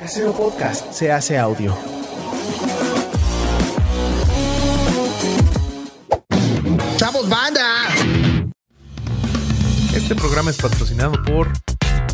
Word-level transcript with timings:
Casero 0.00 0.32
Podcast 0.32 0.94
se 0.94 1.12
hace 1.12 1.36
audio. 1.36 1.76
¡Chavos, 6.96 7.28
banda! 7.28 7.60
Este 9.94 10.14
programa 10.14 10.48
es 10.48 10.56
patrocinado 10.56 11.22
por 11.24 11.52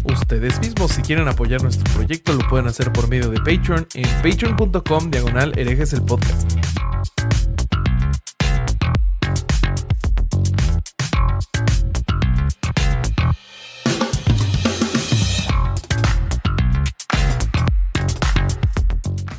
ustedes 0.03 0.59
mismos. 0.59 0.91
Si 0.91 1.03
quieren 1.03 1.29
apoyar 1.29 1.63
nuestro 1.63 1.85
proyecto, 1.95 2.33
lo 2.33 2.49
pueden 2.49 2.67
hacer 2.67 2.93
por 2.93 3.07
medio 3.07 3.31
de 3.31 3.39
Patreon 3.39 3.87
en 3.95 4.09
patreon.com 4.21 5.09
diagonal 5.13 5.57
herejes 5.57 5.93
el 5.93 6.03
podcast. 6.03 6.55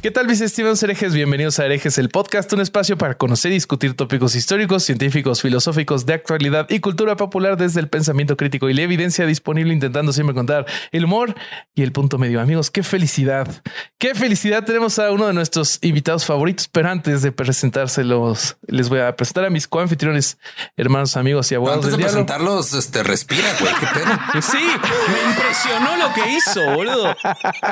¿Qué 0.08 0.12
tal 0.12 0.26
mis 0.26 0.40
estimados 0.40 0.82
herejes? 0.84 1.14
Bienvenidos 1.14 1.60
a 1.60 1.66
Herejes, 1.66 1.98
el 1.98 2.08
podcast, 2.08 2.54
un 2.54 2.62
espacio 2.62 2.98
para 2.98 3.18
conocer 3.18 3.52
y 3.52 3.56
discutir 3.56 3.94
tópicos 3.94 4.36
históricos, 4.36 4.84
científicos, 4.84 5.42
filosóficos, 5.42 6.06
de 6.06 6.14
actualidad 6.14 6.66
y 6.70 6.80
cultura 6.80 7.18
popular 7.18 7.58
desde 7.58 7.82
el 7.82 7.90
pensamiento 7.90 8.38
crítico 8.38 8.70
y 8.70 8.74
la 8.74 8.84
evidencia 8.84 9.26
disponible, 9.26 9.74
intentando 9.74 10.14
siempre 10.14 10.34
contar 10.34 10.66
el 10.94 11.04
humor 11.04 11.36
y 11.76 11.84
el 11.84 11.92
punto 11.92 12.18
medio. 12.20 12.40
Amigos, 12.40 12.72
qué 12.72 12.84
felicidad, 12.84 13.50
qué 13.98 14.16
felicidad 14.16 14.64
tenemos 14.64 14.98
a 14.98 15.12
uno 15.12 15.28
de 15.28 15.34
nuestros 15.34 15.78
invitados 15.82 16.26
favoritos, 16.26 16.70
pero 16.70 16.88
antes 16.90 17.22
de 17.22 17.34
presentárselos, 17.34 18.56
les 18.66 18.88
voy 18.88 19.02
a 19.02 19.14
presentar 19.14 19.44
a 19.44 19.50
mis 19.50 19.68
coanfitriones, 19.68 20.38
hermanos, 20.78 21.18
amigos 21.18 21.52
y 21.52 21.56
abogados 21.56 21.84
Antes 21.84 21.92
de 21.92 21.98
del 21.98 22.06
diablo. 22.14 22.26
presentarlos, 22.26 22.74
este, 22.76 23.04
respira, 23.04 23.50
güey, 23.60 23.74
qué 23.78 23.88
pedo. 23.94 24.42
Sí, 24.42 24.58
me 24.58 25.32
impresionó 25.32 25.98
lo 25.98 26.14
que 26.14 26.32
hizo, 26.34 26.64
boludo. 26.76 27.14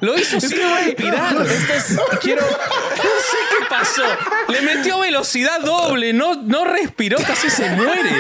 Lo 0.02 0.18
hizo 0.20 0.42
sin 0.42 0.52
respirar. 0.84 1.38
Esto 1.48 1.74
es- 1.74 2.00
quiero, 2.26 2.42
No 2.42 3.04
sé 3.04 3.38
qué 3.50 3.66
pasó. 3.70 4.04
Le 4.50 4.62
metió 4.62 5.00
velocidad 5.00 5.60
doble, 5.62 6.14
no, 6.14 6.36
no 6.42 6.66
respiró, 6.66 7.18
casi 7.26 7.50
se 7.50 7.70
muere. 7.72 8.12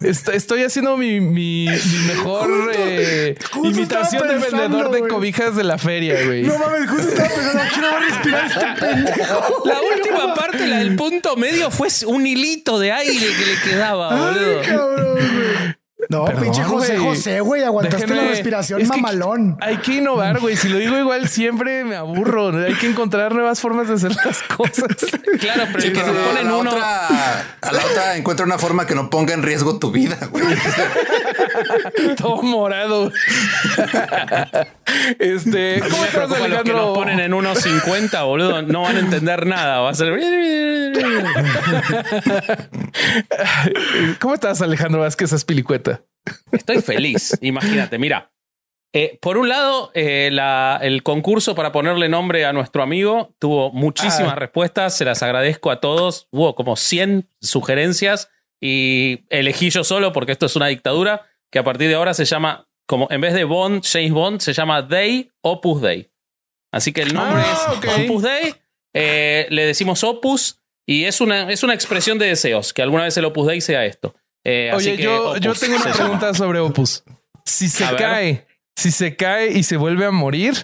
Est- 0.00 0.28
Estoy 0.28 0.62
haciendo 0.64 0.96
mi, 0.96 1.20
mi- 1.20 1.66
mi 1.68 1.98
mejor 2.06 2.72
eh, 2.74 3.34
justo 3.52 3.68
imitación 3.68 4.28
de 4.28 4.34
pensando, 4.34 4.58
vendedor 4.78 4.90
de 4.90 5.08
cobijas 5.08 5.56
de 5.56 5.64
la 5.64 5.78
feria, 5.78 6.24
güey. 6.24 6.42
No 6.42 6.58
mames, 6.58 6.88
justo 6.90 7.08
estaba 7.08 7.28
pensando, 7.28 7.62
quiero 7.72 7.98
respirar 7.98 8.46
este 8.46 8.66
pendejo. 8.86 9.62
La 9.64 9.80
última 9.80 10.34
parte, 10.34 10.66
la 10.66 10.78
del 10.78 10.96
punto 10.96 11.36
medio, 11.36 11.70
fue 11.70 11.88
un 12.06 12.26
hilito 12.26 12.78
de 12.78 12.92
aire 12.92 13.26
que 13.34 13.46
le 13.46 13.60
quedaba, 13.60 14.14
boludo. 14.14 14.60
Ay, 14.60 14.66
cabrón, 14.66 15.14
güey. 15.14 15.74
No, 16.08 16.24
Perdón, 16.24 16.42
pinche 16.44 16.64
José. 16.64 16.98
José, 16.98 17.40
güey, 17.40 17.62
aguantaste 17.62 18.14
la 18.14 18.24
respiración 18.24 18.80
es 18.80 18.90
que 18.90 18.96
mamalón. 19.00 19.56
Hay 19.60 19.78
que 19.78 19.94
innovar, 19.94 20.40
güey. 20.40 20.56
Si 20.56 20.68
lo 20.68 20.78
digo 20.78 20.96
igual, 20.98 21.28
siempre 21.28 21.84
me 21.84 21.96
aburro. 21.96 22.48
Hay 22.64 22.74
que 22.74 22.88
encontrar 22.88 23.34
nuevas 23.34 23.60
formas 23.60 23.88
de 23.88 23.94
hacer 23.94 24.12
las 24.24 24.42
cosas. 24.42 24.86
Claro, 25.40 25.64
pero 25.72 25.80
Sí, 25.80 25.88
el 25.88 25.92
que 25.94 26.00
pero 26.00 26.14
se 26.14 26.20
a 26.20 26.24
ponen 26.26 26.46
la 26.46 26.56
uno. 26.56 26.70
otra, 26.70 27.08
a 27.60 27.72
la 27.72 27.84
otra 27.84 28.16
encuentra 28.16 28.46
una 28.46 28.56
forma 28.56 28.86
que 28.86 28.94
no 28.94 29.10
ponga 29.10 29.34
en 29.34 29.42
riesgo 29.42 29.78
tu 29.78 29.90
vida, 29.90 30.16
güey. 30.30 30.44
Todo 32.16 32.40
morado. 32.42 33.10
Este, 35.18 35.80
Me 35.82 35.88
¿cómo 35.90 36.04
estás, 36.04 36.28
preocupa 36.28 36.38
los 36.38 36.38
que 36.38 36.44
Alejandro? 36.44 36.76
nos 36.86 36.94
ponen 36.96 37.20
en 37.20 37.34
unos 37.34 37.58
50, 37.58 38.22
boludo. 38.22 38.62
No 38.62 38.82
van 38.82 38.96
a 38.96 39.00
entender 39.00 39.46
nada. 39.46 39.80
Va 39.80 39.90
a 39.90 39.94
ser. 39.94 40.14
¿Cómo 44.20 44.34
estás, 44.34 44.62
Alejandro 44.62 45.00
Vázquez 45.00 45.32
Aspilicueta? 45.32 45.93
Estoy 46.52 46.80
feliz. 46.82 47.36
Imagínate, 47.40 47.98
mira. 47.98 48.30
Eh, 48.96 49.18
por 49.20 49.38
un 49.38 49.48
lado, 49.48 49.90
eh, 49.94 50.30
la- 50.32 50.78
el 50.80 51.02
concurso 51.02 51.54
para 51.56 51.72
ponerle 51.72 52.08
nombre 52.08 52.44
a 52.44 52.52
nuestro 52.52 52.82
amigo 52.82 53.34
tuvo 53.40 53.72
muchísimas 53.72 54.32
Ah. 54.32 54.36
respuestas. 54.36 54.96
Se 54.96 55.04
las 55.04 55.22
agradezco 55.22 55.70
a 55.72 55.80
todos. 55.80 56.28
Hubo 56.30 56.54
como 56.54 56.76
100 56.76 57.28
sugerencias 57.40 58.30
y 58.60 59.24
elegí 59.30 59.70
yo 59.70 59.82
solo 59.82 60.12
porque 60.12 60.32
esto 60.32 60.46
es 60.46 60.54
una 60.54 60.68
dictadura 60.68 61.26
que 61.50 61.58
a 61.58 61.64
partir 61.64 61.88
de 61.88 61.96
ahora 61.96 62.14
se 62.14 62.24
llama, 62.24 62.68
como 62.86 63.08
en 63.10 63.20
vez 63.20 63.34
de 63.34 63.42
Bond, 63.44 63.82
James 63.84 64.12
Bond, 64.12 64.40
se 64.40 64.52
llama 64.52 64.80
Day 64.82 65.30
Opus 65.42 65.80
Day. 65.82 66.08
Así 66.72 66.92
que 66.92 67.02
el 67.02 67.14
nombre 67.14 67.42
Ah, 67.44 67.52
es 67.72 67.76
ok. 67.78 67.86
Opus 68.04 68.22
Day. 68.22 68.54
Eh, 68.94 69.46
le 69.50 69.66
decimos 69.66 70.04
Opus 70.04 70.60
y 70.86 71.04
es 71.04 71.20
una, 71.20 71.50
es 71.50 71.64
una 71.64 71.74
expresión 71.74 72.18
de 72.18 72.26
deseos 72.26 72.72
que 72.72 72.82
alguna 72.82 73.04
vez 73.04 73.16
el 73.16 73.24
Opus 73.24 73.46
Day 73.48 73.60
sea 73.60 73.84
esto. 73.86 74.14
Eh, 74.44 74.70
así 74.72 74.88
Oye, 74.90 74.96
que 74.96 75.02
yo, 75.04 75.30
Opus 75.30 75.40
yo 75.40 75.54
tengo 75.60 75.76
una 75.76 75.84
llama. 75.86 75.96
pregunta 75.96 76.34
sobre 76.34 76.58
Opus. 76.60 77.02
Si 77.44 77.68
se 77.68 77.84
A 77.84 77.90
ver. 77.92 78.00
cae, 78.00 78.46
si 78.76 78.90
se 78.90 79.16
cae 79.16 79.52
y 79.52 79.62
se 79.62 79.76
vuelve 79.76 80.04
a 80.06 80.10
morir 80.10 80.54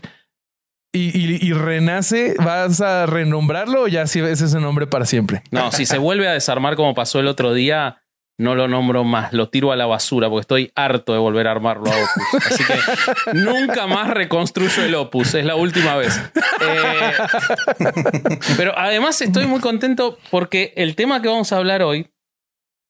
y, 0.92 1.16
y- 1.18 1.38
y 1.48 1.52
renace, 1.52 2.34
¿vas 2.38 2.80
a 2.80 3.06
renombrarlo 3.06 3.82
o 3.82 3.88
ya 3.88 4.06
si 4.06 4.20
ves 4.20 4.40
ese 4.40 4.58
nombre 4.60 4.86
para 4.86 5.06
siempre? 5.06 5.42
No, 5.50 5.70
si 5.72 5.86
se 5.86 5.98
vuelve 5.98 6.28
a 6.28 6.32
desarmar 6.32 6.76
como 6.76 6.94
pasó 6.94 7.20
el 7.20 7.28
otro 7.28 7.54
día, 7.54 8.02
no 8.38 8.54
lo 8.54 8.66
nombro 8.68 9.04
más, 9.04 9.32
lo 9.34 9.50
tiro 9.50 9.70
a 9.70 9.76
la 9.76 9.84
basura 9.86 10.28
porque 10.28 10.40
estoy 10.40 10.72
harto 10.74 11.12
de 11.12 11.18
volver 11.18 11.46
a 11.46 11.50
armarlo 11.52 11.90
a 11.92 11.94
Opus. 11.94 12.46
Así 12.46 12.64
que 12.64 13.34
nunca 13.34 13.86
más 13.86 14.08
reconstruyo 14.10 14.82
el 14.82 14.94
Opus, 14.96 15.34
es 15.34 15.44
la 15.44 15.54
última 15.56 15.94
vez. 15.96 16.18
Eh, 16.62 17.12
pero 18.56 18.76
además 18.78 19.20
estoy 19.20 19.46
muy 19.46 19.60
contento 19.60 20.18
porque 20.30 20.72
el 20.76 20.94
tema 20.96 21.20
que 21.22 21.28
vamos 21.28 21.52
a 21.52 21.58
hablar 21.58 21.82
hoy, 21.82 22.08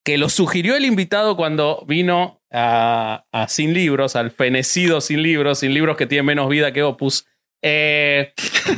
que 0.05 0.19
lo 0.19 0.29
sugirió 0.29 0.77
el 0.77 0.85
invitado 0.85 1.37
cuando 1.37 1.85
vino 1.87 2.43
a, 2.51 3.25
a 3.33 3.49
Sin 3.49 3.75
Libros, 3.75 4.17
al 4.17 4.31
fenecido 4.31 5.01
Sin 5.01 5.23
Libros, 5.23 5.61
Sin 5.61 5.75
Libros 5.75 5.97
que 5.97 6.07
tiene 6.07 6.23
menos 6.23 6.49
vida 6.49 6.73
que 6.73 6.83
Opus. 6.83 7.27
Eh, 7.63 8.33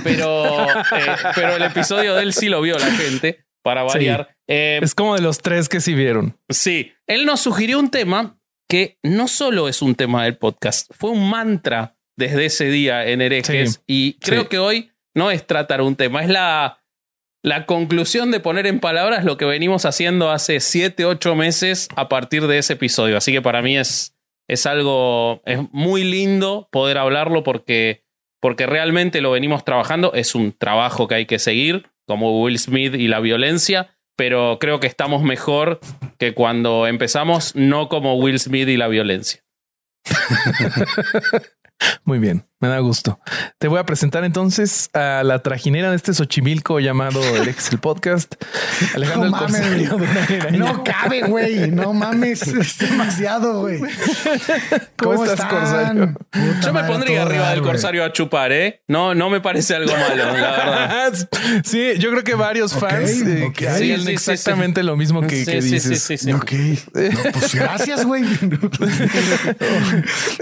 pero, 0.04 0.66
eh, 0.68 1.16
pero 1.34 1.56
el 1.56 1.62
episodio 1.62 2.14
de 2.14 2.22
él 2.22 2.32
sí 2.32 2.48
lo 2.48 2.60
vio 2.60 2.78
la 2.78 2.90
gente, 2.90 3.44
para 3.62 3.84
variar. 3.84 4.36
Eh, 4.48 4.80
Es 4.82 4.94
como 4.94 5.14
de 5.14 5.22
los 5.22 5.38
tres 5.38 5.68
que 5.68 5.80
sí 5.80 5.94
vieron. 5.94 6.36
sí, 6.48 6.92
él 7.06 7.24
nos 7.26 7.40
sugirió 7.40 7.78
un 7.78 7.90
tema 7.90 8.38
que 8.68 8.98
no 9.02 9.28
solo 9.28 9.68
es 9.68 9.82
un 9.82 9.94
tema 9.94 10.24
del 10.24 10.36
podcast, 10.36 10.90
fue 10.94 11.10
un 11.10 11.28
mantra 11.30 11.94
desde 12.16 12.46
ese 12.46 12.66
día 12.66 13.06
en 13.06 13.20
Herejes. 13.20 13.74
Sí, 13.74 13.80
y 13.86 14.12
creo 14.14 14.42
sí. 14.42 14.48
que 14.48 14.58
hoy 14.58 14.90
no 15.14 15.30
es 15.30 15.46
tratar 15.46 15.80
un 15.82 15.94
tema, 15.94 16.22
es 16.22 16.28
la, 16.28 16.81
la 17.42 17.66
conclusión 17.66 18.30
de 18.30 18.40
poner 18.40 18.66
en 18.66 18.78
palabras 18.78 19.24
lo 19.24 19.36
que 19.36 19.44
venimos 19.44 19.84
haciendo 19.84 20.30
hace 20.30 20.60
siete, 20.60 21.04
ocho 21.04 21.34
meses 21.34 21.88
a 21.96 22.08
partir 22.08 22.46
de 22.46 22.58
ese 22.58 22.74
episodio. 22.74 23.16
Así 23.16 23.32
que 23.32 23.42
para 23.42 23.62
mí 23.62 23.76
es, 23.76 24.16
es 24.48 24.64
algo, 24.66 25.42
es 25.44 25.60
muy 25.72 26.04
lindo 26.04 26.68
poder 26.70 26.98
hablarlo 26.98 27.42
porque, 27.42 28.04
porque 28.40 28.66
realmente 28.66 29.20
lo 29.20 29.32
venimos 29.32 29.64
trabajando. 29.64 30.14
Es 30.14 30.36
un 30.36 30.52
trabajo 30.52 31.08
que 31.08 31.16
hay 31.16 31.26
que 31.26 31.40
seguir, 31.40 31.86
como 32.06 32.40
Will 32.40 32.58
Smith 32.58 32.94
y 32.94 33.08
la 33.08 33.18
violencia, 33.18 33.96
pero 34.16 34.58
creo 34.60 34.78
que 34.78 34.86
estamos 34.86 35.22
mejor 35.22 35.80
que 36.18 36.34
cuando 36.34 36.86
empezamos, 36.86 37.56
no 37.56 37.88
como 37.88 38.14
Will 38.14 38.38
Smith 38.38 38.68
y 38.68 38.76
la 38.76 38.86
violencia. 38.86 39.42
Muy 42.04 42.20
bien, 42.20 42.44
me 42.62 42.68
da 42.68 42.78
gusto. 42.78 43.18
Te 43.58 43.66
voy 43.66 43.80
a 43.80 43.84
presentar 43.84 44.22
entonces 44.22 44.88
a 44.94 45.24
la 45.24 45.40
trajinera 45.42 45.90
de 45.90 45.96
este 45.96 46.14
Xochimilco 46.14 46.78
llamado 46.78 47.20
El 47.36 47.48
Ex 47.48 47.72
el 47.72 47.80
Podcast, 47.80 48.36
Alejandro 48.94 49.30
No 49.30 49.30
mames, 49.32 49.70
de. 49.70 50.58
No 50.58 50.84
cabe, 50.84 51.22
güey. 51.22 51.72
No 51.72 51.92
mames, 51.92 52.46
es 52.46 52.78
demasiado, 52.78 53.62
güey. 53.62 53.80
¿Cómo 54.96 55.24
estás, 55.24 55.44
Corsario? 55.50 56.14
Puta 56.30 56.60
Yo 56.64 56.72
me 56.72 56.84
pondría 56.84 57.22
arriba 57.22 57.42
dar, 57.46 57.54
del 57.56 57.64
corsario 57.64 58.04
a 58.04 58.12
chupar, 58.12 58.52
¿eh? 58.52 58.84
No, 58.86 59.12
no 59.12 59.28
me 59.28 59.40
parece 59.40 59.74
algo 59.74 59.92
malo, 59.92 60.14
la 60.14 60.32
verdad. 60.32 61.28
sí, 61.64 61.94
yo 61.98 62.10
creo 62.10 62.22
que 62.22 62.36
varios 62.36 62.74
fans 62.74 63.22
eh, 63.22 63.46
ok. 63.48 63.54
que 63.56 63.68
harían 63.68 63.98
Sí, 63.98 64.06
sí, 64.06 64.18
sí, 64.18 64.30
exactamente 64.30 64.84
lo 64.84 64.96
mismo 64.96 65.20
que, 65.22 65.44
Sí, 65.44 65.50
que 65.50 65.62
sí, 65.62 65.80
sí, 65.80 65.88
dices. 65.88 66.02
sí, 66.02 66.16
sí. 66.16 66.32
Ok. 66.32 66.52
No, 66.94 67.32
pues 67.32 67.54
gracias, 67.56 68.04
güey. 68.06 68.22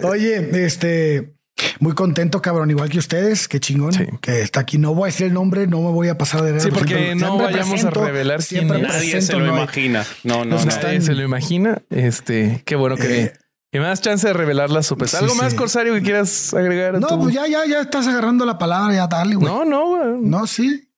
Oye, 0.02 0.66
este, 0.66 1.39
muy 1.78 1.94
contento, 1.94 2.40
cabrón, 2.42 2.70
igual 2.70 2.88
que 2.90 2.98
ustedes. 2.98 3.48
Qué 3.48 3.60
chingón 3.60 3.92
Sí. 3.92 4.06
que 4.20 4.40
está 4.42 4.60
aquí. 4.60 4.78
No 4.78 4.94
voy 4.94 5.04
a 5.04 5.12
decir 5.12 5.26
el 5.26 5.32
nombre, 5.34 5.66
no 5.66 5.80
me 5.82 5.90
voy 5.90 6.08
a 6.08 6.18
pasar 6.18 6.42
de 6.42 6.60
Sí, 6.60 6.68
porque 6.70 6.94
Siempre- 6.94 7.14
no 7.16 7.26
siempre 7.36 7.46
vayamos 7.46 7.84
a 7.84 7.90
revelar 7.90 8.42
siempre. 8.42 8.82
Nadie 8.82 9.22
se 9.22 9.32
lo 9.34 9.40
no 9.46 9.56
imagina. 9.56 10.04
No, 10.24 10.44
no, 10.44 10.56
están- 10.56 10.82
Nadie 10.82 11.00
se 11.00 11.14
lo 11.14 11.22
imagina. 11.22 11.82
Este, 11.90 12.62
qué 12.64 12.76
bueno 12.76 12.96
que, 12.96 13.22
Eh, 13.24 13.32
que 13.72 13.78
me 13.80 13.86
das 13.86 14.00
chance 14.00 14.26
de 14.26 14.32
revelar 14.32 14.70
la 14.70 14.82
sorpresa. 14.82 15.18
sí, 15.18 15.24
¿Algo 15.24 15.36
más, 15.36 15.52
sí. 15.52 15.56
Corsario, 15.58 15.94
que 15.94 16.02
quieras 16.02 16.52
agregar? 16.54 16.98
No, 17.00 17.06
tú? 17.06 17.20
pues 17.20 17.34
ya, 17.34 17.46
ya, 17.46 17.64
ya 17.66 17.80
estás 17.80 18.06
agarrando 18.08 18.44
la 18.44 18.58
palabra, 18.58 18.94
ya 18.94 19.06
dale, 19.06 19.36
güey. 19.36 19.46
No, 19.46 19.64
no, 19.64 19.86
güey. 19.88 20.02
No, 20.22 20.46
sí. 20.46 20.88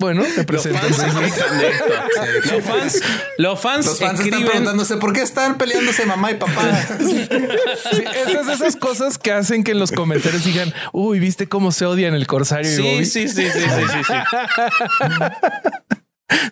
Bueno, 0.00 0.22
te 0.24 0.36
Los 0.38 0.46
presento. 0.46 0.78
fans. 0.80 0.98
Los 2.52 2.64
fans, 2.64 3.00
los 3.38 3.60
fans, 3.60 3.86
Los 3.86 3.98
fans 4.00 4.20
están 4.20 4.42
preguntándose 4.44 4.96
por 4.96 5.12
qué 5.12 5.22
están 5.22 5.56
peleándose 5.56 6.04
mamá 6.04 6.32
y 6.32 6.34
papá. 6.34 6.62
Sí, 6.98 7.28
esas, 8.26 8.48
esas 8.48 8.76
cosas 8.76 9.18
que 9.18 9.30
hacen 9.32 9.62
que 9.64 9.70
en 9.70 9.78
los 9.78 9.92
comentarios 9.92 10.44
digan, 10.44 10.72
uy, 10.92 11.20
¿viste 11.20 11.48
cómo 11.48 11.70
se 11.72 11.86
odian 11.86 12.14
el 12.14 12.26
Corsario 12.26 12.70
y 12.70 12.74
Sí, 12.74 12.82
Bobby? 12.82 13.04
sí, 13.06 13.28
sí, 13.28 13.44
sí, 13.50 13.60
sí, 13.60 13.60
sí, 13.60 14.04
sí. 14.06 14.12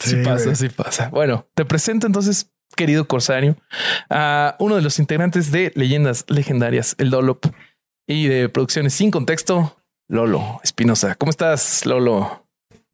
Sí 0.00 0.10
Sí, 0.10 0.16
pasa, 0.24 0.44
güey. 0.44 0.56
sí 0.56 0.68
pasa. 0.68 1.08
Bueno, 1.08 1.48
te 1.54 1.64
presento 1.64 2.06
entonces, 2.06 2.50
querido 2.76 3.08
Corsario, 3.08 3.56
a 4.10 4.54
uno 4.60 4.76
de 4.76 4.82
los 4.82 4.98
integrantes 4.98 5.50
de 5.50 5.72
Leyendas 5.74 6.24
Legendarias, 6.28 6.94
el 6.98 7.10
Dolop. 7.10 7.46
Y 8.06 8.26
de 8.28 8.48
producciones 8.48 8.94
sin 8.94 9.10
contexto, 9.10 9.76
Lolo 10.08 10.60
Espinosa. 10.62 11.14
¿Cómo 11.14 11.30
estás, 11.30 11.86
Lolo? 11.86 12.41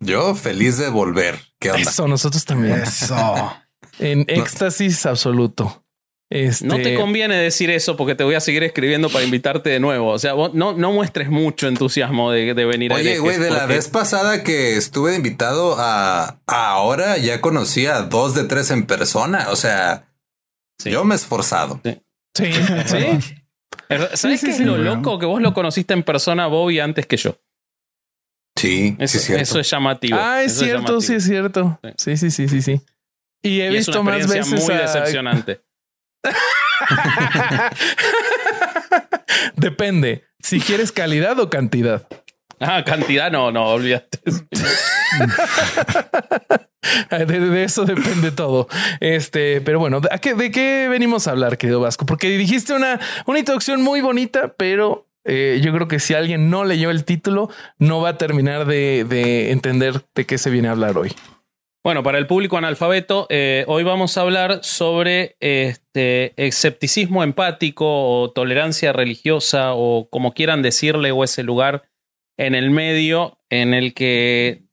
Yo 0.00 0.34
feliz 0.34 0.78
de 0.78 0.88
volver. 0.88 1.38
¿Qué 1.58 1.70
onda? 1.70 1.82
Eso, 1.90 2.06
nosotros 2.08 2.44
también. 2.44 2.80
Eso. 2.80 3.52
En 3.98 4.24
éxtasis 4.28 5.06
absoluto. 5.06 5.84
Este, 6.30 6.66
No 6.66 6.76
te 6.76 6.94
conviene 6.94 7.36
decir 7.36 7.70
eso 7.70 7.96
porque 7.96 8.14
te 8.14 8.22
voy 8.22 8.34
a 8.34 8.40
seguir 8.40 8.62
escribiendo 8.62 9.08
para 9.08 9.24
invitarte 9.24 9.70
de 9.70 9.80
nuevo. 9.80 10.10
O 10.12 10.18
sea, 10.18 10.34
vos 10.34 10.52
no, 10.54 10.74
no 10.74 10.92
muestres 10.92 11.30
mucho 11.30 11.66
entusiasmo 11.68 12.30
de, 12.30 12.52
de 12.52 12.64
venir 12.66 12.92
a 12.92 12.96
Oye, 12.96 13.18
güey, 13.18 13.38
de 13.38 13.50
la 13.50 13.64
vez 13.66 13.88
pasada 13.88 14.42
que 14.44 14.76
estuve 14.76 15.16
invitado 15.16 15.76
a, 15.78 16.38
a 16.46 16.70
ahora 16.70 17.16
ya 17.16 17.40
conocí 17.40 17.86
a 17.86 18.02
dos 18.02 18.34
de 18.34 18.44
tres 18.44 18.70
en 18.70 18.86
persona. 18.86 19.48
O 19.50 19.56
sea, 19.56 20.04
Sí. 20.80 20.90
yo 20.90 21.02
me 21.04 21.14
he 21.14 21.16
esforzado. 21.16 21.80
Sí, 21.82 21.98
¿Sí? 22.36 22.52
¿Sabes 23.88 24.20
Sí, 24.20 24.36
sí, 24.38 24.46
qué 24.46 24.50
es 24.52 24.56
sí, 24.58 24.64
lo 24.64 24.76
loco? 24.78 25.18
Que 25.18 25.26
vos 25.26 25.40
lo 25.42 25.54
conociste 25.54 25.94
en 25.94 26.02
persona, 26.04 26.46
Bobby, 26.46 26.78
antes 26.78 27.06
que 27.06 27.16
yo. 27.16 27.36
Sí, 28.58 28.96
Eso, 28.98 29.12
sí, 29.12 29.18
es 29.18 29.24
cierto. 29.24 29.42
eso 29.42 29.60
es 29.60 29.70
llamativo. 29.70 30.18
Ah, 30.20 30.42
es 30.42 30.52
Eso 30.52 30.64
cierto, 30.64 31.00
sí 31.00 31.14
es 31.14 31.24
cierto. 31.24 31.80
Sí, 31.96 32.16
sí, 32.16 32.30
sí, 32.30 32.48
sí, 32.48 32.62
sí. 32.62 32.80
Y 33.42 33.60
he 33.60 33.72
Y 33.72 33.76
es 33.76 33.86
visto 33.86 34.00
una 34.00 34.12
más 34.12 34.20
experiencia 34.22 34.54
veces 34.56 34.68
muy 34.68 34.76
a- 34.76 34.80
decepcionante. 34.82 35.60
Depende. 39.56 40.24
Si 40.40 40.60
quieres 40.60 40.92
calidad 40.92 41.38
o 41.40 41.50
cantidad. 41.50 42.06
Ah, 42.60 42.82
cantidad, 42.84 43.30
no, 43.30 43.52
no, 43.52 43.66
olvídate. 43.68 44.18
De, 47.10 47.26
de 47.26 47.64
eso 47.64 47.84
depende 47.84 48.30
todo. 48.30 48.68
Este, 49.00 49.60
pero 49.60 49.78
bueno, 49.78 50.00
¿a 50.10 50.18
qué, 50.18 50.34
¿de 50.34 50.50
qué 50.50 50.88
venimos 50.88 51.26
a 51.26 51.32
hablar, 51.32 51.58
querido 51.58 51.80
Vasco? 51.80 52.06
Porque 52.06 52.28
dijiste 52.38 52.72
una, 52.72 52.98
una 53.26 53.38
introducción 53.40 53.82
muy 53.82 54.00
bonita, 54.00 54.54
pero 54.56 55.06
eh, 55.24 55.60
yo 55.62 55.72
creo 55.72 55.88
que 55.88 55.98
si 55.98 56.14
alguien 56.14 56.50
no 56.50 56.64
leyó 56.64 56.90
el 56.90 57.04
título, 57.04 57.50
no 57.78 58.00
va 58.00 58.10
a 58.10 58.18
terminar 58.18 58.66
de, 58.66 59.04
de 59.04 59.52
entender 59.52 60.02
de 60.14 60.26
qué 60.26 60.38
se 60.38 60.50
viene 60.50 60.68
a 60.68 60.72
hablar 60.72 60.96
hoy. 60.96 61.12
Bueno, 61.84 62.02
para 62.02 62.18
el 62.18 62.26
público 62.26 62.58
analfabeto, 62.58 63.26
eh, 63.30 63.64
hoy 63.66 63.82
vamos 63.82 64.18
a 64.18 64.20
hablar 64.20 64.60
sobre 64.62 65.36
este 65.40 66.34
escepticismo 66.36 67.22
empático 67.22 67.86
o 67.86 68.30
tolerancia 68.30 68.92
religiosa 68.92 69.74
o 69.74 70.08
como 70.10 70.34
quieran 70.34 70.60
decirle 70.60 71.12
o 71.12 71.24
ese 71.24 71.44
lugar 71.44 71.88
en 72.36 72.54
el 72.54 72.70
medio 72.70 73.38
en 73.48 73.74
el 73.74 73.94
que 73.94 74.64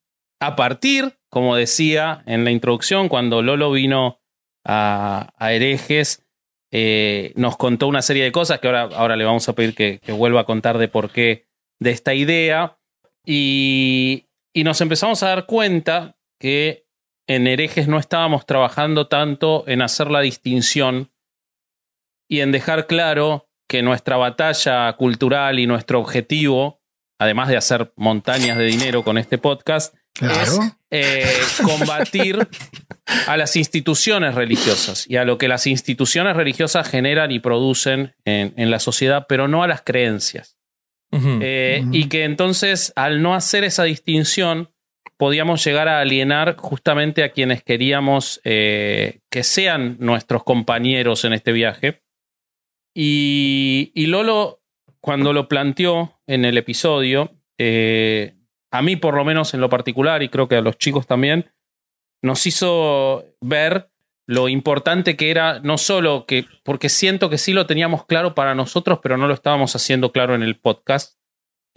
a 0.42 0.56
partir, 0.56 1.18
como 1.30 1.56
decía 1.56 2.24
en 2.26 2.44
la 2.44 2.52
introducción, 2.52 3.08
cuando 3.08 3.42
Lolo 3.42 3.72
vino 3.72 4.20
a, 4.66 5.30
a 5.38 5.54
herejes, 5.54 6.25
eh, 6.72 7.34
nos 7.36 7.58
contó 7.58 7.88
una 7.88 8.02
serie 8.02 8.24
de 8.24 8.32
cosas 8.32 8.60
que 8.60 8.68
ahora, 8.68 8.84
ahora 8.84 9.16
le 9.16 9.26
vamos 9.26 9.48
a 9.48 9.54
pedir 9.54 9.76
que, 9.76 10.00
vuelva 10.12 10.42
a 10.42 10.46
contar 10.46 10.78
de 10.78 10.88
por 10.88 11.12
qué 11.12 11.48
de 11.80 11.92
esta 11.92 12.14
idea. 12.14 12.78
Y, 13.26 14.28
y 14.54 14.64
nos 14.64 14.82
empezamos 14.82 15.24
a 15.24 15.30
dar 15.30 15.46
cuenta 15.46 16.18
que 16.40 16.86
en 17.28 17.48
herejes 17.48 17.88
no 17.88 17.98
estábamos 17.98 18.46
trabajando 18.46 19.08
tanto 19.08 19.64
en 19.68 19.82
hacer 19.82 20.12
la 20.12 20.22
distinción 20.22 21.12
y 22.28 22.42
en 22.42 22.52
dejar 22.52 22.88
claro 22.88 23.50
que 23.68 23.82
nuestra 23.82 24.18
batalla 24.18 24.94
cultural 24.94 25.60
y 25.60 25.68
nuestro 25.68 26.00
objetivo, 26.00 26.82
además 27.20 27.48
de 27.50 27.58
hacer 27.58 27.94
montañas 27.96 28.58
de 28.58 28.66
dinero 28.66 29.04
con 29.04 29.18
este 29.18 29.38
podcast, 29.38 29.96
Claro. 30.14 30.60
eh, 30.92 31.26
combatir 31.62 32.48
a 33.28 33.36
las 33.36 33.56
instituciones 33.58 34.34
religiosas 34.34 35.06
y 35.10 35.18
a 35.18 35.26
lo 35.26 35.38
que 35.38 35.50
las 35.50 35.68
instituciones 35.68 36.38
religiosas 36.38 36.90
generan 36.90 37.32
y 37.32 37.40
producen 37.40 38.16
en, 38.24 38.54
en 38.56 38.72
la 38.72 38.80
sociedad, 38.80 39.26
pero 39.28 39.50
no 39.50 39.62
a 39.64 39.68
las 39.68 39.82
creencias. 39.82 40.58
Eh. 41.12 41.84
Y 41.92 42.08
que 42.10 42.24
entonces, 42.26 42.92
al 42.98 43.22
no 43.22 43.36
hacer 43.36 43.64
esa 43.64 43.84
distinción, 43.84 44.70
podíamos 45.18 45.64
llegar 45.64 45.88
a 45.88 46.02
alienar 46.02 46.56
justamente 46.58 47.24
a 47.24 47.30
quienes 47.32 47.64
queríamos 47.64 48.42
eh, 48.44 49.20
que 49.30 49.44
sean 49.44 49.96
nuestros 50.00 50.44
compañeros 50.44 51.24
en 51.24 51.32
este 51.34 51.54
viaje. 51.54 52.02
Y, 52.94 53.92
y 53.94 54.08
Lolo, 54.08 54.62
cuando 55.02 55.34
lo 55.34 55.48
planteó 55.48 56.15
en 56.28 56.46
el 56.46 56.58
episodio, 56.58 57.32
eh, 57.58 58.36
a 58.72 58.82
mí 58.82 58.96
por 58.96 59.16
lo 59.16 59.24
menos 59.24 59.54
en 59.54 59.62
lo 59.62 59.70
particular, 59.70 60.24
y 60.24 60.30
creo 60.30 60.48
que 60.48 60.56
a 60.56 60.62
los 60.62 60.78
chicos 60.78 61.08
también, 61.08 61.52
nos 62.24 62.46
hizo 62.48 63.26
ver 63.42 63.92
lo 64.28 64.50
importante 64.50 65.16
que 65.16 65.30
era, 65.30 65.60
no 65.60 65.78
solo 65.78 66.26
que, 66.26 66.46
porque 66.64 66.90
siento 66.90 67.30
que 67.30 67.38
sí 67.38 67.54
lo 67.54 67.68
teníamos 67.68 68.06
claro 68.06 68.34
para 68.34 68.56
nosotros, 68.56 69.00
pero 69.02 69.18
no 69.18 69.28
lo 69.28 69.34
estábamos 69.34 69.76
haciendo 69.76 70.12
claro 70.12 70.34
en 70.36 70.44
el 70.44 70.56
podcast. 70.56 71.20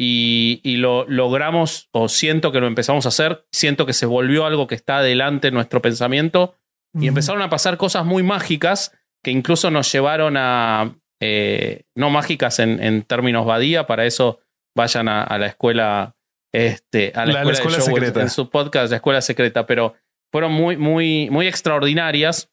Y, 0.01 0.61
y 0.63 0.77
lo 0.77 1.05
logramos, 1.09 1.89
o 1.91 2.09
siento 2.09 2.53
que 2.53 2.61
lo 2.61 2.69
empezamos 2.69 3.05
a 3.05 3.09
hacer, 3.09 3.47
siento 3.51 3.85
que 3.85 3.93
se 3.93 4.07
volvió 4.07 4.47
algo 4.47 4.69
que 4.69 4.77
está 4.77 4.99
adelante 4.99 5.49
en 5.49 5.55
nuestro 5.55 5.83
pensamiento, 5.83 6.55
y 6.95 7.07
empezaron 7.09 7.43
a 7.43 7.51
pasar 7.51 7.77
cosas 7.77 8.05
muy 8.05 8.23
mágicas 8.23 8.97
que 9.23 9.31
incluso 9.31 9.71
nos 9.71 9.91
llevaron 9.93 10.37
a, 10.37 10.95
eh, 11.21 11.83
no 11.97 12.11
mágicas 12.11 12.59
en, 12.59 12.83
en 12.83 13.03
términos 13.03 13.45
badía, 13.47 13.87
para 13.87 14.07
eso 14.07 14.41
vayan 14.77 15.09
a, 15.09 15.23
a 15.25 15.39
la 15.39 15.47
escuela, 15.47 16.15
este, 16.53 17.13
a 17.15 17.27
la, 17.27 17.33
La- 17.33 17.45
la 17.45 17.53
escuela, 17.53 17.77
de 17.79 17.83
secreta. 17.83 18.21
en 18.23 18.31
su 18.31 18.49
podcast, 18.51 18.91
la 18.91 18.97
escuela 18.97 19.21
secreta, 19.21 19.67
pero 19.67 19.95
fueron 20.33 20.53
muy, 20.53 20.77
muy, 20.77 21.29
muy 21.31 21.47
extraordinarias, 21.47 22.51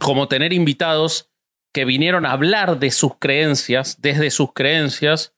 como 0.00 0.28
tener 0.28 0.52
invitados 0.52 1.30
que 1.72 1.84
vinieron 1.84 2.26
a 2.26 2.32
hablar 2.32 2.78
de 2.78 2.90
sus 2.90 3.16
creencias, 3.18 4.00
desde 4.00 4.30
sus 4.30 4.52
creencias, 4.52 5.34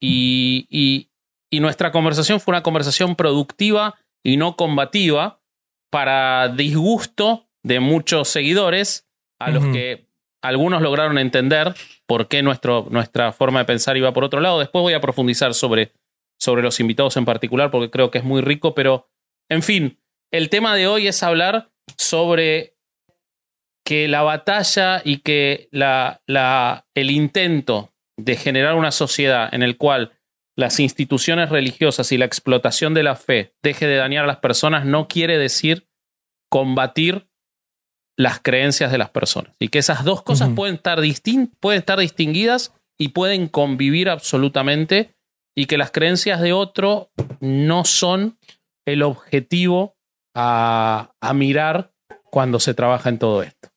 y, 0.00 0.66
y, 0.70 1.10
y 1.50 1.60
nuestra 1.60 1.90
conversación 1.92 2.40
fue 2.40 2.52
una 2.52 2.62
conversación 2.62 3.16
productiva 3.16 3.96
y 4.22 4.36
no 4.36 4.56
combativa, 4.56 5.40
para 5.90 6.48
disgusto 6.48 7.48
de 7.62 7.80
muchos 7.80 8.28
seguidores, 8.28 9.06
a 9.40 9.50
los 9.50 9.64
que 9.66 10.07
algunos 10.42 10.82
lograron 10.82 11.18
entender 11.18 11.74
por 12.06 12.28
qué 12.28 12.42
nuestro, 12.42 12.86
nuestra 12.90 13.32
forma 13.32 13.60
de 13.60 13.64
pensar 13.64 13.96
iba 13.96 14.12
por 14.12 14.24
otro 14.24 14.40
lado. 14.40 14.58
Después 14.58 14.82
voy 14.82 14.94
a 14.94 15.00
profundizar 15.00 15.54
sobre, 15.54 15.92
sobre 16.38 16.62
los 16.62 16.80
invitados 16.80 17.16
en 17.16 17.24
particular, 17.24 17.70
porque 17.70 17.90
creo 17.90 18.10
que 18.10 18.18
es 18.18 18.24
muy 18.24 18.40
rico, 18.40 18.74
pero 18.74 19.08
en 19.48 19.62
fin, 19.62 19.98
el 20.30 20.50
tema 20.50 20.74
de 20.74 20.86
hoy 20.86 21.08
es 21.08 21.22
hablar 21.22 21.70
sobre 21.96 22.76
que 23.84 24.06
la 24.06 24.22
batalla 24.22 25.00
y 25.04 25.18
que 25.18 25.68
la, 25.72 26.20
la, 26.26 26.86
el 26.94 27.10
intento 27.10 27.94
de 28.18 28.36
generar 28.36 28.74
una 28.74 28.90
sociedad 28.90 29.52
en 29.52 29.62
el 29.62 29.78
cual 29.78 30.12
las 30.56 30.80
instituciones 30.80 31.50
religiosas 31.50 32.10
y 32.12 32.18
la 32.18 32.24
explotación 32.24 32.92
de 32.92 33.04
la 33.04 33.16
fe 33.16 33.54
deje 33.62 33.86
de 33.86 33.96
dañar 33.96 34.24
a 34.24 34.26
las 34.26 34.38
personas 34.38 34.84
no 34.84 35.08
quiere 35.08 35.38
decir 35.38 35.88
combatir 36.50 37.27
las 38.18 38.40
creencias 38.40 38.90
de 38.90 38.98
las 38.98 39.10
personas. 39.10 39.52
Y 39.60 39.68
que 39.68 39.78
esas 39.78 40.02
dos 40.04 40.22
cosas 40.22 40.50
pueden, 40.56 40.74
estar 40.74 41.00
distin- 41.00 41.50
pueden 41.60 41.78
estar 41.78 41.98
distinguidas 42.00 42.72
y 42.98 43.08
pueden 43.10 43.48
convivir 43.48 44.08
absolutamente 44.08 45.14
y 45.56 45.66
que 45.66 45.78
las 45.78 45.90
creencias 45.92 46.40
de 46.40 46.52
otro 46.52 47.10
no 47.40 47.84
son 47.84 48.36
el 48.86 49.02
objetivo 49.02 49.96
a, 50.34 51.12
a 51.20 51.32
mirar 51.32 51.92
cuando 52.24 52.60
se 52.60 52.74
trabaja 52.74 53.08
en 53.08 53.18
todo 53.18 53.42
esto. 53.42 53.68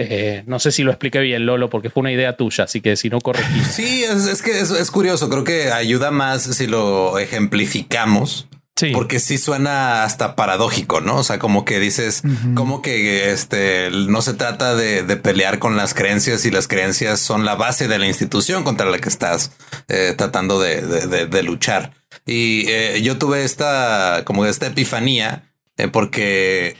Eh, 0.00 0.44
no 0.46 0.60
sé 0.60 0.70
si 0.70 0.84
lo 0.84 0.92
expliqué 0.92 1.18
bien, 1.20 1.44
Lolo, 1.44 1.68
porque 1.70 1.90
fue 1.90 2.02
una 2.02 2.12
idea 2.12 2.36
tuya, 2.36 2.64
así 2.64 2.80
que 2.80 2.96
si 2.96 3.10
no 3.10 3.20
corregí. 3.20 3.60
Sí, 3.64 4.04
es, 4.04 4.26
es 4.26 4.42
que 4.42 4.60
es, 4.60 4.70
es 4.70 4.90
curioso. 4.92 5.28
Creo 5.28 5.42
que 5.42 5.72
ayuda 5.72 6.12
más 6.12 6.42
si 6.42 6.68
lo 6.68 7.18
ejemplificamos. 7.18 8.47
Sí. 8.78 8.92
Porque 8.92 9.18
sí 9.18 9.38
suena 9.38 10.04
hasta 10.04 10.36
paradójico, 10.36 11.00
¿no? 11.00 11.16
O 11.16 11.24
sea, 11.24 11.38
como 11.40 11.64
que 11.64 11.80
dices, 11.80 12.22
como 12.54 12.80
que 12.80 13.32
este 13.32 13.90
no 13.90 14.22
se 14.22 14.34
trata 14.34 14.76
de, 14.76 15.02
de 15.02 15.16
pelear 15.16 15.58
con 15.58 15.76
las 15.76 15.94
creencias 15.94 16.44
y 16.44 16.50
las 16.52 16.68
creencias 16.68 17.18
son 17.18 17.44
la 17.44 17.56
base 17.56 17.88
de 17.88 17.98
la 17.98 18.06
institución 18.06 18.62
contra 18.62 18.86
la 18.88 18.98
que 18.98 19.08
estás 19.08 19.50
eh, 19.88 20.14
tratando 20.16 20.60
de, 20.60 20.80
de- 20.82 21.06
de- 21.08 21.26
de 21.26 21.42
luchar. 21.42 21.92
Y 22.24 22.66
eh, 22.68 23.00
yo 23.02 23.18
tuve 23.18 23.42
esta, 23.44 24.22
como 24.24 24.46
esta 24.46 24.66
epifanía, 24.68 25.50
eh, 25.76 25.88
porque 25.88 26.76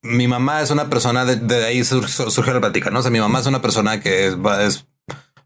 mi 0.00 0.28
mamá 0.28 0.62
es 0.62 0.70
una 0.70 0.88
persona 0.88 1.24
de, 1.24 1.64
ahí 1.66 1.84
sur- 1.84 2.08
sur- 2.08 2.30
surge 2.30 2.52
la 2.52 2.60
plática, 2.60 2.90
¿no? 2.90 3.00
O 3.00 3.02
sea, 3.02 3.10
mi 3.10 3.20
mamá 3.20 3.40
es 3.40 3.46
una 3.46 3.60
persona 3.60 4.00
que 4.00 4.26
es, 4.28 4.36
es 4.60 4.86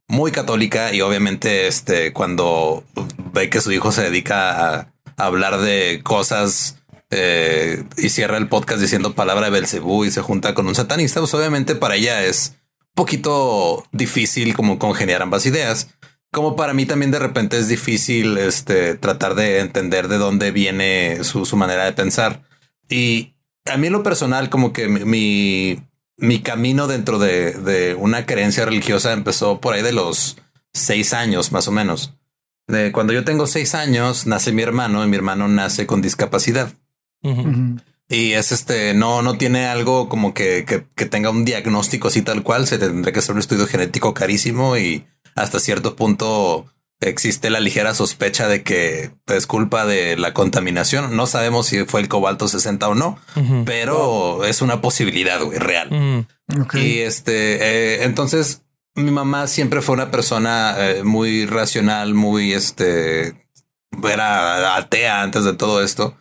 muy 0.09 0.31
católica 0.31 0.93
y 0.95 1.01
obviamente 1.01 1.67
este 1.67 2.13
cuando 2.13 2.85
ve 3.33 3.51
que 3.51 3.61
su 3.61 3.73
hijo 3.73 3.91
se 3.91 4.03
dedica 4.03 4.75
a 4.79 4.93
hablar 5.17 5.61
de 5.61 6.01
cosas 6.03 6.79
eh, 7.11 7.85
y 7.97 8.09
cierra 8.09 8.37
el 8.37 8.49
podcast 8.49 8.81
diciendo 8.81 9.15
palabra 9.15 9.47
de 9.47 9.53
Belcebú 9.53 10.05
y 10.05 10.11
se 10.11 10.23
junta 10.23 10.55
con 10.55 10.67
un 10.67 10.75
satanista, 10.75 11.21
pues 11.21 11.35
obviamente 11.35 11.75
para 11.75 11.97
ella 11.97 12.25
es 12.25 12.57
un 12.81 12.95
poquito 12.95 13.87
difícil 13.93 14.55
como 14.55 14.79
congeniar 14.79 15.23
ambas 15.23 15.47
ideas. 15.47 15.89
Como 16.33 16.57
para 16.57 16.75
mí 16.75 16.85
también 16.87 17.13
de 17.13 17.19
repente 17.19 17.59
es 17.59 17.69
difícil 17.69 18.37
este, 18.37 18.95
tratar 18.95 19.35
de 19.37 19.61
entender 19.61 20.09
de 20.09 20.19
dónde 20.19 20.51
viene 20.51 21.23
su, 21.23 21.47
su 21.47 21.57
manera 21.57 21.85
de 21.85 21.93
pensar. 21.93 22.43
Y 22.89 23.35
a 23.65 23.77
mí 23.77 23.87
en 23.87 23.93
lo 23.93 24.03
personal, 24.03 24.51
como 24.51 24.73
que 24.73 24.89
mi, 24.89 25.05
mi, 25.05 25.83
mi 26.17 26.43
camino 26.43 26.89
dentro 26.89 27.19
de, 27.19 27.53
de 27.53 27.95
una 27.95 28.27
creencia 28.27 28.65
religiosa 28.65 29.13
empezó 29.13 29.61
por 29.61 29.75
ahí 29.75 29.83
de 29.83 29.93
los 29.93 30.37
seis 30.73 31.13
años 31.13 31.53
más 31.53 31.69
o 31.69 31.73
menos. 31.73 32.15
Eh, 32.69 32.91
cuando 32.93 33.13
yo 33.13 33.25
tengo 33.25 33.47
seis 33.47 33.75
años, 33.75 34.27
nace 34.27 34.53
mi 34.53 34.63
hermano 34.63 35.05
y 35.05 35.09
mi 35.09 35.17
hermano 35.17 35.49
nace 35.49 35.87
con 35.87 36.03
discapacidad. 36.03 36.73
Y 38.09 38.33
es 38.33 38.53
este, 38.53 38.95
no, 38.95 39.23
no 39.23 39.37
tiene 39.37 39.67
algo 39.67 40.09
como 40.09 40.33
que, 40.33 40.65
que, 40.65 40.87
que 40.95 41.07
tenga 41.07 41.31
un 41.31 41.45
diagnóstico 41.45 42.09
así 42.09 42.23
tal 42.23 42.43
cual. 42.43 42.67
Se 42.67 42.79
tendría 42.79 43.13
que 43.13 43.19
hacer 43.19 43.35
un 43.35 43.41
estudio 43.41 43.67
genético 43.67 44.15
carísimo 44.15 44.77
y 44.77 45.05
hasta 45.35 45.59
cierto 45.59 45.97
punto 45.97 46.67
existe 47.01 47.51
la 47.51 47.61
ligera 47.61 47.95
sospecha 47.95 48.49
de 48.49 48.63
que 48.63 49.11
es 49.27 49.47
culpa 49.47 49.87
de 49.87 50.17
la 50.17 50.33
contaminación. 50.33 51.17
No 51.17 51.27
sabemos 51.27 51.67
si 51.67 51.85
fue 51.85 52.01
el 52.01 52.09
cobalto 52.09 52.49
60 52.49 52.89
o 52.89 52.95
no, 52.95 53.19
pero 53.65 54.45
es 54.45 54.63
una 54.63 54.81
posibilidad 54.81 55.43
güey, 55.43 55.59
real. 55.59 56.27
Y 56.75 56.99
este, 56.99 57.57
eh, 57.57 58.05
entonces 58.05 58.63
mi 58.97 59.11
mamá 59.11 59.47
siempre 59.47 59.81
fue 59.83 59.95
una 59.95 60.11
persona 60.11 60.75
eh, 60.79 61.03
muy 61.05 61.47
racional, 61.47 62.15
muy 62.15 62.53
este, 62.53 63.47
era 64.03 64.77
atea 64.77 65.23
antes 65.23 65.45
de 65.45 65.55
todo 65.55 65.83
esto. 65.83 66.17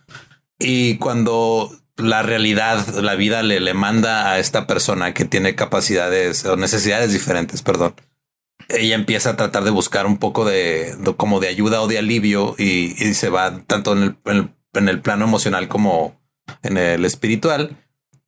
Y 0.60 0.98
cuando 0.98 1.72
la 1.98 2.22
realidad, 2.24 2.86
la 3.02 3.16
vida 3.16 3.42
le, 3.44 3.60
le 3.60 3.74
manda 3.74 4.32
a 4.32 4.40
esta 4.40 4.68
persona 4.68 5.14
que 5.14 5.26
tiene 5.26 5.56
capacidades 5.56 6.46
o 6.46 6.58
necesidades 6.58 7.12
diferentes, 7.14 7.62
perdón, 7.62 7.96
ella 8.68 8.96
empieza 8.96 9.32
a 9.32 9.36
tratar 9.38 9.64
de 9.64 9.70
buscar 9.72 10.06
un 10.06 10.18
poco 10.18 10.44
de, 10.46 10.96
de- 10.98 11.16
como 11.16 11.40
de 11.40 11.48
ayuda 11.50 11.82
o 11.82 11.88
de 11.88 11.98
alivio 12.00 12.56
y, 12.58 12.96
y 13.04 13.14
se 13.14 13.30
va 13.30 13.60
tanto 13.68 13.94
en 13.94 14.04
el, 14.04 14.18
en 14.26 14.38
el- 14.38 14.50
en 14.74 14.90
el 14.90 15.02
plano 15.02 15.24
emocional 15.26 15.70
como 15.70 16.20
en 16.62 16.78
el 16.78 17.06
espiritual. 17.06 17.78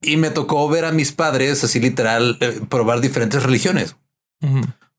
Y 0.01 0.15
me 0.15 0.29
tocó 0.29 0.69
ver 0.69 0.85
a 0.85 0.91
mis 0.93 1.11
padres 1.11 1.61
así 1.63 1.79
literal 1.81 2.37
eh, 2.39 2.61
probar 2.69 3.01
diferentes 3.01 3.43
religiones. 3.43 3.97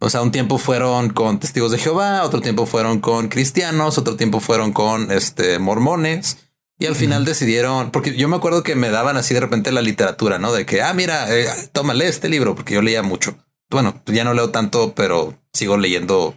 O 0.01 0.11
sea, 0.11 0.23
un 0.23 0.31
tiempo 0.31 0.59
fueron 0.59 1.11
con 1.11 1.41
testigos 1.41 1.73
de 1.73 1.79
Jehová, 1.79 2.23
otro 2.23 2.41
tiempo 2.41 2.67
fueron 2.67 3.01
con 3.01 3.29
cristianos, 3.29 3.99
otro 3.99 4.17
tiempo 4.17 4.41
fueron 4.41 4.73
con 4.73 5.11
este 5.11 5.59
mormones. 5.59 6.39
Y 6.81 6.87
al 6.87 6.95
final 6.95 7.25
decidieron, 7.25 7.91
porque 7.91 8.17
yo 8.17 8.29
me 8.29 8.37
acuerdo 8.37 8.63
que 8.63 8.77
me 8.77 8.91
daban 8.91 9.17
así 9.17 9.35
de 9.35 9.41
repente 9.41 9.73
la 9.73 9.83
literatura, 9.83 10.39
¿no? 10.39 10.53
De 10.53 10.65
que, 10.65 10.81
ah, 10.81 10.95
mira, 10.95 11.35
eh, 11.37 11.49
tómale 11.73 12.07
este 12.07 12.29
libro, 12.29 12.55
porque 12.55 12.75
yo 12.75 12.83
leía 12.83 13.03
mucho. 13.03 13.37
Bueno, 13.69 14.01
ya 14.07 14.23
no 14.23 14.33
leo 14.33 14.51
tanto, 14.51 14.95
pero 14.95 15.37
sigo 15.53 15.77
leyendo, 15.77 16.37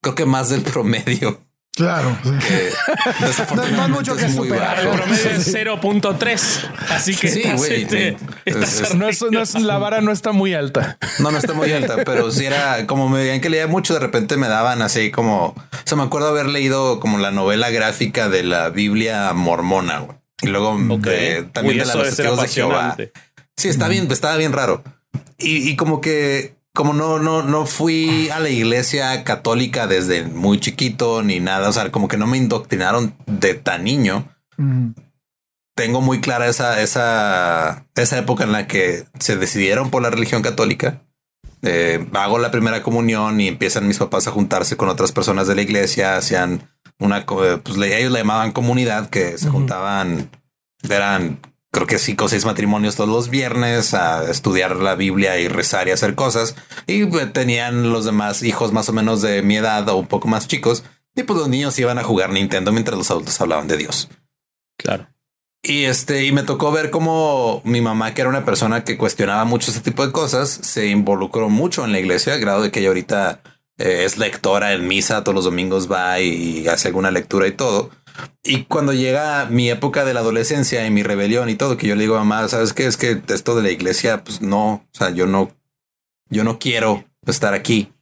creo 0.00 0.14
que 0.14 0.24
más 0.24 0.48
del 0.48 0.62
promedio. 0.62 1.40
Claro. 1.74 2.14
que 2.22 2.70
No, 3.54 3.62
hay 3.82 3.90
mucho 3.90 4.14
que 4.14 4.28
superar. 4.28 4.78
El 4.80 4.88
promedio 4.88 5.30
es 5.30 5.54
0.3. 5.54 6.70
Así 6.90 7.16
que 7.16 7.28
Sí, 7.28 7.40
estás, 7.40 7.56
güey, 7.56 7.82
este, 7.82 8.16
estás 8.44 8.80
Es- 8.80 8.94
No 8.94 9.08
es, 9.08 9.22
no 9.30 9.40
es- 9.40 9.54
la 9.54 9.78
vara 9.78 10.02
no 10.02 10.12
está 10.12 10.32
muy 10.32 10.52
alta. 10.52 10.98
No, 11.18 11.30
no 11.30 11.38
está 11.38 11.54
muy 11.54 11.72
alta, 11.72 12.04
pero 12.04 12.30
sí 12.30 12.44
era 12.44 12.86
como 12.86 13.08
me 13.08 13.20
veían 13.20 13.40
que 13.40 13.48
leía 13.48 13.66
mucho, 13.68 13.94
de 13.94 14.00
repente 14.00 14.36
me 14.36 14.48
daban 14.48 14.82
así 14.82 15.10
como, 15.10 15.46
o 15.46 15.54
sea, 15.84 15.96
me 15.96 16.02
acuerdo 16.04 16.28
haber 16.28 16.46
leído 16.46 17.00
como 17.00 17.16
la 17.18 17.30
novela 17.30 17.70
gráfica 17.70 18.28
de 18.28 18.42
la 18.42 18.68
Biblia 18.68 19.32
mormona, 19.32 20.00
güey. 20.00 20.18
Y 20.42 20.48
luego 20.48 20.72
Ok. 20.90 21.04
de- 21.06 21.48
también 21.52 21.76
Uy, 21.80 21.80
de 21.80 21.86
la 22.26 22.42
de 22.42 22.48
Jehová. 22.48 22.96
Sí, 23.56 23.68
está 23.68 23.88
bien, 23.88 24.10
estaba 24.10 24.36
bien 24.36 24.52
raro. 24.52 24.82
Y, 25.38 25.68
y 25.70 25.76
como 25.76 26.00
que, 26.02 26.54
como 26.74 26.92
no, 26.94 27.18
no, 27.18 27.42
no 27.42 27.66
fui 27.66 28.30
a 28.30 28.40
la 28.40 28.48
iglesia 28.48 29.24
católica 29.24 29.86
desde 29.86 30.24
muy 30.24 30.58
chiquito 30.58 31.22
ni 31.22 31.40
nada, 31.40 31.68
o 31.68 31.72
sea, 31.72 31.90
como 31.92 32.08
que 32.08 32.16
no 32.16 32.26
me 32.26 32.38
indoctrinaron 32.38 33.14
de 33.26 33.54
tan 33.54 33.84
niño 33.84 34.28
tengo 35.74 36.00
muy 36.00 36.20
clara 36.20 36.48
esa, 36.48 36.80
esa, 36.82 37.86
esa 37.94 38.18
época 38.18 38.44
en 38.44 38.52
la 38.52 38.66
que 38.66 39.04
se 39.18 39.36
decidieron 39.36 39.90
por 39.90 40.02
la 40.02 40.10
religión 40.10 40.42
católica. 40.42 41.02
Eh, 41.62 42.06
hago 42.14 42.38
la 42.38 42.50
primera 42.50 42.82
comunión 42.82 43.40
y 43.40 43.48
empiezan 43.48 43.86
mis 43.86 43.98
papás 43.98 44.26
a 44.26 44.32
juntarse 44.32 44.76
con 44.76 44.88
otras 44.88 45.12
personas 45.12 45.46
de 45.46 45.54
la 45.54 45.62
iglesia, 45.62 46.16
hacían 46.16 46.70
una, 46.98 47.18
eh, 47.18 47.58
pues 47.62 47.76
ellos 47.78 48.12
le 48.12 48.18
llamaban 48.18 48.52
comunidad, 48.52 49.08
que 49.10 49.38
se 49.38 49.48
juntaban, 49.48 50.30
eran 50.88 51.40
creo 51.72 51.86
que 51.86 51.98
cinco 51.98 52.26
o 52.26 52.28
seis 52.28 52.44
matrimonios 52.44 52.96
todos 52.96 53.10
los 53.10 53.30
viernes 53.30 53.94
a 53.94 54.30
estudiar 54.30 54.76
la 54.76 54.94
Biblia 54.94 55.38
y 55.40 55.48
rezar 55.48 55.88
y 55.88 55.90
hacer 55.90 56.14
cosas. 56.14 56.54
Y 56.86 57.06
pues, 57.06 57.32
tenían 57.32 57.90
los 57.90 58.04
demás 58.04 58.42
hijos 58.42 58.72
más 58.72 58.88
o 58.88 58.92
menos 58.92 59.22
de 59.22 59.42
mi 59.42 59.56
edad 59.56 59.88
o 59.88 59.96
un 59.96 60.06
poco 60.06 60.28
más 60.28 60.46
chicos. 60.46 60.84
Y 61.14 61.24
pues 61.24 61.38
los 61.38 61.48
niños 61.48 61.78
iban 61.78 61.98
a 61.98 62.04
jugar 62.04 62.30
Nintendo 62.30 62.72
mientras 62.72 62.96
los 62.96 63.10
adultos 63.10 63.40
hablaban 63.40 63.68
de 63.68 63.76
Dios. 63.76 64.08
Claro. 64.78 65.08
Y 65.62 65.84
este, 65.84 66.24
y 66.24 66.32
me 66.32 66.42
tocó 66.42 66.72
ver 66.72 66.90
cómo 66.90 67.62
mi 67.64 67.80
mamá, 67.80 68.14
que 68.14 68.20
era 68.20 68.30
una 68.30 68.44
persona 68.44 68.82
que 68.82 68.98
cuestionaba 68.98 69.44
mucho 69.44 69.70
este 69.70 69.82
tipo 69.82 70.04
de 70.04 70.12
cosas, 70.12 70.50
se 70.50 70.88
involucró 70.88 71.48
mucho 71.48 71.84
en 71.84 71.92
la 71.92 72.00
iglesia, 72.00 72.34
al 72.34 72.40
grado 72.40 72.62
de 72.62 72.72
que 72.72 72.80
ella 72.80 72.88
ahorita 72.88 73.42
eh, 73.78 74.04
es 74.04 74.18
lectora 74.18 74.72
en 74.72 74.88
misa, 74.88 75.22
todos 75.22 75.36
los 75.36 75.44
domingos 75.44 75.90
va 75.90 76.18
y, 76.18 76.66
hace 76.66 76.88
alguna 76.88 77.12
lectura 77.12 77.46
y 77.46 77.52
todo. 77.52 77.90
Y 78.44 78.64
cuando 78.64 78.92
llega 78.92 79.46
mi 79.46 79.70
época 79.70 80.04
de 80.04 80.14
la 80.14 80.20
adolescencia 80.20 80.86
y 80.86 80.90
mi 80.90 81.02
rebelión 81.02 81.48
y 81.48 81.54
todo, 81.54 81.76
que 81.76 81.86
yo 81.86 81.94
le 81.94 82.02
digo 82.02 82.16
a 82.16 82.24
mamá, 82.24 82.48
sabes 82.48 82.72
qué 82.72 82.86
es 82.86 82.96
que 82.96 83.22
esto 83.28 83.54
de 83.54 83.62
la 83.62 83.70
iglesia, 83.70 84.24
pues 84.24 84.40
no, 84.42 84.72
o 84.72 84.88
sea, 84.92 85.10
yo 85.10 85.26
no, 85.26 85.50
yo 86.28 86.44
no 86.44 86.58
quiero 86.58 87.04
estar 87.26 87.54
aquí. 87.54 87.92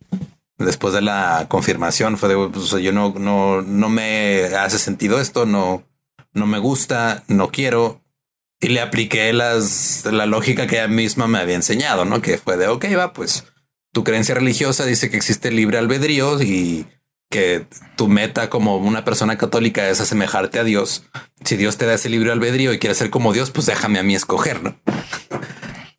Después 0.58 0.92
de 0.92 1.00
la 1.00 1.46
confirmación 1.48 2.18
fue 2.18 2.28
de, 2.28 2.48
pues, 2.48 2.64
o 2.64 2.66
sea, 2.66 2.80
yo 2.80 2.92
no, 2.92 3.14
no, 3.16 3.62
no 3.62 3.88
me 3.88 4.44
hace 4.56 4.78
sentido 4.78 5.20
esto, 5.20 5.46
no, 5.46 5.84
no 6.32 6.46
me 6.46 6.58
gusta, 6.58 7.24
no 7.28 7.50
quiero. 7.50 8.02
Y 8.60 8.68
le 8.68 8.80
apliqué 8.80 9.32
las, 9.32 10.04
la 10.04 10.26
lógica 10.26 10.66
que 10.66 10.76
ella 10.76 10.88
misma 10.88 11.26
me 11.26 11.38
había 11.38 11.54
enseñado, 11.54 12.04
¿no? 12.04 12.20
Que 12.20 12.36
fue 12.36 12.58
de, 12.58 12.68
ok, 12.68 12.86
va, 12.96 13.12
pues 13.14 13.44
tu 13.92 14.04
creencia 14.04 14.34
religiosa 14.34 14.84
dice 14.84 15.10
que 15.10 15.16
existe 15.16 15.50
libre 15.50 15.78
albedrío 15.78 16.40
y 16.42 16.86
que 17.30 17.64
tu 17.96 18.08
meta 18.08 18.50
como 18.50 18.76
una 18.76 19.04
persona 19.04 19.38
católica 19.38 19.88
es 19.88 20.00
asemejarte 20.00 20.58
a 20.58 20.64
Dios. 20.64 21.04
Si 21.44 21.56
Dios 21.56 21.76
te 21.76 21.86
da 21.86 21.94
ese 21.94 22.08
libre 22.08 22.32
albedrío 22.32 22.72
y 22.72 22.78
quieres 22.80 22.98
ser 22.98 23.08
como 23.10 23.32
Dios, 23.32 23.50
pues 23.52 23.66
déjame 23.66 24.00
a 24.00 24.02
mí 24.02 24.16
escoger, 24.16 24.62
¿no? 24.62 24.76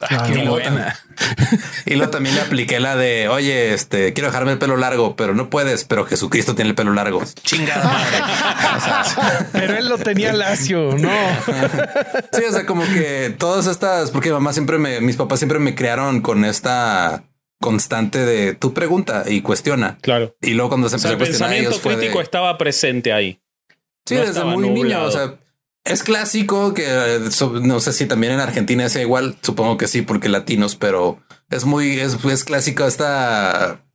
Qué 0.09 0.15
Y 0.31 0.33
luego, 0.33 0.51
buena. 0.53 0.97
y 1.85 1.93
luego 1.95 2.11
también 2.11 2.35
le 2.35 2.41
apliqué 2.41 2.79
la 2.79 2.95
de, 2.95 3.29
oye, 3.29 3.73
este, 3.73 4.13
quiero 4.13 4.29
dejarme 4.29 4.51
el 4.51 4.57
pelo 4.57 4.75
largo, 4.75 5.15
pero 5.15 5.33
no 5.33 5.49
puedes, 5.49 5.85
pero 5.85 6.05
Jesucristo 6.05 6.53
tiene 6.55 6.69
el 6.71 6.75
pelo 6.75 6.91
largo. 6.93 7.23
Chingada 7.43 7.83
madre. 7.85 8.17
Pero 9.53 9.77
él 9.77 9.87
lo 9.89 9.97
tenía 9.99 10.33
lacio, 10.33 10.97
no. 10.97 11.11
Sí, 12.33 12.43
o 12.49 12.51
sea, 12.51 12.65
como 12.65 12.83
que 12.83 13.33
todas 13.37 13.67
estas, 13.67 14.09
porque 14.11 14.31
mamá 14.31 14.53
siempre 14.53 14.79
me, 14.79 15.01
mis 15.01 15.15
papás 15.17 15.39
siempre 15.39 15.59
me 15.59 15.75
criaron 15.75 16.21
con 16.21 16.45
esta 16.45 17.23
constante 17.61 18.25
de 18.25 18.55
tu 18.55 18.73
pregunta 18.73 19.23
y 19.25 19.41
cuestiona. 19.41 19.97
Claro. 20.01 20.35
Y 20.41 20.55
luego 20.55 20.69
cuando 20.69 20.89
se 20.89 20.97
O 20.97 20.99
sea, 20.99 21.11
empezó 21.11 21.13
el 21.13 21.15
a 21.15 21.27
cuestionar 21.27 21.49
pensamiento 21.49 21.69
ellos 21.69 21.81
fue 21.81 21.95
crítico 21.95 22.17
de, 22.17 22.23
estaba 22.25 22.57
presente 22.57 23.13
ahí. 23.13 23.39
sí, 24.05 24.15
no 24.15 24.25
desde 24.25 24.43
muy 24.43 24.69
niño. 24.69 25.03
O 25.05 25.11
sea, 25.11 25.39
es 25.85 26.03
clásico 26.03 26.73
que 26.73 26.85
eh, 26.87 27.19
no 27.61 27.79
sé 27.79 27.93
si 27.93 28.05
también 28.07 28.33
en 28.33 28.39
Argentina 28.39 28.85
es 28.85 28.95
igual. 28.97 29.37
Supongo 29.41 29.77
que 29.77 29.87
sí, 29.87 30.01
porque 30.01 30.27
latinos, 30.27 30.75
pero 30.75 31.21
es 31.49 31.63
muy, 31.63 31.99
es, 31.99 32.17
es 32.25 32.43
clásico 32.43 32.85
esta 32.85 33.85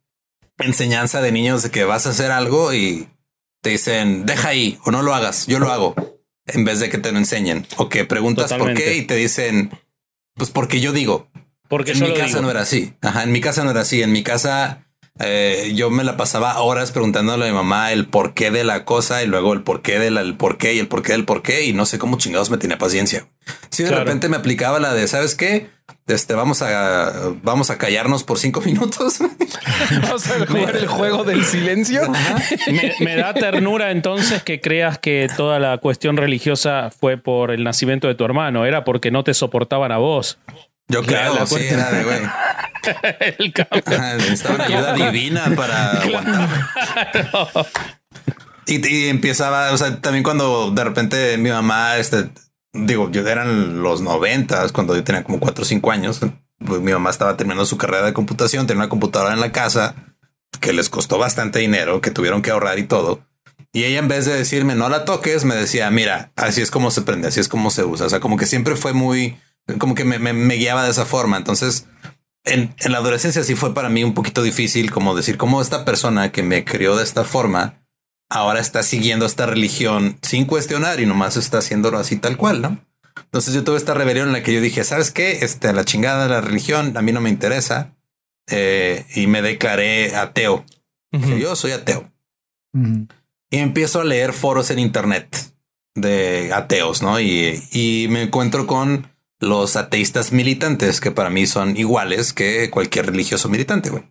enseñanza 0.58 1.20
de 1.20 1.32
niños 1.32 1.62
de 1.62 1.70
que 1.70 1.84
vas 1.84 2.06
a 2.06 2.10
hacer 2.10 2.30
algo 2.30 2.72
y 2.72 3.08
te 3.62 3.70
dicen 3.70 4.24
deja 4.26 4.48
ahí 4.48 4.78
o 4.84 4.90
no 4.92 5.02
lo 5.02 5.12
hagas. 5.12 5.46
Yo 5.48 5.58
lo 5.58 5.70
hago 5.70 5.94
en 6.46 6.64
vez 6.64 6.78
de 6.78 6.88
que 6.88 6.98
te 6.98 7.10
lo 7.10 7.18
enseñen 7.18 7.66
o 7.76 7.88
que 7.88 8.04
preguntas 8.04 8.52
por 8.54 8.74
qué 8.74 8.96
y 8.96 9.02
te 9.02 9.16
dicen 9.16 9.70
pues 10.34 10.50
porque 10.50 10.80
yo 10.80 10.92
digo. 10.92 11.28
Porque 11.68 11.92
en 11.92 12.00
mi 12.00 12.12
casa 12.14 12.26
digo. 12.28 12.42
no 12.42 12.50
era 12.50 12.60
así. 12.62 12.92
Ajá, 13.02 13.22
en 13.22 13.32
mi 13.32 13.40
casa 13.40 13.64
no 13.64 13.70
era 13.70 13.80
así. 13.80 14.02
En 14.02 14.12
mi 14.12 14.22
casa 14.22 14.82
eh, 15.18 15.72
yo 15.74 15.90
me 15.90 16.04
la 16.04 16.16
pasaba 16.16 16.60
horas 16.60 16.92
preguntándole 16.92 17.44
a 17.46 17.48
mi 17.48 17.54
mamá 17.54 17.92
el 17.92 18.06
porqué 18.06 18.50
de 18.50 18.64
la 18.64 18.84
cosa 18.84 19.22
y 19.22 19.26
luego 19.26 19.52
el 19.54 19.62
porqué 19.62 19.98
del 19.98 20.18
el 20.18 20.36
porqué 20.36 20.74
y 20.74 20.78
el 20.78 20.88
porqué 20.88 21.12
del 21.12 21.24
porqué 21.24 21.64
y 21.64 21.72
no 21.72 21.86
sé 21.86 21.98
cómo 21.98 22.18
chingados 22.18 22.50
me 22.50 22.58
tenía 22.58 22.78
paciencia. 22.78 23.26
Si 23.70 23.82
de 23.82 23.88
Claro. 23.88 24.04
repente 24.04 24.28
me 24.28 24.36
aplicaba 24.36 24.78
la 24.80 24.92
de, 24.92 25.06
¿sabes 25.08 25.34
qué? 25.34 25.70
Este, 26.08 26.34
vamos 26.34 26.62
a, 26.62 27.32
vamos 27.42 27.70
a 27.70 27.78
callarnos 27.78 28.24
por 28.24 28.38
cinco 28.38 28.60
minutos. 28.64 29.18
Vamos 30.02 30.26
a 30.30 30.46
jugar 30.46 30.76
el 30.76 30.86
juego 30.86 31.24
del 31.24 31.44
silencio. 31.44 32.02
Me, 32.66 32.92
me 33.00 33.16
da 33.16 33.34
ternura 33.34 33.90
entonces 33.90 34.42
que 34.42 34.60
creas 34.60 34.98
que 34.98 35.28
toda 35.36 35.58
la 35.58 35.78
cuestión 35.78 36.16
religiosa 36.16 36.90
fue 36.90 37.16
por 37.16 37.50
el 37.50 37.62
nacimiento 37.64 38.08
de 38.08 38.14
tu 38.14 38.24
hermano, 38.24 38.64
era 38.66 38.84
porque 38.84 39.10
no 39.10 39.22
te 39.24 39.34
soportaban 39.34 39.92
a 39.92 39.98
vos. 39.98 40.38
Yo 40.88 41.02
creo, 41.02 41.34
la 41.34 41.46
sí, 41.46 41.56
era 41.68 41.90
de 41.90 42.04
güey. 42.04 42.20
El 43.38 43.52
cambio. 43.52 43.82
Ajá, 43.84 44.14
Necesitaban 44.14 44.60
ayuda 44.60 44.92
divina 44.94 45.52
para 45.56 46.02
aguantar. 46.02 46.48
Y, 48.66 48.86
y 48.86 49.08
empiezaba, 49.08 49.72
o 49.72 49.76
sea, 49.76 50.00
también 50.00 50.22
cuando 50.22 50.70
de 50.70 50.84
repente 50.84 51.38
mi 51.38 51.50
mamá, 51.50 51.96
este, 51.96 52.30
digo, 52.72 53.10
yo 53.10 53.26
eran 53.26 53.82
los 53.82 54.00
noventas, 54.00 54.72
cuando 54.72 54.94
yo 54.94 55.04
tenía 55.04 55.24
como 55.24 55.40
cuatro 55.40 55.62
o 55.62 55.66
cinco 55.66 55.90
años, 55.90 56.20
pues 56.64 56.80
mi 56.80 56.92
mamá 56.92 57.10
estaba 57.10 57.36
terminando 57.36 57.66
su 57.66 57.76
carrera 57.76 58.04
de 58.06 58.12
computación, 58.12 58.66
tenía 58.66 58.82
una 58.82 58.88
computadora 58.88 59.34
en 59.34 59.40
la 59.40 59.52
casa 59.52 59.94
que 60.60 60.72
les 60.72 60.88
costó 60.88 61.18
bastante 61.18 61.58
dinero, 61.58 62.00
que 62.00 62.10
tuvieron 62.10 62.42
que 62.42 62.50
ahorrar 62.50 62.78
y 62.78 62.84
todo. 62.84 63.20
Y 63.72 63.84
ella 63.84 63.98
en 63.98 64.08
vez 64.08 64.24
de 64.24 64.34
decirme 64.34 64.74
no 64.74 64.88
la 64.88 65.04
toques, 65.04 65.44
me 65.44 65.54
decía, 65.54 65.90
mira, 65.90 66.32
así 66.36 66.62
es 66.62 66.70
como 66.70 66.90
se 66.90 67.02
prende, 67.02 67.28
así 67.28 67.40
es 67.40 67.48
como 67.48 67.70
se 67.70 67.84
usa. 67.84 68.06
O 68.06 68.08
sea, 68.08 68.20
como 68.20 68.36
que 68.36 68.46
siempre 68.46 68.74
fue 68.74 68.92
muy, 68.94 69.36
como 69.78 69.94
que 69.94 70.04
me, 70.04 70.18
me- 70.18 70.32
me 70.32 70.54
guiaba 70.54 70.84
de 70.84 70.90
esa 70.90 71.06
forma. 71.06 71.36
Entonces, 71.36 71.86
en, 72.44 72.74
en 72.78 72.92
la 72.92 72.98
adolescencia 72.98 73.42
sí 73.44 73.54
fue 73.54 73.74
para 73.74 73.88
mí 73.88 74.04
un 74.04 74.14
poquito 74.14 74.42
difícil 74.42 74.90
como 74.90 75.14
decir 75.16 75.36
cómo 75.36 75.60
esta 75.60 75.84
persona 75.84 76.30
que 76.32 76.42
me 76.42 76.64
crió 76.64 76.96
de 76.96 77.02
esta 77.04 77.24
forma 77.24 77.82
ahora 78.28 78.60
está 78.60 78.82
siguiendo 78.82 79.26
esta 79.26 79.46
religión 79.46 80.18
sin 80.22 80.46
cuestionar 80.46 81.00
y 81.00 81.06
nomás 81.06 81.36
está 81.36 81.58
haciéndolo 81.58 81.98
así 81.98 82.16
tal 82.16 82.36
cual, 82.36 82.62
¿no? 82.62 82.84
Entonces 83.24 83.54
yo 83.54 83.64
tuve 83.64 83.76
esta 83.78 83.94
rebelión 83.94 84.28
en 84.28 84.32
la 84.34 84.42
que 84.42 84.52
yo 84.52 84.60
dije, 84.60 84.84
¿sabes 84.84 85.10
qué? 85.10 85.38
Este, 85.42 85.72
la 85.72 85.84
chingada 85.84 86.24
de 86.24 86.30
la 86.30 86.40
religión 86.40 86.96
a 86.96 87.02
mí 87.02 87.12
no 87.12 87.20
me 87.20 87.30
interesa. 87.30 87.92
Eh, 88.48 89.04
y 89.14 89.26
me 89.26 89.42
declaré 89.42 90.14
ateo. 90.14 90.64
Yo 91.12 91.56
soy 91.56 91.72
ateo. 91.72 92.12
Y 93.50 93.58
empiezo 93.58 94.00
a 94.00 94.04
leer 94.04 94.32
foros 94.32 94.70
en 94.70 94.78
internet 94.78 95.54
de 95.94 96.52
ateos, 96.52 97.00
¿no? 97.02 97.18
Y, 97.20 97.62
y 97.72 98.06
me 98.10 98.22
encuentro 98.22 98.66
con 98.66 99.10
los 99.40 99.76
ateístas 99.76 100.32
militantes, 100.32 101.00
que 101.00 101.10
para 101.10 101.30
mí 101.30 101.46
son 101.46 101.76
iguales 101.76 102.32
que 102.32 102.70
cualquier 102.70 103.06
religioso 103.06 103.48
militante, 103.48 103.90
güey. 103.90 104.04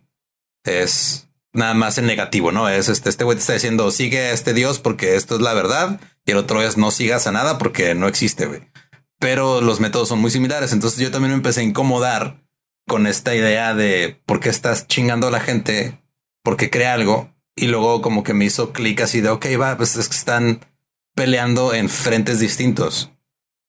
Es 0.64 1.28
nada 1.52 1.74
más 1.74 1.98
en 1.98 2.06
negativo, 2.06 2.52
¿no? 2.52 2.68
Es 2.68 2.88
este, 2.88 3.08
este 3.08 3.24
güey 3.24 3.36
te 3.36 3.40
está 3.40 3.54
diciendo, 3.54 3.90
sigue 3.90 4.18
a 4.18 4.32
este 4.32 4.54
Dios 4.54 4.78
porque 4.78 5.16
esto 5.16 5.36
es 5.36 5.40
la 5.40 5.54
verdad, 5.54 6.00
y 6.24 6.32
el 6.32 6.36
otro 6.36 6.62
es 6.62 6.76
no 6.76 6.90
sigas 6.90 7.26
a 7.26 7.32
nada 7.32 7.58
porque 7.58 7.94
no 7.94 8.08
existe, 8.08 8.46
güey. 8.46 8.60
Pero 9.18 9.60
los 9.60 9.80
métodos 9.80 10.08
son 10.08 10.20
muy 10.20 10.30
similares, 10.30 10.72
entonces 10.72 11.00
yo 11.00 11.10
también 11.10 11.30
me 11.30 11.36
empecé 11.36 11.60
a 11.60 11.64
incomodar 11.64 12.44
con 12.86 13.06
esta 13.06 13.34
idea 13.34 13.74
de 13.74 14.20
por 14.26 14.40
qué 14.40 14.48
estás 14.48 14.86
chingando 14.86 15.28
a 15.28 15.30
la 15.30 15.40
gente, 15.40 16.00
porque 16.42 16.70
crea 16.70 16.94
algo, 16.94 17.34
y 17.56 17.66
luego 17.66 18.02
como 18.02 18.22
que 18.22 18.34
me 18.34 18.44
hizo 18.44 18.72
clic 18.72 19.00
así 19.00 19.20
de, 19.20 19.30
ok, 19.30 19.46
va, 19.60 19.76
pues 19.76 19.96
es 19.96 20.08
que 20.08 20.16
están 20.16 20.60
peleando 21.14 21.72
en 21.72 21.88
frentes 21.88 22.38
distintos. 22.38 23.10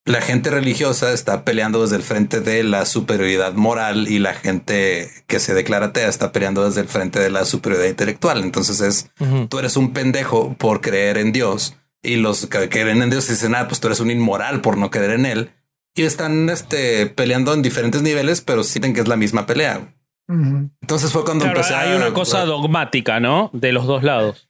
La 0.07 0.21
gente 0.21 0.49
religiosa 0.49 1.11
está 1.11 1.43
peleando 1.43 1.81
desde 1.81 1.97
el 1.97 2.01
frente 2.01 2.39
de 2.39 2.63
la 2.63 2.85
superioridad 2.85 3.53
moral 3.53 4.07
y 4.07 4.19
la 4.19 4.33
gente 4.33 5.09
que 5.27 5.39
se 5.39 5.53
declara 5.53 5.87
atea 5.87 6.07
está 6.07 6.31
peleando 6.31 6.63
desde 6.65 6.81
el 6.81 6.87
frente 6.87 7.19
de 7.19 7.29
la 7.29 7.43
superioridad 7.45 7.89
intelectual. 7.89 8.41
Entonces 8.43 8.79
es, 8.81 9.11
tú 9.49 9.59
eres 9.59 9.75
un 9.77 9.91
pendejo 9.93 10.55
por 10.57 10.79
creer 10.81 11.17
en 11.17 11.33
Dios 11.33 11.75
y 12.01 12.15
los 12.15 12.45
que 12.47 12.69
creen 12.69 13.01
en 13.01 13.09
Dios 13.09 13.27
dicen, 13.27 13.53
ah, 13.53 13.67
pues 13.67 13.79
tú 13.81 13.87
eres 13.87 13.99
un 13.99 14.09
inmoral 14.09 14.61
por 14.61 14.77
no 14.77 14.89
creer 14.89 15.11
en 15.11 15.25
él. 15.25 15.51
Y 15.93 16.03
están 16.03 16.47
este, 16.49 17.07
peleando 17.07 17.53
en 17.53 17.61
diferentes 17.61 18.01
niveles, 18.01 18.39
pero 18.41 18.63
sienten 18.63 18.93
que 18.93 19.01
es 19.01 19.07
la 19.07 19.17
misma 19.17 19.45
pelea. 19.45 19.93
Entonces 20.29 21.11
fue 21.11 21.23
cuando 21.25 21.43
Claro, 21.45 21.59
empecé 21.59 21.73
a- 21.75 21.81
hay 21.81 21.95
una 21.97 22.13
cosa 22.13 22.45
dogmática, 22.45 23.19
¿no? 23.19 23.49
De 23.53 23.71
los 23.71 23.85
dos 23.87 24.03
lados. 24.03 24.46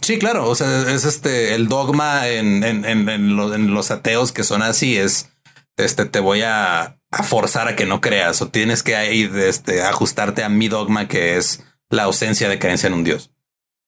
Sí, 0.00 0.18
claro. 0.18 0.48
O 0.48 0.54
sea, 0.54 0.90
es 0.90 1.04
este 1.04 1.54
el 1.54 1.68
dogma 1.68 2.28
en, 2.28 2.64
en, 2.64 2.84
en, 2.84 3.08
en 3.08 3.36
lo- 3.36 3.54
en 3.54 3.72
los 3.72 3.90
ateos 3.90 4.32
que 4.32 4.42
son 4.42 4.62
así 4.62 4.96
es 4.96 5.32
este 5.76 6.04
te 6.04 6.20
voy 6.20 6.42
a, 6.42 6.98
forzar 7.24 7.68
a 7.68 7.76
que 7.76 7.84
no 7.84 8.00
creas 8.00 8.40
o 8.40 8.48
tienes 8.48 8.82
que 8.82 8.96
ahí, 8.96 9.30
este, 9.34 9.82
ajustarte 9.82 10.42
a 10.44 10.48
mi 10.48 10.68
dogma 10.68 11.08
que 11.08 11.36
es 11.36 11.62
la 11.90 12.04
ausencia 12.04 12.48
de 12.48 12.58
creencia 12.58 12.86
en 12.86 12.94
un 12.94 13.04
Dios. 13.04 13.30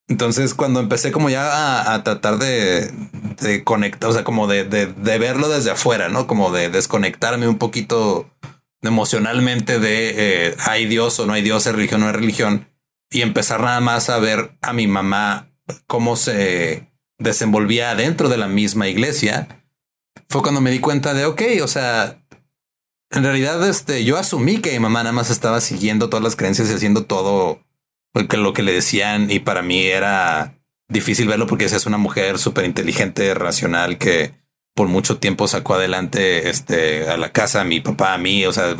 Entonces, 0.08 0.52
cuando 0.52 0.80
empecé 0.80 1.10
como 1.10 1.30
ya 1.30 1.94
a, 1.94 2.04
tratar 2.04 2.36
de, 2.36 2.92
conectar, 3.64 4.10
o 4.10 4.12
sea, 4.12 4.24
como 4.24 4.46
de, 4.46 4.64
de, 4.64 5.18
verlo 5.18 5.48
desde 5.48 5.70
afuera, 5.70 6.10
no 6.10 6.26
como 6.26 6.52
de 6.52 6.68
desconectarme 6.68 7.48
un 7.48 7.56
poquito 7.56 8.30
emocionalmente 8.82 9.78
de 9.78 10.48
eh, 10.48 10.56
hay 10.58 10.84
Dios 10.84 11.18
o 11.18 11.24
no 11.24 11.32
hay 11.32 11.40
Dios, 11.40 11.66
hay 11.66 11.72
religión 11.72 12.02
o 12.02 12.04
no 12.04 12.10
hay 12.10 12.16
religión 12.16 12.68
y 13.10 13.22
empezar 13.22 13.62
nada 13.62 13.80
más 13.80 14.10
a 14.10 14.18
ver 14.18 14.58
a 14.60 14.74
mi 14.74 14.86
mamá 14.86 15.53
cómo 15.86 16.16
se 16.16 16.90
desenvolvía 17.18 17.94
dentro 17.94 18.28
de 18.28 18.36
la 18.36 18.48
misma 18.48 18.88
iglesia, 18.88 19.64
fue 20.28 20.42
cuando 20.42 20.60
me 20.60 20.70
di 20.70 20.80
cuenta 20.80 21.14
de, 21.14 21.24
ok, 21.26 21.42
o 21.62 21.68
sea, 21.68 22.24
en 23.10 23.22
realidad 23.22 23.66
este, 23.68 24.04
yo 24.04 24.18
asumí 24.18 24.58
que 24.58 24.72
mi 24.72 24.80
mamá 24.80 25.02
nada 25.02 25.12
más 25.12 25.30
estaba 25.30 25.60
siguiendo 25.60 26.08
todas 26.08 26.24
las 26.24 26.36
creencias 26.36 26.70
y 26.70 26.74
haciendo 26.74 27.04
todo 27.04 27.60
lo 28.14 28.52
que, 28.52 28.62
le 28.62 28.72
decían 28.72 29.30
y 29.30 29.40
para 29.40 29.62
mí 29.62 29.84
era 29.84 30.58
difícil 30.88 31.28
verlo 31.28 31.46
porque 31.46 31.64
es 31.64 31.86
una 31.86 31.98
mujer 31.98 32.38
súper 32.38 32.64
inteligente, 32.64 33.34
racional, 33.34 33.98
que 33.98 34.34
por 34.74 34.88
mucho 34.88 35.18
tiempo 35.18 35.48
sacó 35.48 35.74
adelante 35.74 36.48
este, 36.48 37.08
a 37.08 37.16
la 37.16 37.32
casa, 37.32 37.60
a 37.60 37.64
mi 37.64 37.80
papá, 37.80 38.14
a 38.14 38.18
mí, 38.18 38.44
o 38.46 38.52
sea, 38.52 38.76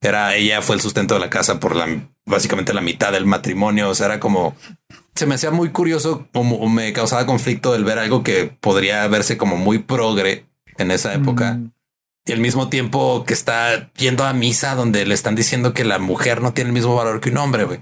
era 0.00 0.34
ella 0.36 0.62
fue 0.62 0.76
el 0.76 0.82
sustento 0.82 1.14
de 1.14 1.20
la 1.20 1.30
casa 1.30 1.60
por 1.60 1.76
la 1.76 1.86
básicamente 2.24 2.74
la 2.74 2.80
mitad 2.80 3.12
del 3.12 3.26
matrimonio, 3.26 3.88
o 3.88 3.94
sea, 3.94 4.06
era 4.06 4.20
como 4.20 4.54
se 5.18 5.26
me 5.26 5.34
hacía 5.34 5.50
muy 5.50 5.70
curioso 5.70 6.28
como 6.32 6.68
me 6.68 6.92
causaba 6.92 7.26
conflicto 7.26 7.74
el 7.74 7.82
ver 7.82 7.98
algo 7.98 8.22
que 8.22 8.44
podría 8.60 9.04
verse 9.08 9.36
como 9.36 9.56
muy 9.56 9.78
progre 9.78 10.46
en 10.76 10.92
esa 10.92 11.12
época 11.12 11.54
Mm. 11.54 11.72
y 12.26 12.32
al 12.32 12.38
mismo 12.38 12.68
tiempo 12.68 13.24
que 13.26 13.34
está 13.34 13.90
yendo 13.94 14.22
a 14.24 14.32
misa 14.32 14.76
donde 14.76 15.04
le 15.06 15.14
están 15.14 15.34
diciendo 15.34 15.74
que 15.74 15.84
la 15.84 15.98
mujer 15.98 16.40
no 16.40 16.52
tiene 16.52 16.68
el 16.68 16.74
mismo 16.74 16.94
valor 16.94 17.20
que 17.20 17.30
un 17.30 17.38
hombre, 17.38 17.64
güey. 17.64 17.80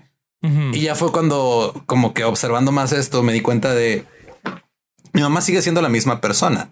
Y 0.73 0.81
ya 0.81 0.95
fue 0.95 1.11
cuando 1.13 1.83
como 1.87 2.15
que 2.15 2.23
observando 2.25 2.71
más 2.73 2.93
esto 2.93 3.23
me 3.23 3.33
di 3.33 3.41
cuenta 3.41 3.75
de 3.75 4.05
mi 5.13 5.21
mamá 5.21 5.41
sigue 5.41 5.61
siendo 5.61 5.83
la 5.83 5.89
misma 5.89 6.21
persona. 6.21 6.71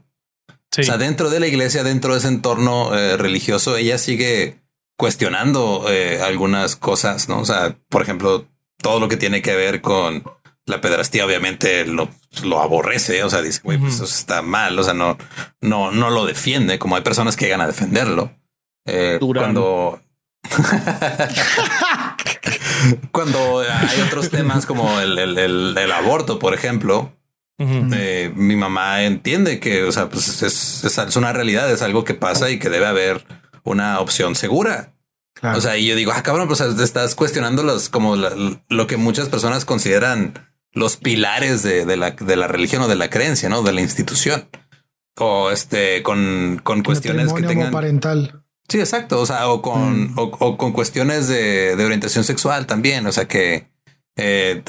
Sí. 0.71 0.81
O 0.83 0.85
sea, 0.85 0.97
dentro 0.97 1.29
de 1.29 1.41
la 1.41 1.47
iglesia, 1.49 1.83
dentro 1.83 2.13
de 2.13 2.21
ese 2.21 2.29
entorno 2.29 2.97
eh, 2.97 3.17
religioso, 3.17 3.77
ella 3.77 3.99
sigue 3.99 4.61
cuestionando 4.97 5.87
eh, 5.89 6.21
algunas 6.23 6.77
cosas, 6.77 7.29
¿no? 7.29 7.41
O 7.41 7.45
sea, 7.45 7.77
por 7.89 8.01
ejemplo, 8.03 8.47
todo 8.81 9.01
lo 9.01 9.09
que 9.09 9.17
tiene 9.17 9.43
que 9.43 9.57
ver 9.57 9.81
con 9.81 10.23
la 10.67 10.81
pedrastía, 10.81 11.27
obviamente 11.27 11.85
lo, 11.87 12.09
lo 12.43 12.61
aborrece. 12.61 13.23
O 13.25 13.31
sea, 13.31 13.43
dice, 13.43 13.61
güey, 13.63 13.79
pues 13.79 13.95
eso 13.95 14.05
está 14.05 14.43
mal. 14.43 14.79
O 14.79 14.83
sea, 14.85 14.95
no, 14.95 15.19
no, 15.61 15.91
no 15.91 16.11
lo 16.11 16.27
defiende, 16.27 16.79
como 16.79 16.97
hay 16.97 17.03
personas 17.03 17.37
que 17.37 17.47
llegan 17.47 17.61
a 17.61 17.67
defenderlo. 17.67 18.33
Eh, 18.87 19.17
cuando 19.43 20.01
cuando 23.13 23.61
hay 23.61 24.01
otros 24.07 24.31
temas 24.31 24.67
como 24.67 25.01
el, 25.01 25.19
el- 25.19 25.39
el- 25.39 25.79
el 25.79 25.93
aborto, 25.93 26.39
por 26.39 26.55
ejemplo, 26.55 27.13
eh, 27.59 28.33
mi 28.35 28.57
mamá 28.57 29.05
entiende 29.05 29.61
que, 29.61 29.85
o 29.85 29.93
sea, 29.93 30.09
pues 30.09 30.43
es, 30.43 30.85
es- 30.85 30.99
es 30.99 31.17
una 31.17 31.33
realidad, 31.33 31.71
es 31.71 31.83
algo 31.83 32.05
que 32.05 32.15
pasa 32.15 32.51
y 32.51 32.59
que 32.59 32.69
debe 32.69 32.87
haber 32.87 33.25
una 33.63 34.01
opción 34.01 34.35
segura. 34.35 34.93
Claro. 35.35 35.59
O 35.59 35.61
sea, 35.61 35.77
y 35.77 35.87
yo 35.87 35.97
digo, 35.97 36.13
ah, 36.15 36.23
cabrón, 36.23 36.49
pues 36.49 36.59
te 36.77 36.83
estás 36.85 37.15
cuestionando 37.15 37.63
los, 37.63 37.89
como 37.89 38.17
la- 38.17 38.33
lo 38.69 38.87
que 38.87 38.97
muchas 38.97 39.29
personas 39.29 39.65
consideran 39.65 40.35
los 40.75 40.97
pilares 40.97 41.63
de, 41.63 41.85
de 41.87 41.97
la, 41.97 42.11
de 42.13 42.37
la 42.37 42.49
religión 42.49 42.83
o 42.83 42.89
de 42.89 42.97
la 42.97 43.09
creencia, 43.11 43.49
¿no? 43.49 43.63
De 43.63 43.73
la 43.73 43.81
institución. 43.81 44.49
O 45.17 45.51
este, 45.51 46.03
con, 46.03 46.61
con 46.63 46.83
cuestiones 46.83 47.33
que 47.33 47.43
tengan... 47.43 47.69
homoparental. 47.69 48.43
Sí, 48.69 48.81
exacto. 48.81 49.21
O 49.21 49.27
sea, 49.27 49.49
o 49.49 49.63
con, 49.63 50.15
Mm. 50.15 50.19
o, 50.19 50.23
o 50.25 50.57
con 50.59 50.73
cuestiones 50.73 51.29
de, 51.29 51.77
de 51.77 51.85
orientación 51.85 52.25
sexual 52.25 52.67
también. 52.67 53.07
O 53.07 53.13
sea, 53.13 53.29
que 53.29 53.69
eh, 54.17 54.63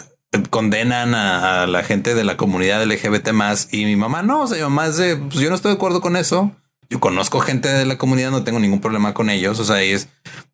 condenan 0.49 1.15
a, 1.15 1.63
a 1.63 1.67
la 1.67 1.83
gente 1.83 2.13
de 2.13 2.23
la 2.23 2.37
comunidad 2.37 2.83
LGBT 2.85 3.31
más 3.31 3.69
y 3.73 3.85
mi 3.85 3.95
mamá 3.95 4.21
no. 4.21 4.41
O 4.41 4.47
sea, 4.47 4.57
mi 4.57 4.63
mamá 4.63 4.87
es 4.87 4.97
de, 4.97 5.15
pues 5.15 5.35
yo 5.39 5.49
no 5.49 5.55
estoy 5.55 5.71
de 5.71 5.75
acuerdo 5.77 6.01
con 6.01 6.15
eso. 6.17 6.55
Yo 6.89 6.99
conozco 6.99 7.39
gente 7.39 7.69
de 7.69 7.85
la 7.85 7.97
comunidad, 7.97 8.29
no 8.29 8.43
tengo 8.43 8.59
ningún 8.59 8.81
problema 8.81 9.15
con 9.15 9.31
ellos. 9.31 9.59
O 9.59 9.65
sea, 9.65 9.83
y 9.83 9.91
es 9.91 10.09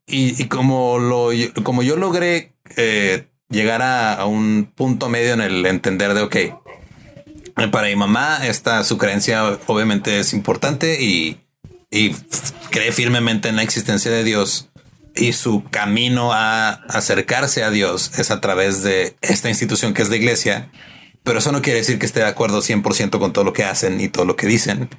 y, 0.08 0.42
y 0.42 0.48
como 0.48 1.00
lo, 1.00 1.30
como 1.64 1.84
yo 1.84 1.98
logré 1.98 2.54
eh, 2.78 3.28
llegar 3.52 3.82
a, 3.82 4.14
a 4.14 4.26
un 4.26 4.72
punto 4.76 5.10
medio 5.10 5.34
en 5.34 5.42
el 5.42 5.66
entender 5.66 6.14
de, 6.14 6.22
ok, 6.22 6.36
para 7.72 7.88
mi 7.88 7.96
mamá 7.96 8.40
esta 8.48 8.84
su 8.84 8.98
creencia 8.98 9.60
obviamente 9.68 10.20
es 10.20 10.34
importante 10.34 11.02
y, 11.02 11.42
y 11.92 12.14
cree 12.72 12.92
firmemente 12.92 13.50
en 13.50 13.58
la 13.58 13.64
existencia 13.64 14.10
de 14.10 14.24
Dios 14.24 14.70
y 15.16 15.34
su 15.34 15.64
camino 15.70 16.32
a 16.34 16.70
acercarse 16.70 17.64
a 17.64 17.70
Dios 17.70 18.18
es 18.18 18.32
a 18.32 18.40
través 18.40 18.82
de 18.82 19.16
esta 19.22 19.50
institución 19.50 19.94
que 19.94 20.02
es 20.02 20.10
la 20.10 20.16
iglesia, 20.16 20.72
pero 21.24 21.40
eso 21.40 21.52
no 21.52 21.62
quiere 21.62 21.80
decir 21.80 22.00
que 22.00 22.06
esté 22.06 22.22
de 22.22 22.28
acuerdo 22.28 22.62
100% 22.62 23.20
con 23.20 23.34
todo 23.34 23.44
lo 23.44 23.54
que 23.54 23.66
hacen 23.66 24.00
y 24.00 24.08
todo 24.08 24.26
lo 24.26 24.36
que 24.38 24.48
dicen. 24.48 24.90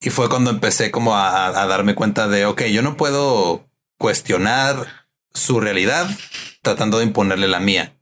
Y 0.00 0.10
fue 0.10 0.28
cuando 0.28 0.50
empecé 0.50 0.90
como 0.90 1.16
a, 1.16 1.48
a 1.60 1.66
darme 1.66 1.94
cuenta 1.94 2.28
de, 2.28 2.46
ok, 2.46 2.62
yo 2.66 2.82
no 2.82 2.96
puedo 2.96 3.68
cuestionar 3.98 4.86
su 5.32 5.60
realidad 5.60 6.08
tratando 6.62 6.98
de 6.98 7.04
imponerle 7.04 7.48
la 7.48 7.60
mía. 7.60 7.96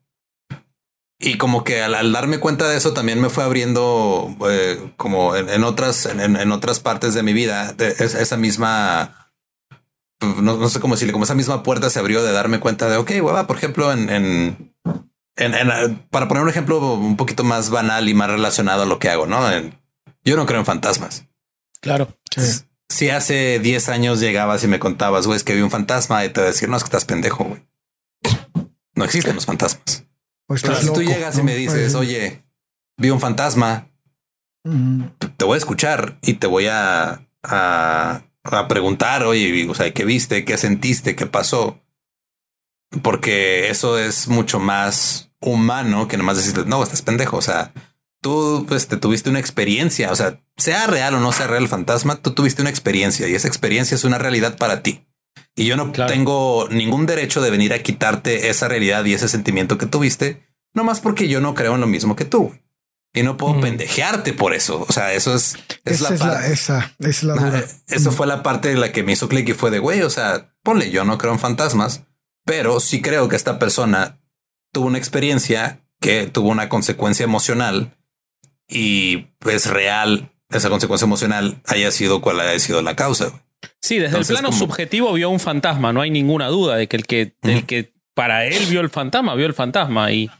Y 1.18 1.36
como 1.36 1.64
que 1.64 1.82
al, 1.82 1.94
al 1.94 2.12
darme 2.12 2.38
cuenta 2.40 2.66
de 2.68 2.76
eso 2.78 2.94
también 2.94 3.20
me 3.20 3.28
fue 3.28 3.44
abriendo 3.44 4.34
eh, 4.48 4.92
como 4.96 5.36
en, 5.36 5.50
en 5.50 5.64
otras 5.64 6.06
en, 6.06 6.20
en 6.36 6.52
otras 6.52 6.80
partes 6.80 7.12
de 7.12 7.22
mi 7.22 7.34
vida 7.34 7.72
de 7.74 7.88
es- 7.88 8.14
esa 8.14 8.38
misma 8.38 9.30
no, 10.20 10.56
no 10.56 10.68
sé 10.70 10.80
cómo 10.80 10.94
decirle 10.94 11.12
como 11.12 11.24
esa 11.24 11.34
misma 11.34 11.62
puerta 11.62 11.90
se 11.90 11.98
abrió 11.98 12.22
de 12.22 12.32
darme 12.32 12.58
cuenta 12.60 12.88
de 12.88 12.96
ok 12.96 13.10
hueva 13.22 13.46
por 13.46 13.56
ejemplo 13.56 13.92
en, 13.92 14.08
en, 14.08 14.74
en- 15.36 15.54
en- 15.54 15.98
para 16.10 16.26
poner 16.26 16.42
un 16.42 16.48
ejemplo 16.48 16.78
un 16.94 17.16
poquito 17.18 17.44
más 17.44 17.68
banal 17.68 18.08
y 18.08 18.14
más 18.14 18.30
relacionado 18.30 18.84
a 18.84 18.86
lo 18.86 18.98
que 18.98 19.10
hago 19.10 19.26
no 19.26 19.50
En- 19.52 19.78
yo 20.24 20.36
no 20.36 20.46
creo 20.46 20.60
en 20.60 20.66
fantasmas 20.66 21.26
Claro. 21.82 22.08
Sí. 22.34 22.62
si 22.88 23.10
hace 23.10 23.58
10 23.58 23.90
años 23.90 24.20
llegabas 24.20 24.64
y 24.64 24.68
me 24.68 24.78
contabas 24.78 25.26
güey 25.26 25.36
es 25.36 25.44
que 25.44 25.54
vi 25.54 25.60
un 25.60 25.70
fantasma 25.70 26.24
y 26.24 26.30
te 26.30 26.40
voy 26.40 26.48
a 26.48 26.52
decir 26.52 26.70
no 26.70 26.78
es 26.78 26.82
que 26.82 26.86
estás 26.88 27.04
pendejo 27.04 27.44
güey 27.44 27.62
no 29.00 29.06
existen 29.06 29.34
los 29.34 29.46
fantasmas 29.46 30.04
O 30.46 30.54
pero 30.54 30.76
si 30.76 30.92
tú 30.92 31.02
llegas 31.02 31.38
y 31.38 31.42
me 31.42 31.56
dices, 31.56 31.92
Pues, 31.92 31.94
oye, 31.94 32.44
vi 32.96 33.10
un 33.10 33.20
fantasma, 33.20 33.88
te 35.36 35.44
voy 35.44 35.54
a 35.54 35.58
escuchar 35.58 36.18
y 36.22 36.34
te 36.34 36.46
voy 36.46 36.66
a, 36.66 37.26
a, 37.42 38.22
a 38.44 38.68
preguntar, 38.68 39.24
oye, 39.24 39.68
o 39.68 39.74
sea, 39.74 39.92
¿qué 39.92 40.04
viste? 40.04 40.44
¿Qué 40.44 40.56
sentiste? 40.56 41.16
¿Qué 41.16 41.26
pasó? 41.26 41.80
Porque 43.02 43.70
eso 43.70 43.98
es 43.98 44.28
mucho 44.28 44.58
más 44.58 45.30
humano 45.40 46.08
que 46.08 46.16
nomás 46.16 46.36
decirte, 46.36 46.68
no, 46.68 46.82
estás 46.82 47.02
pendejo. 47.02 47.36
O 47.36 47.42
sea, 47.42 47.72
tú 48.20 48.66
pues, 48.68 48.88
te 48.88 48.96
tuviste 48.96 49.30
una 49.30 49.40
experiencia, 49.40 50.12
o 50.12 50.16
sea, 50.16 50.40
sea 50.56 50.86
real 50.86 51.14
o 51.14 51.20
no 51.20 51.32
sea 51.32 51.46
real 51.46 51.62
el 51.62 51.68
fantasma, 51.68 52.16
tú 52.16 52.32
tuviste 52.32 52.62
una 52.62 52.70
experiencia 52.70 53.28
y 53.28 53.34
esa 53.34 53.48
experiencia 53.48 53.94
es 53.94 54.04
una 54.04 54.18
realidad 54.18 54.56
para 54.56 54.82
ti. 54.82 55.06
Y 55.60 55.66
yo 55.66 55.76
no 55.76 55.92
tengo 55.92 56.68
ningún 56.70 57.04
derecho 57.04 57.42
de 57.42 57.50
venir 57.50 57.74
a 57.74 57.82
quitarte 57.82 58.48
esa 58.48 58.66
realidad 58.66 59.04
y 59.04 59.12
ese 59.12 59.28
sentimiento 59.28 59.76
que 59.76 59.84
tuviste, 59.84 60.42
no 60.72 60.84
más 60.84 61.00
porque 61.00 61.28
yo 61.28 61.42
no 61.42 61.54
creo 61.54 61.74
en 61.74 61.82
lo 61.82 61.86
mismo 61.86 62.16
que 62.16 62.24
tú. 62.24 62.58
Y 63.12 63.24
no 63.24 63.36
puedo 63.36 63.60
pendejearte 63.60 64.32
por 64.32 64.54
eso. 64.54 64.86
O 64.88 64.90
sea, 64.90 65.12
eso 65.12 65.34
es, 65.34 65.56
es 65.84 66.00
esa 66.00 66.14
la 66.26 66.46
esa 66.46 66.94
es 66.98 67.22
la. 67.24 67.62
Eso 67.88 68.10
fue 68.10 68.26
la 68.26 68.42
parte 68.42 68.70
de 68.70 68.76
la 68.76 68.90
que 68.90 69.02
me 69.02 69.12
hizo 69.12 69.28
clic 69.28 69.50
y 69.50 69.52
fue 69.52 69.70
de 69.70 69.80
güey. 69.80 70.00
O 70.00 70.08
sea, 70.08 70.50
ponle, 70.62 70.90
yo 70.90 71.04
no 71.04 71.18
creo 71.18 71.34
en 71.34 71.38
fantasmas, 71.38 72.04
pero 72.46 72.80
sí 72.80 73.02
creo 73.02 73.28
que 73.28 73.36
esta 73.36 73.58
persona 73.58 74.18
tuvo 74.72 74.86
una 74.86 74.96
experiencia 74.96 75.84
que 76.00 76.26
tuvo 76.26 76.48
una 76.48 76.70
consecuencia 76.70 77.24
emocional 77.24 77.98
y 78.66 79.26
es 79.46 79.66
real 79.66 80.32
esa 80.48 80.70
consecuencia 80.70 81.04
emocional 81.04 81.60
haya 81.66 81.90
sido 81.90 82.22
cual 82.22 82.40
haya 82.40 82.58
sido 82.58 82.80
la 82.80 82.96
causa. 82.96 83.44
Sí, 83.80 83.98
desde 83.98 84.18
el 84.18 84.26
plano 84.26 84.52
subjetivo 84.52 85.12
vio 85.12 85.30
un 85.30 85.40
fantasma, 85.40 85.92
no 85.92 86.00
hay 86.00 86.10
ninguna 86.10 86.48
duda 86.48 86.76
de 86.76 86.86
que 86.86 86.96
el 86.96 87.06
que, 87.06 87.32
que 87.66 87.92
para 88.14 88.46
él 88.46 88.66
vio 88.68 88.80
el 88.80 88.90
fantasma, 88.90 89.34
vio 89.34 89.46
el 89.46 89.54
fantasma 89.54 90.12
y, 90.12 90.30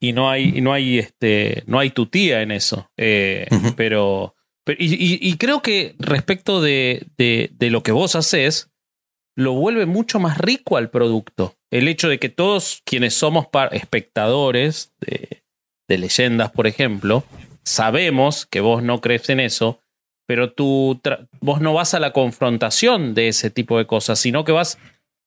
y 0.00 0.12
no 0.12 0.30
hay, 0.30 0.60
no 0.60 0.72
hay 0.72 0.98
este, 0.98 1.62
no 1.66 1.78
hay 1.78 1.90
tutía 1.90 2.42
en 2.42 2.50
eso. 2.50 2.90
Eh, 2.96 3.46
pero, 3.76 4.34
y, 4.66 5.36
creo 5.36 5.62
que 5.62 5.94
respecto 5.98 6.60
de, 6.60 7.06
de, 7.16 7.70
lo 7.70 7.82
que 7.82 7.92
vos 7.92 8.16
haces, 8.16 8.70
lo 9.36 9.52
vuelve 9.52 9.86
mucho 9.86 10.18
más 10.18 10.38
rico 10.38 10.76
al 10.76 10.90
producto. 10.90 11.54
El 11.70 11.88
hecho 11.88 12.08
de 12.08 12.18
que 12.18 12.28
todos 12.28 12.82
quienes 12.84 13.14
somos 13.14 13.46
espectadores 13.70 14.92
de, 15.00 15.44
de 15.88 15.98
leyendas, 15.98 16.50
por 16.50 16.66
ejemplo, 16.66 17.24
sabemos 17.62 18.46
que 18.46 18.60
vos 18.60 18.82
no 18.82 19.00
crees 19.00 19.28
en 19.30 19.40
eso, 19.40 19.81
pero 20.26 20.52
tú 20.52 21.00
vos 21.40 21.60
no 21.60 21.74
vas 21.74 21.94
a 21.94 22.00
la 22.00 22.12
confrontación 22.12 23.14
de 23.14 23.28
ese 23.28 23.50
tipo 23.50 23.78
de 23.78 23.86
cosas, 23.86 24.18
sino 24.18 24.44
que 24.44 24.52
vas 24.52 24.78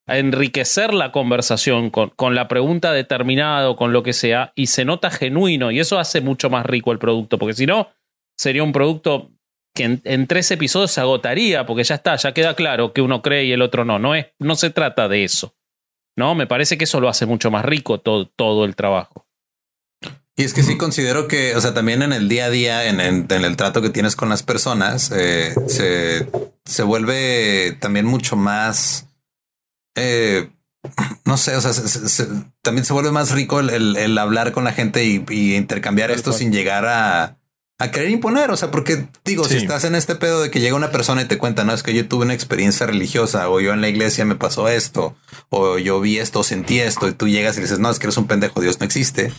a 0.08 0.17
enriquecer 0.17 0.93
la 0.93 1.12
conversación 1.12 1.89
con, 1.89 2.10
con, 2.12 2.36
la 2.36 2.47
pregunta 2.47 2.91
determinada 2.93 3.69
o 3.69 3.75
con 3.75 3.91
lo 3.91 4.03
que 4.03 4.13
sea, 4.13 4.53
y 4.55 4.67
se 4.67 4.86
nota 4.86 5.10
genuino, 5.10 5.71
y 5.71 5.79
eso 5.79 5.97
hace 5.97 6.21
mucho 6.21 6.49
más 6.49 6.65
rico 6.65 6.91
el 6.91 6.99
producto, 6.99 7.39
porque 7.39 7.55
si 7.55 7.65
no, 7.65 7.89
sería 8.38 8.63
un 8.63 8.71
producto 8.71 9.31
que 9.75 9.99
en, 10.03 10.27
tres 10.27 10.49
episodios 10.51 10.91
se 10.91 11.01
agotaría, 11.01 11.65
porque 11.65 11.84
ya 11.84 11.95
está, 11.95 12.15
ya 12.15 12.34
queda 12.34 12.55
claro 12.55 12.93
que 12.93 13.01
uno 13.01 13.21
cree 13.21 13.43
y 13.43 13.51
el 13.51 13.62
otro 13.62 13.84
no. 13.84 13.99
No, 13.99 14.15
es, 14.15 14.27
no 14.39 14.55
se 14.55 14.69
trata 14.69 15.08
de 15.10 15.25
eso. 15.25 15.53
¿No? 16.17 16.34
Me 16.34 16.47
parece 16.47 16.77
que 16.77 16.86
eso 16.86 17.01
lo 17.01 17.10
hace 17.10 17.25
mucho 17.25 17.51
más 17.51 17.65
rico 17.65 17.99
todo, 17.99 18.25
todo 18.25 18.63
el 18.63 18.75
trabajo. 18.77 19.27
Y 20.38 20.43
es 20.43 20.54
que 20.54 20.63
sí 20.63 20.78
considero 20.78 21.30
que, 21.30 21.56
o 21.56 21.62
sea, 21.62 21.74
también 21.74 22.02
en 22.02 22.12
el 22.12 22.28
día 22.28 22.45
a 22.45 22.50
día, 22.50 22.86
en, 22.89 23.00
el 23.00 23.56
trato 23.56 23.82
que 23.82 23.89
tienes 23.89 24.17
con 24.17 24.28
las 24.28 24.43
personas, 24.43 25.10
eh, 25.15 25.56
se, 25.67 26.28
se, 26.65 26.84
vuelve 26.84 27.78
también 27.80 28.06
mucho 28.06 28.36
más, 28.36 29.08
eh, 29.95 30.50
no 31.24 31.38
sé, 31.38 31.56
o 31.56 31.62
sea, 31.62 31.71
también 32.62 32.84
se 32.84 32.91
vuelve 32.91 33.12
más 33.12 33.32
rico 33.32 33.62
el, 33.62 34.17
hablar 34.17 34.52
con 34.52 34.65
la 34.65 34.74
gente 34.74 35.06
y, 35.06 35.56
intercambiar 35.56 36.12
esto 36.12 36.34
sin 36.34 36.52
llegar 36.52 36.86
a, 36.86 37.38
a 37.78 37.92
querer 37.92 38.10
imponer. 38.10 38.52
O 38.52 38.58
sea, 38.58 38.72
porque 38.72 39.08
digo, 39.24 39.46
si 39.46 39.58
estás 39.58 39.84
en 39.84 39.96
este 39.96 40.16
pedo 40.16 40.42
de 40.42 40.52
que 40.52 40.60
llega 40.60 40.76
una 40.76 40.92
persona 40.92 41.22
y 41.22 41.26
te 41.26 41.38
cuenta, 41.38 41.64
no 41.64 41.74
es 41.74 41.84
que 41.84 41.94
yo 41.94 42.08
tuve 42.08 42.26
una 42.26 42.34
experiencia 42.34 42.86
religiosa 42.86 43.50
o 43.50 43.60
yo 43.60 43.74
en 43.74 43.82
la 43.82 43.90
iglesia 43.90 44.26
me 44.26 44.36
pasó 44.36 44.68
esto 44.68 45.16
o 45.50 45.78
yo 45.78 46.00
vi 46.00 46.18
esto, 46.18 46.40
o 46.40 46.44
sentí 46.44 46.80
esto 46.80 47.08
y 47.08 47.14
tú 47.14 47.28
llegas 47.28 47.58
y 47.58 47.62
dices, 47.62 47.80
no, 47.80 47.90
es 47.90 48.00
que 48.00 48.08
eres 48.08 48.18
un 48.18 48.28
pendejo, 48.28 48.62
Dios 48.62 48.80
no 48.80 48.86
existe. 48.86 49.32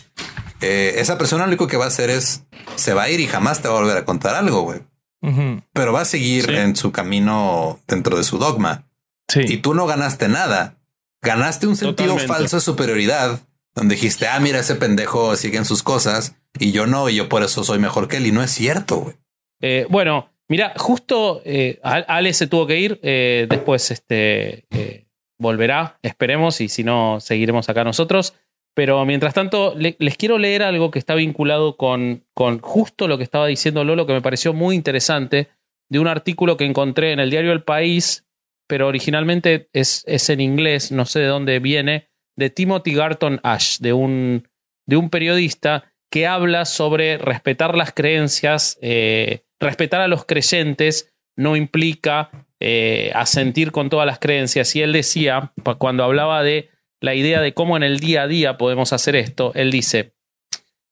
Eh, 0.61 0.95
esa 0.97 1.17
persona 1.17 1.43
lo 1.43 1.49
único 1.49 1.67
que 1.67 1.77
va 1.77 1.85
a 1.85 1.89
hacer 1.89 2.09
es 2.09 2.43
se 2.75 2.93
va 2.93 3.03
a 3.03 3.09
ir 3.09 3.19
y 3.19 3.27
jamás 3.27 3.61
te 3.61 3.67
va 3.67 3.75
a 3.75 3.81
volver 3.81 3.97
a 3.97 4.05
contar 4.05 4.35
algo, 4.35 4.61
güey. 4.61 4.81
Pero 5.73 5.91
va 5.91 6.01
a 6.01 6.05
seguir 6.05 6.49
en 6.51 6.77
su 6.77 6.93
camino 6.93 7.81
dentro 7.85 8.15
de 8.15 8.23
su 8.23 8.37
dogma. 8.37 8.85
Sí. 9.27 9.41
Y 9.45 9.57
tú 9.57 9.73
no 9.73 9.85
ganaste 9.85 10.29
nada. 10.29 10.77
Ganaste 11.21 11.67
un 11.67 11.75
sentido 11.75 12.17
falso 12.17 12.57
de 12.57 12.61
superioridad 12.61 13.41
donde 13.77 13.95
dijiste, 13.95 14.27
ah, 14.27 14.39
mira, 14.39 14.59
ese 14.59 14.75
pendejo 14.75 15.35
sigue 15.35 15.57
en 15.57 15.65
sus 15.65 15.83
cosas 15.83 16.35
y 16.59 16.71
yo 16.71 16.87
no, 16.87 17.09
y 17.09 17.15
yo 17.15 17.29
por 17.29 17.43
eso 17.43 17.63
soy 17.63 17.77
mejor 17.77 18.07
que 18.07 18.17
él. 18.17 18.25
Y 18.25 18.31
no 18.31 18.41
es 18.41 18.49
cierto, 18.49 18.97
güey. 18.97 19.15
Eh, 19.61 19.85
bueno, 19.89 20.31
mira, 20.47 20.73
justo 20.77 21.41
eh, 21.45 21.79
Ale 21.83 22.33
se 22.33 22.47
tuvo 22.47 22.65
que 22.65 22.79
ir. 22.79 22.99
después 23.01 23.91
este, 23.91 24.65
volverá, 25.37 25.99
esperemos, 26.01 26.59
y 26.59 26.69
si 26.69 26.83
no, 26.83 27.19
seguiremos 27.19 27.69
acá 27.69 27.83
nosotros. 27.83 28.33
Pero 28.73 29.05
mientras 29.05 29.33
tanto, 29.33 29.75
les 29.75 30.17
quiero 30.17 30.37
leer 30.37 30.63
algo 30.63 30.91
que 30.91 30.99
está 30.99 31.15
vinculado 31.15 31.77
con, 31.77 32.23
con, 32.33 32.59
justo 32.59 33.07
lo 33.07 33.17
que 33.17 33.23
estaba 33.23 33.47
diciendo 33.47 33.83
Lolo, 33.83 34.05
que 34.05 34.13
me 34.13 34.21
pareció 34.21 34.53
muy 34.53 34.75
interesante, 34.75 35.49
de 35.89 35.99
un 35.99 36.07
artículo 36.07 36.57
que 36.57 36.65
encontré 36.65 37.11
en 37.11 37.19
el 37.19 37.29
diario 37.29 37.51
El 37.53 37.63
País, 37.63 38.27
pero 38.67 38.87
originalmente 38.87 39.69
es, 39.73 40.03
es 40.07 40.29
en 40.29 40.41
inglés, 40.41 40.91
no 40.91 41.05
sé 41.05 41.19
de 41.19 41.27
dónde 41.27 41.59
viene, 41.59 42.09
de 42.37 42.49
Timothy 42.49 42.93
Garton 42.93 43.41
Ash, 43.43 43.79
de 43.79 43.91
un, 43.91 44.47
de 44.85 44.95
un 44.95 45.09
periodista 45.09 45.91
que 46.09 46.25
habla 46.25 46.63
sobre 46.65 47.17
respetar 47.17 47.75
las 47.75 47.91
creencias, 47.91 48.77
eh, 48.81 49.41
respetar 49.59 49.99
a 49.99 50.07
los 50.07 50.25
creyentes 50.25 51.13
no 51.35 51.55
implica 51.55 52.47
eh, 52.59 53.11
asentir 53.13 53.71
con 53.71 53.89
todas 53.89 54.07
las 54.07 54.19
creencias. 54.19 54.75
Y 54.75 54.81
él 54.81 54.93
decía, 54.93 55.51
cuando 55.77 56.03
hablaba 56.03 56.43
de 56.43 56.69
la 57.01 57.13
idea 57.13 57.41
de 57.41 57.53
cómo 57.53 57.77
en 57.77 57.83
el 57.83 57.99
día 57.99 58.23
a 58.23 58.27
día 58.27 58.57
podemos 58.57 58.93
hacer 58.93 59.15
esto, 59.15 59.51
él 59.53 59.69
dice, 59.69 60.13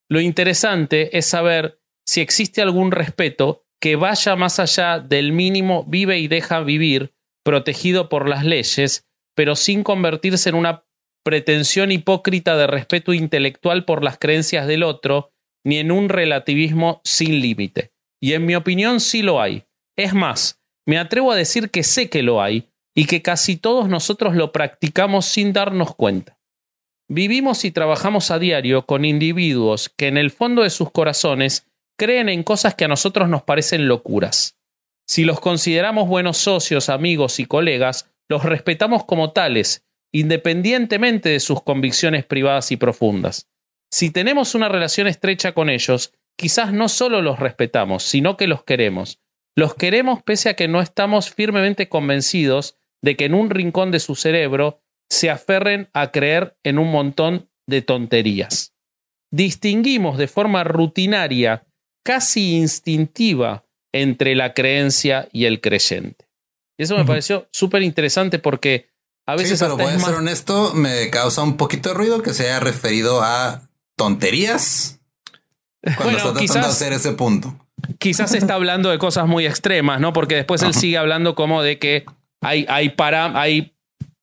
lo 0.08 0.20
interesante 0.20 1.18
es 1.18 1.26
saber 1.26 1.80
si 2.06 2.22
existe 2.22 2.62
algún 2.62 2.92
respeto 2.92 3.66
que 3.82 3.96
vaya 3.96 4.36
más 4.36 4.60
allá 4.60 5.00
del 5.00 5.32
mínimo 5.32 5.84
vive 5.88 6.20
y 6.20 6.28
deja 6.28 6.60
vivir, 6.62 7.14
protegido 7.44 8.10
por 8.10 8.30
las 8.30 8.44
leyes, 8.44 9.08
pero 9.36 9.56
sin 9.56 9.84
convertirse 9.84 10.50
en 10.50 10.56
una 10.56 10.85
pretensión 11.26 11.92
hipócrita 11.92 12.56
de 12.56 12.68
respeto 12.68 13.12
intelectual 13.12 13.84
por 13.84 14.04
las 14.04 14.20
creencias 14.20 14.68
del 14.68 14.84
otro, 14.84 15.32
ni 15.66 15.80
en 15.80 15.92
un 15.92 16.08
relativismo 16.08 17.02
sin 17.04 17.42
límite. 17.42 17.92
Y 18.22 18.34
en 18.34 18.46
mi 18.46 18.56
opinión 18.56 19.00
sí 19.00 19.24
lo 19.24 19.42
hay. 19.42 19.64
Es 19.98 20.14
más, 20.14 20.62
me 20.86 21.00
atrevo 21.00 21.32
a 21.32 21.36
decir 21.36 21.72
que 21.72 21.84
sé 21.84 22.10
que 22.10 22.22
lo 22.22 22.42
hay, 22.42 22.70
y 22.96 23.06
que 23.06 23.22
casi 23.22 23.58
todos 23.58 23.90
nosotros 23.90 24.36
lo 24.36 24.52
practicamos 24.52 25.26
sin 25.26 25.52
darnos 25.52 25.96
cuenta. 25.96 26.40
Vivimos 27.10 27.66
y 27.66 27.72
trabajamos 27.72 28.32
a 28.32 28.40
diario 28.40 28.86
con 28.86 29.04
individuos 29.04 29.90
que 29.90 30.08
en 30.08 30.18
el 30.18 30.32
fondo 30.32 30.64
de 30.64 30.70
sus 30.70 30.92
corazones 30.92 31.68
creen 31.98 32.30
en 32.30 32.44
cosas 32.44 32.76
que 32.76 32.86
a 32.86 32.88
nosotros 32.88 33.30
nos 33.30 33.44
parecen 33.44 33.88
locuras. 33.88 34.58
Si 35.08 35.24
los 35.24 35.40
consideramos 35.40 36.08
buenos 36.08 36.38
socios, 36.38 36.90
amigos 36.90 37.40
y 37.40 37.46
colegas, 37.46 38.10
los 38.28 38.44
respetamos 38.44 39.06
como 39.06 39.34
tales, 39.34 39.85
independientemente 40.16 41.28
de 41.28 41.42
sus 41.42 41.62
convicciones 41.62 42.24
privadas 42.24 42.72
y 42.72 42.78
profundas. 42.78 43.50
Si 43.92 44.12
tenemos 44.12 44.56
una 44.56 44.70
relación 44.70 45.08
estrecha 45.08 45.52
con 45.52 45.70
ellos, 45.70 46.14
quizás 46.38 46.72
no 46.72 46.88
solo 46.88 47.22
los 47.22 47.38
respetamos, 47.38 48.04
sino 48.04 48.38
que 48.38 48.48
los 48.48 48.64
queremos. 48.64 49.20
Los 49.58 49.76
queremos 49.76 50.24
pese 50.24 50.48
a 50.48 50.54
que 50.54 50.70
no 50.70 50.80
estamos 50.80 51.32
firmemente 51.32 51.90
convencidos 51.90 52.78
de 53.04 53.18
que 53.18 53.26
en 53.26 53.34
un 53.34 53.50
rincón 53.50 53.92
de 53.92 54.00
su 54.00 54.16
cerebro 54.16 54.80
se 55.10 55.30
aferren 55.30 55.90
a 55.92 56.14
creer 56.14 56.56
en 56.64 56.80
un 56.80 56.92
montón 56.92 57.50
de 57.68 57.82
tonterías. 57.82 58.74
Distinguimos 59.34 60.18
de 60.18 60.28
forma 60.30 60.64
rutinaria, 60.64 61.66
casi 62.06 62.56
instintiva, 62.56 63.66
entre 63.94 64.34
la 64.36 64.54
creencia 64.54 65.28
y 65.34 65.44
el 65.44 65.60
creyente. 65.60 66.26
Y 66.78 66.84
eso 66.84 66.98
me 66.98 67.04
pareció 67.04 67.50
súper 67.52 67.82
interesante 67.82 68.40
porque 68.40 68.95
a 69.26 69.36
veces... 69.36 69.60
Sí, 69.60 69.66
pero 69.66 69.78
voy 69.78 69.94
a 69.94 70.00
ser 70.00 70.16
honesto, 70.16 70.74
me 70.74 71.10
causa 71.10 71.44
un 71.44 71.58
poquito 71.58 71.90
de 71.90 71.96
ruido 71.96 72.22
que 72.22 72.34
se 72.34 72.46
haya 72.46 72.60
referido 72.60 73.22
a 73.22 73.62
tonterías 73.96 75.00
cuando 75.98 76.18
está 76.18 76.34
tratando 76.34 76.68
de 76.68 76.74
hacer 76.74 76.94
ese 76.94 77.14
punto. 77.14 77.56
Quizás 78.00 78.34
está 78.34 78.56
hablando 78.56 78.90
de 78.90 78.98
cosas 78.98 79.28
muy 79.28 79.46
extremas, 79.46 80.00
¿no? 80.00 80.14
Porque 80.14 80.36
después 80.36 80.62
él 80.64 80.74
sigue 80.74 80.98
hablando 80.98 81.36
como 81.36 81.62
de 81.62 81.78
que 81.78 82.06
hay, 82.42 82.66
hay, 82.68 82.90
para, 82.90 83.40
hay 83.40 83.76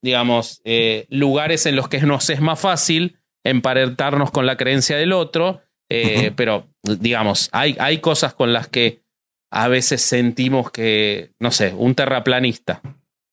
digamos, 0.03 0.61
eh, 0.65 1.07
lugares 1.11 1.65
en 1.67 1.77
los 1.77 1.89
que 1.89 2.01
nos 2.01 2.29
es 2.29 2.41
más 2.41 2.59
fácil 2.59 3.19
emparentarnos 3.45 4.31
con 4.31 4.47
la 4.47 4.57
creencia 4.57 4.97
del 4.97 5.13
otro, 5.13 5.63
eh, 5.89 6.33
pero, 6.37 6.67
digamos, 6.83 7.49
hay, 7.53 7.77
hay 7.79 7.99
cosas 7.99 8.35
con 8.35 8.53
las 8.53 8.69
que 8.69 9.03
a 9.51 9.69
veces 9.69 10.03
sentimos 10.03 10.71
que, 10.71 11.33
no 11.39 11.51
sé, 11.51 11.75
un 11.77 11.95
terraplanista, 11.95 12.81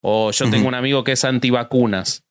o 0.02 0.32
yo 0.32 0.50
tengo 0.50 0.68
un 0.68 0.76
amigo 0.76 1.04
que 1.04 1.14
es 1.14 1.24
antivacunas, 1.26 2.24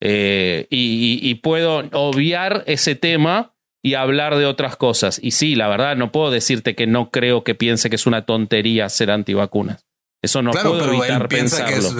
eh, 0.00 0.66
y, 0.70 1.34
puedo 1.36 1.84
obviar 1.92 2.64
ese 2.66 2.94
tema 2.94 3.54
y 3.82 3.94
hablar 3.94 4.36
de 4.36 4.46
otras 4.46 4.76
cosas. 4.76 5.18
Y 5.22 5.30
sí, 5.30 5.54
la 5.54 5.68
verdad, 5.68 5.96
no 5.96 6.12
puedo 6.12 6.30
decirte 6.30 6.74
que 6.74 6.86
no 6.86 7.10
creo 7.10 7.44
que 7.44 7.54
piense 7.54 7.88
que 7.88 7.96
es 7.96 8.06
una 8.06 8.26
tontería 8.26 8.88
ser 8.88 9.10
antivacunas. 9.10 9.86
Eso 10.22 10.42
no 10.42 10.50
puedo 10.50 10.92
evitar 10.92 11.22
él 11.22 11.28
piensa 11.28 11.64
Que 11.66 11.74
es, 11.74 11.94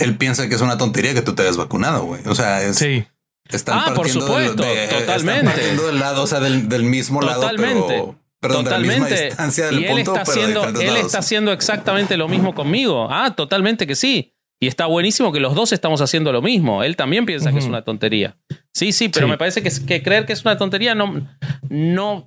él, 0.00 0.16
piensa 0.16 0.48
que 0.48 0.54
es 0.54 0.60
una 0.60 0.78
tontería 0.78 1.12
que 1.12 1.22
tú 1.22 1.34
te 1.34 1.42
hayas 1.42 1.56
vacunado, 1.56 2.04
güey. 2.04 2.22
O 2.26 2.34
sea, 2.34 2.62
es, 2.62 2.76
sí. 2.76 3.04
Están 3.48 3.80
ah, 3.80 3.94
por 3.94 4.08
supuesto, 4.08 4.62
totalmente. 4.62 4.94
Están 5.04 5.44
partiendo 5.44 5.86
del 5.88 5.98
lado, 5.98 6.22
o 6.22 6.26
sea, 6.26 6.40
del, 6.40 6.84
mismo 6.84 7.20
lado, 7.20 7.50
pero, 7.56 8.16
Perdón, 8.40 8.64
de 8.64 8.70
la 8.70 8.78
misma 8.78 8.94
Totalmente. 8.94 9.24
distancia 9.24 9.66
del 9.66 9.80
y 9.80 9.84
él, 9.86 9.90
punto, 9.90 10.16
está 10.16 10.24
pero 10.24 10.34
de 10.34 10.52
haciendo, 10.52 10.80
él 10.80 10.86
lados. 10.86 11.06
está 11.06 11.18
haciendo 11.18 11.52
exactamente 11.52 12.16
lo 12.16 12.28
mismo 12.28 12.54
conmigo. 12.54 13.08
Ah, 13.10 13.34
totalmente 13.34 13.86
que 13.86 13.96
sí. 13.96 14.33
Y 14.60 14.66
está 14.66 14.86
buenísimo 14.86 15.32
que 15.32 15.40
los 15.40 15.54
dos 15.54 15.72
estamos 15.72 16.00
haciendo 16.00 16.32
lo 16.32 16.40
mismo. 16.40 16.82
Él 16.82 16.96
también 16.96 17.26
piensa 17.26 17.52
que 17.52 17.58
es 17.58 17.66
una 17.66 17.82
tontería. 17.82 18.36
Sí, 18.72 18.92
sí, 18.92 19.08
pero 19.08 19.26
Sí. 19.26 19.30
me 19.30 19.38
parece 19.38 19.62
que, 19.62 19.70
que 19.86 20.02
creer 20.02 20.24
que 20.26 20.32
es 20.32 20.44
una 20.44 20.56
tontería 20.56 20.94
no, 20.94 21.26
no, 21.68 22.26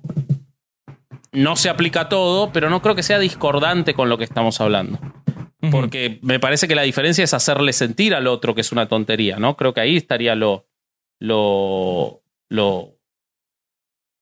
no 1.32 1.56
se 1.56 1.68
aplica 1.68 2.02
a 2.02 2.08
todo, 2.08 2.52
pero 2.52 2.70
no 2.70 2.80
creo 2.82 2.94
que 2.94 3.02
sea 3.02 3.18
discordante 3.18 3.94
con 3.94 4.08
lo 4.08 4.18
que 4.18 4.24
estamos 4.24 4.60
hablando. 4.60 4.98
Porque 5.72 6.20
me 6.22 6.38
parece 6.38 6.68
que 6.68 6.76
la 6.76 6.82
diferencia 6.82 7.24
es 7.24 7.34
hacerle 7.34 7.72
sentir 7.72 8.14
al 8.14 8.28
otro 8.28 8.54
que 8.54 8.60
es 8.60 8.70
una 8.70 8.86
tontería, 8.86 9.38
¿no? 9.38 9.56
Creo 9.56 9.74
que 9.74 9.80
ahí 9.80 9.96
estaría 9.96 10.36
lo, 10.36 10.68
lo, 11.18 12.22
lo, 12.48 12.94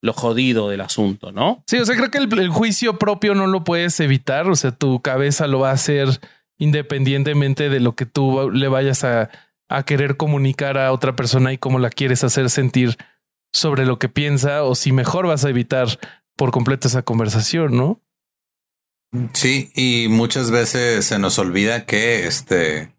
lo 0.01 0.12
jodido 0.14 0.71
del 0.71 0.81
asunto, 0.81 1.33
¿no? 1.33 1.62
Sí, 1.66 1.77
o 1.77 1.85
sea, 1.85 1.95
creo 1.95 2.11
que 2.11 2.19
el, 2.19 2.38
el 2.38 2.49
juicio 2.49 2.99
propio 2.99 3.35
no 3.35 3.47
lo 3.47 3.64
puedes 3.64 4.01
evitar. 4.01 4.49
O 4.49 4.57
sea, 4.57 4.71
tu 4.71 5.03
cabeza 5.03 5.47
lo 5.47 5.59
va 5.61 5.71
a 5.71 5.75
hacer 5.75 6.09
independientemente 6.59 7.69
de 7.69 7.81
lo 7.81 7.95
que 7.95 8.07
tú 8.07 8.51
le 8.51 8.69
vayas 8.69 9.05
a, 9.05 9.31
a 9.69 9.83
querer 9.85 10.16
comunicar 10.16 10.79
a 10.79 10.92
otra 10.92 11.16
persona 11.16 11.53
y 11.53 11.59
cómo 11.59 11.79
la 11.79 11.90
quieres 11.90 12.25
hacer 12.25 12.51
sentir 12.51 12.97
sobre 13.53 13.87
lo 13.87 13.99
que 13.99 14.09
piensa 14.09 14.62
o 14.64 14.75
si 14.75 14.92
mejor 14.92 15.27
vas 15.27 15.45
a 15.45 15.51
evitar 15.51 15.88
por 16.37 16.51
completo 16.51 16.88
esa 16.88 17.03
conversación, 17.03 17.77
¿no? 17.77 18.01
Sí, 19.33 19.71
y 19.75 20.09
muchas 20.09 20.51
veces 20.51 21.05
se 21.07 21.19
nos 21.19 21.38
olvida 21.38 21.87
que 21.87 22.27
este 22.27 22.92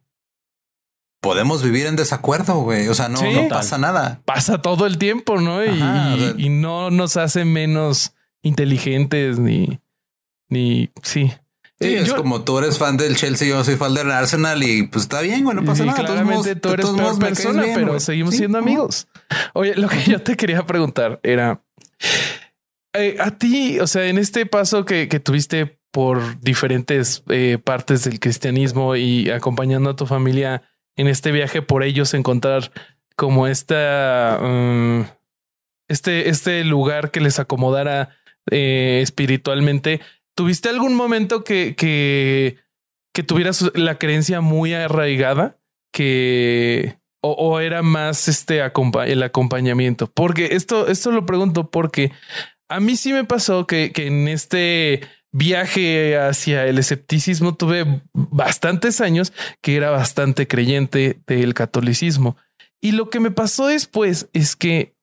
podemos 1.21 1.63
vivir 1.63 1.85
en 1.87 1.95
desacuerdo, 1.95 2.55
güey. 2.61 2.87
O 2.87 2.93
sea, 2.93 3.09
no, 3.09 3.17
Sí. 3.17 3.25
no 3.25 3.31
Total. 3.43 3.49
pasa 3.49 3.77
nada. 3.77 4.21
Pasa 4.25 4.61
todo 4.61 4.85
el 4.85 4.97
tiempo, 4.97 5.39
¿no? 5.41 5.63
Y, 5.63 5.69
Ajá, 5.81 6.09
y- 6.09 6.13
o 6.13 6.17
sea- 6.17 6.33
y 6.37 6.49
no 6.49 6.89
nos 6.91 7.17
hace 7.17 7.43
menos 7.45 8.13
inteligentes 8.41 9.37
ni, 9.39 9.79
ni, 10.49 10.89
sí. 11.03 11.33
Sí, 11.79 11.87
Eh, 11.89 11.99
es 11.99 12.07
yo- 12.07 12.15
como 12.17 12.43
tú 12.43 12.57
eres 12.57 12.77
fan 12.79 12.97
del 12.97 13.15
Chelsea, 13.15 13.47
yo 13.47 13.63
soy 13.63 13.75
fan 13.75 13.93
del 13.93 14.09
Arsenal 14.11 14.63
y 14.63 14.83
pues 14.87 15.03
está 15.03 15.21
bien, 15.21 15.43
güey, 15.43 15.55
no 15.55 15.63
pasa 15.63 15.85
nada. 15.85 15.95
Todos 15.97 16.09
claramente 16.11 16.55
tú 16.55 16.69
eres 16.69 16.85
todos 16.85 16.99
peor 16.99 17.19
persona, 17.19 17.61
bien, 17.63 17.75
pero 17.75 17.87
güey. 17.89 17.99
seguimos 17.99 18.31
Sí. 18.33 18.39
siendo 18.39 18.57
amigos. 18.57 19.07
Oye, 19.53 19.75
lo 19.75 19.87
que 19.87 19.97
yo 20.11 20.21
te 20.21 20.35
quería 20.35 20.65
preguntar 20.65 21.19
era 21.23 21.61
eh, 22.93 23.17
a 23.19 23.31
ti, 23.37 23.79
o 23.79 23.87
sea, 23.87 24.07
en 24.07 24.17
este 24.17 24.45
paso 24.45 24.85
que, 24.85 25.07
que 25.07 25.19
tuviste 25.19 25.77
por 25.91 26.39
diferentes 26.41 27.23
eh, 27.29 27.59
partes 27.63 28.03
del 28.03 28.19
cristianismo 28.19 28.95
y 28.95 29.29
acompañando 29.29 29.91
a 29.91 29.95
tu 29.95 30.05
familia 30.05 30.63
en 30.95 31.07
este 31.07 31.31
viaje 31.31 31.61
por 31.61 31.83
ellos 31.83 32.13
encontrar 32.13 32.71
como 33.15 33.47
esta 33.47 34.39
mm, 34.41 35.01
este, 35.89 36.29
este 36.29 36.63
lugar 36.63 37.11
que 37.11 37.19
les 37.21 37.39
acomodara 37.39 38.09
eh, 38.49 38.99
espiritualmente. 39.03 40.01
¿Tuviste 40.37 40.69
algún 40.69 40.93
momento 40.93 41.43
que, 41.43 41.75
que, 41.75 43.23
tuvieras 43.23 43.71
la 43.73 43.97
creencia 43.97 44.39
muy 44.39 44.71
arraigada? 44.71 45.57
Que 45.91 46.99
o, 47.23 47.59
era 47.59 47.81
más 47.81 48.27
este 48.27 48.61
el 48.61 49.23
acompañamiento. 49.23 50.05
Porque 50.05 50.49
esto, 50.51 50.89
esto 50.89 51.09
lo 51.09 51.25
pregunto 51.25 51.71
porque 51.71 52.11
a 52.69 52.79
mí 52.79 52.95
sí 52.97 53.13
me 53.13 53.23
pasó 53.23 53.65
que, 53.65 53.91
que 53.91 54.05
en 54.05 54.27
este 54.27 55.01
viaje 55.31 56.19
hacia 56.19 56.67
el 56.67 56.77
escepticismo 56.77 57.55
tuve 57.55 58.03
bastantes 58.13 59.01
años 59.01 59.33
que 59.63 59.75
era 59.75 59.89
bastante 59.89 60.47
creyente 60.47 61.19
del 61.25 61.55
catolicismo. 61.55 62.37
Y 62.79 62.91
lo 62.91 63.09
que 63.09 63.19
me 63.19 63.31
pasó 63.31 63.65
después 63.65 64.29
es 64.33 64.55
que 64.55 64.95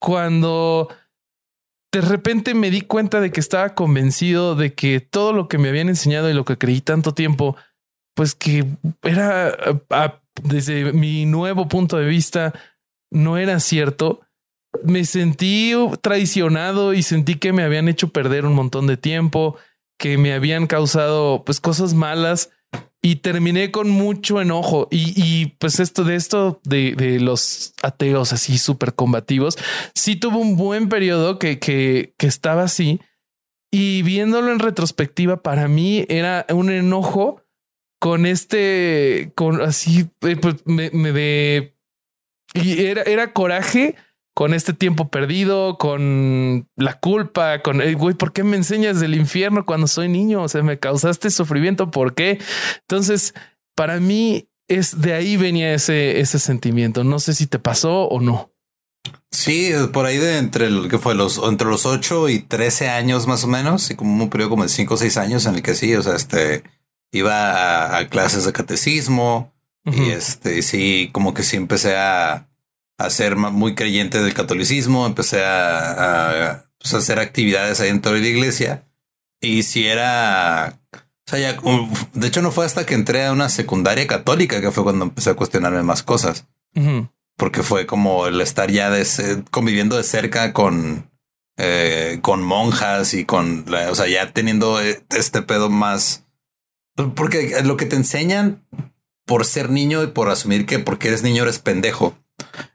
cuando 0.00 0.88
de 1.96 2.02
repente 2.02 2.52
me 2.52 2.70
di 2.70 2.82
cuenta 2.82 3.22
de 3.22 3.30
que 3.30 3.40
estaba 3.40 3.74
convencido 3.74 4.54
de 4.54 4.74
que 4.74 5.00
todo 5.00 5.32
lo 5.32 5.48
que 5.48 5.56
me 5.56 5.70
habían 5.70 5.88
enseñado 5.88 6.28
y 6.28 6.34
lo 6.34 6.44
que 6.44 6.58
creí 6.58 6.82
tanto 6.82 7.14
tiempo, 7.14 7.56
pues 8.14 8.34
que 8.34 8.66
era 9.02 9.56
desde 10.42 10.92
mi 10.92 11.24
nuevo 11.24 11.68
punto 11.68 11.96
de 11.96 12.04
vista, 12.04 12.52
no 13.10 13.38
era 13.38 13.60
cierto. 13.60 14.20
Me 14.84 15.06
sentí 15.06 15.72
traicionado 16.02 16.92
y 16.92 17.02
sentí 17.02 17.36
que 17.36 17.54
me 17.54 17.62
habían 17.62 17.88
hecho 17.88 18.08
perder 18.08 18.44
un 18.44 18.52
montón 18.52 18.86
de 18.86 18.98
tiempo, 18.98 19.56
que 19.98 20.18
me 20.18 20.34
habían 20.34 20.66
causado 20.66 21.44
pues 21.46 21.62
cosas 21.62 21.94
malas 21.94 22.50
y 23.02 23.16
terminé 23.16 23.70
con 23.70 23.88
mucho 23.88 24.40
enojo. 24.40 24.88
Y, 24.90 25.12
y, 25.16 25.54
pues 25.58 25.78
esto 25.78 26.02
de 26.02 26.16
esto 26.16 26.60
de, 26.64 26.94
de 26.96 27.20
los 27.20 27.72
ateos 27.82 28.32
así 28.32 28.58
súper 28.58 28.94
combativos, 28.94 29.56
sí 29.94 30.16
tuvo 30.16 30.38
un 30.38 30.56
buen 30.56 30.88
periodo 30.88 31.38
que, 31.38 31.58
que, 31.58 32.14
que 32.18 32.26
estaba 32.26 32.64
así. 32.64 33.00
Y 33.70 34.02
viéndolo 34.02 34.52
en 34.52 34.58
retrospectiva, 34.58 35.42
para 35.42 35.68
mí 35.68 36.04
era 36.08 36.46
un 36.50 36.70
enojo 36.70 37.42
con 38.00 38.26
este, 38.26 39.32
con 39.34 39.60
así, 39.60 40.08
eh, 40.22 40.36
pues 40.36 40.56
me, 40.64 40.90
me 40.90 41.12
de... 41.12 41.76
Y 42.54 42.86
era, 42.86 43.02
era 43.02 43.32
coraje 43.32 43.96
con 44.36 44.52
este 44.52 44.74
tiempo 44.74 45.08
perdido, 45.08 45.78
con 45.78 46.68
la 46.76 47.00
culpa, 47.00 47.62
con 47.62 47.80
el 47.80 47.96
güey, 47.96 48.14
¿por 48.14 48.34
qué 48.34 48.44
me 48.44 48.58
enseñas 48.58 49.00
del 49.00 49.14
infierno 49.14 49.64
cuando 49.64 49.86
soy 49.86 50.10
niño? 50.10 50.42
O 50.42 50.48
sea, 50.48 50.62
me 50.62 50.78
causaste 50.78 51.30
sufrimiento, 51.30 51.90
¿por 51.90 52.14
qué? 52.14 52.38
Entonces, 52.82 53.32
para 53.74 53.98
mí 53.98 54.50
es 54.68 55.00
de 55.00 55.14
ahí 55.14 55.38
venía 55.38 55.72
ese, 55.72 56.20
ese 56.20 56.38
sentimiento. 56.38 57.02
No 57.02 57.18
sé 57.18 57.32
si 57.32 57.46
te 57.46 57.58
pasó 57.58 58.08
o 58.08 58.20
no. 58.20 58.52
Sí, 59.30 59.72
por 59.94 60.04
ahí 60.04 60.18
de 60.18 60.36
entre 60.36 60.66
el 60.66 60.90
que 60.90 60.98
fue 60.98 61.14
los 61.14 61.40
entre 61.42 61.68
los 61.68 61.86
8 61.86 62.28
y 62.28 62.40
13 62.40 62.90
años 62.90 63.26
más 63.26 63.42
o 63.44 63.46
menos, 63.46 63.90
y 63.90 63.94
como 63.94 64.22
un 64.22 64.28
periodo 64.28 64.50
como 64.50 64.64
de 64.64 64.68
5 64.68 64.92
o 64.92 64.96
6 64.98 65.16
años 65.16 65.46
en 65.46 65.54
el 65.54 65.62
que 65.62 65.74
sí, 65.74 65.94
o 65.94 66.02
sea, 66.02 66.14
este 66.14 66.62
iba 67.10 67.52
a, 67.52 67.96
a 67.96 68.08
clases 68.08 68.44
de 68.44 68.52
catecismo 68.52 69.54
y 69.86 70.10
este 70.10 70.60
sí, 70.60 71.08
como 71.12 71.32
que 71.32 71.42
sí 71.42 71.56
empecé 71.56 71.96
a, 71.96 72.50
a 72.98 73.10
ser 73.10 73.36
muy 73.36 73.74
creyente 73.74 74.20
del 74.22 74.34
catolicismo, 74.34 75.06
empecé 75.06 75.44
a, 75.44 76.50
a, 76.52 76.64
pues, 76.78 76.94
hacer 76.94 77.18
actividades 77.18 77.80
ahí 77.80 77.88
dentro 77.88 78.12
de 78.12 78.20
la 78.20 78.26
iglesia. 78.28 78.84
Y 79.40 79.64
si 79.64 79.86
era 79.86 80.78
o 80.94 81.30
sea, 81.30 81.38
ya, 81.40 81.58
de 82.14 82.26
hecho 82.26 82.40
no 82.40 82.52
fue 82.52 82.64
hasta 82.64 82.86
que 82.86 82.94
entré 82.94 83.26
a 83.26 83.32
una 83.32 83.48
secundaria 83.48 84.06
católica 84.06 84.60
que 84.60 84.70
fue 84.70 84.84
cuando 84.84 85.04
empecé 85.04 85.30
a 85.30 85.34
cuestionarme 85.34 85.82
más 85.82 86.02
cosas. 86.02 86.46
Porque 87.36 87.62
fue 87.62 87.84
como 87.86 88.26
el 88.28 88.40
estar 88.40 88.70
ya 88.70 88.90
de 88.90 89.04
conviviendo 89.50 89.96
de 89.96 90.04
cerca 90.04 90.52
con 90.52 91.10
eh, 91.58 92.18
con 92.22 92.42
monjas 92.42 93.12
y 93.14 93.24
con 93.24 93.64
la- 93.66 93.90
o 93.90 93.94
sea 93.94 94.06
ya 94.08 94.32
teniendo 94.32 94.80
eh, 94.80 95.02
este 95.10 95.42
pedo 95.42 95.68
más 95.70 96.24
porque 97.14 97.62
lo 97.64 97.76
que 97.76 97.86
te 97.86 97.96
enseñan 97.96 98.62
por 99.26 99.44
ser 99.44 99.70
niño 99.70 100.02
y 100.02 100.06
por 100.08 100.28
asumir 100.30 100.64
que 100.66 100.78
porque 100.78 101.08
eres 101.08 101.22
niño 101.22 101.42
eres 101.42 101.58
pendejo 101.58 102.16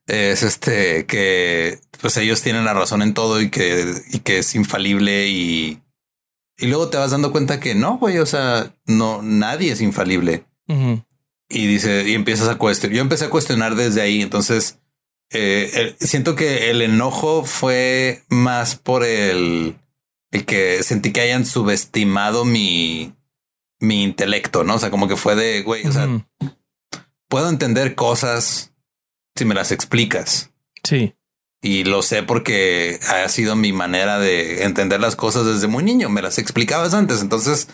es 0.07 0.43
este 0.43 1.05
que 1.05 1.79
pues 2.01 2.17
ellos 2.17 2.41
tienen 2.41 2.65
la 2.65 2.73
razón 2.73 3.01
en 3.01 3.13
todo 3.13 3.41
y 3.41 3.49
que 3.49 3.93
y 4.11 4.19
que 4.19 4.39
es 4.39 4.55
infalible 4.55 5.27
y 5.27 5.81
y 6.57 6.67
luego 6.67 6.89
te 6.89 6.97
vas 6.97 7.11
dando 7.11 7.31
cuenta 7.31 7.59
que 7.59 7.75
no 7.75 7.97
güey 7.97 8.17
o 8.17 8.25
sea 8.25 8.73
no 8.85 9.21
nadie 9.21 9.71
es 9.71 9.81
infalible 9.81 10.45
y 11.49 11.67
dice, 11.67 12.07
y 12.07 12.13
empiezas 12.13 12.47
a 12.47 12.55
cuestionar. 12.57 12.95
Yo 12.95 13.01
empecé 13.01 13.25
a 13.25 13.29
cuestionar 13.29 13.75
desde 13.75 13.99
ahí. 14.01 14.21
Entonces, 14.21 14.79
eh, 15.31 15.69
el- 15.99 16.07
siento 16.07 16.33
que 16.35 16.69
el 16.69 16.81
enojo 16.81 17.43
fue 17.43 18.21
más 18.29 18.75
por 18.75 19.03
el, 19.03 19.75
el 20.31 20.45
que 20.45 20.81
sentí 20.83 21.11
que 21.11 21.19
hayan 21.19 21.45
subestimado 21.45 22.45
mi, 22.45 23.13
mi 23.81 24.01
intelecto, 24.03 24.63
no? 24.63 24.75
O 24.75 24.79
sea, 24.79 24.91
como 24.91 25.09
que 25.09 25.17
fue 25.17 25.35
de 25.35 25.61
güey, 25.63 25.85
o 25.87 25.91
sea, 25.91 26.05
puedo 27.27 27.49
entender 27.49 27.95
cosas 27.95 28.70
si 29.35 29.45
me 29.45 29.55
las 29.55 29.71
explicas. 29.71 30.51
Sí. 30.83 31.15
Y 31.61 31.83
lo 31.83 32.01
sé 32.01 32.23
porque 32.23 32.99
ha 33.07 33.27
sido 33.29 33.55
mi 33.55 33.71
manera 33.71 34.17
de 34.19 34.63
entender 34.63 34.99
las 34.99 35.15
cosas 35.15 35.45
desde 35.45 35.67
muy 35.67 35.83
niño. 35.83 36.09
Me 36.09 36.21
las 36.23 36.37
explicabas 36.39 36.93
antes. 36.95 37.21
Entonces, 37.21 37.67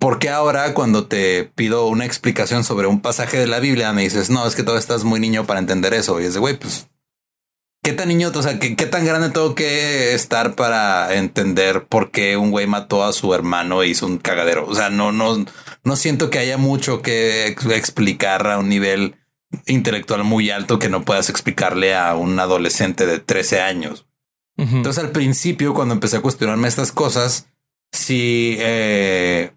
¿por 0.00 0.18
qué 0.18 0.28
ahora 0.28 0.74
cuando 0.74 1.06
te 1.06 1.44
pido 1.54 1.86
una 1.86 2.04
explicación 2.04 2.64
sobre 2.64 2.88
un 2.88 3.00
pasaje 3.00 3.38
de 3.38 3.46
la 3.46 3.60
Biblia 3.60 3.92
me 3.92 4.02
dices, 4.02 4.28
no, 4.28 4.46
es 4.46 4.56
que 4.56 4.62
todavía 4.64 4.80
estás 4.80 5.04
muy 5.04 5.20
niño 5.20 5.46
para 5.46 5.60
entender 5.60 5.94
eso? 5.94 6.20
Y 6.20 6.24
es 6.24 6.34
de, 6.34 6.40
güey, 6.40 6.58
pues, 6.58 6.88
¿qué 7.84 7.92
tan 7.92 8.08
niño, 8.08 8.32
o 8.34 8.42
sea, 8.42 8.58
qué, 8.58 8.74
qué 8.74 8.86
tan 8.86 9.04
grande 9.04 9.30
tengo 9.30 9.54
que 9.54 10.12
estar 10.14 10.56
para 10.56 11.14
entender 11.14 11.86
por 11.86 12.10
qué 12.10 12.36
un 12.36 12.50
güey 12.50 12.66
mató 12.66 13.04
a 13.04 13.12
su 13.12 13.32
hermano 13.32 13.84
e 13.84 13.88
hizo 13.88 14.06
un 14.06 14.18
cagadero? 14.18 14.66
O 14.66 14.74
sea, 14.74 14.90
no, 14.90 15.12
no, 15.12 15.46
no 15.84 15.94
siento 15.96 16.28
que 16.28 16.40
haya 16.40 16.58
mucho 16.58 17.02
que 17.02 17.46
ex- 17.46 17.66
explicar 17.66 18.48
a 18.48 18.58
un 18.58 18.68
nivel 18.68 19.14
intelectual 19.66 20.24
muy 20.24 20.50
alto 20.50 20.78
que 20.78 20.88
no 20.88 21.04
puedas 21.04 21.30
explicarle 21.30 21.94
a 21.94 22.14
un 22.14 22.38
adolescente 22.38 23.06
de 23.06 23.18
13 23.18 23.60
años. 23.60 24.06
Entonces 24.58 25.04
al 25.04 25.12
principio, 25.12 25.74
cuando 25.74 25.92
empecé 25.92 26.16
a 26.16 26.22
cuestionarme 26.22 26.66
estas 26.66 26.90
cosas, 26.90 27.50
sí, 27.92 28.56
eh, 28.58 29.52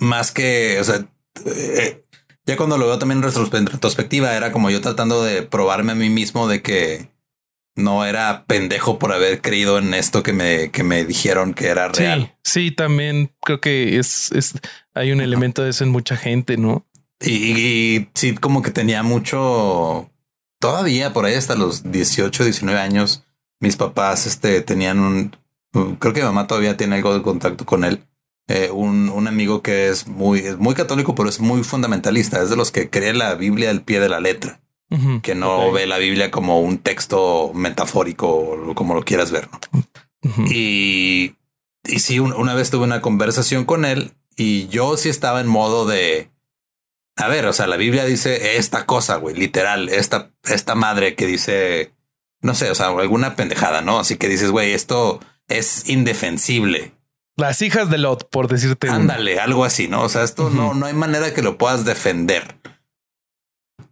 más 0.00 0.32
que, 0.32 0.78
o 0.80 0.84
sea, 0.84 1.06
eh, 1.46 2.04
ya 2.44 2.56
cuando 2.56 2.78
lo 2.78 2.86
veo 2.88 2.98
también 2.98 3.22
en 3.22 3.66
retrospectiva, 3.66 4.34
era 4.34 4.50
como 4.50 4.70
yo 4.70 4.80
tratando 4.80 5.22
de 5.22 5.42
probarme 5.42 5.92
a 5.92 5.94
mí 5.94 6.10
mismo 6.10 6.48
de 6.48 6.62
que, 6.62 7.12
no 7.74 8.04
era 8.04 8.44
pendejo 8.46 8.98
por 8.98 9.12
haber 9.12 9.40
creído 9.40 9.78
en 9.78 9.94
esto 9.94 10.22
que 10.22 10.32
me, 10.32 10.70
que 10.70 10.82
me 10.82 11.04
dijeron 11.04 11.54
que 11.54 11.68
era 11.68 11.88
real. 11.88 12.34
Sí, 12.42 12.68
sí, 12.68 12.70
también 12.70 13.32
creo 13.40 13.60
que 13.60 13.98
es, 13.98 14.30
es 14.32 14.54
hay 14.94 15.12
un 15.12 15.20
elemento 15.20 15.62
de 15.62 15.70
eso 15.70 15.84
en 15.84 15.90
mucha 15.90 16.16
gente, 16.16 16.56
¿no? 16.56 16.86
Y, 17.24 18.08
sí, 18.14 18.34
como 18.34 18.62
que 18.62 18.70
tenía 18.70 19.02
mucho 19.02 20.10
todavía 20.58 21.12
por 21.12 21.24
ahí 21.24 21.34
hasta 21.34 21.54
los 21.54 21.90
18, 21.90 22.44
19 22.44 22.80
años. 22.80 23.24
Mis 23.60 23.76
papás 23.76 24.26
este, 24.26 24.60
tenían 24.60 24.98
un, 24.98 25.36
creo 25.98 26.12
que 26.12 26.20
mi 26.20 26.26
mamá 26.26 26.46
todavía 26.46 26.76
tiene 26.76 26.96
algo 26.96 27.14
de 27.14 27.22
contacto 27.22 27.64
con 27.64 27.84
él. 27.84 28.04
Eh, 28.48 28.70
un, 28.72 29.08
un, 29.08 29.28
amigo 29.28 29.62
que 29.62 29.88
es 29.88 30.08
muy, 30.08 30.40
es 30.40 30.58
muy 30.58 30.74
católico, 30.74 31.14
pero 31.14 31.28
es 31.28 31.38
muy 31.40 31.62
fundamentalista. 31.62 32.42
Es 32.42 32.50
de 32.50 32.56
los 32.56 32.72
que 32.72 32.90
cree 32.90 33.14
la 33.14 33.34
Biblia 33.34 33.70
al 33.70 33.82
pie 33.82 34.00
de 34.00 34.08
la 34.08 34.20
letra 34.20 34.62
que 35.22 35.34
no 35.34 35.72
ve 35.72 35.86
la 35.86 35.98
Biblia 35.98 36.30
como 36.30 36.60
un 36.60 36.78
texto 36.78 37.52
metafórico, 37.54 38.74
como 38.74 38.94
lo 38.94 39.04
quieras 39.04 39.30
ver. 39.30 39.48
Y, 40.50 41.34
y 41.84 41.98
sí, 42.00 42.18
una 42.18 42.54
vez 42.54 42.70
tuve 42.70 42.84
una 42.84 43.00
conversación 43.00 43.64
con 43.64 43.84
él 43.84 44.12
y 44.36 44.68
yo 44.68 44.96
sí 44.96 45.08
estaba 45.08 45.40
en 45.40 45.48
modo 45.48 45.86
de, 45.86 46.30
a 47.16 47.28
ver, 47.28 47.46
o 47.46 47.52
sea, 47.52 47.66
la 47.66 47.76
Biblia 47.76 48.04
dice 48.04 48.56
esta 48.56 48.86
cosa, 48.86 49.16
güey, 49.16 49.34
literal, 49.34 49.88
esta, 49.88 50.30
esta 50.44 50.74
madre 50.74 51.14
que 51.14 51.26
dice, 51.26 51.92
no 52.40 52.54
sé, 52.54 52.70
o 52.70 52.74
sea, 52.74 52.88
alguna 52.88 53.36
pendejada, 53.36 53.82
¿no? 53.82 53.98
Así 53.98 54.16
que 54.16 54.28
dices, 54.28 54.50
güey, 54.50 54.72
esto 54.72 55.20
es 55.48 55.88
indefensible. 55.88 56.94
Las 57.36 57.62
hijas 57.62 57.90
de 57.90 57.98
Lot, 57.98 58.28
por 58.30 58.48
decirte. 58.48 58.88
Ándale, 58.88 59.40
algo 59.40 59.64
así, 59.64 59.88
¿no? 59.88 60.02
O 60.02 60.08
sea, 60.08 60.22
esto 60.22 60.50
no, 60.50 60.74
no 60.74 60.86
hay 60.86 60.94
manera 60.94 61.32
que 61.32 61.42
lo 61.42 61.58
puedas 61.58 61.84
defender 61.84 62.56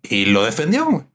y 0.03 0.27
lo 0.27 0.45
defendió. 0.45 1.07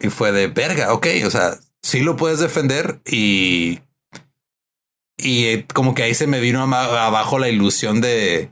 Y 0.00 0.08
fue 0.08 0.32
de 0.32 0.48
verga, 0.48 0.92
ok, 0.92 1.06
o 1.24 1.30
sea, 1.30 1.58
sí 1.82 2.00
lo 2.00 2.16
puedes 2.16 2.40
defender 2.40 3.00
y... 3.04 3.80
Y 5.16 5.44
eh, 5.44 5.66
como 5.72 5.94
que 5.94 6.02
ahí 6.02 6.12
se 6.12 6.26
me 6.26 6.40
vino 6.40 6.60
abajo 6.60 7.38
la 7.38 7.48
ilusión 7.48 8.00
de 8.00 8.50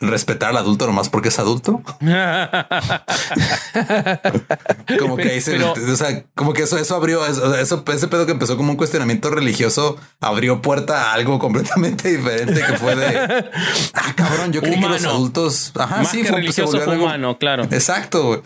respetar 0.00 0.50
al 0.50 0.58
adulto 0.58 0.86
nomás 0.86 1.08
porque 1.08 1.28
es 1.28 1.38
adulto. 1.38 1.82
como 4.98 5.16
que 5.16 5.30
ahí 5.30 5.40
se, 5.40 5.62
o 5.62 5.96
sea, 5.96 6.24
como 6.34 6.52
que 6.52 6.62
eso, 6.62 6.78
eso 6.78 6.94
abrió, 6.94 7.26
eso, 7.26 7.54
eso, 7.56 7.84
ese 7.92 8.08
pedo 8.08 8.24
que 8.24 8.32
empezó 8.32 8.56
como 8.56 8.70
un 8.70 8.76
cuestionamiento 8.76 9.30
religioso 9.30 9.98
abrió 10.20 10.62
puerta 10.62 11.10
a 11.10 11.14
algo 11.14 11.38
completamente 11.38 12.08
diferente 12.16 12.62
que 12.64 12.72
fue 12.74 12.94
de, 12.94 13.16
ah, 13.94 14.14
cabrón, 14.14 14.52
yo 14.52 14.60
creí 14.60 14.80
que 14.80 14.88
los 14.88 15.04
adultos, 15.04 15.72
ajá, 15.74 15.98
Más 15.98 16.10
sí, 16.10 16.22
que 16.22 16.30
religioso 16.30 16.80
fue 16.80 16.96
humano, 16.96 17.38
claro. 17.38 17.64
Exacto. 17.64 18.42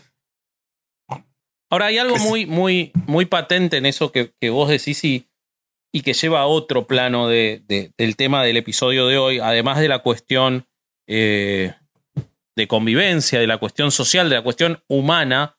Ahora 1.70 1.86
hay 1.86 1.98
algo 1.98 2.16
muy, 2.18 2.46
muy, 2.46 2.92
muy 3.06 3.24
patente 3.24 3.78
en 3.78 3.86
eso 3.86 4.12
que, 4.12 4.32
que 4.40 4.50
vos 4.50 4.68
decís 4.68 5.02
y, 5.04 5.26
y, 5.90 6.02
que 6.02 6.12
lleva 6.12 6.40
a 6.40 6.46
otro 6.46 6.86
plano 6.86 7.28
de, 7.28 7.62
del 7.66 8.16
tema 8.16 8.44
del 8.44 8.58
episodio 8.58 9.06
de 9.06 9.16
hoy, 9.16 9.38
además 9.38 9.80
de 9.80 9.88
la 9.88 10.00
cuestión 10.00 10.66
eh, 11.06 11.74
de 12.56 12.68
convivencia, 12.68 13.40
de 13.40 13.46
la 13.46 13.58
cuestión 13.58 13.90
social, 13.90 14.28
de 14.28 14.36
la 14.36 14.42
cuestión 14.42 14.82
humana, 14.88 15.56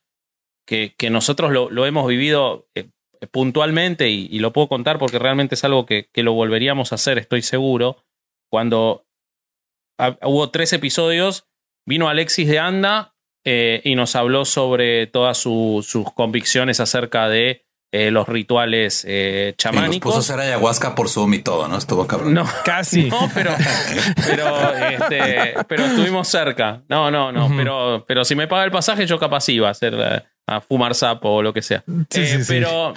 que, 0.65 0.93
que 0.97 1.10
nosotros 1.10 1.51
lo, 1.51 1.86
hemos 1.86 2.08
vivido 2.08 2.67
eh, 2.75 2.88
puntualmente 3.32 4.10
y, 4.10 4.39
lo 4.39 4.53
puedo 4.53 4.69
contar 4.69 4.99
porque 4.99 5.19
realmente 5.19 5.56
es 5.56 5.63
algo 5.63 5.86
que, 5.86 6.10
que 6.12 6.23
lo 6.23 6.34
volveríamos 6.34 6.91
a 6.91 6.95
hacer, 6.95 7.17
estoy 7.17 7.41
seguro. 7.41 8.03
Cuando 8.49 9.06
hubo 10.21 10.49
tres 10.51 10.73
episodios, 10.73 11.47
vino 11.86 12.10
Alexis 12.10 12.47
de 12.47 12.60
Anda 12.60 13.13
eh, 13.45 13.82
y 13.84 13.95
nos 13.95 14.15
habló 14.15 14.45
sobre 14.45 15.08
todas 15.08 15.38
sus 15.38 15.88
convicciones 16.15 16.79
acerca 16.79 17.27
de 17.27 17.65
eh, 17.95 18.10
los 18.10 18.27
rituales 18.27 19.06
eh, 19.08 19.53
chamánicos. 19.56 19.95
Y 19.97 19.99
puso 19.99 20.17
a 20.17 20.19
hacer 20.21 20.39
ayahuasca 20.39 20.95
por 20.95 21.10
Zoom 21.10 21.36
y 21.36 21.43
todo, 21.43 21.67
¿no? 21.67 21.77
Estuvo 21.77 22.08
cabrón. 22.08 22.34
No, 22.34 22.43
casi. 22.65 23.03
No, 23.03 23.29
pero, 23.36 23.51
pero, 24.25 24.73
este, 24.73 25.53
pero 25.67 25.86
estuvimos 25.86 26.27
cerca. 26.27 26.82
No, 26.89 27.12
no, 27.12 27.32
no. 27.32 27.56
pero, 27.56 28.03
pero 28.08 28.25
si 28.25 28.34
me 28.34 28.47
paga 28.47 28.63
el 28.63 28.71
pasaje, 28.71 29.06
yo 29.06 29.19
capaz 29.19 29.47
iba 29.49 29.67
a 29.67 29.71
hacer 29.71 29.93
eh, 29.95 30.23
a 30.47 30.60
fumar 30.60 30.95
sapo 30.95 31.29
o 31.29 31.41
lo 31.43 31.53
que 31.53 31.62
sea. 31.62 31.84
Sí, 32.10 32.25
sí, 32.25 32.38
pero 32.47 32.95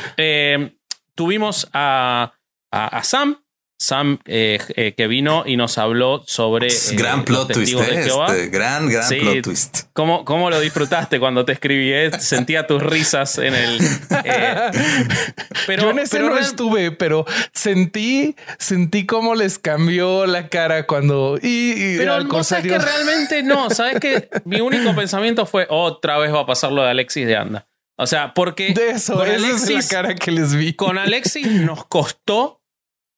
tuvimos 1.14 1.68
a, 1.74 2.32
a, 2.70 3.02
Sam, 3.02 3.36
Sam 3.78 4.18
eh, 4.24 4.58
eh, 4.74 4.94
que 4.96 5.06
vino 5.06 5.42
y 5.44 5.58
nos 5.58 5.76
habló 5.76 6.24
sobre. 6.26 6.68
Eh, 6.68 6.76
gran 6.92 7.24
plot 7.24 7.52
twist, 7.52 7.78
este, 7.78 8.48
gran, 8.48 8.88
gran 8.88 9.06
plot 9.06 9.42
twist. 9.42 9.80
¿Cómo, 9.92 10.24
¿Cómo, 10.24 10.48
lo 10.48 10.58
disfrutaste 10.60 11.20
cuando 11.20 11.44
te 11.44 11.52
escribí? 11.52 11.92
Sentía 12.18 12.66
tus 12.66 12.82
risas 12.82 13.36
en 13.36 13.54
el. 13.54 13.78
pero, 15.66 15.82
Yo 15.82 15.90
en 15.90 15.98
ese 15.98 16.20
no 16.20 16.38
estuve, 16.38 16.90
pero 16.90 17.26
sentí, 17.52 18.34
sentí 18.58 19.04
cómo 19.04 19.34
les 19.34 19.58
cambió 19.58 20.24
la 20.24 20.48
cara 20.48 20.86
cuando. 20.86 21.38
Y, 21.42 21.98
pero 21.98 22.24
no 22.24 22.44
sabes 22.44 22.64
que 22.72 22.78
realmente 22.78 23.42
no. 23.42 23.68
Sabes 23.68 24.00
que 24.00 24.30
mi 24.46 24.62
único 24.62 24.94
pensamiento 24.96 25.44
fue 25.44 25.66
otra 25.68 26.16
vez 26.16 26.32
va 26.32 26.40
a 26.40 26.46
pasar 26.46 26.72
lo 26.72 26.82
de 26.82 26.90
Alexis 26.90 27.26
de 27.26 27.36
Anda. 27.36 27.66
O 27.98 28.06
sea, 28.06 28.32
porque. 28.32 28.72
De 28.72 28.90
eso, 28.90 29.22
esa 29.22 29.54
es 29.54 29.68
la 29.70 29.82
cara 29.88 30.14
que 30.14 30.30
les 30.30 30.54
vi. 30.54 30.72
Con 30.72 30.96
Alexis 30.96 31.46
nos 31.46 31.84
costó 31.84 32.62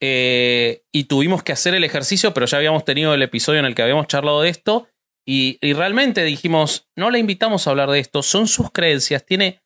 eh, 0.00 0.84
y 0.92 1.04
tuvimos 1.04 1.42
que 1.42 1.52
hacer 1.52 1.74
el 1.74 1.84
ejercicio, 1.84 2.32
pero 2.32 2.46
ya 2.46 2.58
habíamos 2.58 2.84
tenido 2.84 3.14
el 3.14 3.22
episodio 3.22 3.60
en 3.60 3.66
el 3.66 3.74
que 3.74 3.82
habíamos 3.82 4.06
charlado 4.06 4.42
de 4.42 4.48
esto. 4.48 4.88
Y, 5.26 5.58
realmente 5.74 6.24
dijimos, 6.24 6.88
no 6.96 7.10
le 7.10 7.18
invitamos 7.18 7.66
a 7.66 7.70
hablar 7.70 7.90
de 7.90 7.98
esto, 7.98 8.22
son 8.22 8.48
sus 8.48 8.70
creencias, 8.70 9.26
tiene 9.26 9.60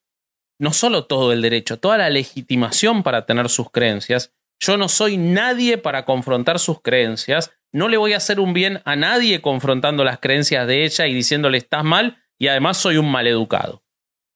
no 0.59 0.73
solo 0.73 1.07
todo 1.07 1.33
el 1.33 1.41
derecho, 1.41 1.79
toda 1.79 1.99
la 1.99 2.11
legitimación 2.11 3.05
para 3.05 3.27
tener 3.27 3.49
sus 3.49 3.71
creencias. 3.71 4.35
Yo 4.59 4.77
no 4.77 4.89
soy 4.89 5.19
nadie 5.19 5.79
para 5.79 6.05
confrontar 6.05 6.59
sus 6.59 6.83
creencias, 6.83 7.53
no 7.73 7.89
le 7.89 7.97
voy 7.97 8.13
a 8.13 8.17
hacer 8.17 8.41
un 8.41 8.53
bien 8.53 8.83
a 8.85 8.97
nadie 8.97 9.41
confrontando 9.41 10.03
las 10.03 10.19
creencias 10.19 10.67
de 10.67 10.85
ella 10.85 11.07
y 11.07 11.15
diciéndole 11.15 11.59
estás 11.59 11.85
mal 11.85 12.19
y 12.39 12.49
además 12.49 12.77
soy 12.79 12.97
un 12.97 13.11
maleducado. 13.11 13.85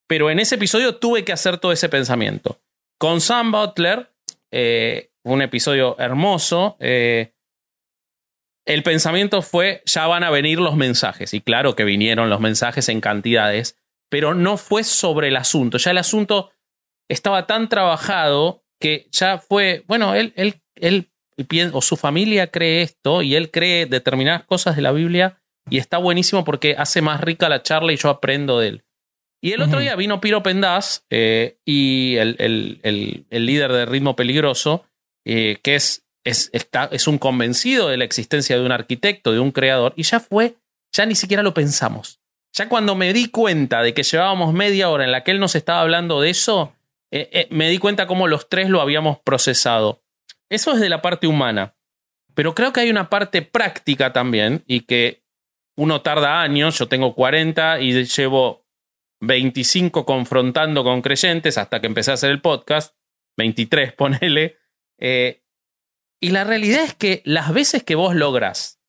Pero 0.07 0.31
en 0.31 0.39
ese 0.39 0.55
episodio 0.55 0.97
tuve 0.97 1.25
que 1.25 1.33
hacer 1.33 1.59
todo 1.59 1.73
ese 1.73 1.89
pensamiento. 1.89 2.61
Con 2.99 3.21
Sam 3.21 3.51
Butler, 3.51 4.13
eh, 4.53 5.11
un 5.27 5.43
episodio 5.43 5.99
hermoso. 5.99 6.77
Eh, 6.81 7.33
el 8.65 8.83
pensamiento 8.83 9.43
fue, 9.43 9.83
ya 9.85 10.07
van 10.07 10.25
a 10.25 10.31
venir 10.31 10.59
los 10.59 10.77
mensajes. 10.77 11.35
Y 11.35 11.41
claro 11.41 11.77
que 11.77 11.85
vinieron 11.85 12.31
los 12.31 12.41
mensajes 12.41 12.89
en 12.89 13.01
cantidades, 13.01 13.79
pero 14.09 14.35
no 14.35 14.57
fue 14.57 14.85
sobre 14.85 15.29
el 15.29 15.37
asunto. 15.37 15.79
Ya 15.79 15.91
el 15.91 15.99
asunto 15.99 16.51
estaba 17.09 17.47
tan 17.47 17.69
trabajado 17.69 18.65
que 18.81 19.09
ya 19.12 19.39
fue, 19.39 19.85
bueno, 19.87 20.15
él, 20.15 20.33
él, 20.37 20.61
él 20.75 21.09
o 21.73 21.83
su 21.83 21.97
familia 21.97 22.51
cree 22.51 22.83
esto 22.83 23.23
y 23.23 23.35
él 23.35 23.51
cree 23.51 23.87
determinadas 23.87 24.45
cosas 24.45 24.75
de 24.77 24.83
la 24.83 24.93
Biblia 24.93 25.41
y 25.69 25.79
está 25.79 25.99
buenísimo 25.99 26.45
porque 26.45 26.77
hace 26.79 27.03
más 27.03 27.21
rica 27.21 27.49
la 27.49 27.62
charla 27.62 27.93
y 27.93 27.97
yo 27.97 28.11
aprendo 28.11 28.59
de 28.59 28.69
él. 28.69 28.85
Y 29.43 29.53
el 29.53 29.62
otro 29.62 29.81
día 29.81 29.95
vino 29.97 30.21
Piro 30.21 30.43
Pendaz 30.43 31.05
eh, 31.11 31.59
y 31.65 32.17
el, 32.17 32.37
el, 32.39 33.27
el, 33.31 33.47
líder 33.47 33.71
de 33.73 33.87
Ritmo 33.87 34.17
Peligroso 34.17 34.87
eh, 35.27 35.59
que 35.62 35.75
es, 35.75 36.05
es, 36.25 36.51
está, 36.53 36.89
es 36.93 37.09
un 37.09 37.19
convencido 37.19 37.89
de 37.89 37.97
la 37.97 38.05
existencia 38.05 38.57
de 38.57 38.65
un 38.65 38.71
arquitecto, 38.71 39.33
de 39.33 39.41
un 39.41 39.51
creador, 39.51 39.93
y 39.97 40.05
ya 40.05 40.21
fue, 40.21 40.55
ya 40.93 41.05
ni 41.05 41.17
siquiera 41.17 41.43
lo 41.43 41.53
pensamos. 41.53 42.21
Ya 42.53 42.69
cuando 42.69 42.95
me 42.95 43.12
di 43.12 43.29
cuenta 43.29 43.83
de 43.83 43.93
que 43.93 44.05
llevábamos 44.05 44.55
media 44.55 44.89
hora 44.89 45.05
en 45.05 45.11
la 45.11 45.25
que 45.25 45.33
él 45.33 45.41
nos 45.41 45.57
estaba 45.57 45.81
hablando 45.81 46.21
de 46.21 46.31
eso, 46.31 46.73
eh, 47.11 47.29
eh, 47.33 47.49
me 47.51 47.69
di 47.69 47.79
cuenta 47.79 48.07
cómo 48.07 48.29
los 48.29 48.49
tres 48.49 48.71
lo 48.71 48.81
habíamos 48.81 49.19
procesado. 49.19 50.01
Eso 50.49 50.73
es 50.73 50.81
de 50.81 50.89
la 50.89 51.03
parte 51.03 51.27
humana. 51.27 51.75
Pero 52.35 52.55
creo 52.55 52.73
que 52.73 52.81
hay 52.81 52.91
una 52.91 53.11
parte 53.11 53.43
práctica 53.43 54.12
también 54.12 54.62
y 54.67 54.83
que 54.83 55.25
uno 55.77 56.03
tarda 56.03 56.41
años, 56.41 56.79
yo 56.79 56.87
tengo 56.87 57.15
40 57.15 57.81
y 57.81 58.05
llevo 58.05 58.65
25 59.21 60.07
confrontando 60.07 60.85
con 60.85 61.03
creyentes 61.03 61.59
hasta 61.59 61.81
que 61.81 61.89
empecé 61.89 62.12
a 62.12 62.14
hacer 62.14 62.31
el 62.31 62.41
podcast, 62.41 62.95
23 63.37 63.93
ponele, 63.93 64.59
eh, 64.99 65.42
y 66.20 66.30
la 66.30 66.44
realidad 66.44 66.84
es 66.84 66.94
que 66.94 67.22
las 67.24 67.53
veces 67.53 67.82
que 67.82 67.94
vos 67.94 68.14
logras 68.14 68.80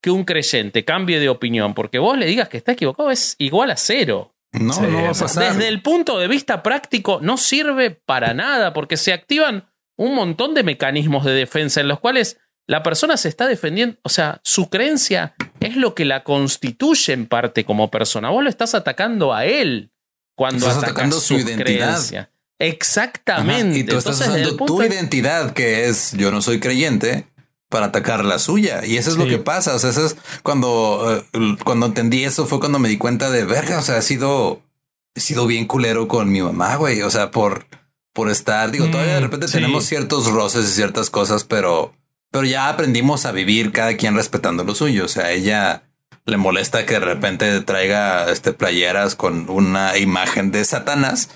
que 0.00 0.10
un 0.10 0.24
creyente 0.24 0.84
cambie 0.84 1.18
de 1.18 1.28
opinión 1.28 1.74
porque 1.74 1.98
vos 1.98 2.16
le 2.16 2.26
digas 2.26 2.48
que 2.48 2.56
está 2.56 2.72
equivocado 2.72 3.10
es 3.10 3.34
igual 3.38 3.70
a 3.70 3.76
cero. 3.76 4.34
No, 4.52 4.80
no 4.80 5.02
va 5.02 5.10
a 5.10 5.14
pasar. 5.14 5.52
Desde 5.52 5.68
el 5.68 5.82
punto 5.82 6.18
de 6.18 6.28
vista 6.28 6.62
práctico 6.62 7.18
no 7.20 7.36
sirve 7.36 7.90
para 7.90 8.32
nada 8.32 8.72
porque 8.72 8.96
se 8.96 9.12
activan 9.12 9.68
un 9.96 10.14
montón 10.14 10.54
de 10.54 10.62
mecanismos 10.62 11.24
de 11.24 11.32
defensa 11.32 11.80
en 11.80 11.88
los 11.88 12.00
cuales 12.00 12.38
la 12.66 12.82
persona 12.82 13.16
se 13.16 13.28
está 13.28 13.46
defendiendo, 13.46 13.98
o 14.02 14.08
sea, 14.08 14.40
su 14.42 14.68
creencia 14.68 15.34
es 15.60 15.76
lo 15.76 15.94
que 15.94 16.04
la 16.04 16.24
constituye 16.24 17.12
en 17.12 17.26
parte 17.26 17.64
como 17.64 17.90
persona. 17.90 18.30
Vos 18.30 18.42
lo 18.42 18.50
estás 18.50 18.74
atacando 18.74 19.32
a 19.32 19.44
él 19.46 19.92
cuando 20.34 20.66
estás 20.66 20.82
atacando 20.82 21.20
su, 21.20 21.34
identidad. 21.34 22.28
Exactamente. 22.58 23.78
Y 23.78 23.84
tú 23.84 23.96
estás 23.96 24.20
usando 24.20 24.56
tu 24.56 24.82
identidad, 24.82 25.52
que 25.52 25.88
es 25.88 26.12
yo 26.12 26.30
no 26.30 26.40
soy 26.42 26.60
creyente, 26.60 27.26
para 27.68 27.86
atacar 27.86 28.24
la 28.24 28.38
suya. 28.38 28.84
Y 28.86 28.96
eso 28.96 29.10
es 29.10 29.16
lo 29.16 29.26
que 29.26 29.38
pasa. 29.38 29.74
O 29.74 29.78
sea, 29.78 29.90
eso 29.90 30.06
es 30.06 30.16
cuando, 30.42 31.24
eh, 31.32 31.56
cuando 31.64 31.86
entendí 31.86 32.24
eso 32.24 32.46
fue 32.46 32.60
cuando 32.60 32.78
me 32.78 32.88
di 32.88 32.96
cuenta 32.98 33.30
de 33.30 33.44
verga. 33.44 33.78
O 33.78 33.82
sea, 33.82 33.96
ha 33.96 34.02
sido, 34.02 34.62
he 35.14 35.20
sido 35.20 35.46
bien 35.46 35.66
culero 35.66 36.08
con 36.08 36.30
mi 36.30 36.40
mamá, 36.42 36.76
güey. 36.76 37.02
O 37.02 37.10
sea, 37.10 37.30
por, 37.30 37.66
por 38.12 38.30
estar, 38.30 38.70
digo, 38.70 38.86
todavía 38.88 39.14
de 39.14 39.20
Mm, 39.20 39.24
repente 39.24 39.48
sí. 39.48 39.54
tenemos 39.54 39.84
ciertos 39.84 40.26
roces 40.28 40.64
y 40.70 40.72
ciertas 40.72 41.10
cosas, 41.10 41.44
pero, 41.44 41.92
pero 42.30 42.44
ya 42.44 42.68
aprendimos 42.68 43.26
a 43.26 43.32
vivir 43.32 43.72
cada 43.72 43.96
quien 43.96 44.14
respetando 44.14 44.64
lo 44.64 44.74
suyo. 44.74 45.04
O 45.04 45.08
sea, 45.08 45.32
ella 45.32 45.82
le 46.24 46.36
molesta 46.36 46.86
que 46.86 46.94
de 46.94 47.00
repente 47.00 47.60
traiga 47.62 48.30
este 48.30 48.52
playeras 48.52 49.14
con 49.16 49.48
una 49.50 49.96
imagen 49.98 50.50
de 50.50 50.64
Satanás, 50.64 51.28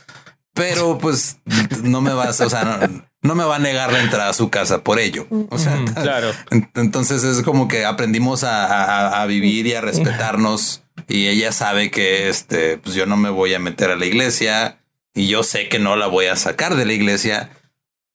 pero 0.55 0.99
pues 0.99 1.39
no 1.83 2.01
me 2.01 2.13
vas, 2.13 2.41
o 2.41 2.51
sea, 2.51 2.65
no, 2.65 3.05
no 3.23 3.35
me 3.35 3.45
va 3.45 3.57
a 3.57 3.61
negar 3.61 3.93
la 3.93 4.01
entrada 4.03 4.31
a 4.31 4.35
su 4.35 4.51
casa 4.51 4.83
por 4.83 4.99
ello. 4.99 5.27
O 5.51 5.59
sea, 5.59 5.77
Mm, 5.77 5.85
Claro. 5.95 6.31
en- 6.51 6.71
Entonces 6.75 7.23
es 7.25 7.43
como 7.43 7.69
que 7.69 7.85
aprendimos 7.85 8.45
a, 8.45 8.67
a- 8.67 9.23
a 9.23 9.27
vivir 9.27 9.67
y 9.67 9.75
a 9.75 9.81
respetarnos 9.81 10.83
y 11.09 11.29
ella 11.29 11.53
sabe 11.53 11.91
que 11.91 12.29
este, 12.29 12.79
pues 12.79 12.95
yo 12.95 13.07
no 13.07 13.17
me 13.17 13.31
voy 13.31 13.55
a 13.55 13.59
meter 13.59 13.91
a 13.91 13.97
la 13.97 14.07
iglesia 14.07 14.79
y 15.15 15.27
yo 15.29 15.43
sé 15.43 15.69
que 15.69 15.79
no 15.79 15.97
la 15.97 16.07
voy 16.07 16.27
a 16.27 16.37
sacar 16.37 16.75
de 16.77 16.85
la 16.87 16.93
iglesia, 16.93 17.51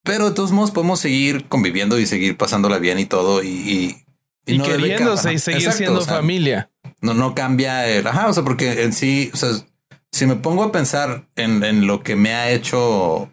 pero 0.04 0.30
de 0.30 0.36
todos 0.36 0.52
modos 0.52 0.72
podemos 0.72 1.00
seguir 1.00 1.48
conviviendo 1.48 2.00
y 2.00 2.06
seguir 2.06 2.38
pasándola 2.38 2.78
bien 2.80 3.00
y 3.00 3.06
todo 3.06 3.44
y, 3.44 3.48
y, 3.48 4.06
Y, 4.54 4.58
no 4.60 4.66
queriéndose 4.66 5.34
y 5.34 5.40
seguir 5.40 5.62
Exacto, 5.62 5.78
siendo 5.78 6.00
o 6.00 6.04
sea, 6.04 6.16
familia. 6.18 6.70
No, 7.02 7.14
no 7.16 7.34
cambia 7.36 7.88
el, 7.88 8.06
ajá, 8.08 8.28
o 8.30 8.34
sea, 8.34 8.44
porque 8.44 8.84
en 8.84 8.94
sí, 8.94 9.32
o 9.34 9.38
sea, 9.38 9.50
si 10.16 10.26
me 10.26 10.36
pongo 10.36 10.64
a 10.64 10.72
pensar 10.72 11.26
en, 11.36 11.64
en 11.64 11.88
lo 11.88 12.02
que 12.04 12.16
me 12.16 12.34
ha 12.34 12.50
hecho, 12.52 13.32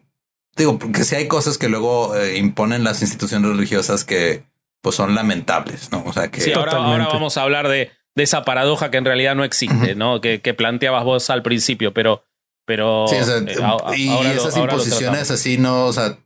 digo, 0.56 0.78
porque 0.78 1.04
si 1.04 1.14
hay 1.14 1.28
cosas 1.28 1.56
que 1.58 1.68
luego 1.68 2.16
eh, 2.16 2.38
imponen 2.38 2.82
las 2.84 3.02
instituciones 3.02 3.50
religiosas 3.50 4.04
que 4.04 4.44
pues 4.80 4.96
son 4.96 5.14
lamentables, 5.14 5.92
¿no? 5.92 6.02
O 6.04 6.12
sea, 6.12 6.28
que 6.30 6.40
Sí, 6.40 6.52
ahora, 6.52 6.72
vamos 6.78 7.36
a 7.36 7.42
hablar 7.42 7.68
de, 7.68 7.90
de 8.16 8.22
esa 8.24 8.44
paradoja 8.44 8.90
que 8.90 8.96
en 8.96 9.04
realidad 9.04 9.36
no 9.36 9.44
existe, 9.44 9.94
¿no? 9.94 10.20
Que, 10.20 10.40
que 10.40 10.54
planteabas 10.54 11.04
vos 11.04 11.30
al 11.30 11.42
principio, 11.44 11.92
pero. 11.94 12.24
pero 12.66 13.06
Sí, 13.06 13.14
o 13.16 13.24
sea, 13.24 13.36
eh, 13.38 13.56
a- 13.62 13.96
y 13.96 14.08
ahora 14.08 14.32
lo- 14.34 14.40
esas 14.42 14.56
ahora 14.56 14.72
imposiciones 14.72 15.30
así 15.30 15.58
no, 15.58 15.86
o 15.86 15.92
sea, 15.92 16.18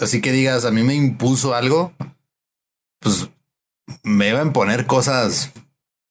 así 0.00 0.20
que 0.20 0.32
digas, 0.32 0.64
a 0.64 0.72
mí 0.72 0.82
me 0.82 0.94
impuso 0.96 1.54
algo, 1.54 1.92
pues 2.98 3.28
me 4.02 4.28
iba 4.30 4.40
a 4.40 4.44
imponer 4.44 4.86
cosas, 4.86 5.52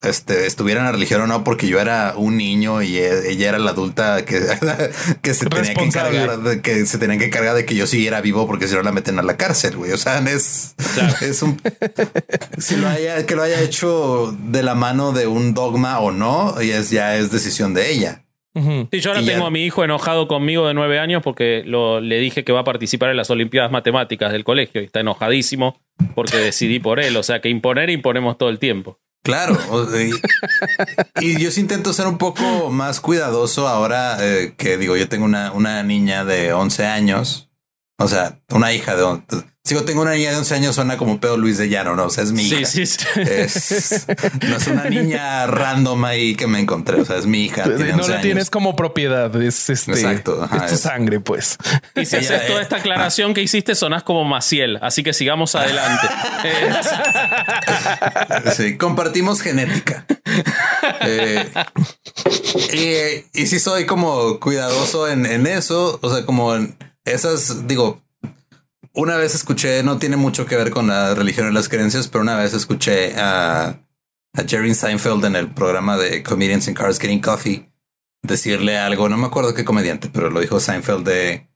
este, 0.09 0.45
estuviera 0.47 0.79
en 0.81 0.85
la 0.87 0.91
religión 0.91 1.21
o 1.21 1.27
no, 1.27 1.43
porque 1.43 1.67
yo 1.67 1.79
era 1.79 2.13
un 2.15 2.37
niño 2.37 2.81
y 2.81 2.97
e- 2.97 3.31
ella 3.31 3.49
era 3.49 3.59
la 3.59 3.71
adulta 3.71 4.23
que, 4.25 4.39
que 5.21 5.33
se 5.33 5.45
tenía 5.47 5.73
que 5.73 5.83
encargar 5.83 6.39
de 6.41 6.61
que 6.61 6.85
se 6.85 6.97
tenía 6.97 7.17
que 7.17 7.25
encargar 7.25 7.55
de 7.55 7.65
que 7.65 7.75
yo 7.75 7.87
siguiera 7.87 8.21
vivo 8.21 8.47
porque 8.47 8.67
si 8.67 8.75
no 8.75 8.81
la 8.83 8.91
meten 8.91 9.19
a 9.19 9.21
la 9.23 9.37
cárcel, 9.37 9.75
güey. 9.77 9.91
O 9.91 9.97
sea, 9.97 10.19
es, 10.19 10.75
Claro. 10.95 11.13
es 11.21 11.41
un 11.41 11.61
si 12.57 12.75
lo 12.77 12.87
haya, 12.87 13.25
que 13.25 13.35
lo 13.35 13.43
haya 13.43 13.61
hecho 13.61 14.35
de 14.39 14.63
la 14.63 14.75
mano 14.75 15.11
de 15.11 15.27
un 15.27 15.53
dogma 15.53 15.99
o 15.99 16.11
no, 16.11 16.61
y 16.61 16.71
es 16.71 16.89
ya 16.89 17.15
es 17.17 17.31
decisión 17.31 17.73
de 17.73 17.91
ella. 17.91 18.23
Sí, 18.91 19.01
yo 19.01 19.11
ahora 19.11 19.21
Y 19.21 19.25
ya- 19.25 19.33
tengo 19.33 19.45
a 19.45 19.51
mi 19.51 19.63
hijo 19.65 19.83
enojado 19.83 20.27
conmigo 20.27 20.67
de 20.67 20.73
nueve 20.73 20.97
años 20.97 21.21
porque 21.23 21.61
lo, 21.63 22.01
le 22.01 22.17
dije 22.17 22.43
que 22.43 22.51
va 22.51 22.61
a 22.61 22.63
participar 22.63 23.11
en 23.11 23.17
las 23.17 23.29
Olimpiadas 23.29 23.71
Matemáticas 23.71 24.31
del 24.31 24.43
colegio 24.43 24.81
y 24.81 24.85
está 24.85 25.01
enojadísimo 25.01 25.79
porque 26.15 26.37
decidí 26.37 26.79
por 26.79 26.99
él. 26.99 27.15
O 27.17 27.21
sea 27.23 27.39
que 27.39 27.49
imponer, 27.49 27.91
imponemos 27.91 28.35
todo 28.39 28.49
el 28.49 28.57
tiempo. 28.57 28.97
Claro. 29.27 29.57
y, 31.21 31.37
yo 31.39 31.51
sí 31.51 31.59
intento 31.61 31.93
ser 31.93 32.07
un 32.07 32.17
poco 32.17 32.69
más 32.71 32.99
cuidadoso 33.01 33.67
ahora 33.67 34.17
eh, 34.21 34.53
que 34.57 34.77
digo, 34.77 34.95
yo 34.95 35.09
tengo 35.09 35.25
una, 35.25 35.51
una 35.51 35.83
niña 35.83 36.23
de 36.25 36.53
11 36.53 36.85
años. 36.85 37.49
O 37.99 38.07
sea, 38.07 38.39
una 38.51 38.71
hija 38.73 38.95
de... 38.95 39.03
on- 39.03 39.25
Sigo, 39.67 39.83
tengo 39.83 40.01
una 40.03 40.13
niña 40.13 40.31
de 40.31 40.37
11 40.37 40.55
años, 40.55 40.75
suena 40.75 40.95
como 40.95 41.19
pedo 41.19 41.35
Luis 41.35 41.57
de 41.57 41.67
Llano, 41.67 41.93
¿no? 41.95 42.05
O 42.05 42.09
sea, 42.09 42.23
es 42.23 42.31
mi 42.31 42.47
Sí, 42.47 42.55
hija. 42.55 42.65
sí, 42.65 42.85
sí. 42.85 42.97
Es, 43.15 44.05
no 44.47 44.55
es 44.55 44.67
una 44.67 44.85
niña 44.89 45.45
random 45.47 46.05
ahí 46.05 46.35
que 46.35 46.47
me 46.47 46.59
encontré. 46.59 47.01
O 47.01 47.05
sea, 47.05 47.17
es 47.17 47.25
mi 47.25 47.43
hija. 47.43 47.63
tiene 47.63 47.91
No 47.91 47.97
11 47.97 48.09
la 48.09 48.13
años. 48.15 48.21
tienes 48.23 48.49
como 48.49 48.75
propiedad. 48.77 49.35
Es 49.41 49.69
este. 49.69 49.91
Exacto, 49.91 50.41
ajá, 50.41 50.55
es 50.57 50.67
tu 50.67 50.75
es- 50.75 50.79
sangre, 50.81 51.19
pues. 51.19 51.57
Y 51.95 52.05
si 52.05 52.15
haces 52.15 52.47
toda 52.47 52.61
esta 52.61 52.77
aclaración 52.77 53.33
que 53.33 53.41
hiciste, 53.41 53.75
sonás 53.75 54.03
como 54.03 54.23
Maciel. 54.23 54.77
Así 54.81 55.03
que 55.03 55.11
sigamos 55.13 55.55
adelante. 55.55 56.07
Sí, 58.55 58.77
compartimos 58.77 59.41
genética. 59.41 60.05
Eh, 61.01 61.49
y, 63.33 63.41
y 63.41 63.47
sí 63.47 63.59
soy 63.59 63.85
como 63.85 64.39
cuidadoso 64.39 65.07
en, 65.09 65.25
en 65.25 65.47
eso. 65.47 65.99
O 66.01 66.13
sea, 66.13 66.25
como 66.25 66.55
en 66.55 66.77
esas, 67.05 67.67
digo, 67.67 68.01
una 68.97 69.15
vez 69.15 69.33
escuché, 69.35 69.81
no 69.83 69.97
tiene 69.97 70.17
mucho 70.17 70.45
que 70.45 70.57
ver 70.57 70.71
con 70.71 70.87
la 70.87 71.15
religión 71.15 71.49
y 71.49 71.53
las 71.53 71.69
creencias, 71.69 72.07
pero 72.07 72.21
una 72.23 72.35
vez 72.35 72.53
escuché 72.53 73.15
a, 73.17 73.67
a 74.33 74.43
Jerry 74.47 74.73
Seinfeld 74.75 75.23
en 75.25 75.35
el 75.35 75.53
programa 75.53 75.95
de 75.97 76.23
Comedians 76.23 76.67
in 76.67 76.73
Cars 76.73 76.99
Getting 76.99 77.21
Coffee 77.21 77.71
decirle 78.23 78.77
algo, 78.77 79.07
no 79.07 79.15
me 79.17 79.27
acuerdo 79.27 79.53
qué 79.53 79.63
comediante, 79.63 80.09
pero 80.11 80.29
lo 80.29 80.39
dijo 80.41 80.59
Seinfeld 80.59 81.07
de 81.07 81.47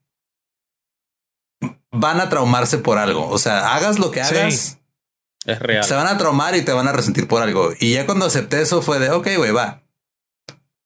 van 1.91 2.21
a 2.21 2.29
traumarse 2.29 2.77
por 2.77 2.97
algo. 2.97 3.27
O 3.27 3.37
sea, 3.37 3.75
hagas 3.75 3.99
lo 3.99 4.11
que 4.11 4.23
Sí. 4.23 4.35
hagas. 4.37 4.77
es 5.45 5.59
real. 5.59 5.83
Se 5.83 5.95
van 5.95 6.07
a 6.07 6.17
traumar 6.17 6.55
y 6.55 6.61
te 6.61 6.71
van 6.71 6.87
a 6.87 6.91
resentir 6.93 7.27
por 7.27 7.41
algo. 7.41 7.71
Y 7.79 7.93
ya 7.95 8.05
cuando 8.05 8.25
acepté 8.27 8.61
eso 8.61 8.81
fue 8.83 8.99
de, 8.99 9.09
ok, 9.09 9.27
güey, 9.37 9.51
va. 9.51 9.80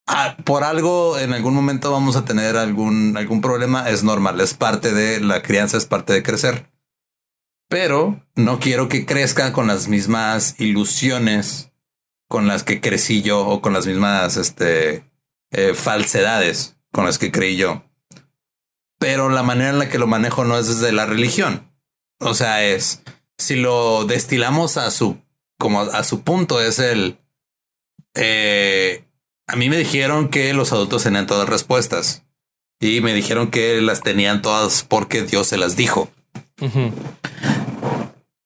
Ah, 0.08 0.38
por 0.44 0.64
algo 0.64 1.18
en 1.18 1.34
algún 1.34 1.56
momento 1.56 1.92
vamos 1.92 2.16
a 2.16 2.26
tener 2.26 2.58
algún, 2.58 3.18
algún 3.18 3.42
problema. 3.42 3.90
Es 3.90 4.04
normal, 4.04 4.40
es 4.40 4.54
parte 4.54 4.94
de 4.94 5.20
la 5.20 5.42
crianza, 5.42 5.78
es 5.78 5.86
parte 5.86 6.14
de 6.14 6.24
crecer. 6.24 6.70
Pero 7.68 8.24
no 8.36 8.60
quiero 8.60 8.88
que 8.88 9.06
crezca 9.06 9.52
con 9.52 9.68
las 9.68 9.88
mismas 9.88 10.56
ilusiones 10.60 11.72
con 12.28 12.48
las 12.48 12.64
que 12.64 12.82
crecí 12.82 13.22
yo 13.22 13.48
o 13.48 13.62
con 13.62 13.74
las 13.74 13.88
mismas 13.88 14.38
este, 14.38 15.10
eh, 15.52 15.74
falsedades 15.74 16.78
con 16.92 17.06
las 17.06 17.18
que 17.18 17.32
creí 17.32 17.56
yo. 17.56 17.84
Pero 19.00 19.30
la 19.30 19.44
manera 19.44 19.72
en 19.72 19.80
la 19.80 19.90
que 19.90 20.00
lo 20.00 20.08
manejo 20.08 20.46
no 20.46 20.58
es 20.58 20.68
desde 20.68 20.92
la 20.92 21.06
religión. 21.06 21.72
O 22.20 22.34
sea, 22.34 22.64
es 22.64 23.04
si 23.38 23.56
lo 23.56 24.06
destilamos 24.06 24.78
a 24.78 24.92
su 24.92 25.20
como 25.58 25.82
a 25.82 26.04
su 26.04 26.22
punto 26.22 26.62
es 26.62 26.80
el 26.80 27.20
eh, 28.16 29.06
a 29.48 29.56
mí 29.56 29.70
me 29.70 29.78
dijeron 29.78 30.30
que 30.30 30.54
los 30.54 30.72
adultos 30.72 31.04
tenían 31.04 31.28
todas 31.28 31.44
las 31.44 31.50
respuestas 31.50 32.24
y 32.80 33.02
me 33.02 33.14
dijeron 33.14 33.52
que 33.52 33.82
las 33.82 34.02
tenían 34.02 34.42
todas 34.42 34.84
porque 34.84 35.24
Dios 35.24 35.48
se 35.48 35.58
las 35.58 35.76
dijo. 35.76 36.10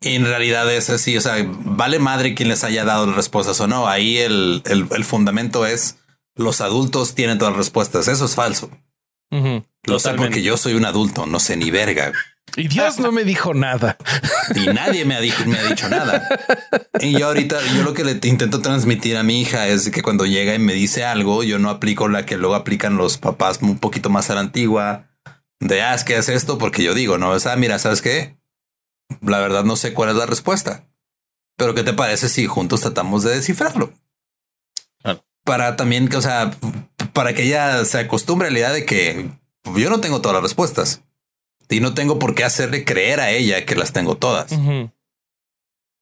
Y 0.01 0.15
en 0.15 0.25
realidad 0.25 0.71
es 0.73 0.89
así, 0.89 1.17
o 1.17 1.21
sea, 1.21 1.35
vale 1.45 1.99
madre 1.99 2.35
quien 2.35 2.49
les 2.49 2.63
haya 2.63 2.85
dado 2.85 3.05
las 3.05 3.15
respuestas 3.15 3.59
o 3.59 3.67
no. 3.67 3.87
Ahí 3.87 4.17
el, 4.17 4.61
el, 4.65 4.87
el 4.91 5.03
fundamento 5.03 5.65
es 5.65 5.97
los 6.35 6.61
adultos 6.61 7.15
tienen 7.15 7.37
todas 7.37 7.53
las 7.53 7.59
respuestas. 7.65 8.07
Eso 8.07 8.25
es 8.25 8.35
falso. 8.35 8.71
Lo 9.83 9.99
sé 9.99 10.13
porque 10.13 10.41
yo 10.41 10.57
soy 10.57 10.73
un 10.73 10.85
adulto, 10.85 11.25
no 11.25 11.39
sé 11.39 11.57
ni 11.57 11.69
verga. 11.69 12.13
Y 12.55 12.67
Dios 12.67 12.99
no 12.99 13.11
me 13.11 13.23
dijo 13.23 13.53
nada. 13.53 13.97
y 14.55 14.67
nadie 14.67 15.05
me 15.05 15.15
ha, 15.15 15.21
dicho, 15.21 15.45
me 15.45 15.57
ha 15.57 15.63
dicho 15.63 15.89
nada. 15.89 16.27
Y 16.99 17.17
yo 17.17 17.27
ahorita, 17.27 17.57
yo 17.75 17.83
lo 17.83 17.93
que 17.93 18.03
le 18.03 18.19
intento 18.23 18.61
transmitir 18.61 19.17
a 19.17 19.23
mi 19.23 19.41
hija 19.41 19.67
es 19.67 19.89
que 19.89 20.01
cuando 20.01 20.25
llega 20.25 20.53
y 20.55 20.59
me 20.59 20.73
dice 20.73 21.05
algo, 21.05 21.43
yo 21.43 21.59
no 21.59 21.69
aplico 21.69 22.07
la 22.07 22.25
que 22.25 22.37
luego 22.37 22.55
aplican 22.55 22.97
los 22.97 23.17
papás 23.17 23.59
un 23.61 23.79
poquito 23.79 24.09
más 24.09 24.29
a 24.29 24.35
la 24.35 24.41
antigua, 24.41 25.07
de, 25.59 25.81
ah, 25.81 25.93
es 25.93 26.03
que 26.03 26.17
es 26.17 26.29
esto 26.29 26.57
porque 26.57 26.83
yo 26.83 26.93
digo, 26.93 27.17
no, 27.17 27.31
o 27.31 27.39
sea, 27.39 27.55
mira, 27.55 27.79
¿sabes 27.79 28.01
qué? 28.01 28.37
La 29.21 29.39
verdad 29.39 29.63
no 29.63 29.75
sé 29.75 29.93
cuál 29.93 30.09
es 30.09 30.15
la 30.15 30.25
respuesta. 30.25 30.85
Pero 31.57 31.73
¿qué 31.73 31.83
te 31.83 31.93
parece 31.93 32.29
si 32.29 32.45
juntos 32.45 32.81
tratamos 32.81 33.23
de 33.23 33.35
descifrarlo? 33.35 33.93
Claro. 35.01 35.25
Para 35.43 35.75
también, 35.75 36.07
que, 36.07 36.17
o 36.17 36.21
sea, 36.21 36.51
para 37.11 37.33
que 37.33 37.43
ella 37.43 37.83
se 37.83 37.99
acostumbre 37.99 38.47
a 38.47 38.51
la 38.51 38.59
idea 38.59 38.71
de 38.71 38.85
que 38.85 39.29
yo 39.75 39.89
no 39.89 39.99
tengo 39.99 40.21
todas 40.21 40.35
las 40.35 40.43
respuestas. 40.43 41.03
Y 41.69 41.79
no 41.81 41.93
tengo 41.93 42.19
por 42.19 42.35
qué 42.35 42.43
hacerle 42.43 42.83
creer 42.83 43.19
a 43.19 43.31
ella 43.31 43.65
que 43.65 43.75
las 43.75 43.93
tengo 43.93 44.17
todas. 44.17 44.51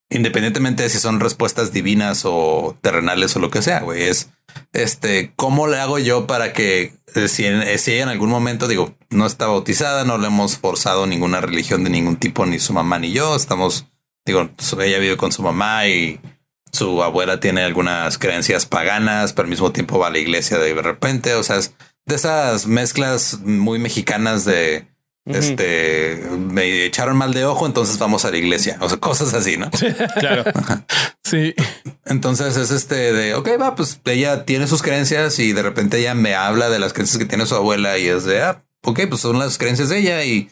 Independientemente 0.10 0.84
de 0.84 0.90
si 0.90 1.00
son 1.00 1.20
respuestas 1.20 1.74
divinas 1.74 2.24
o 2.24 2.78
terrenales 2.82 3.36
o 3.36 3.40
lo 3.40 3.50
que 3.50 3.62
sea, 3.62 3.82
güey, 3.82 4.04
es 4.04 4.30
este, 4.74 5.34
¿cómo 5.36 5.68
le 5.68 5.80
hago 5.80 6.00
yo 6.00 6.28
para 6.28 6.54
que 6.54 6.94
eh, 7.16 7.28
si, 7.28 7.46
en, 7.46 7.62
eh, 7.62 7.78
si 7.78 7.94
ella 7.94 8.04
en 8.04 8.10
algún 8.10 8.30
momento, 8.30 8.68
digo, 8.68 8.96
no 9.10 9.26
está 9.26 9.48
bautizada, 9.48 10.06
no 10.06 10.18
le 10.18 10.28
hemos 10.28 10.58
forzado 10.58 11.08
ninguna 11.08 11.42
religión 11.42 11.84
de 11.84 11.90
ningún 11.90 12.18
tipo, 12.18 12.46
ni 12.46 12.60
su 12.60 12.74
mamá 12.74 13.00
ni 13.00 13.12
yo, 13.12 13.36
estamos, 13.36 13.88
digo, 14.26 14.50
ella 14.80 15.00
vive 15.00 15.18
con 15.18 15.32
su 15.32 15.42
mamá 15.42 15.88
y 15.88 16.20
su 16.72 17.02
abuela 17.04 17.40
tiene 17.40 17.64
algunas 17.64 18.18
creencias 18.18 18.66
paganas, 18.66 19.34
pero 19.34 19.46
al 19.46 19.50
mismo 19.50 19.72
tiempo 19.72 20.00
va 20.00 20.08
a 20.08 20.12
la 20.12 20.20
iglesia 20.20 20.58
de 20.58 20.74
repente, 20.74 21.34
o 21.34 21.44
sea, 21.44 21.58
es 21.58 21.74
de 22.06 22.16
esas 22.16 22.68
mezclas 22.68 23.40
muy 23.42 23.80
mexicanas 23.80 24.46
de... 24.46 24.88
Este 25.28 26.22
me 26.38 26.86
echaron 26.86 27.18
mal 27.18 27.34
de 27.34 27.46
ojo, 27.46 27.66
entonces 27.66 27.98
vamos 28.00 28.26
a 28.26 28.32
la 28.32 28.38
iglesia. 28.38 28.78
O 28.82 28.90
sea, 28.90 28.98
cosas 29.00 29.34
así, 29.34 29.58
¿no? 29.58 29.70
Claro. 30.20 30.44
Sí. 31.24 31.54
Entonces 32.06 32.56
es 32.56 32.72
este 32.72 33.12
de, 33.14 33.36
ok, 33.36 33.50
va, 33.60 33.76
pues 33.76 34.00
ella 34.06 34.46
tiene 34.46 34.68
sus 34.68 34.82
creencias 34.82 35.40
y 35.40 35.52
de 35.52 35.62
repente 35.62 36.00
ella 36.00 36.14
me 36.16 36.36
habla 36.36 36.70
de 36.70 36.80
las 36.80 36.94
creencias 36.94 37.18
que 37.18 37.26
tiene 37.26 37.46
su 37.46 37.56
abuela 37.56 37.98
y 37.98 38.08
es 38.08 38.24
de, 38.24 38.42
ah, 38.42 38.64
ok, 38.84 39.02
pues 39.10 39.22
son 39.22 39.38
las 39.38 39.58
creencias 39.58 39.90
de 39.90 40.00
ella 40.00 40.24
y 40.24 40.50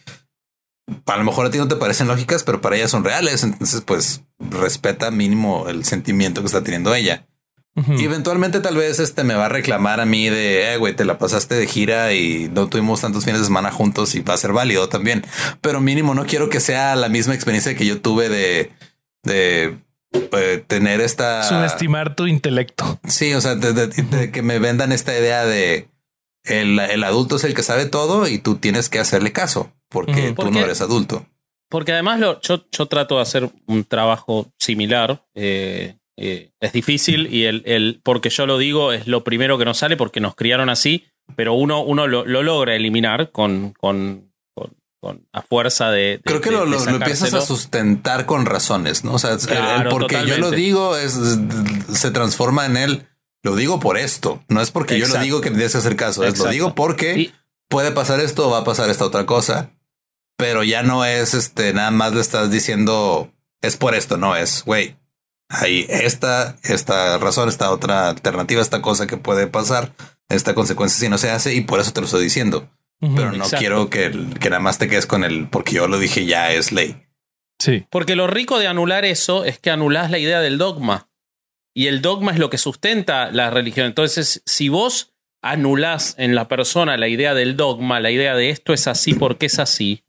a 1.06 1.18
lo 1.18 1.24
mejor 1.24 1.46
a 1.46 1.50
ti 1.50 1.58
no 1.58 1.68
te 1.68 1.76
parecen 1.76 2.08
lógicas, 2.08 2.44
pero 2.44 2.62
para 2.62 2.76
ella 2.76 2.88
son 2.88 3.04
reales. 3.04 3.44
Entonces, 3.44 3.82
pues 3.82 4.24
respeta 4.40 5.12
mínimo 5.12 5.68
el 5.70 5.86
sentimiento 5.86 6.42
que 6.42 6.48
está 6.48 6.64
teniendo 6.64 6.94
ella. 6.94 7.26
Y 7.76 8.06
eventualmente 8.06 8.62
tal 8.62 8.78
vez 8.78 9.00
este 9.00 9.26
me 9.26 9.34
va 9.34 9.48
a 9.48 9.50
reclamar 9.50 10.00
a 10.00 10.06
mí 10.06 10.30
de, 10.30 10.74
eh, 10.74 10.78
güey, 10.78 10.96
te 10.96 11.04
la 11.04 11.18
pasaste 11.18 11.56
de 11.56 11.68
gira 11.68 12.14
y 12.14 12.50
no 12.54 12.70
tuvimos 12.70 13.02
tantos 13.02 13.26
fines 13.26 13.42
de 13.42 13.46
semana 13.46 13.70
juntos 13.70 14.16
y 14.16 14.22
va 14.22 14.34
a 14.34 14.38
ser 14.38 14.54
válido 14.54 14.88
también. 14.88 15.26
Pero 15.60 15.82
mínimo 15.82 16.16
no 16.16 16.26
quiero 16.26 16.50
que 16.50 16.62
sea 16.62 16.96
la 16.96 17.10
misma 17.10 17.36
experiencia 17.36 17.76
que 17.76 17.86
yo 17.86 18.00
tuve 18.00 18.30
de, 18.30 18.72
de 19.24 19.78
eh, 20.14 20.64
tener 20.66 21.02
esta... 21.02 21.44
Subestimar 21.44 22.16
tu 22.16 22.28
intelecto. 22.28 22.98
Sí, 23.08 23.34
o 23.34 23.42
sea, 23.42 23.56
de, 23.56 24.32
que 24.32 24.42
me 24.42 24.60
vendan 24.60 24.94
esta 24.94 25.14
idea 25.14 25.46
de 25.46 25.90
el, 26.46 26.80
el, 26.80 27.04
adulto 27.04 27.36
es 27.36 27.44
el 27.44 27.54
que 27.54 27.64
sabe 27.64 27.88
todo 27.88 28.28
y 28.28 28.38
tú 28.38 28.56
tienes 28.56 28.88
que 28.88 29.00
hacerle 29.00 29.34
caso 29.34 29.74
porque 29.90 30.32
tú 30.32 30.50
no 30.50 30.60
eres 30.60 30.80
adulto. 30.80 31.26
Porque 31.70 31.92
además 31.92 32.20
lo, 32.20 32.40
yo, 32.42 32.64
yo 32.72 32.86
trato 32.86 33.16
de 33.16 33.22
hacer 33.22 33.50
un 33.66 33.84
trabajo 33.84 34.48
similar. 34.60 35.26
Eh, 35.34 35.98
eh, 36.18 36.52
es 36.62 36.72
difícil 36.72 37.34
y 37.34 37.46
el, 37.46 37.62
el, 37.66 38.00
porque 38.02 38.30
yo 38.30 38.46
lo 38.46 38.58
digo 38.58 38.94
es 38.94 39.08
lo 39.08 39.24
primero 39.24 39.58
que 39.58 39.66
nos 39.66 39.80
sale 39.80 39.98
porque 39.98 40.22
nos 40.22 40.36
criaron 40.36 40.70
así, 40.70 41.06
pero 41.36 41.54
uno, 41.54 41.82
uno 41.82 42.08
lo, 42.08 42.26
logra 42.26 42.76
eliminar 42.76 43.32
con, 43.32 43.74
con, 43.74 44.32
con, 44.54 45.28
a 45.34 45.42
fuerza 45.42 45.92
de... 45.92 46.20
Creo 46.24 46.42
que 46.42 46.52
lo, 46.52 46.64
empiezas 46.90 47.34
a 47.34 47.42
sustentar 47.42 48.26
con 48.26 48.46
razones, 48.46 49.04
¿no? 49.04 49.14
O 49.14 49.20
sea, 49.20 49.38
porque 49.90 50.26
yo 50.26 50.38
lo 50.38 50.52
digo 50.52 50.98
es, 50.98 51.20
se 51.94 52.12
transforma 52.12 52.66
en 52.66 52.78
él. 52.78 53.08
Lo 53.44 53.56
digo 53.56 53.80
por 53.80 54.00
esto, 54.00 54.44
no 54.48 54.60
es 54.60 54.72
porque 54.72 54.98
yo 54.98 55.08
lo 55.08 55.20
digo 55.20 55.42
que 55.42 55.54
que 55.54 55.64
hacer 55.66 55.96
caso, 55.96 56.24
es 56.24 56.40
lo 56.40 56.50
digo 56.50 56.74
porque 56.74 57.32
puede 57.68 57.92
pasar 57.92 58.20
esto 58.20 58.48
o 58.48 58.52
va 58.52 58.60
a 58.60 58.64
pasar 58.64 58.90
esta 58.90 59.06
otra 59.06 59.28
cosa, 59.28 59.70
pero 60.36 60.64
ya 60.64 60.82
no 60.82 61.06
es 61.06 61.36
este, 61.36 61.72
nada 61.72 61.92
más 61.92 62.16
le 62.16 62.22
estás 62.22 62.50
diciendo 62.50 63.32
es 63.62 63.78
por 63.78 63.94
esto, 63.94 64.18
no 64.18 64.36
es, 64.36 64.64
güey, 64.66 64.96
hay 65.50 65.86
esta, 65.90 66.58
esta 66.64 67.18
razón, 67.18 67.50
esta 67.50 67.72
otra 67.72 68.10
alternativa, 68.10 68.62
esta 68.62 68.82
cosa 68.82 69.08
que 69.08 69.18
puede 69.18 69.48
pasar, 69.48 69.94
esta 70.30 70.56
consecuencia 70.56 71.00
si 71.00 71.10
no 71.10 71.18
se 71.18 71.30
hace 71.30 71.54
y 71.54 71.62
por 71.62 71.80
eso 71.80 71.94
te 71.94 72.02
lo 72.02 72.06
estoy 72.06 72.24
diciendo. 72.24 72.70
Pero 73.00 73.34
no 73.34 73.46
quiero 73.50 73.90
que, 73.90 74.10
que 74.40 74.50
nada 74.50 74.62
más 74.62 74.80
te 74.80 74.88
quedes 74.88 75.06
con 75.06 75.24
el 75.24 75.48
porque 75.50 75.76
yo 75.76 75.88
lo 75.88 76.00
dije 76.00 76.26
ya 76.26 76.52
es 76.52 76.72
ley. 76.72 77.04
Sí. 77.60 77.86
Porque 77.92 78.16
lo 78.16 78.26
rico 78.26 78.58
de 78.58 78.68
anular 78.68 79.06
eso 79.06 79.46
es 79.46 79.60
que 79.60 79.70
anulás 79.70 80.10
la 80.10 80.18
idea 80.18 80.42
del 80.42 80.58
dogma. 80.58 81.10
Y 81.76 81.88
el 81.88 82.02
dogma 82.02 82.32
es 82.32 82.40
lo 82.40 82.50
que 82.50 82.58
sustenta 82.58 83.32
la 83.32 83.50
religión. 83.50 83.86
Entonces, 83.86 84.42
si 84.46 84.70
vos 84.70 85.14
anulás 85.44 86.16
en 86.18 86.34
la 86.34 86.48
persona 86.48 86.98
la 86.98 87.08
idea 87.08 87.34
del 87.34 87.58
dogma, 87.58 88.00
la 88.00 88.12
idea 88.12 88.34
de 88.34 88.50
esto 88.50 88.74
es 88.74 88.88
así 88.88 89.14
porque 89.14 89.46
es 89.46 89.60
así, 89.60 90.04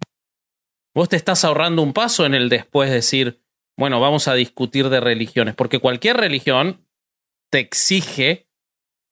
vos 0.95 1.09
te 1.09 1.17
estás 1.17 1.45
ahorrando 1.45 1.83
un 1.83 1.93
paso 1.93 2.25
en 2.25 2.35
el 2.35 2.49
después 2.49 2.91
decir, 2.91 3.43
bueno, 3.77 4.01
vamos 4.01 4.29
a 4.29 4.35
discutir 4.35 4.89
de 4.89 5.01
religiones, 5.01 5.55
porque 5.55 5.79
cualquier 5.79 6.17
religión 6.17 6.87
te 7.51 7.61
exige 7.61 8.49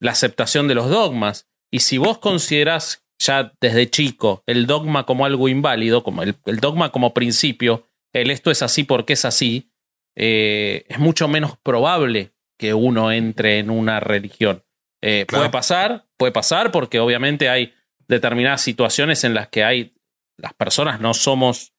la 0.00 0.12
aceptación 0.12 0.68
de 0.68 0.74
los 0.74 0.88
dogmas. 0.88 1.48
Y 1.70 1.80
si 1.80 1.98
vos 1.98 2.18
considerás 2.18 3.04
ya 3.18 3.52
desde 3.60 3.90
chico 3.90 4.42
el 4.46 4.66
dogma 4.66 5.06
como 5.06 5.24
algo 5.26 5.48
inválido, 5.48 6.02
como 6.02 6.22
el, 6.22 6.36
dogma 6.60 6.92
como 6.92 7.14
principio, 7.14 7.88
el 8.12 8.30
esto 8.30 8.50
es 8.50 8.62
así 8.62 8.84
porque 8.84 9.14
es 9.14 9.24
así, 9.24 9.70
eh, 10.16 10.84
es 10.88 10.98
mucho 10.98 11.28
menos 11.28 11.56
probable 11.58 12.32
que 12.58 12.74
uno 12.74 13.12
entre 13.12 13.58
en 13.58 13.70
una 13.70 14.00
religión. 14.00 14.62
Eh, 15.02 15.26
puede 15.28 15.50
pasar, 15.50 16.06
puede 16.16 16.32
pasar, 16.32 16.70
porque 16.70 17.00
obviamente 17.00 17.48
hay 17.50 17.74
determinadas 18.08 18.62
situaciones 18.62 19.24
en 19.24 19.34
las 19.34 19.48
que 19.48 19.64
hay, 19.64 19.94
las 20.38 20.54
personas 20.54 21.00
no 21.00 21.12
somos 21.12 21.73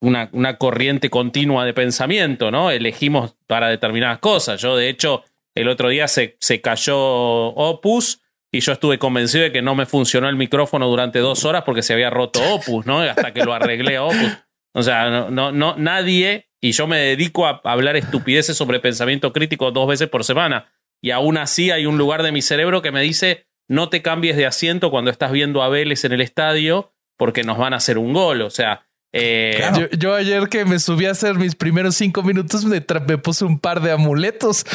una, 0.00 0.28
una, 0.32 0.58
corriente 0.58 1.10
continua 1.10 1.64
de 1.64 1.74
pensamiento, 1.74 2.50
¿no? 2.50 2.70
Elegimos 2.70 3.36
para 3.46 3.68
determinadas 3.68 4.18
cosas. 4.18 4.60
Yo, 4.60 4.76
de 4.76 4.88
hecho, 4.88 5.24
el 5.54 5.68
otro 5.68 5.88
día 5.88 6.08
se, 6.08 6.36
se 6.40 6.60
cayó 6.60 6.96
Opus 6.98 8.22
y 8.52 8.60
yo 8.60 8.72
estuve 8.72 8.98
convencido 8.98 9.44
de 9.44 9.52
que 9.52 9.62
no 9.62 9.74
me 9.74 9.86
funcionó 9.86 10.28
el 10.28 10.36
micrófono 10.36 10.88
durante 10.88 11.18
dos 11.18 11.44
horas 11.44 11.64
porque 11.64 11.82
se 11.82 11.92
había 11.92 12.10
roto 12.10 12.40
Opus, 12.54 12.86
¿no? 12.86 13.00
Hasta 13.00 13.32
que 13.32 13.44
lo 13.44 13.52
arreglé 13.52 13.98
Opus. 13.98 14.38
O 14.74 14.82
sea, 14.82 15.28
no, 15.30 15.50
no, 15.50 15.76
nadie, 15.76 16.48
y 16.60 16.72
yo 16.72 16.86
me 16.86 16.98
dedico 16.98 17.46
a 17.46 17.60
hablar 17.64 17.96
estupideces 17.96 18.56
sobre 18.56 18.80
pensamiento 18.80 19.32
crítico 19.32 19.70
dos 19.72 19.88
veces 19.88 20.08
por 20.08 20.24
semana, 20.24 20.66
y 21.02 21.10
aún 21.10 21.36
así 21.36 21.70
hay 21.70 21.86
un 21.86 21.98
lugar 21.98 22.22
de 22.22 22.32
mi 22.32 22.42
cerebro 22.42 22.82
que 22.82 22.92
me 22.92 23.02
dice, 23.02 23.46
no 23.68 23.88
te 23.88 24.02
cambies 24.02 24.36
de 24.36 24.46
asiento 24.46 24.90
cuando 24.90 25.10
estás 25.10 25.30
viendo 25.32 25.62
a 25.62 25.68
Vélez 25.68 26.04
en 26.04 26.12
el 26.12 26.20
estadio 26.20 26.92
porque 27.16 27.42
nos 27.42 27.58
van 27.58 27.74
a 27.74 27.76
hacer 27.76 27.98
un 27.98 28.12
gol. 28.12 28.42
O 28.42 28.50
sea, 28.50 28.87
eh, 29.12 29.88
yo, 29.98 30.14
ayer 30.14 30.48
que 30.48 30.64
me 30.64 30.78
subí 30.78 31.06
a 31.06 31.12
hacer 31.12 31.36
mis 31.36 31.54
primeros 31.54 31.96
cinco 31.96 32.22
minutos 32.22 32.64
me, 32.64 32.80
puse 32.80 33.44
un 33.44 33.58
par 33.58 33.80
de 33.80 33.92
amuletos. 33.92 34.66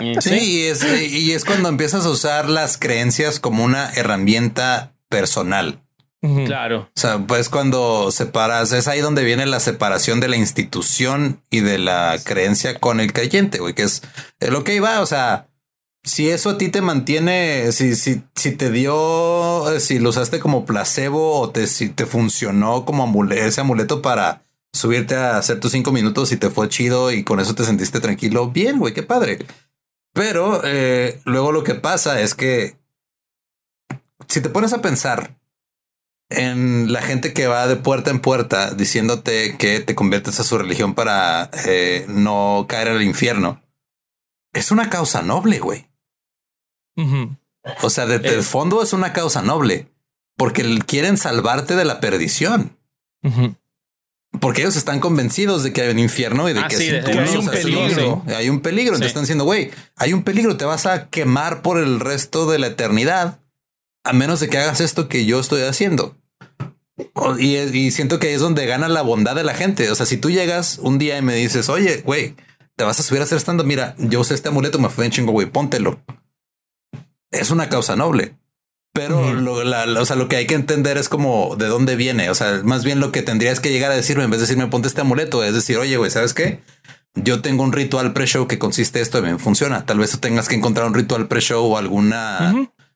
sí, 0.20 0.72
y 1.10 1.32
es, 1.32 1.44
cuando 1.44 1.68
empiezas 1.68 2.06
a 2.06 2.10
usar 2.10 2.48
las 2.48 2.78
creencias 2.78 3.38
como 3.38 3.64
una 3.64 3.90
herramienta 3.90 4.92
personal. 5.08 5.80
Claro. 6.20 6.90
O 6.94 7.00
sea, 7.00 7.18
pues 7.18 7.48
cuando 7.48 8.10
separas, 8.10 8.72
es 8.72 8.88
ahí 8.88 9.00
donde 9.00 9.24
viene 9.24 9.46
la 9.46 9.58
separación 9.58 10.20
de 10.20 10.28
la 10.28 10.36
institución 10.36 11.40
y 11.50 11.60
de 11.60 11.78
la 11.78 12.16
creencia 12.22 12.78
con 12.78 13.00
el 13.00 13.14
creyente, 13.14 13.58
güey, 13.58 13.74
que 13.74 13.84
es 13.84 14.02
lo 14.40 14.62
que 14.62 14.74
iba. 14.74 15.00
O 15.00 15.06
sea, 15.06 15.46
si 16.02 16.30
eso 16.30 16.50
a 16.50 16.58
ti 16.58 16.68
te 16.68 16.80
mantiene, 16.80 17.72
si, 17.72 17.94
si, 17.94 18.22
si 18.34 18.52
te 18.52 18.70
dio, 18.70 19.66
si 19.80 19.98
lo 19.98 20.10
usaste 20.10 20.40
como 20.40 20.64
placebo 20.64 21.40
o 21.40 21.50
te, 21.50 21.66
si 21.66 21.90
te 21.90 22.06
funcionó 22.06 22.84
como 22.84 23.02
amuleto, 23.02 23.42
ese 23.42 23.60
amuleto 23.60 24.02
para 24.02 24.42
subirte 24.72 25.16
a 25.16 25.36
hacer 25.36 25.60
tus 25.60 25.72
cinco 25.72 25.92
minutos 25.92 26.32
y 26.32 26.36
te 26.36 26.50
fue 26.50 26.68
chido 26.68 27.10
y 27.12 27.24
con 27.24 27.40
eso 27.40 27.54
te 27.54 27.64
sentiste 27.64 28.00
tranquilo, 28.00 28.50
bien, 28.50 28.78
güey, 28.78 28.94
qué 28.94 29.02
padre. 29.02 29.38
Pero 30.12 30.62
eh, 30.64 31.20
luego 31.24 31.52
lo 31.52 31.64
que 31.64 31.74
pasa 31.74 32.20
es 32.20 32.34
que 32.34 32.76
si 34.28 34.40
te 34.40 34.48
pones 34.48 34.72
a 34.72 34.82
pensar 34.82 35.36
en 36.30 36.92
la 36.92 37.02
gente 37.02 37.32
que 37.32 37.48
va 37.48 37.66
de 37.66 37.76
puerta 37.76 38.10
en 38.10 38.20
puerta 38.20 38.72
diciéndote 38.72 39.56
que 39.58 39.80
te 39.80 39.94
conviertes 39.94 40.38
a 40.38 40.44
su 40.44 40.56
religión 40.56 40.94
para 40.94 41.50
eh, 41.66 42.06
no 42.08 42.66
caer 42.68 42.88
al 42.88 43.02
infierno, 43.02 43.62
es 44.52 44.70
una 44.70 44.90
causa 44.90 45.22
noble, 45.22 45.58
güey. 45.58 45.89
O 47.82 47.90
sea, 47.90 48.06
desde 48.06 48.34
el 48.34 48.42
fondo 48.42 48.82
es 48.82 48.92
una 48.92 49.12
causa 49.12 49.42
noble 49.42 49.88
porque 50.40 50.78
quieren 50.86 51.18
salvarte 51.18 51.76
de 51.76 51.84
la 51.84 52.00
perdición. 52.00 52.74
Porque 54.40 54.62
ellos 54.62 54.76
están 54.76 55.00
convencidos 55.00 55.62
de 55.62 55.74
que 55.74 55.82
hay 55.82 55.90
un 55.90 55.98
infierno 55.98 56.48
y 56.48 56.54
de 56.54 56.60
ah, 56.60 56.68
que, 56.68 56.76
hay, 56.76 57.36
un 57.36 57.46
peligro. 57.48 58.24
hay 58.26 58.48
un 58.48 58.60
peligro. 58.60 58.98
Te 58.98 59.04
están 59.04 59.24
diciendo, 59.24 59.44
güey, 59.44 59.70
hay 59.96 60.14
un 60.14 60.22
peligro, 60.22 60.56
te 60.56 60.64
vas 60.64 60.86
a 60.86 61.10
quemar 61.10 61.60
por 61.60 61.78
el 61.78 62.00
resto 62.00 62.50
de 62.50 62.58
la 62.58 62.68
eternidad 62.68 63.40
a 64.02 64.14
menos 64.14 64.40
de 64.40 64.48
que 64.48 64.56
hagas 64.56 64.80
esto 64.80 65.08
que 65.08 65.26
yo 65.26 65.40
estoy 65.40 65.60
haciendo. 65.62 66.16
Y, 67.38 67.56
y, 67.56 67.90
siento 67.90 68.18
que 68.18 68.32
es 68.32 68.40
donde 68.40 68.64
gana 68.64 68.88
la 68.88 69.02
bondad 69.02 69.34
de 69.34 69.44
la 69.44 69.52
gente. 69.52 69.90
O 69.90 69.94
sea, 69.94 70.06
si 70.06 70.16
tú 70.16 70.30
llegas 70.30 70.78
un 70.78 70.98
día 70.98 71.18
y 71.18 71.22
me 71.22 71.34
dices, 71.34 71.68
oye, 71.68 72.02
güey, 72.02 72.34
te 72.76 72.84
vas 72.84 72.98
a 72.98 73.02
subir 73.02 73.20
a 73.20 73.24
hacer 73.24 73.36
estando, 73.36 73.64
mira, 73.64 73.94
yo 73.98 74.20
usé 74.20 74.32
este 74.32 74.48
amuleto, 74.48 74.78
me 74.78 74.88
fue 74.88 75.04
en 75.04 75.10
chingo, 75.10 75.32
güey, 75.32 75.50
póntelo 75.50 76.00
es 77.30 77.50
una 77.50 77.68
causa 77.68 77.96
noble. 77.96 78.34
Pero 78.92 79.34
lo, 79.34 79.54
o 79.54 80.04
sea, 80.04 80.16
lo 80.16 80.28
que 80.28 80.36
hay 80.36 80.46
que 80.46 80.56
entender 80.56 80.98
es 80.98 81.08
como 81.08 81.54
de 81.56 81.66
dónde 81.66 81.94
viene. 81.94 82.28
O 82.28 82.34
sea, 82.34 82.60
más 82.64 82.84
bien 82.84 82.98
lo 82.98 83.12
que 83.12 83.22
tendrías 83.22 83.60
que 83.60 83.70
llegar 83.70 83.92
a 83.92 83.96
decirme 83.96 84.24
en 84.24 84.30
vez 84.30 84.40
de 84.40 84.46
decirme 84.46 84.66
ponte 84.66 84.88
este 84.88 85.00
amuleto, 85.00 85.44
es 85.44 85.54
decir, 85.54 85.78
oye, 85.78 85.96
güey, 85.96 86.10
¿sabes 86.10 86.34
qué? 86.34 86.60
Yo 87.14 87.40
tengo 87.40 87.62
un 87.62 87.72
ritual 87.72 88.12
pre-show 88.12 88.48
que 88.48 88.58
consiste 88.58 89.00
esto 89.00 89.18
y 89.18 89.22
me 89.22 89.38
funciona. 89.38 89.86
Tal 89.86 89.98
vez 89.98 90.10
tú 90.10 90.18
tengas 90.18 90.48
que 90.48 90.56
encontrar 90.56 90.86
un 90.86 90.94
ritual 90.94 91.28
pre-show 91.28 91.64
o 91.64 91.76
alguna, 91.78 92.52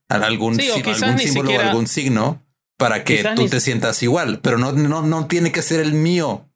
algún, 0.09 0.57
símbolo 0.57 1.51
o 1.53 1.61
algún 1.61 1.87
signo 1.87 2.43
para 2.76 3.05
que 3.05 3.24
tú 3.37 3.49
te 3.49 3.61
sientas 3.61 4.03
igual, 4.03 4.41
pero 4.41 4.59
no, 4.59 4.72
no, 4.72 5.03
no 5.03 5.26
tiene 5.26 5.53
que 5.53 5.62
ser 5.62 5.80
el 5.80 5.93
mío. 5.93 6.49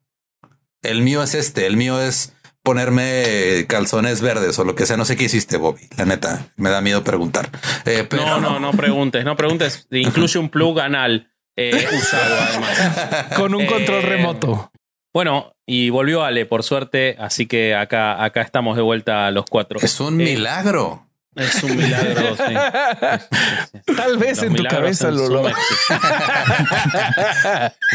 El 0.81 1.01
mío 1.01 1.23
es 1.23 1.33
este. 1.33 1.65
El 1.65 1.77
mío 1.77 2.01
es 2.01 2.33
ponerme 2.69 3.65
calzones 3.67 4.21
verdes 4.21 4.59
o 4.59 4.63
lo 4.63 4.75
que 4.75 4.85
sea. 4.85 4.95
No 4.95 5.03
sé 5.03 5.15
qué 5.15 5.23
hiciste, 5.23 5.57
Bobby. 5.57 5.81
La 5.97 6.05
neta, 6.05 6.49
me 6.55 6.69
da 6.69 6.81
miedo 6.81 7.03
preguntar. 7.03 7.49
Eh, 7.83 8.05
pero 8.07 8.27
no, 8.27 8.39
no, 8.39 8.59
no 8.59 8.71
preguntes, 8.73 9.25
no 9.25 9.35
preguntes. 9.35 9.87
Incluye 9.89 10.37
un 10.37 10.49
plug 10.49 10.79
anal 10.79 11.31
eh, 11.55 11.87
usado 11.97 12.35
además. 12.39 13.33
Con 13.35 13.55
un 13.55 13.65
control 13.65 14.03
eh, 14.03 14.05
remoto. 14.05 14.71
Bueno, 15.11 15.53
y 15.65 15.89
volvió 15.89 16.23
Ale, 16.23 16.45
por 16.45 16.61
suerte, 16.61 17.15
así 17.17 17.47
que 17.47 17.73
acá, 17.73 18.23
acá 18.23 18.43
estamos 18.43 18.75
de 18.75 18.83
vuelta 18.83 19.25
a 19.25 19.31
los 19.31 19.45
cuatro. 19.49 19.79
Es 19.81 19.99
un 19.99 20.17
milagro. 20.17 21.08
Es 21.35 21.63
un 21.63 21.77
milagro, 21.77 22.35
sí. 23.85 23.93
Tal 23.95 24.17
vez 24.17 24.41
en 24.41 24.55
tu 24.55 24.63
cabeza 24.63 25.11
lo 25.11 25.47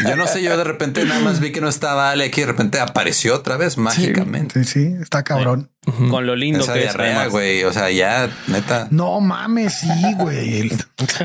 Yo 0.07 0.15
no 0.15 0.25
sé, 0.25 0.41
yo 0.41 0.57
de 0.57 0.63
repente 0.63 1.03
nada 1.05 1.19
más 1.19 1.39
vi 1.39 1.51
que 1.51 1.59
no 1.61 1.67
estaba 1.67 2.11
Ale 2.11 2.25
aquí, 2.25 2.41
de 2.41 2.47
repente 2.47 2.79
apareció 2.79 3.35
otra 3.35 3.57
vez 3.57 3.77
mágicamente. 3.77 4.63
Sí, 4.63 4.87
sí, 4.87 4.95
está 5.01 5.23
cabrón. 5.23 5.71
Con 6.09 6.25
lo 6.25 6.35
lindo 6.35 6.65
que 6.65 6.85
es. 6.85 6.95
güey. 7.29 7.63
O 7.63 7.73
sea, 7.73 7.91
ya, 7.91 8.29
neta. 8.47 8.87
No 8.89 9.19
mames, 9.19 9.79
sí, 9.79 9.89
güey. 10.17 10.69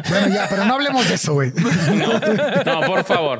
bueno, 0.09 0.35
ya, 0.35 0.47
pero 0.51 0.65
no 0.65 0.75
hablemos 0.75 1.09
de 1.09 1.15
eso, 1.15 1.33
güey. 1.33 1.53
No, 2.67 2.81
por 2.83 3.05
favor, 3.05 3.39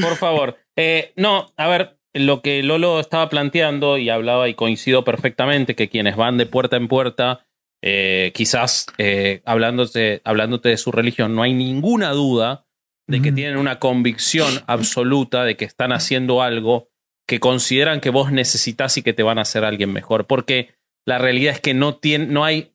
por 0.00 0.16
favor. 0.16 0.58
Eh, 0.76 1.12
no, 1.16 1.52
a 1.56 1.66
ver, 1.66 1.98
lo 2.12 2.42
que 2.42 2.62
Lolo 2.62 3.00
estaba 3.00 3.28
planteando 3.28 3.98
y 3.98 4.10
hablaba 4.10 4.48
y 4.48 4.54
coincido 4.54 5.04
perfectamente 5.04 5.74
que 5.74 5.88
quienes 5.88 6.16
van 6.16 6.36
de 6.38 6.46
puerta 6.46 6.76
en 6.76 6.88
puerta, 6.88 7.46
eh, 7.82 8.32
quizás 8.34 8.86
eh, 8.98 9.42
hablándote, 9.44 10.20
hablándote 10.24 10.68
de 10.68 10.76
su 10.76 10.92
religión, 10.92 11.34
no 11.34 11.42
hay 11.42 11.54
ninguna 11.54 12.10
duda 12.10 12.66
de 13.06 13.20
que 13.22 13.32
tienen 13.32 13.56
una 13.56 13.80
convicción 13.80 14.62
absoluta 14.66 15.44
de 15.44 15.56
que 15.56 15.64
están 15.64 15.92
haciendo 15.92 16.42
algo 16.42 16.90
que 17.26 17.40
consideran 17.40 18.00
que 18.00 18.10
vos 18.10 18.30
necesitas 18.30 18.96
y 18.96 19.02
que 19.02 19.12
te 19.12 19.24
van 19.24 19.38
a 19.38 19.42
hacer 19.42 19.64
alguien 19.64 19.92
mejor. 19.92 20.26
Porque 20.26 20.74
la 21.04 21.18
realidad 21.18 21.54
es 21.54 21.60
que 21.60 21.74
no, 21.74 21.96
tiene, 21.96 22.26
no 22.26 22.44
hay, 22.44 22.72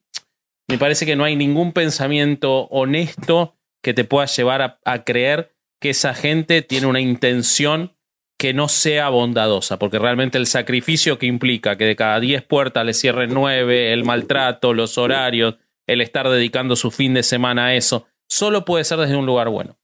me 0.68 0.76
parece 0.76 1.06
que 1.06 1.16
no 1.16 1.24
hay 1.24 1.36
ningún 1.36 1.72
pensamiento 1.72 2.64
honesto 2.64 3.56
que 3.82 3.94
te 3.94 4.04
pueda 4.04 4.26
llevar 4.26 4.60
a, 4.60 4.78
a 4.84 5.04
creer 5.04 5.54
que 5.80 5.90
esa 5.90 6.12
gente 6.12 6.60
tiene 6.60 6.86
una 6.86 7.00
intención 7.00 7.95
que 8.38 8.52
no 8.52 8.68
sea 8.68 9.08
bondadosa, 9.08 9.78
porque 9.78 9.98
realmente 9.98 10.36
el 10.38 10.46
sacrificio 10.46 11.18
que 11.18 11.26
implica 11.26 11.76
que 11.76 11.84
de 11.84 11.96
cada 11.96 12.20
10 12.20 12.42
puertas 12.42 12.84
le 12.84 12.92
cierren 12.94 13.32
9, 13.32 13.92
el 13.92 14.04
maltrato, 14.04 14.74
los 14.74 14.98
horarios, 14.98 15.56
el 15.86 16.00
estar 16.00 16.28
dedicando 16.28 16.76
su 16.76 16.90
fin 16.90 17.14
de 17.14 17.22
semana 17.22 17.66
a 17.66 17.74
eso, 17.74 18.06
solo 18.28 18.64
puede 18.64 18.84
ser 18.84 18.98
desde 18.98 19.16
un 19.16 19.24
lugar 19.26 19.48
bueno. 19.48 19.78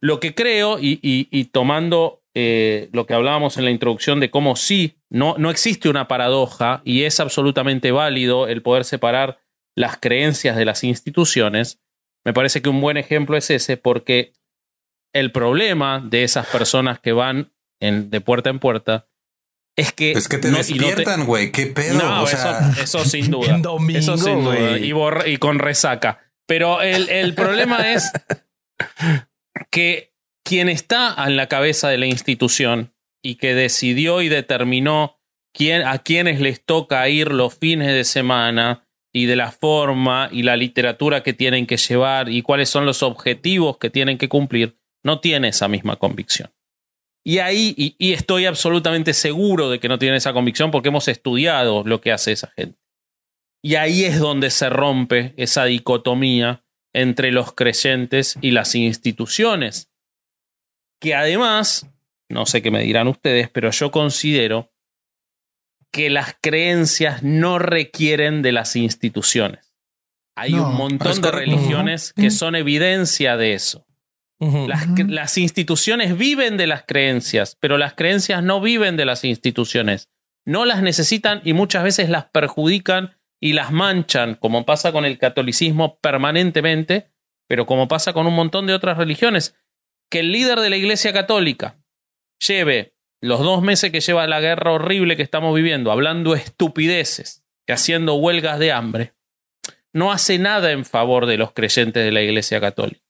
Lo 0.00 0.18
que 0.20 0.34
creo, 0.34 0.78
y, 0.80 0.98
y- 1.02 1.28
y 1.30 1.44
tomando 1.46 2.22
eh, 2.34 2.88
lo 2.92 3.06
que 3.06 3.14
hablábamos 3.14 3.56
en 3.56 3.64
la 3.64 3.70
introducción 3.70 4.18
de 4.18 4.30
cómo 4.30 4.56
sí, 4.56 4.96
no, 5.08 5.36
no 5.38 5.50
existe 5.50 5.88
una 5.88 6.08
paradoja 6.08 6.82
y 6.84 7.04
es 7.04 7.20
absolutamente 7.20 7.92
válido 7.92 8.48
el 8.48 8.60
poder 8.62 8.84
separar 8.84 9.38
las 9.76 9.96
creencias 9.98 10.56
de 10.56 10.64
las 10.64 10.82
instituciones, 10.82 11.80
me 12.24 12.32
parece 12.32 12.60
que 12.62 12.68
un 12.70 12.80
buen 12.80 12.96
ejemplo 12.96 13.36
es 13.36 13.50
ese, 13.50 13.76
porque 13.76 14.32
el 15.14 15.32
problema 15.32 16.02
de 16.04 16.24
esas 16.24 16.46
personas 16.46 16.98
que 17.00 17.12
van 17.12 17.50
en- 17.80 18.10
de 18.10 18.20
puerta 18.20 18.50
en 18.50 18.58
puerta 18.58 19.06
es 19.76 19.92
que... 19.92 20.12
Es 20.12 20.28
que 20.28 20.38
te 20.38 20.50
no- 20.50 20.58
y 20.58 20.60
no 20.60 20.66
te- 20.66 20.72
despiertan, 20.84 21.24
güey. 21.26 21.50
¿Qué 21.50 21.66
pedo? 21.66 21.94
no, 21.98 22.22
o 22.22 22.26
sea, 22.26 22.70
eso, 22.72 22.82
eso 22.82 23.04
sin 23.04 23.30
duda. 23.30 23.54
En 23.54 23.62
domingo, 23.62 23.98
eso 23.98 24.16
sin 24.18 24.44
duda. 24.44 24.78
Y, 24.78 24.92
borra- 24.92 25.26
y 25.26 25.38
con 25.38 25.58
resaca. 25.58 26.20
Pero 26.46 26.82
el, 26.82 27.08
el 27.08 27.34
problema 27.34 27.92
es 27.94 28.12
que 29.70 30.12
quien 30.44 30.68
está 30.68 31.14
en 31.26 31.36
la 31.36 31.48
cabeza 31.48 31.88
de 31.88 31.98
la 31.98 32.06
institución 32.06 32.92
y 33.22 33.36
que 33.36 33.54
decidió 33.54 34.20
y 34.20 34.28
determinó 34.28 35.18
quién, 35.54 35.82
a 35.86 35.98
quienes 35.98 36.40
les 36.40 36.64
toca 36.64 37.08
ir 37.08 37.32
los 37.32 37.54
fines 37.54 37.88
de 37.88 38.04
semana 38.04 38.86
y 39.12 39.26
de 39.26 39.36
la 39.36 39.52
forma 39.52 40.28
y 40.30 40.42
la 40.42 40.56
literatura 40.56 41.22
que 41.22 41.32
tienen 41.32 41.66
que 41.66 41.76
llevar 41.76 42.28
y 42.28 42.42
cuáles 42.42 42.68
son 42.68 42.84
los 42.84 43.02
objetivos 43.02 43.78
que 43.78 43.88
tienen 43.88 44.18
que 44.18 44.28
cumplir, 44.28 44.76
no 45.04 45.20
tiene 45.20 45.48
esa 45.48 45.68
misma 45.68 45.96
convicción. 45.96 46.50
Y 47.24 47.38
ahí, 47.38 47.74
y, 47.76 47.94
y 47.98 48.12
estoy 48.12 48.46
absolutamente 48.46 49.14
seguro 49.14 49.70
de 49.70 49.78
que 49.78 49.88
no 49.88 49.98
tienen 49.98 50.16
esa 50.16 50.32
convicción 50.32 50.70
porque 50.70 50.88
hemos 50.88 51.08
estudiado 51.08 51.82
lo 51.84 52.00
que 52.00 52.12
hace 52.12 52.32
esa 52.32 52.48
gente. 52.56 52.78
Y 53.62 53.76
ahí 53.76 54.04
es 54.04 54.18
donde 54.18 54.50
se 54.50 54.68
rompe 54.68 55.32
esa 55.36 55.64
dicotomía 55.64 56.62
entre 56.92 57.32
los 57.32 57.52
creyentes 57.54 58.36
y 58.42 58.50
las 58.50 58.74
instituciones. 58.74 59.90
Que 61.00 61.14
además, 61.14 61.86
no 62.28 62.44
sé 62.44 62.60
qué 62.60 62.70
me 62.70 62.82
dirán 62.82 63.08
ustedes, 63.08 63.48
pero 63.48 63.70
yo 63.70 63.90
considero 63.90 64.70
que 65.90 66.10
las 66.10 66.36
creencias 66.40 67.22
no 67.22 67.58
requieren 67.58 68.42
de 68.42 68.52
las 68.52 68.76
instituciones. 68.76 69.72
Hay 70.36 70.52
No, 70.52 70.68
un 70.68 70.76
montón 70.76 71.20
de 71.22 71.30
religiones 71.30 72.12
que 72.12 72.30
son 72.30 72.56
evidencia 72.56 73.36
de 73.36 73.54
eso. 73.54 73.86
Las, 74.68 74.86
las 75.08 75.38
instituciones 75.38 76.16
viven 76.16 76.56
de 76.56 76.66
las 76.66 76.84
creencias, 76.86 77.56
pero 77.60 77.78
las 77.78 77.94
creencias 77.94 78.42
no 78.42 78.60
viven 78.60 78.96
de 78.96 79.04
las 79.04 79.24
instituciones. 79.24 80.08
No 80.44 80.64
las 80.64 80.82
necesitan 80.82 81.40
y 81.44 81.52
muchas 81.52 81.84
veces 81.84 82.08
las 82.10 82.26
perjudican 82.26 83.16
y 83.40 83.52
las 83.52 83.72
manchan, 83.72 84.34
como 84.34 84.64
pasa 84.64 84.92
con 84.92 85.04
el 85.04 85.18
catolicismo 85.18 85.98
permanentemente, 85.98 87.08
pero 87.46 87.66
como 87.66 87.88
pasa 87.88 88.12
con 88.12 88.26
un 88.26 88.34
montón 88.34 88.66
de 88.66 88.74
otras 88.74 88.96
religiones. 88.96 89.56
Que 90.10 90.20
el 90.20 90.32
líder 90.32 90.60
de 90.60 90.70
la 90.70 90.76
Iglesia 90.76 91.12
Católica 91.12 91.76
lleve 92.46 92.94
los 93.20 93.40
dos 93.40 93.62
meses 93.62 93.90
que 93.90 94.00
lleva 94.00 94.26
la 94.26 94.40
guerra 94.40 94.72
horrible 94.72 95.16
que 95.16 95.22
estamos 95.22 95.54
viviendo, 95.54 95.90
hablando 95.90 96.34
estupideces 96.34 97.42
y 97.66 97.72
haciendo 97.72 98.14
huelgas 98.16 98.58
de 98.58 98.72
hambre, 98.72 99.14
no 99.94 100.12
hace 100.12 100.38
nada 100.38 100.72
en 100.72 100.84
favor 100.84 101.26
de 101.26 101.38
los 101.38 101.52
creyentes 101.52 102.04
de 102.04 102.12
la 102.12 102.20
Iglesia 102.20 102.60
Católica. 102.60 103.03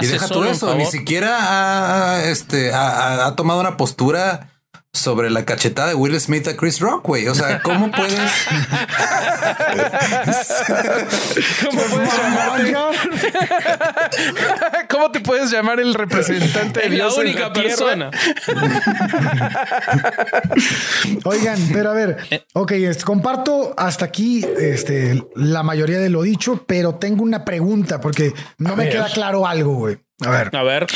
Y 0.00 0.06
deja 0.06 0.26
en 0.26 0.44
eso, 0.46 0.74
ni 0.74 0.86
siquiera 0.86 1.36
ha, 1.40 2.24
este, 2.24 2.72
ha 2.74 3.34
tomado 3.36 3.60
una 3.60 3.76
postura 3.76 4.57
sobre 4.92 5.30
la 5.30 5.44
cachetada 5.44 5.88
de 5.88 5.94
Will 5.94 6.18
Smith 6.20 6.46
a 6.48 6.56
Chris 6.56 6.80
Rock, 6.80 7.06
güey. 7.06 7.28
O 7.28 7.34
sea, 7.34 7.60
¿cómo 7.62 7.90
puedes? 7.90 8.18
¿Cómo 11.68 11.82
puedes 11.82 12.16
llamarte? 12.16 12.74
¿Cómo 14.90 15.10
te 15.10 15.20
puedes 15.20 15.50
llamar 15.50 15.80
el 15.80 15.94
representante 15.94 16.80
de 16.80 16.86
Es 16.86 16.90
la 16.92 16.96
Dios 16.96 17.14
en 17.16 17.20
única 17.20 17.52
tierra? 17.52 17.68
persona. 17.68 18.10
Oigan, 21.24 21.58
pero 21.72 21.90
a 21.90 21.94
ver, 21.94 22.16
Eh. 22.30 22.44
ok, 22.54 22.72
comparto 23.04 23.74
hasta 23.76 24.04
aquí 24.06 24.44
este, 24.58 25.22
la 25.34 25.62
mayoría 25.62 25.98
de 25.98 26.08
lo 26.08 26.22
dicho, 26.22 26.64
pero 26.66 26.94
tengo 26.96 27.22
una 27.22 27.44
pregunta 27.44 28.00
porque 28.00 28.32
no 28.58 28.76
me 28.76 28.84
ver. 28.84 28.92
queda 28.94 29.08
claro 29.10 29.46
algo, 29.46 29.74
güey. 29.74 29.98
A 30.24 30.30
ver, 30.30 30.50
A 30.56 30.62
ver, 30.62 30.86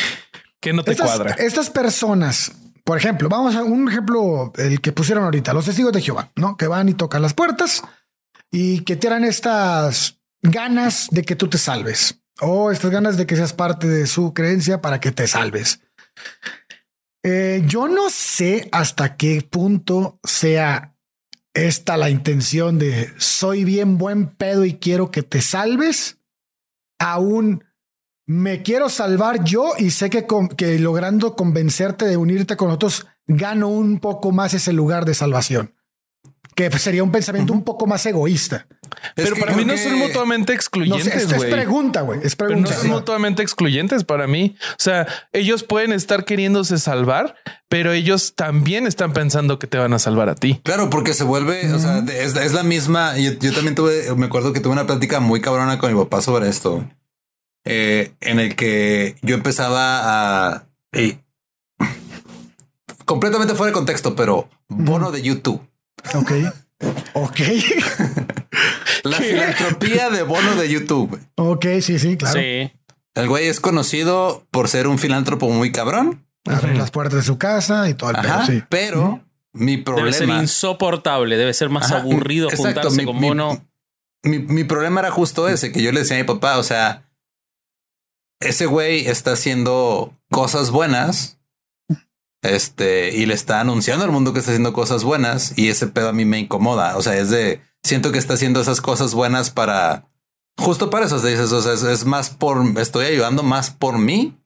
Que 0.60 0.72
no 0.72 0.82
te 0.82 0.92
estas, 0.92 1.06
cuadra. 1.06 1.34
estas 1.38 1.70
personas, 1.70 2.52
por 2.84 2.98
ejemplo, 2.98 3.28
vamos 3.28 3.54
a 3.54 3.62
un 3.62 3.88
ejemplo, 3.88 4.52
el 4.56 4.80
que 4.80 4.92
pusieron 4.92 5.24
ahorita, 5.24 5.52
los 5.52 5.64
testigos 5.64 5.92
de 5.92 6.02
Jehová, 6.02 6.30
¿no? 6.36 6.56
Que 6.56 6.66
van 6.66 6.88
y 6.88 6.94
tocan 6.94 7.22
las 7.22 7.34
puertas 7.34 7.82
y 8.50 8.80
que 8.80 8.96
tienen 8.96 9.24
estas 9.24 10.18
ganas 10.42 11.08
de 11.10 11.22
que 11.22 11.36
tú 11.36 11.48
te 11.48 11.58
salves 11.58 12.20
o 12.40 12.70
estas 12.70 12.90
ganas 12.90 13.16
de 13.16 13.26
que 13.26 13.36
seas 13.36 13.52
parte 13.52 13.86
de 13.86 14.06
su 14.06 14.34
creencia 14.34 14.80
para 14.80 15.00
que 15.00 15.12
te 15.12 15.26
salves. 15.26 15.80
Eh, 17.22 17.62
yo 17.66 17.86
no 17.86 18.10
sé 18.10 18.68
hasta 18.72 19.16
qué 19.16 19.46
punto 19.48 20.18
sea 20.24 20.96
esta 21.54 21.96
la 21.96 22.10
intención 22.10 22.78
de 22.78 23.12
soy 23.18 23.64
bien 23.64 23.96
buen 23.98 24.26
pedo 24.26 24.64
y 24.64 24.74
quiero 24.74 25.10
que 25.10 25.22
te 25.22 25.40
salves. 25.40 26.18
Aún 26.98 27.64
me 28.26 28.62
quiero 28.62 28.88
salvar 28.88 29.44
yo 29.44 29.72
y 29.78 29.90
sé 29.90 30.10
que, 30.10 30.26
con- 30.26 30.48
que 30.48 30.78
logrando 30.78 31.34
convencerte 31.36 32.06
de 32.06 32.16
unirte 32.16 32.56
con 32.56 32.70
otros 32.70 33.06
gano 33.26 33.68
un 33.68 33.98
poco 34.00 34.30
más 34.32 34.54
ese 34.54 34.72
lugar 34.72 35.04
de 35.04 35.14
salvación. 35.14 35.74
Que 36.54 36.70
sería 36.78 37.02
un 37.02 37.10
pensamiento 37.10 37.54
un 37.54 37.64
poco 37.64 37.86
más 37.86 38.04
egoísta. 38.04 38.66
Es 39.16 39.24
Pero 39.24 39.36
para 39.36 39.56
mí 39.56 39.64
no 39.64 39.72
que- 39.72 39.82
son 39.82 39.94
mutuamente 39.98 40.52
No 40.52 40.56
excluyentes, 40.56 41.06
es, 41.24 41.32
es 41.32 41.44
pregunta, 41.46 42.02
güey. 42.02 42.20
Es 42.22 42.36
Pero 42.36 42.50
no 42.50 42.56
pregunta. 42.56 42.74
son 42.78 42.90
mutuamente 42.90 43.42
excluyentes 43.42 44.04
para 44.04 44.26
mí. 44.26 44.54
O 44.72 44.74
sea, 44.76 45.06
ellos 45.32 45.62
pueden 45.62 45.92
estar 45.92 46.26
queriéndose 46.26 46.76
salvar, 46.78 47.36
pero 47.70 47.92
ellos 47.92 48.34
también 48.36 48.86
están 48.86 49.14
pensando 49.14 49.58
que 49.58 49.66
te 49.66 49.78
van 49.78 49.94
a 49.94 49.98
salvar 49.98 50.28
a 50.28 50.34
ti. 50.34 50.60
Claro, 50.62 50.90
porque 50.90 51.14
se 51.14 51.24
vuelve, 51.24 51.72
o 51.72 51.78
sea, 51.78 52.04
es 52.06 52.52
la 52.52 52.62
misma. 52.62 53.16
Yo, 53.16 53.32
yo 53.32 53.52
también 53.54 53.74
tuve, 53.74 54.14
me 54.14 54.26
acuerdo 54.26 54.52
que 54.52 54.60
tuve 54.60 54.74
una 54.74 54.86
plática 54.86 55.20
muy 55.20 55.40
cabrona 55.40 55.78
con 55.78 55.90
mi 55.94 55.98
papá 55.98 56.20
sobre 56.20 56.50
esto, 56.50 56.86
eh, 57.64 58.12
en 58.20 58.40
el 58.40 58.56
que 58.56 59.16
yo 59.22 59.34
empezaba 59.34 60.50
a 60.54 60.66
y- 60.92 61.18
completamente 63.04 63.54
fuera 63.54 63.68
de 63.70 63.74
contexto, 63.74 64.14
pero 64.16 64.48
bono 64.68 65.10
de 65.10 65.22
YouTube, 65.22 65.60
Ok. 66.14 66.32
Ok. 67.14 67.38
la 69.04 69.16
filantropía 69.18 70.10
de 70.10 70.22
bono 70.24 70.56
de 70.56 70.68
YouTube. 70.68 71.18
ok, 71.36 71.66
sí, 71.80 71.98
sí, 71.98 72.16
claro. 72.16 72.38
sí. 72.40 72.72
El 73.14 73.28
güey 73.28 73.46
es 73.46 73.60
conocido 73.60 74.46
por 74.50 74.68
ser 74.68 74.86
un 74.88 74.98
filántropo 74.98 75.48
muy 75.48 75.70
cabrón, 75.72 76.26
Abrir 76.44 76.76
las 76.76 76.90
puertas 76.90 77.14
de 77.18 77.22
su 77.22 77.38
casa 77.38 77.88
y 77.88 77.94
todo 77.94 78.10
el 78.10 78.16
pedo, 78.16 78.32
Ajá, 78.32 78.46
sí. 78.46 78.64
pero 78.68 79.22
mi 79.52 79.76
Debe 79.76 80.12
ser 80.12 80.24
problema. 80.24 80.42
insoportable, 80.42 81.36
debe 81.36 81.54
ser 81.54 81.68
más 81.68 81.84
Ajá, 81.92 82.00
aburrido 82.00 82.48
exacto, 82.50 82.80
juntarse 82.80 82.96
mi- 82.96 83.04
con 83.04 83.20
mi- 83.20 83.28
mono. 83.28 83.64
mi, 84.24 84.38
mi 84.40 84.64
problema 84.64 85.00
era 85.02 85.12
justo 85.12 85.48
ese, 85.48 85.70
que 85.70 85.80
yo 85.82 85.92
le 85.92 86.00
decía 86.00 86.16
a 86.16 86.20
mi 86.20 86.24
papá, 86.26 86.58
o 86.58 86.64
sea, 86.64 87.04
ese 88.44 88.66
güey 88.66 89.06
está 89.06 89.32
haciendo 89.32 90.18
cosas 90.30 90.70
buenas, 90.70 91.38
este, 92.42 93.16
y 93.16 93.26
le 93.26 93.34
está 93.34 93.60
anunciando 93.60 94.04
al 94.04 94.10
mundo 94.10 94.32
que 94.32 94.40
está 94.40 94.50
haciendo 94.50 94.72
cosas 94.72 95.04
buenas, 95.04 95.56
y 95.56 95.68
ese 95.68 95.86
pedo 95.86 96.08
a 96.08 96.12
mí 96.12 96.24
me 96.24 96.38
incomoda, 96.38 96.96
o 96.96 97.02
sea, 97.02 97.16
es 97.16 97.30
de, 97.30 97.60
siento 97.82 98.12
que 98.12 98.18
está 98.18 98.34
haciendo 98.34 98.60
esas 98.60 98.80
cosas 98.80 99.14
buenas 99.14 99.50
para, 99.50 100.08
justo 100.58 100.90
para 100.90 101.06
eso, 101.06 101.20
te 101.20 101.28
dices, 101.28 101.52
o 101.52 101.62
sea, 101.62 101.72
es, 101.72 101.82
es 101.82 102.04
más 102.04 102.30
por, 102.30 102.78
estoy 102.78 103.06
ayudando 103.06 103.42
más 103.42 103.70
por 103.70 103.98
mí 103.98 104.38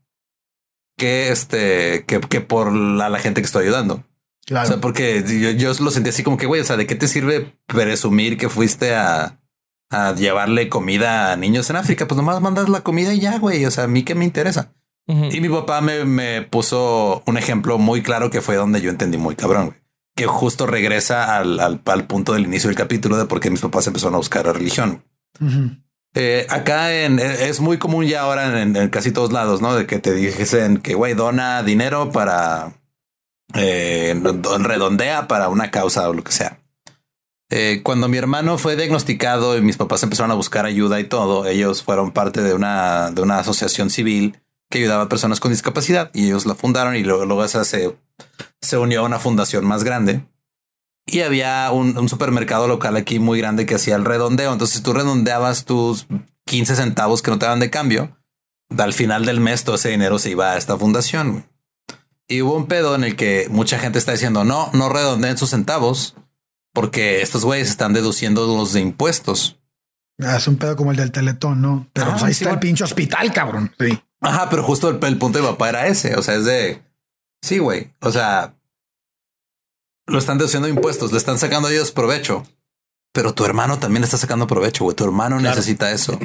que 0.97 1.30
este, 1.30 2.05
que, 2.07 2.20
que 2.20 2.40
por 2.40 2.72
la, 2.72 3.09
la 3.09 3.18
gente 3.18 3.40
que 3.40 3.47
estoy 3.47 3.64
ayudando. 3.64 4.05
Claro. 4.47 4.64
O 4.64 4.68
sea, 4.68 4.80
porque 4.80 5.24
yo, 5.26 5.51
yo 5.51 5.72
lo 5.84 5.90
sentí 5.90 6.11
así 6.11 6.22
como 6.22 6.36
que, 6.36 6.47
güey, 6.47 6.61
o 6.61 6.64
sea, 6.64 6.76
¿de 6.76 6.86
qué 6.86 6.94
te 6.94 7.09
sirve 7.09 7.59
presumir 7.66 8.38
que 8.38 8.49
fuiste 8.49 8.94
a, 8.94 9.40
a 9.91 10.14
llevarle 10.14 10.68
comida 10.68 11.32
a 11.32 11.37
niños 11.37 11.70
en 11.70 11.76
África? 11.76 12.07
Pues 12.07 12.16
nomás 12.16 12.41
mandas 12.41 12.68
la 12.68 12.82
comida 12.82 13.14
y 13.14 13.20
ya, 13.20 13.39
güey. 13.39 13.64
O 13.64 13.70
sea, 13.70 13.84
a 13.84 13.89
mí 13.89 14.03
qué 14.03 14.14
me 14.14 14.24
interesa. 14.24 14.72
Y 15.09 15.41
mi 15.41 15.49
papá 15.49 15.80
me, 15.80 16.05
me, 16.05 16.43
puso 16.43 17.22
un 17.26 17.39
ejemplo 17.39 17.78
muy 17.78 18.03
claro 18.03 18.28
que 18.28 18.41
fue 18.41 18.57
donde 18.57 18.80
yo 18.80 18.91
entendí 18.91 19.16
muy 19.18 19.37
cabrón, 19.37 19.76
que 20.16 20.26
justo 20.26 20.66
regresa 20.66 21.37
al, 21.37 21.61
al, 21.61 21.80
al, 21.84 22.07
punto 22.09 22.32
del 22.32 22.45
inicio 22.45 22.68
del 22.68 22.76
capítulo 22.76 23.16
de 23.16 23.26
por 23.26 23.39
qué 23.39 23.49
mis 23.49 23.61
papás 23.61 23.87
empezaron 23.87 24.14
a 24.14 24.18
buscar 24.18 24.47
la 24.47 24.53
religión. 24.53 25.05
eh, 26.14 26.47
acá 26.51 26.93
en, 26.93 27.20
es 27.20 27.61
muy 27.61 27.78
común 27.78 28.05
ya 28.07 28.22
ahora 28.22 28.61
en, 28.61 28.74
en, 28.74 28.89
casi 28.89 29.12
todos 29.12 29.32
lados, 29.32 29.61
¿no? 29.61 29.76
De 29.76 29.87
que 29.87 30.01
te 30.01 30.12
dijesen 30.12 30.78
que, 30.78 30.95
güey, 30.95 31.14
dona 31.14 31.62
dinero 31.62 32.11
para... 32.11 32.72
Eh, 33.55 34.20
redondea 34.59 35.28
para 35.28 35.49
una 35.49 35.70
causa 35.70 36.09
o 36.11 36.14
lo 36.14 36.24
que 36.24 36.32
sea. 36.32 36.59
Eh, 37.49 37.80
cuando 37.84 38.09
mi 38.09 38.16
hermano 38.16 38.59
fue 38.59 38.74
diagnosticado 38.74 39.57
y 39.57 39.61
mis 39.61 39.76
papás 39.76 40.03
empezaron 40.03 40.32
a 40.32 40.34
buscar 40.34 40.66
ayuda 40.66 40.99
y 40.99 41.05
todo, 41.05 41.47
ellos 41.47 41.82
fueron 41.82 42.11
parte 42.11 42.42
de 42.42 42.55
una, 42.55 43.12
de 43.12 43.22
una 43.22 43.38
asociación 43.38 43.88
civil 43.88 44.40
que 44.68 44.78
ayudaba 44.78 45.05
a 45.05 45.09
personas 45.09 45.38
con 45.38 45.53
discapacidad 45.53 46.11
y 46.12 46.26
ellos 46.26 46.44
la 46.47 46.57
fundaron 46.57 46.97
y 46.97 47.05
luego, 47.05 47.24
luego 47.24 47.44
esa 47.44 47.64
se, 47.64 47.97
unió 48.76 49.01
a 49.01 49.05
una 49.05 49.20
fundación 49.20 49.64
más 49.64 49.84
grande. 49.84 50.22
Y 51.09 51.20
había 51.20 51.70
un, 51.70 52.09
supermercado 52.09 52.66
local 52.66 52.97
aquí 52.97 53.20
muy 53.20 53.38
grande 53.38 53.64
que 53.64 53.76
hacía 53.76 53.94
el 53.94 54.05
redondeo. 54.05 54.53
Entonces 54.53 54.82
tú 54.82 54.92
redondeabas 54.92 55.64
tus 55.64 56.09
15 56.47 56.74
centavos 56.74 57.22
que 57.22 57.30
no 57.30 57.38
te 57.38 57.47
daban 57.47 57.61
de 57.61 57.70
cambio. 57.70 58.18
Al 58.76 58.92
final 58.92 59.24
del 59.24 59.38
mes 59.38 59.62
todo 59.62 59.76
ese 59.76 59.90
dinero 59.90 60.18
se 60.18 60.30
iba 60.30 60.51
a 60.51 60.57
esta 60.57 60.76
fundación. 60.76 61.49
Y 62.26 62.42
hubo 62.42 62.57
un 62.57 62.66
pedo 62.66 62.97
en 62.97 63.05
el 63.05 63.14
que 63.14 63.47
mucha 63.51 63.78
gente 63.78 64.01
está 64.01 64.11
diciendo 64.11 64.42
no, 64.42 64.68
no 64.72 64.88
redondeen 64.88 65.38
sus 65.38 65.51
centavos 65.51 66.16
porque 66.77 67.22
estos 67.22 67.43
güeyes 67.43 67.70
están 67.70 67.95
deduciendo 67.95 68.47
los 68.47 68.74
de 68.74 68.81
impuestos. 68.81 69.59
Ah, 70.22 70.37
es 70.37 70.47
un 70.47 70.57
pedo 70.57 70.77
como 70.77 70.91
el 70.91 70.99
del 70.99 71.11
Teletón, 71.11 71.62
¿no? 71.62 71.89
Pero 71.95 72.09
ah, 72.09 72.11
pues 72.12 72.22
ahí 72.24 72.35
sí, 72.35 72.45
está 72.45 72.53
el 72.53 72.61
pinche 72.61 72.85
hospital, 72.85 73.33
cabrón. 73.33 73.74
Sí. 73.81 73.99
Ajá, 74.20 74.51
pero 74.51 74.62
justo 74.62 74.91
el, 74.91 75.03
el, 75.03 75.16
punto 75.16 75.39
de 75.39 75.45
papá 75.47 75.70
era 75.70 75.87
ese. 75.87 76.16
O 76.16 76.22
sea, 76.22 76.35
es 76.35 76.45
de 76.45 76.83
sí, 77.41 77.57
güey. 77.61 77.95
O 78.03 78.12
sea, 78.12 78.57
lo 80.07 80.18
están 80.18 80.37
deduciendo 80.37 80.68
impuestos, 80.68 81.12
le 81.12 81.18
están 81.18 81.39
sacando 81.39 81.70
ellos 81.70 81.93
provecho, 81.93 82.43
pero 83.11 83.33
tu 83.33 83.47
hermano 83.47 83.79
también 83.79 84.05
está 84.05 84.18
sacando 84.18 84.47
provecho. 84.47 84.85
Güey, 84.85 84.95
tu 84.95 85.05
hermano 85.05 85.39
claro. 85.39 85.57
necesita 85.57 85.91
eso. 85.93 86.20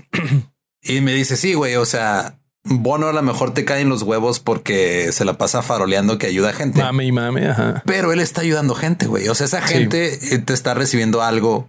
y 0.81 0.99
me 0.99 1.13
dice, 1.13 1.37
sí, 1.37 1.53
güey. 1.53 1.77
O 1.77 1.85
sea, 1.85 2.40
Bono 2.63 3.07
a 3.07 3.13
lo 3.13 3.21
mejor 3.23 3.53
te 3.53 3.65
caen 3.65 3.89
los 3.89 4.03
huevos 4.03 4.39
porque 4.39 5.11
se 5.11 5.25
la 5.25 5.37
pasa 5.37 5.63
faroleando 5.63 6.17
que 6.17 6.27
ayuda 6.27 6.49
a 6.49 6.53
gente. 6.53 6.81
Mame 6.81 7.05
y 7.05 7.11
mame, 7.11 7.47
ajá. 7.47 7.81
Pero 7.85 8.13
él 8.13 8.19
está 8.19 8.41
ayudando 8.41 8.75
gente, 8.75 9.07
güey. 9.07 9.27
O 9.29 9.35
sea, 9.35 9.45
esa 9.45 9.61
gente 9.61 10.19
sí. 10.19 10.39
te 10.39 10.53
está 10.53 10.73
recibiendo 10.73 11.23
algo 11.23 11.67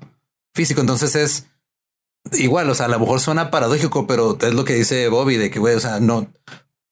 físico. 0.54 0.82
Entonces 0.82 1.14
es 1.16 1.46
igual, 2.32 2.68
o 2.68 2.74
sea, 2.74 2.86
a 2.86 2.88
lo 2.90 3.00
mejor 3.00 3.20
suena 3.20 3.50
paradójico, 3.50 4.06
pero 4.06 4.38
es 4.40 4.54
lo 4.54 4.64
que 4.64 4.74
dice 4.74 5.08
Bobby 5.08 5.36
de 5.36 5.50
que, 5.50 5.58
güey, 5.58 5.74
o 5.74 5.80
sea, 5.80 5.98
no 5.98 6.30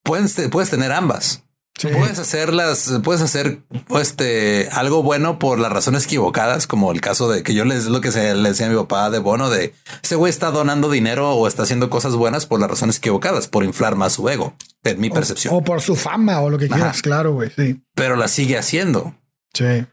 puedes, 0.03 0.41
puedes 0.51 0.71
tener 0.71 0.93
ambas. 0.93 1.45
Sí. 1.81 1.89
Puedes 1.89 2.19
hacerlas, 2.19 2.93
puedes 3.03 3.23
hacer 3.23 3.63
este 3.99 4.69
algo 4.71 5.03
bueno 5.03 5.39
por 5.39 5.59
las 5.59 5.73
razones 5.73 6.05
equivocadas, 6.05 6.67
como 6.67 6.93
el 6.93 7.01
caso 7.01 7.31
de 7.31 7.43
que 7.43 7.55
yo 7.55 7.65
les 7.65 7.87
lo 7.87 8.03
que 8.03 8.13
se 8.13 8.35
le 8.35 8.51
decía 8.51 8.67
a 8.67 8.69
mi 8.69 8.77
papá 8.77 9.09
de 9.09 9.19
Bono 9.19 9.49
de 9.49 9.73
ese 10.03 10.15
güey 10.15 10.29
está 10.29 10.51
donando 10.51 10.91
dinero 10.91 11.31
o 11.31 11.49
está 11.49 11.63
haciendo 11.63 11.89
cosas 11.89 12.17
buenas 12.17 12.45
por 12.45 12.61
las 12.61 12.69
razones 12.69 12.99
equivocadas, 12.99 13.49
por 13.49 13.65
inflar 13.65 13.97
más 13.97 14.13
su 14.13 14.29
ego, 14.29 14.55
en 14.85 15.01
mi 15.01 15.09
o, 15.09 15.15
percepción. 15.15 15.55
O 15.55 15.65
por 15.65 15.81
su 15.81 15.97
fama 15.97 16.43
o 16.43 16.51
lo 16.51 16.59
que 16.59 16.67
Ajá. 16.67 16.75
quieras, 16.75 17.01
claro, 17.01 17.33
güey. 17.33 17.51
Sí. 17.57 17.81
Pero 17.95 18.17
la 18.17 18.29
sigue 18.29 18.59
haciendo. 18.59 19.15
Sí. 19.55 19.87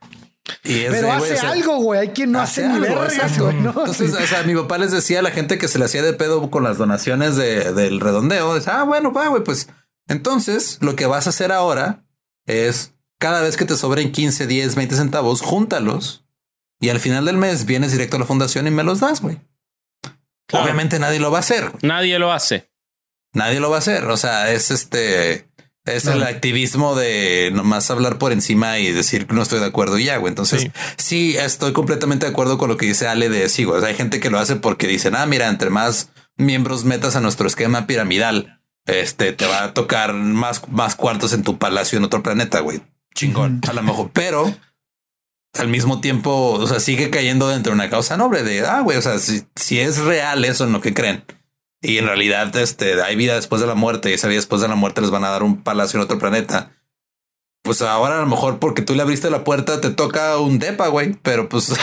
Y 0.65 0.79
es 0.81 0.91
Pero 0.91 1.07
de, 1.07 1.11
hace 1.13 1.19
güey, 1.19 1.31
o 1.31 1.38
sea, 1.38 1.51
algo, 1.51 1.77
güey. 1.77 1.99
Hay 2.01 2.09
quien 2.09 2.33
no 2.33 2.41
hace, 2.41 2.65
hace 2.65 2.85
algo, 2.85 2.99
vergas, 2.99 3.39
güey. 3.39 3.55
¿no? 3.61 3.69
Entonces, 3.69 4.13
o 4.13 4.27
sea, 4.27 4.43
mi 4.43 4.55
papá 4.55 4.77
les 4.77 4.91
decía 4.91 5.19
a 5.19 5.21
la 5.21 5.31
gente 5.31 5.57
que 5.57 5.69
se 5.69 5.79
le 5.79 5.85
hacía 5.85 6.01
de 6.01 6.11
pedo 6.11 6.49
con 6.51 6.63
las 6.63 6.77
donaciones 6.77 7.38
de, 7.38 7.71
del 7.71 8.01
redondeo. 8.01 8.55
Dice, 8.55 8.71
ah, 8.73 8.83
bueno, 8.83 9.13
va, 9.13 9.27
güey, 9.29 9.43
pues 9.43 9.69
entonces 10.08 10.78
lo 10.82 10.95
que 10.95 11.05
vas 11.05 11.28
a 11.28 11.32
hacer 11.32 11.51
ahora 11.51 12.05
es 12.45 12.93
cada 13.20 13.41
vez 13.41 13.58
que 13.58 13.66
te 13.66 13.76
sobren 13.76 14.12
15, 14.12 14.47
10, 14.47 14.76
20 14.76 14.95
centavos, 14.95 15.41
júntalos 15.41 16.26
y 16.80 16.89
al 16.89 16.99
final 16.99 17.26
del 17.26 17.38
mes 17.38 17.66
vienes 17.66 17.91
directo 17.91 18.18
a 18.18 18.20
la 18.20 18.26
fundación 18.26 18.68
y 18.68 18.72
me 18.72 18.84
los 18.84 18.99
das, 18.99 19.22
güey. 19.22 19.39
Claro. 20.47 20.66
Obviamente 20.66 20.99
nadie 20.99 21.20
lo 21.20 21.32
va 21.32 21.38
a 21.38 21.41
hacer. 21.41 21.72
Nadie 21.82 22.20
lo 22.20 22.32
hace. 22.32 22.70
Nadie 23.34 23.60
lo 23.60 23.70
va 23.70 23.78
a 23.78 23.80
hacer. 23.80 24.05
O 24.05 24.18
sea, 24.18 24.51
es 24.51 24.72
este, 24.72 25.49
es 25.86 26.03
claro. 26.03 26.18
el 26.18 26.24
activismo 26.24 26.95
de 26.95 27.51
nomás 27.53 27.89
hablar 27.91 28.18
por 28.18 28.32
encima 28.32 28.80
y 28.80 28.91
decir 28.91 29.28
que 29.28 29.34
no 29.34 29.41
estoy 29.41 29.60
de 29.60 29.66
acuerdo 29.66 29.97
y 29.97 30.05
ya, 30.05 30.18
güey. 30.18 30.32
Entonces, 30.32 30.62
sí. 30.62 30.72
sí. 30.97 31.38
estoy 31.38 31.74
completamente 31.74 32.26
de 32.26 32.32
acuerdo 32.32 32.58
con 32.58 32.70
lo 32.70 32.78
que 32.78 32.86
dice 32.86 33.08
Ale 33.08 33.30
de 33.30 33.49
sí, 33.49 33.64
güey. 33.64 33.78
O 33.78 33.82
sea, 33.82 33.89
hay 33.89 33.95
gente 33.95 34.20
que 34.20 34.30
lo 34.30 34.39
hace 34.39 34.55
porque 34.55 34.88
dicen, 34.88 35.16
ah, 35.16 35.26
mira, 35.26 35.49
entre 35.49 35.70
más 35.70 36.10
miembros 36.38 36.86
metas 36.86 37.16
a 37.16 37.22
nuestro 37.22 37.47
esquema 37.47 37.88
piramidal, 37.88 38.57
este 38.88 39.33
te 39.33 39.45
va 39.45 39.63
a 39.63 39.73
tocar 39.73 40.13
más, 40.13 40.67
más 40.69 40.95
cuartos 40.95 41.33
en 41.33 41.43
tu 41.43 41.57
palacio 41.57 41.97
en 41.97 42.05
otro 42.05 42.23
planeta, 42.23 42.59
güey. 42.61 42.81
Chingón, 43.13 43.61
a 43.67 43.73
lo 43.73 43.83
mejor, 43.83 44.11
pero 44.13 44.53
al 45.53 45.67
mismo 45.67 46.01
tiempo, 46.01 46.51
o 46.53 46.67
sea, 46.67 46.79
sigue 46.79 47.09
cayendo 47.09 47.47
dentro 47.47 47.71
de 47.71 47.75
una 47.75 47.89
causa 47.89 48.17
noble 48.17 48.43
de, 48.43 48.65
ah, 48.65 48.81
güey, 48.81 48.97
o 48.97 49.01
sea, 49.01 49.17
si, 49.17 49.43
si, 49.55 49.79
es 49.79 49.97
real 49.99 50.45
eso 50.45 50.65
en 50.65 50.71
lo 50.71 50.81
que 50.81 50.93
creen 50.93 51.23
y 51.81 51.97
en 51.97 52.05
realidad 52.05 52.55
este, 52.57 53.01
hay 53.01 53.15
vida 53.15 53.35
después 53.35 53.61
de 53.61 53.67
la 53.67 53.75
muerte 53.75 54.09
y 54.09 54.13
esa 54.13 54.27
vida 54.27 54.38
después 54.38 54.61
de 54.61 54.67
la 54.67 54.75
muerte 54.75 55.01
les 55.01 55.11
van 55.11 55.23
a 55.23 55.29
dar 55.29 55.43
un 55.43 55.63
palacio 55.63 55.97
en 55.97 56.03
otro 56.03 56.19
planeta. 56.19 56.71
Pues 57.63 57.81
ahora 57.81 58.17
a 58.17 58.21
lo 58.21 58.27
mejor 58.27 58.59
porque 58.59 58.81
tú 58.81 58.95
le 58.95 59.01
abriste 59.01 59.29
la 59.29 59.43
puerta 59.43 59.81
te 59.81 59.89
toca 59.89 60.38
un 60.39 60.59
depa, 60.59 60.88
güey, 60.88 61.13
pero 61.21 61.49
pues, 61.49 61.73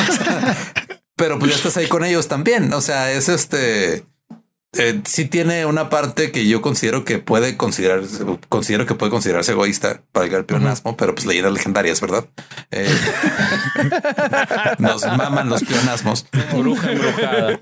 pero 1.16 1.38
pues 1.38 1.50
ya 1.50 1.56
estás 1.56 1.76
ahí 1.76 1.86
con 1.86 2.04
ellos 2.04 2.28
también. 2.28 2.72
O 2.72 2.80
sea, 2.80 3.12
es 3.12 3.28
este 3.28 4.04
eh, 4.78 5.00
sí 5.04 5.26
tiene 5.26 5.66
una 5.66 5.88
parte 5.88 6.32
que 6.32 6.46
yo 6.46 6.60
considero 6.60 7.04
que 7.04 7.18
puede 7.18 7.56
considerarse, 7.56 8.24
considero 8.48 8.86
que 8.86 8.94
puede 8.94 9.10
considerarse 9.10 9.52
egoísta 9.52 10.02
para 10.12 10.26
el 10.26 10.44
peonasmo, 10.44 10.90
uh 10.90 10.94
-huh. 10.94 10.96
pero 10.96 11.14
pues 11.14 11.26
leyendas 11.26 11.52
legendarias, 11.52 12.00
¿verdad? 12.00 12.26
Eh, 12.70 12.88
nos 14.78 15.04
maman 15.06 15.48
los 15.48 15.62
peonasmos. 15.64 16.26
Bruja 16.52 16.92
embrujada. 16.92 17.60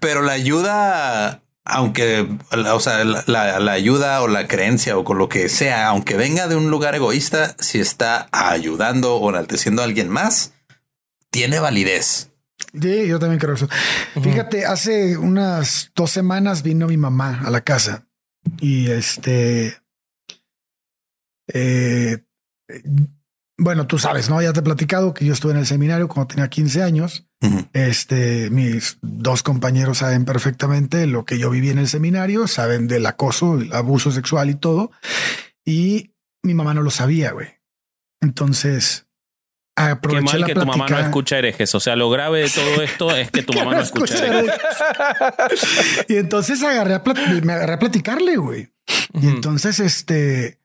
Pero 0.00 0.22
la 0.22 0.32
ayuda, 0.32 1.42
aunque, 1.64 2.26
o 2.50 2.80
sea, 2.80 3.04
la, 3.04 3.58
la, 3.60 3.72
ayuda 3.72 4.22
o 4.22 4.28
la 4.28 4.48
creencia 4.48 4.96
o 4.96 5.04
con 5.04 5.18
lo 5.18 5.28
que 5.28 5.48
sea, 5.48 5.88
aunque 5.88 6.16
venga 6.16 6.48
de 6.48 6.56
un 6.56 6.70
lugar 6.70 6.94
egoísta, 6.94 7.54
si 7.58 7.80
está 7.80 8.28
ayudando 8.32 9.16
o 9.16 9.30
enalteciendo 9.30 9.82
a 9.82 9.84
alguien 9.84 10.08
más, 10.08 10.52
tiene 11.30 11.60
validez. 11.60 12.27
Sí, 12.72 13.06
yo 13.08 13.18
también 13.18 13.38
creo 13.38 13.54
eso. 13.54 13.66
Uh 13.66 14.20
-huh. 14.20 14.24
Fíjate, 14.24 14.66
hace 14.66 15.16
unas 15.16 15.90
dos 15.94 16.10
semanas 16.10 16.62
vino 16.62 16.86
mi 16.86 16.96
mamá 16.96 17.40
a 17.44 17.50
la 17.50 17.62
casa 17.62 18.06
y 18.60 18.90
este, 18.90 19.78
eh, 21.52 22.24
bueno, 23.58 23.86
tú 23.86 23.98
sabes, 23.98 24.30
¿no? 24.30 24.40
Ya 24.40 24.52
te 24.52 24.60
he 24.60 24.62
platicado 24.62 25.12
que 25.12 25.24
yo 25.24 25.32
estuve 25.32 25.52
en 25.52 25.58
el 25.58 25.66
seminario 25.66 26.08
cuando 26.08 26.28
tenía 26.28 26.48
15 26.48 26.82
años. 26.82 27.26
Uh 27.40 27.48
-huh. 27.48 27.68
Este, 27.72 28.50
mis 28.50 28.98
dos 29.02 29.42
compañeros 29.42 29.98
saben 29.98 30.24
perfectamente 30.24 31.06
lo 31.06 31.24
que 31.24 31.38
yo 31.38 31.50
viví 31.50 31.70
en 31.70 31.78
el 31.78 31.88
seminario, 31.88 32.46
saben 32.46 32.86
del 32.86 33.06
acoso, 33.06 33.58
el 33.58 33.72
abuso 33.72 34.12
sexual 34.12 34.50
y 34.50 34.54
todo. 34.54 34.92
Y 35.64 36.14
mi 36.44 36.54
mamá 36.54 36.72
no 36.72 36.82
lo 36.82 36.90
sabía, 36.90 37.32
güey. 37.32 37.48
Entonces, 38.20 39.07
Qué 40.08 40.20
mal 40.20 40.44
que 40.44 40.54
tu 40.54 40.66
mamá 40.66 40.86
no 40.88 40.98
escucha 40.98 41.38
herejes. 41.38 41.74
O 41.74 41.80
sea, 41.80 41.96
lo 41.96 42.10
grave 42.10 42.42
de 42.42 42.50
todo 42.50 42.82
esto 42.82 43.16
es 43.16 43.30
que 43.30 43.42
tu 43.42 43.52
mamá 43.58 43.76
no 43.76 43.82
escucha 43.82 44.26
herejes. 44.26 44.58
y 46.08 46.16
entonces 46.16 46.62
agarré 46.62 46.94
a 46.94 47.02
me 47.42 47.52
agarré 47.52 47.74
a 47.74 47.78
platicarle, 47.78 48.36
güey. 48.36 48.70
Uh 49.12 49.18
-huh. 49.20 49.24
Y 49.24 49.26
entonces, 49.28 49.80
este, 49.80 50.58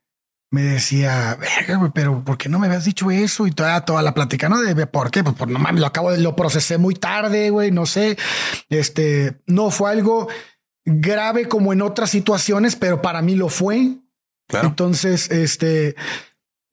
me 0.54 0.62
decía, 0.62 1.36
verga, 1.40 1.78
güey, 1.78 1.92
pero 1.96 2.24
¿por 2.24 2.38
qué 2.38 2.48
no 2.48 2.60
me 2.60 2.68
habías 2.68 2.86
dicho 2.86 3.10
eso? 3.10 3.48
Y 3.48 3.52
toda, 3.52 3.86
toda 3.86 4.04
la 4.04 4.14
plática, 4.14 4.50
¿no? 4.50 4.62
De 4.62 4.86
por 4.86 5.10
qué, 5.10 5.24
pues 5.24 5.36
por 5.36 5.48
no 5.48 5.58
mames, 5.58 5.82
lo 5.82 5.88
acabo 5.88 6.12
de, 6.12 6.20
lo 6.20 6.36
procesé 6.36 6.78
muy 6.78 6.94
tarde, 6.94 7.50
güey, 7.50 7.72
no 7.72 7.88
sé. 7.88 8.18
Este, 8.70 9.42
no 9.48 9.72
fue 9.72 9.90
algo 9.90 10.28
grave 10.86 11.48
como 11.48 11.74
en 11.74 11.82
otras 11.82 12.12
situaciones, 12.12 12.76
pero 12.76 13.02
para 13.02 13.24
mí 13.24 13.36
lo 13.36 13.50
fue. 13.50 13.96
Claro. 14.48 14.68
Entonces, 14.68 15.32
este, 15.32 15.96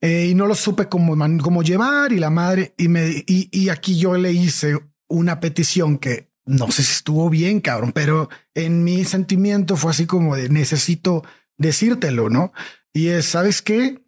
eh, 0.01 0.27
y 0.29 0.33
no 0.33 0.47
lo 0.47 0.55
supe 0.55 0.89
cómo, 0.89 1.15
cómo 1.41 1.61
llevar 1.61 2.11
y 2.11 2.19
la 2.19 2.31
madre 2.31 2.73
y 2.77 2.87
me 2.87 3.23
y, 3.27 3.49
y, 3.51 3.69
aquí 3.69 3.99
yo 3.99 4.17
le 4.17 4.31
hice 4.31 4.79
una 5.07 5.39
petición 5.39 5.99
que 5.99 6.31
no 6.45 6.71
sé 6.71 6.83
si 6.83 6.93
estuvo 6.93 7.29
bien, 7.29 7.61
cabrón, 7.61 7.91
pero 7.93 8.29
en 8.55 8.83
mi 8.83 9.05
sentimiento 9.05 9.77
fue 9.77 9.91
así 9.91 10.07
como 10.07 10.35
de 10.35 10.49
necesito 10.49 11.23
decírtelo, 11.57 12.29
¿no? 12.29 12.51
Y 12.93 13.07
es, 13.07 13.25
¿sabes 13.25 13.61
qué? 13.61 14.03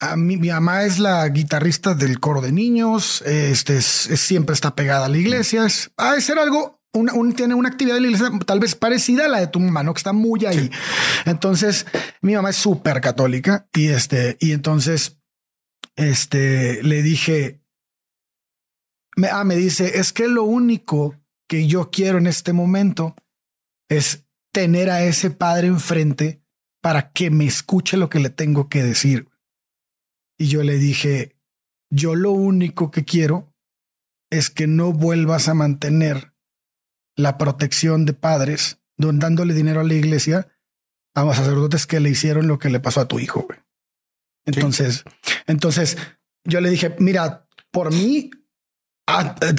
A 0.00 0.16
mí, 0.16 0.36
mi 0.36 0.48
mamá 0.48 0.84
es 0.84 0.98
la 0.98 1.28
guitarrista 1.28 1.94
del 1.94 2.20
coro 2.20 2.40
de 2.40 2.52
niños, 2.52 3.22
este 3.22 3.76
es, 3.76 4.08
es, 4.08 4.20
siempre 4.20 4.54
está 4.54 4.74
pegada 4.74 5.06
a 5.06 5.08
la 5.08 5.18
iglesia, 5.18 5.66
es, 5.66 5.90
ha 5.96 6.14
de 6.14 6.20
ser 6.20 6.38
algo 6.38 6.80
una, 6.92 7.12
un, 7.12 7.34
tiene 7.34 7.54
una 7.54 7.68
actividad 7.68 7.96
de 7.96 8.00
la 8.00 8.06
iglesia 8.06 8.30
tal 8.46 8.60
vez 8.60 8.74
parecida 8.74 9.26
a 9.26 9.28
la 9.28 9.40
de 9.40 9.48
tu 9.48 9.60
mamá, 9.60 9.82
¿no? 9.82 9.92
Que 9.92 9.98
está 9.98 10.12
muy 10.12 10.46
ahí. 10.46 10.58
Sí. 10.58 10.70
Entonces, 11.26 11.86
mi 12.22 12.34
mamá 12.34 12.50
es 12.50 12.56
súper 12.56 13.00
católica 13.00 13.68
y 13.74 13.88
este, 13.88 14.36
y 14.40 14.52
entonces 14.52 15.17
este, 15.98 16.80
le 16.84 17.02
dije, 17.02 17.60
me, 19.16 19.28
ah, 19.28 19.42
me 19.42 19.56
dice, 19.56 19.98
es 19.98 20.12
que 20.12 20.28
lo 20.28 20.44
único 20.44 21.20
que 21.48 21.66
yo 21.66 21.90
quiero 21.90 22.18
en 22.18 22.28
este 22.28 22.52
momento 22.52 23.16
es 23.88 24.24
tener 24.52 24.90
a 24.90 25.02
ese 25.02 25.30
padre 25.30 25.66
enfrente 25.66 26.40
para 26.80 27.10
que 27.10 27.30
me 27.30 27.46
escuche 27.46 27.96
lo 27.96 28.08
que 28.08 28.20
le 28.20 28.30
tengo 28.30 28.68
que 28.68 28.84
decir. 28.84 29.28
Y 30.38 30.46
yo 30.46 30.62
le 30.62 30.78
dije, 30.78 31.36
yo 31.90 32.14
lo 32.14 32.30
único 32.30 32.92
que 32.92 33.04
quiero 33.04 33.52
es 34.30 34.50
que 34.50 34.68
no 34.68 34.92
vuelvas 34.92 35.48
a 35.48 35.54
mantener 35.54 36.32
la 37.16 37.38
protección 37.38 38.06
de 38.06 38.12
padres 38.12 38.80
dándole 38.96 39.52
dinero 39.52 39.80
a 39.80 39.84
la 39.84 39.94
iglesia 39.94 40.48
a 41.14 41.24
los 41.24 41.36
sacerdotes 41.36 41.88
que 41.88 41.98
le 41.98 42.10
hicieron 42.10 42.46
lo 42.46 42.60
que 42.60 42.70
le 42.70 42.78
pasó 42.78 43.00
a 43.00 43.08
tu 43.08 43.18
hijo. 43.18 43.48
Entonces, 44.48 45.04
entonces 45.46 45.98
yo 46.44 46.60
le 46.60 46.70
dije, 46.70 46.96
mira, 46.98 47.46
por 47.70 47.92
mí, 47.92 48.30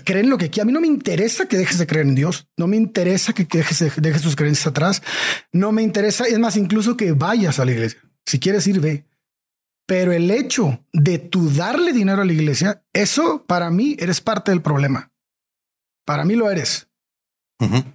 creen 0.04 0.30
lo 0.30 0.38
que 0.38 0.46
aquí. 0.46 0.60
A 0.60 0.66
mí 0.66 0.72
no 0.72 0.82
me 0.82 0.88
interesa 0.88 1.48
que 1.48 1.58
dejes 1.58 1.78
de 1.78 1.86
creer 1.86 2.08
en 2.08 2.16
Dios. 2.16 2.48
No 2.58 2.68
me 2.68 2.76
interesa 2.76 3.34
que 3.34 3.46
dejes, 3.46 4.02
dejes 4.02 4.22
tus 4.22 4.36
creencias 4.36 4.68
atrás. 4.68 5.04
No 5.52 5.72
me 5.72 5.84
interesa, 5.84 6.26
es 6.26 6.40
más, 6.40 6.58
incluso 6.58 6.98
que 6.98 7.12
vayas 7.12 7.60
a 7.60 7.66
la 7.66 7.72
iglesia. 7.72 8.00
Si 8.26 8.40
quieres 8.40 8.66
ir, 8.66 8.80
ve. 8.80 9.06
Pero 9.86 10.12
el 10.12 10.30
hecho 10.32 10.86
de 10.92 11.20
tú 11.20 11.52
darle 11.52 11.94
dinero 11.94 12.22
a 12.22 12.26
la 12.26 12.34
iglesia, 12.34 12.84
eso 12.94 13.46
para 13.48 13.70
mí 13.70 13.96
eres 14.00 14.22
parte 14.22 14.52
del 14.52 14.62
problema. 14.62 15.12
Para 16.06 16.26
mí 16.26 16.36
lo 16.36 16.50
eres. 16.50 16.89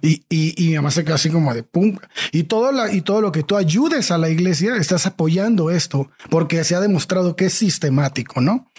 Y, 0.01 0.23
y, 0.29 0.63
y, 0.63 0.69
mi 0.69 0.75
mamá 0.75 0.91
se 0.91 1.03
quedó 1.03 1.15
así 1.15 1.29
como 1.29 1.53
de 1.53 1.63
pum. 1.63 1.97
Y 2.31 2.43
todo, 2.43 2.71
la, 2.71 2.91
y 2.91 3.01
todo 3.01 3.21
lo 3.21 3.31
que 3.31 3.43
tú 3.43 3.57
ayudes 3.57 4.11
a 4.11 4.17
la 4.17 4.29
iglesia, 4.29 4.75
estás 4.75 5.07
apoyando 5.07 5.71
esto 5.71 6.11
porque 6.29 6.63
se 6.63 6.75
ha 6.75 6.79
demostrado 6.79 7.35
que 7.35 7.45
es 7.45 7.53
sistemático, 7.53 8.41
¿no? 8.41 8.71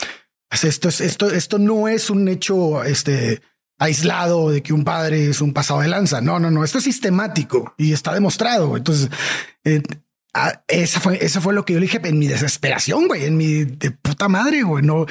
Esto, 0.50 0.88
es, 0.88 1.00
esto, 1.00 1.28
esto 1.30 1.58
no 1.58 1.88
es 1.88 2.08
un 2.08 2.28
hecho 2.28 2.84
este, 2.84 3.42
aislado 3.78 4.50
de 4.50 4.62
que 4.62 4.72
un 4.72 4.84
padre 4.84 5.28
es 5.28 5.40
un 5.40 5.52
pasado 5.52 5.80
de 5.80 5.88
lanza. 5.88 6.20
No, 6.20 6.38
no, 6.38 6.50
no. 6.50 6.64
Esto 6.64 6.78
es 6.78 6.84
sistemático 6.84 7.74
y 7.76 7.92
está 7.92 8.14
demostrado. 8.14 8.76
Entonces, 8.76 9.10
eh, 9.64 9.82
esa 10.68 11.00
fue, 11.00 11.24
eso 11.24 11.40
fue 11.40 11.54
lo 11.54 11.64
que 11.64 11.74
yo 11.74 11.80
dije 11.80 12.00
en 12.02 12.18
mi 12.18 12.28
desesperación, 12.28 13.08
güey, 13.08 13.24
en 13.24 13.36
mi 13.36 13.64
de 13.64 13.90
puta 13.90 14.28
madre, 14.28 14.62
güey. 14.62 14.84
No 14.84 15.06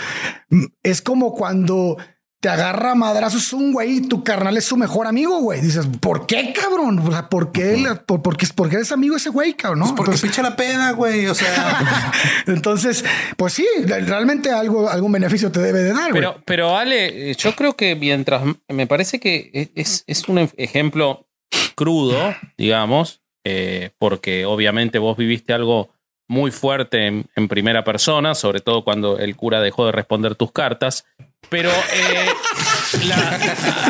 es 0.84 1.02
como 1.02 1.34
cuando 1.34 1.98
te 2.46 2.50
agarra 2.50 2.94
madrazos 2.94 3.54
un 3.54 3.74
güey 3.74 3.98
y 3.98 4.02
tu 4.02 4.24
carnal 4.24 4.56
es 4.56 4.66
su 4.66 4.78
mejor 4.78 5.08
amigo, 5.08 5.40
güey. 5.40 5.62
Dices, 5.62 5.88
¿por 6.00 6.28
qué, 6.28 6.54
cabrón? 6.54 7.00
O 7.00 7.10
sea, 7.10 7.28
¿por 7.28 7.52
qué, 7.52 7.84
por, 8.06 8.22
porque, 8.22 8.46
porque 8.54 8.76
eres 8.76 8.92
amigo 8.92 9.16
ese 9.16 9.32
güey, 9.32 9.56
cabrón? 9.56 9.80
¿no? 9.80 9.96
Pues 9.96 10.10
porque 10.10 10.28
picha 10.28 10.44
la 10.44 10.56
pena, 10.56 10.92
güey. 10.92 11.26
O 11.26 11.34
sea, 11.34 12.14
entonces, 12.46 13.04
pues 13.36 13.54
sí, 13.54 13.66
realmente 13.88 14.52
algo, 14.52 14.88
algún 14.88 15.12
beneficio 15.12 15.52
te 15.52 15.60
debe 15.60 15.80
de 15.80 15.94
dar. 15.94 16.12
Pero, 16.14 16.40
pero 16.46 16.78
Ale, 16.78 17.34
yo 17.34 17.56
creo 17.56 17.76
que 17.76 17.96
mientras 17.96 18.44
me 18.70 18.86
parece 18.86 19.20
que 19.20 19.72
es, 19.74 20.04
es 20.06 20.30
un 20.30 20.48
ejemplo 20.56 21.28
crudo, 21.74 22.36
digamos, 22.60 23.24
eh, 23.44 23.90
porque 23.98 24.46
obviamente 24.46 25.00
vos 25.00 25.18
viviste 25.18 25.52
algo 25.52 25.90
muy 26.28 26.52
fuerte 26.52 27.08
en, 27.08 27.48
primera 27.48 27.84
persona, 27.84 28.36
sobre 28.36 28.60
todo 28.60 28.84
cuando 28.84 29.20
el 29.20 29.36
cura 29.36 29.62
dejó 29.62 29.86
de 29.86 29.92
responder 29.92 30.36
tus 30.36 30.52
cartas. 30.52 31.06
Pero 31.50 31.70
eh, 31.70 32.30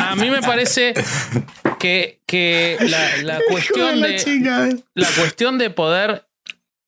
a 0.02 0.14
mí 0.16 0.30
me 0.30 0.42
parece 0.42 0.92
que, 1.78 2.20
que 2.26 2.76
la, 3.22 3.40
cuestión 3.48 4.02
de, 4.02 4.82
la 4.94 5.08
cuestión 5.16 5.58
de 5.58 5.70
poder 5.70 6.26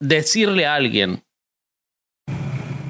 decirle 0.01 0.67
a 0.67 0.75
alguien 0.75 1.23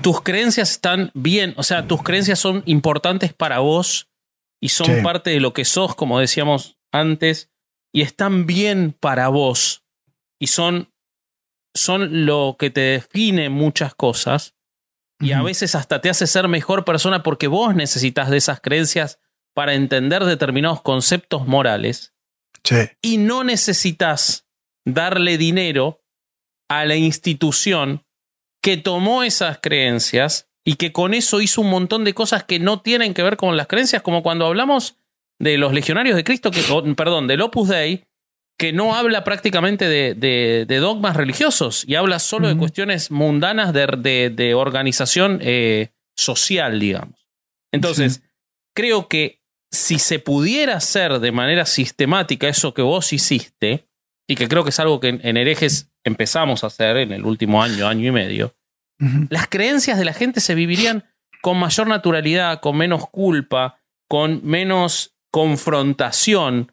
tus 0.00 0.22
creencias 0.22 0.70
están 0.70 1.11
bien, 1.14 1.54
o 1.56 1.62
sea, 1.62 1.86
tus 1.86 2.02
creencias 2.02 2.38
son 2.38 2.62
importantes 2.66 3.32
para 3.32 3.59
vos 3.59 4.09
y 4.61 4.70
son 4.70 5.02
parte 5.02 5.30
de 5.30 5.40
lo 5.40 5.52
que 5.52 5.64
sos, 5.64 5.94
como 5.94 6.18
decíamos 6.18 6.78
antes, 6.92 7.50
y 7.92 8.02
están 8.02 8.46
bien 8.46 8.94
para 8.98 9.28
vos 9.28 9.84
y 10.40 10.48
son, 10.48 10.90
son 11.79 12.26
lo 12.26 12.57
que 12.59 12.70
te 12.70 12.81
define 12.81 13.49
muchas 13.49 13.95
cosas 13.95 14.55
y 15.20 15.33
a 15.33 15.43
veces 15.43 15.74
hasta 15.74 16.01
te 16.01 16.11
hace 16.11 16.26
ser 16.26 16.47
mejor 16.47 16.85
persona 16.85 17.22
porque 17.22 17.49
vos 17.49 17.74
necesitas 17.74 18.31
de 18.31 18.37
esas 18.37 18.61
creencias 18.61 19.18
para 19.53 19.74
entender 19.74 20.24
determinados 20.24 20.83
conceptos 20.83 21.47
morales. 21.47 22.14
Y 23.03 23.16
no 23.16 23.43
necesitas 23.43 24.47
darle 24.85 25.37
dinero 25.39 26.05
a 26.68 26.85
la 26.85 26.97
institución 26.97 28.05
que 28.62 28.76
tomó 28.76 29.22
esas 29.22 29.59
creencias 29.61 30.49
y 30.64 30.74
que 30.74 30.93
con 30.93 31.14
eso 31.14 31.41
hizo 31.41 31.62
un 31.62 31.70
montón 31.70 32.05
de 32.05 32.14
cosas 32.14 32.45
que 32.45 32.59
no 32.59 32.83
tienen 32.83 33.14
que 33.14 33.22
ver 33.22 33.37
con 33.37 33.57
las 33.57 33.66
creencias, 33.66 34.03
como 34.03 34.22
cuando 34.22 34.47
hablamos 34.47 34.97
de 35.39 35.57
los 35.57 35.72
legionarios 35.72 36.14
de 36.14 36.24
Cristo, 36.24 36.51
que, 36.51 36.62
perdón, 36.95 37.26
del 37.26 37.41
Opus 37.41 37.68
Dei, 37.68 38.05
que 38.59 38.72
no 38.72 38.94
habla 38.94 39.24
prácticamente 39.24 39.88
de, 39.88 40.78
dogmas 40.80 41.16
religiosos 41.16 41.84
y 41.86 41.94
habla 41.94 42.18
solo 42.18 42.48
de 42.48 42.56
cuestiones 42.56 43.11
mundanas 43.11 43.72
de, 43.72 44.54
organización 44.56 45.38
eh, 45.42 45.90
social, 46.16 46.80
digamos. 46.80 47.28
Entonces, 47.72 48.22
creo 48.74 49.09
que 49.09 49.40
si 49.70 49.98
se 49.98 50.18
pudiera 50.18 50.76
hacer 50.76 51.20
de 51.20 51.32
manera 51.32 51.66
sistemática 51.66 52.48
eso 52.48 52.74
que 52.74 52.82
vos 52.82 53.12
hiciste, 53.12 53.88
y 54.28 54.34
que 54.34 54.46
creo 54.46 54.62
que 54.62 54.70
es 54.70 54.78
algo 54.78 55.00
que 55.00 55.09
en, 55.09 55.36
herejes 55.36 55.90
empezamos 56.04 56.62
a 56.62 56.66
hacer 56.68 56.98
en 56.98 57.12
el 57.12 57.24
último 57.24 57.62
año, 57.62 57.88
año 57.88 58.09
y 58.09 58.12
medio, 58.12 58.54
las 59.30 59.48
creencias 59.48 59.96
de 59.98 60.04
la 60.04 60.12
gente 60.12 60.40
se 60.40 60.54
vivirían 60.54 61.04
con 61.40 61.56
mayor 61.56 61.86
naturalidad, 61.86 62.61
con 62.61 62.76
menos 62.76 63.09
culpa, 63.09 63.80
con 64.09 64.40
menos 64.44 65.14
confrontación, 65.30 66.72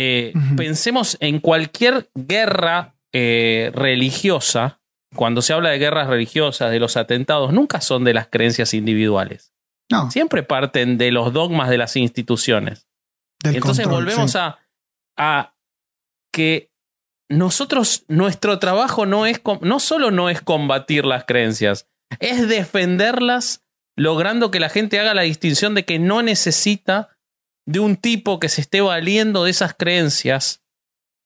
eh, 0.00 0.32
pensemos 0.56 1.16
en 1.18 1.40
cualquier 1.40 2.08
guerra 2.14 2.94
eh, 3.12 3.72
religiosa, 3.74 4.80
cuando 5.16 5.42
se 5.42 5.52
habla 5.52 5.70
de 5.70 5.78
guerras 5.78 6.06
religiosas, 6.06 6.70
de 6.70 6.78
los 6.78 6.96
atentados, 6.96 7.52
nunca 7.52 7.80
son 7.80 8.04
de 8.04 8.14
las 8.14 8.28
creencias 8.28 8.74
individuales. 8.74 9.52
No. 9.90 10.08
Siempre 10.12 10.44
parten 10.44 10.98
de 10.98 11.10
los 11.10 11.32
dogmas 11.32 11.68
de 11.68 11.78
las 11.78 11.96
instituciones. 11.96 12.86
Entonces 13.42 13.88
volvemos 13.88 14.36
a, 14.36 14.60
a 15.16 15.56
que 16.32 16.70
nosotros, 17.28 18.04
nuestro 18.06 18.60
trabajo 18.60 19.04
no 19.04 19.26
es, 19.26 19.40
no 19.62 19.80
solo 19.80 20.12
no 20.12 20.30
es 20.30 20.40
combatir 20.42 21.06
las 21.06 21.24
creencias, 21.24 21.88
es 22.20 22.46
defenderlas, 22.48 23.64
logrando 23.96 24.52
que 24.52 24.60
la 24.60 24.68
gente 24.68 25.00
haga 25.00 25.12
la 25.14 25.22
distinción 25.22 25.74
de 25.74 25.84
que 25.84 25.98
no 25.98 26.22
necesita 26.22 27.17
de 27.68 27.80
un 27.80 27.96
tipo 27.96 28.40
que 28.40 28.48
se 28.48 28.62
esté 28.62 28.80
valiendo 28.80 29.44
de 29.44 29.50
esas 29.50 29.74
creencias 29.74 30.62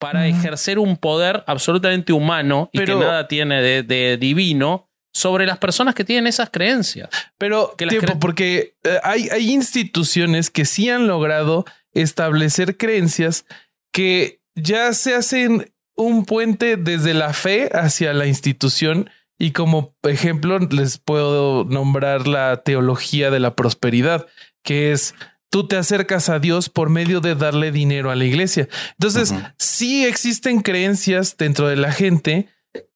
para 0.00 0.26
ejercer 0.26 0.80
un 0.80 0.96
poder 0.96 1.44
absolutamente 1.46 2.12
humano 2.12 2.68
y 2.72 2.80
que 2.80 2.96
nada 2.96 3.28
tiene 3.28 3.62
de, 3.62 4.16
divino 4.16 4.90
sobre 5.14 5.46
las 5.46 5.58
personas 5.58 5.94
que 5.94 6.04
tienen 6.04 6.26
esas 6.26 6.50
creencias. 6.50 7.08
Pero 7.38 7.76
tiempo, 7.78 8.18
porque 8.18 8.74
eh, 8.82 8.98
hay, 9.04 9.28
hay 9.28 9.52
instituciones 9.52 10.50
que 10.50 10.64
sí 10.64 10.90
han 10.90 11.06
logrado 11.06 11.64
establecer 11.92 12.76
creencias 12.76 13.46
que 13.92 14.40
ya 14.56 14.92
se 14.94 15.14
hacen 15.14 15.72
un 15.94 16.24
puente 16.24 16.76
desde 16.76 17.14
la 17.14 17.34
fe 17.34 17.70
hacia 17.72 18.12
la 18.14 18.26
institución 18.26 19.10
y 19.38 19.52
como 19.52 19.94
ejemplo 20.02 20.58
les 20.58 20.98
puedo 20.98 21.64
nombrar 21.64 22.26
la 22.26 22.62
teología 22.64 23.30
de 23.30 23.38
la 23.38 23.54
prosperidad, 23.54 24.26
que 24.64 24.90
es 24.90 25.14
tú 25.52 25.68
te 25.68 25.76
acercas 25.76 26.30
a 26.30 26.38
Dios 26.38 26.70
por 26.70 26.88
medio 26.88 27.20
de 27.20 27.34
darle 27.34 27.72
dinero 27.72 28.10
a 28.10 28.16
la 28.16 28.24
iglesia. 28.24 28.70
Entonces, 28.92 29.34
sí 29.58 30.06
existen 30.06 30.62
creencias 30.62 31.36
dentro 31.36 31.68
de 31.68 31.76
la 31.76 31.92
gente 31.92 32.48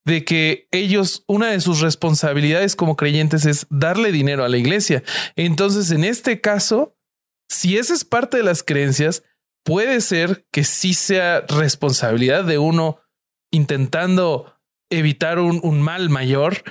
de 0.07 0.25
que 0.25 0.67
ellos, 0.71 1.23
una 1.27 1.49
de 1.51 1.61
sus 1.61 1.81
responsabilidades 1.81 2.75
como 2.75 2.97
creyentes 2.97 3.45
es 3.45 3.67
darle 3.69 4.11
dinero 4.11 4.43
a 4.43 4.49
la 4.49 4.57
iglesia. 4.57 5.03
Entonces, 5.37 5.91
en 5.91 6.03
este 6.03 6.41
caso, 6.41 6.97
si 7.51 7.77
esa 7.77 7.93
es 7.93 8.07
parte 8.07 8.39
de 8.39 8.43
las 8.43 8.63
creencias, 8.63 9.23
puede 9.63 10.01
ser 10.01 10.47
que 10.51 10.65
sí 10.65 10.95
sea 10.95 11.43
responsabilidad 11.43 12.45
de 12.45 12.57
uno 12.57 13.01
intentando 13.53 14.55
evitar 14.91 15.41
un, 15.41 15.83
mal 15.83 16.09
mayor, 16.09 16.63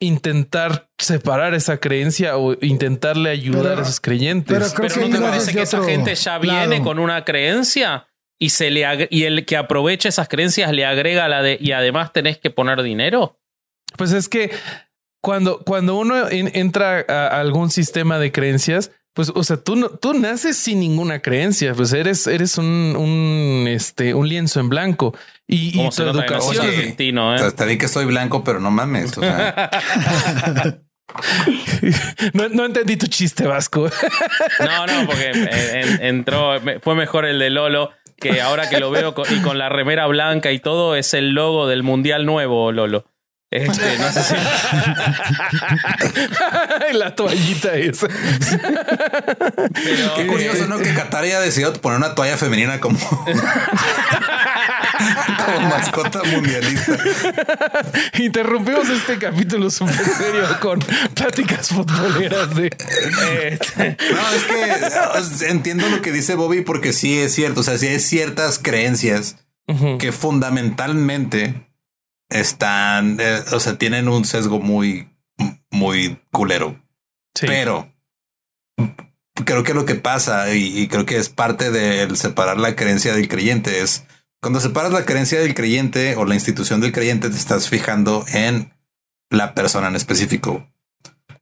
intentar 0.00 0.89
separar 1.00 1.54
esa 1.54 1.78
creencia 1.78 2.36
o 2.36 2.56
intentarle 2.60 3.30
ayudar 3.30 3.78
a 3.78 3.82
esos 3.82 4.00
creyentes. 4.00 4.74
Pero, 4.76 5.08
¿no 5.08 5.16
te 5.16 5.20
parece 5.22 5.52
que 5.52 5.62
esa 5.62 5.82
gente 5.82 6.14
ya 6.14 6.38
viene 6.38 6.82
con 6.82 6.98
una 6.98 7.24
creencia 7.24 8.06
y 8.38 8.50
se 8.50 8.70
le 8.70 9.08
y 9.10 9.24
el 9.24 9.44
que 9.44 9.56
aprovecha 9.56 10.08
esas 10.08 10.28
creencias 10.28 10.72
le 10.72 10.84
agrega 10.86 11.28
la 11.28 11.42
de 11.42 11.58
y 11.60 11.72
además 11.72 12.12
tenés 12.12 12.38
que 12.38 12.50
poner 12.50 12.82
dinero? 12.82 13.38
Pues 13.96 14.12
es 14.12 14.28
que 14.28 14.50
cuando, 15.20 15.58
cuando 15.60 15.96
uno 15.96 16.28
entra 16.30 17.04
a 17.08 17.40
algún 17.40 17.70
sistema 17.70 18.18
de 18.18 18.32
creencias, 18.32 18.90
pues, 19.12 19.32
o 19.34 19.42
sea, 19.42 19.56
tú, 19.56 19.98
tú 20.00 20.14
naces 20.14 20.56
sin 20.56 20.80
ninguna 20.80 21.20
creencia, 21.20 21.74
pues 21.74 21.92
eres, 21.92 22.26
eres 22.26 22.56
un, 22.58 22.94
un, 22.96 23.66
este, 23.68 24.14
un 24.14 24.28
lienzo 24.28 24.60
en 24.60 24.68
blanco. 24.68 25.14
Y, 25.46 25.80
y 25.80 25.90
tu 25.90 26.02
educación. 26.02 26.64
Argentino, 26.64 27.36
¿eh? 27.36 27.52
Te 27.52 27.66
di 27.66 27.76
que 27.76 27.88
soy 27.88 28.04
blanco, 28.04 28.44
pero 28.44 28.60
no 28.60 28.70
mames. 28.70 29.18
O 29.18 29.20
sea. 29.20 29.70
no, 32.34 32.48
no, 32.48 32.66
entendí 32.66 32.96
tu 32.96 33.06
chiste 33.06 33.46
vasco. 33.46 33.88
no, 34.60 34.86
no, 34.86 35.06
porque 35.06 35.32
entró, 36.00 36.60
fue 36.82 36.94
mejor 36.94 37.26
el 37.26 37.38
de 37.38 37.50
Lolo. 37.50 37.90
que 38.16 38.40
ahora 38.40 38.68
que 38.68 38.78
lo 38.78 38.90
veo 38.90 39.14
con, 39.14 39.26
y 39.32 39.40
con 39.40 39.58
la 39.58 39.68
remera 39.68 40.06
blanca 40.06 40.52
y 40.52 40.58
todo, 40.58 40.96
es 40.96 41.14
el 41.14 41.30
logo 41.30 41.66
del 41.66 41.82
Mundial 41.82 42.26
nuevo, 42.26 42.72
Lolo. 42.72 43.06
Este, 43.52 43.98
no 43.98 44.12
sé 44.12 44.22
si. 44.22 44.34
la 46.96 47.16
toallita 47.16 47.74
esa. 47.74 48.06
Qué 50.14 50.26
curioso, 50.28 50.68
¿no? 50.68 50.78
Que 50.78 50.94
Qatar 50.94 51.24
haya 51.24 51.40
decidido 51.40 51.72
poner 51.72 51.98
una 51.98 52.14
toalla 52.14 52.36
femenina 52.36 52.78
como. 52.78 52.96
como 55.46 55.68
mascota 55.68 56.22
mundialista. 56.24 56.98
Interrumpimos 58.18 58.88
este 58.88 59.18
capítulo 59.18 59.70
súper 59.70 60.04
serio 60.04 60.44
con 60.60 60.78
pláticas 61.14 61.68
futboleras 61.68 62.54
de. 62.54 62.70
Este. 63.50 63.96
No, 64.12 65.16
es 65.16 65.30
que 65.30 65.48
entiendo 65.48 65.88
lo 65.88 66.02
que 66.02 66.12
dice 66.12 66.34
Bobby 66.34 66.62
porque 66.62 66.92
sí 66.92 67.18
es 67.18 67.34
cierto. 67.34 67.60
O 67.60 67.62
sea, 67.62 67.78
sí 67.78 67.86
hay 67.86 68.00
ciertas 68.00 68.58
creencias 68.58 69.36
que 69.98 70.10
fundamentalmente 70.10 71.54
están, 72.28 73.18
eh, 73.20 73.40
o 73.52 73.60
sea, 73.60 73.78
tienen 73.78 74.08
un 74.08 74.24
sesgo 74.24 74.58
muy, 74.58 75.08
muy 75.70 76.18
culero. 76.32 76.80
Pero 77.40 77.88
creo 79.44 79.62
que 79.62 79.74
lo 79.74 79.84
que 79.84 79.94
pasa, 79.94 80.52
y, 80.54 80.88
creo 80.88 81.06
que 81.06 81.16
es 81.16 81.28
parte 81.28 81.70
del 81.70 82.16
separar 82.16 82.58
la 82.58 82.76
creencia 82.76 83.14
del 83.14 83.28
creyente, 83.28 83.80
es 83.82 84.04
cuando 84.40 84.60
separas 84.60 84.92
la 84.92 85.04
creencia 85.04 85.40
del 85.40 85.54
creyente 85.54 86.16
o 86.16 86.24
la 86.24 86.34
institución 86.34 86.80
del 86.80 86.92
creyente, 86.92 87.30
te 87.30 87.36
estás 87.36 87.68
fijando 87.68 88.24
en 88.32 88.72
la 89.30 89.54
persona 89.54 89.88
en 89.88 89.96
específico. 89.96 90.66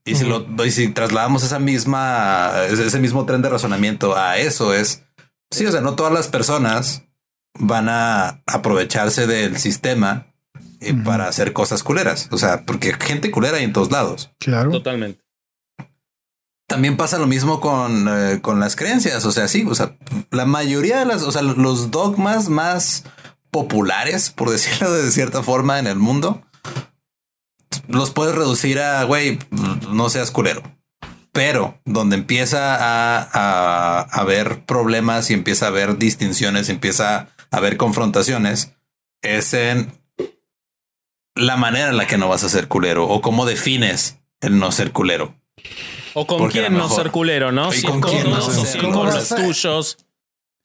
Y 0.05 0.15
si 0.15 0.25
lo 0.25 0.45
y 0.65 0.71
si 0.71 0.89
trasladamos 0.89 1.43
esa 1.43 1.59
misma, 1.59 2.51
ese 2.69 2.99
mismo 2.99 3.25
tren 3.25 3.41
de 3.41 3.49
razonamiento 3.49 4.17
a 4.17 4.37
eso, 4.37 4.73
es 4.73 5.03
sí, 5.51 5.65
o 5.65 5.71
sea, 5.71 5.81
no 5.81 5.95
todas 5.95 6.13
las 6.13 6.27
personas 6.27 7.03
van 7.57 7.89
a 7.89 8.41
aprovecharse 8.45 9.27
del 9.27 9.57
sistema 9.57 10.27
eh, 10.81 10.93
para 10.93 11.27
hacer 11.27 11.53
cosas 11.53 11.83
culeras. 11.83 12.29
O 12.31 12.37
sea, 12.37 12.65
porque 12.65 12.93
gente 12.93 13.31
culera 13.31 13.57
hay 13.57 13.65
en 13.65 13.73
todos 13.73 13.91
lados. 13.91 14.31
Claro. 14.39 14.71
Totalmente. 14.71 15.21
También 16.69 16.97
pasa 16.97 17.17
lo 17.17 17.25
mismo 17.25 17.59
con, 17.59 18.07
eh, 18.07 18.41
con 18.41 18.59
las 18.59 18.75
creencias. 18.75 19.25
O 19.25 19.31
sea, 19.31 19.47
sí, 19.47 19.65
o 19.67 19.73
sea, 19.73 19.97
la 20.29 20.45
mayoría 20.45 20.99
de 20.99 21.05
las, 21.05 21.23
o 21.23 21.31
sea, 21.31 21.41
los 21.41 21.89
dogmas 21.89 22.47
más 22.47 23.05
populares, 23.49 24.29
por 24.29 24.49
decirlo 24.51 24.93
de 24.93 25.11
cierta 25.11 25.41
forma, 25.41 25.79
en 25.79 25.87
el 25.87 25.97
mundo, 25.97 26.43
los 27.87 28.11
puedes 28.11 28.35
reducir 28.35 28.79
a, 28.79 29.03
güey, 29.03 29.39
no 29.89 30.09
seas 30.11 30.29
culero. 30.29 30.61
Pero 31.31 31.79
donde 31.85 32.15
empieza 32.15 32.75
a, 32.75 33.29
a, 33.33 34.01
haber 34.01 34.63
problemas 34.65 35.31
y 35.31 35.33
empieza 35.33 35.65
a 35.65 35.69
haber 35.69 35.97
distinciones, 35.97 36.69
empieza 36.69 37.29
a 37.49 37.57
haber 37.57 37.77
confrontaciones, 37.77 38.73
es 39.23 39.55
en 39.55 39.91
la 41.33 41.57
manera 41.57 41.89
en 41.89 41.97
la 41.97 42.05
que 42.05 42.19
no 42.19 42.29
vas 42.29 42.43
a 42.43 42.49
ser 42.49 42.67
culero 42.67 43.07
o 43.07 43.21
cómo 43.21 43.47
defines 43.47 44.19
el 44.41 44.59
no 44.59 44.71
ser 44.71 44.91
culero. 44.91 45.38
O 46.13 46.25
con 46.25 46.49
quién 46.49 46.73
no 46.73 46.89
ser 46.89 47.11
culero, 47.11 47.51
¿no? 47.51 47.71
Si 47.71 47.85
con, 47.85 48.01
quién 48.01 48.29
no 48.29 48.41
ser 48.41 48.81
con 48.81 49.05
los 49.05 49.29
tuyos. 49.29 49.97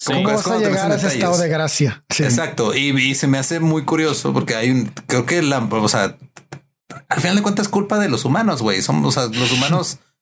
¿Cómo 0.05 0.23
vas 0.25 0.47
a 0.47 0.59
llegar 0.59 0.93
a 0.93 0.97
ese 0.97 1.09
estado 1.09 1.39
de 1.39 1.49
gracia? 1.49 2.05
Exacto. 2.19 2.75
Y, 2.75 3.15
se 3.15 3.27
me 3.27 3.39
hace 3.39 3.61
muy 3.61 3.85
curioso 3.85 4.33
porque 4.33 4.55
hay 4.55 4.71
un, 4.71 4.93
creo 5.07 5.25
que 5.25 5.43
la, 5.43 5.59
o 5.59 5.89
sea, 5.89 6.17
al 7.09 7.21
final 7.21 7.37
de 7.37 7.43
cuentas 7.43 7.67
es 7.67 7.71
culpa 7.71 7.99
de 7.99 8.09
los 8.09 8.25
humanos, 8.25 8.63
güey. 8.63 8.83
Somos, 8.83 9.17
o 9.17 9.21
sea, 9.21 9.39
los 9.39 9.53
humanos 9.53 9.99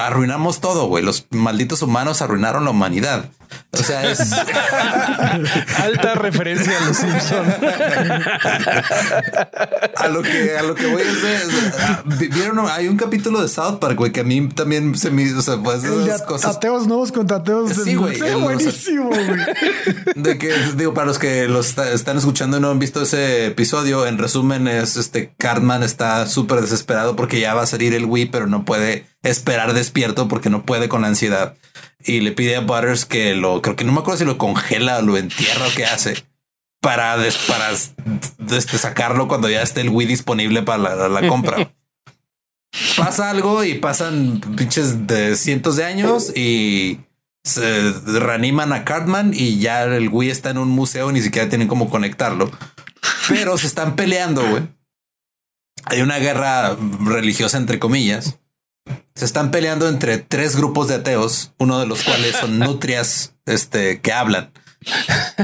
arruinamos 0.00 0.60
todo, 0.60 0.86
güey. 0.86 1.04
Los 1.04 1.26
malditos 1.30 1.82
humanos 1.82 2.22
arruinaron 2.22 2.64
la 2.64 2.70
humanidad. 2.70 3.28
O 3.72 3.78
sea, 3.78 4.08
es 4.10 4.32
alta 5.78 6.14
referencia 6.14 6.78
a 6.78 6.84
los 6.86 6.96
Simpsons. 6.96 7.54
a 9.96 10.08
lo 10.08 10.22
que 10.22 10.56
a 10.56 10.62
lo 10.62 10.74
que 10.74 10.86
voy 10.86 11.02
a 11.02 11.04
decir, 11.04 11.36
ah, 11.78 12.02
vieron 12.06 12.58
hay 12.70 12.88
un 12.88 12.96
capítulo 12.96 13.42
de 13.42 13.48
South 13.48 13.78
Park, 13.78 13.96
güey, 13.96 14.12
que 14.12 14.20
a 14.20 14.24
mí 14.24 14.48
también 14.48 14.96
se 14.96 15.10
me, 15.10 15.30
o 15.32 15.42
sea, 15.42 15.58
pues 15.58 15.84
esas 15.84 16.22
cosas. 16.22 16.56
Ateos 16.56 16.86
nuevos 16.86 17.12
contra 17.12 17.36
ateos. 17.38 17.72
Sí, 17.72 17.94
güey. 17.94 18.18
buenísimo, 18.40 19.10
güey. 19.10 19.26
De 20.16 20.38
que 20.38 20.54
digo 20.76 20.94
para 20.94 21.06
los 21.06 21.18
que 21.18 21.46
los 21.46 21.76
están 21.78 22.16
escuchando 22.16 22.56
y 22.56 22.60
no 22.60 22.70
han 22.70 22.78
visto 22.78 23.02
ese 23.02 23.44
episodio, 23.46 24.06
en 24.06 24.16
resumen 24.18 24.68
es 24.68 24.96
este 24.96 25.34
Cartman 25.36 25.82
está 25.82 26.26
súper 26.26 26.62
desesperado 26.62 27.14
porque 27.14 27.40
ya 27.40 27.52
va 27.54 27.62
a 27.62 27.66
salir 27.66 27.92
el 27.94 28.06
Wii, 28.06 28.26
pero 28.26 28.46
no 28.46 28.64
puede 28.64 29.04
esperar 29.28 29.72
despierto 29.72 30.28
porque 30.28 30.50
no 30.50 30.64
puede 30.64 30.88
con 30.88 31.02
la 31.02 31.08
ansiedad 31.08 31.54
y 32.04 32.20
le 32.20 32.32
pide 32.32 32.56
a 32.56 32.60
Butters 32.60 33.04
que 33.04 33.34
lo, 33.34 33.62
creo 33.62 33.76
que 33.76 33.84
no 33.84 33.92
me 33.92 34.00
acuerdo 34.00 34.18
si 34.18 34.24
lo 34.24 34.38
congela 34.38 34.98
o 34.98 35.02
lo 35.02 35.16
entierra 35.16 35.66
o 35.66 35.74
qué 35.74 35.84
hace 35.84 36.24
para, 36.80 37.16
para 37.48 37.72
este, 37.72 38.78
sacarlo 38.78 39.26
cuando 39.26 39.50
ya 39.50 39.62
esté 39.62 39.80
el 39.80 39.88
Wii 39.88 40.06
disponible 40.06 40.62
para 40.62 41.08
la, 41.08 41.28
compra. 41.28 41.72
Pasa 42.96 43.30
algo 43.30 43.64
y 43.64 43.74
pasan 43.74 44.40
pinches 44.56 45.06
de 45.06 45.34
cientos 45.34 45.76
de 45.76 45.84
años 45.84 46.30
y 46.36 47.00
se 47.42 47.92
reaniman 48.04 48.72
a 48.72 48.84
Cartman 48.84 49.32
y 49.34 49.58
ya 49.58 49.84
el 49.84 50.10
Wii 50.10 50.30
está 50.30 50.50
en 50.50 50.58
un 50.58 50.68
museo, 50.68 51.10
ni 51.10 51.22
siquiera 51.22 51.48
tienen 51.48 51.68
cómo 51.68 51.90
conectarlo, 51.90 52.50
pero 53.28 53.56
se 53.56 53.66
están 53.66 53.96
peleando. 53.96 54.46
güey. 54.46 54.62
Hay 55.86 56.02
una 56.02 56.18
guerra 56.18 56.76
religiosa, 57.00 57.56
entre 57.56 57.78
comillas, 57.78 58.38
se 59.16 59.24
están 59.24 59.50
peleando 59.50 59.88
entre 59.88 60.18
tres 60.18 60.56
grupos 60.56 60.88
de 60.88 60.96
ateos, 60.96 61.54
uno 61.58 61.80
de 61.80 61.86
los 61.86 62.04
cuales 62.04 62.36
son 62.36 62.58
nutrias 62.60 63.34
este, 63.46 64.00
que 64.00 64.12
hablan. 64.12 64.52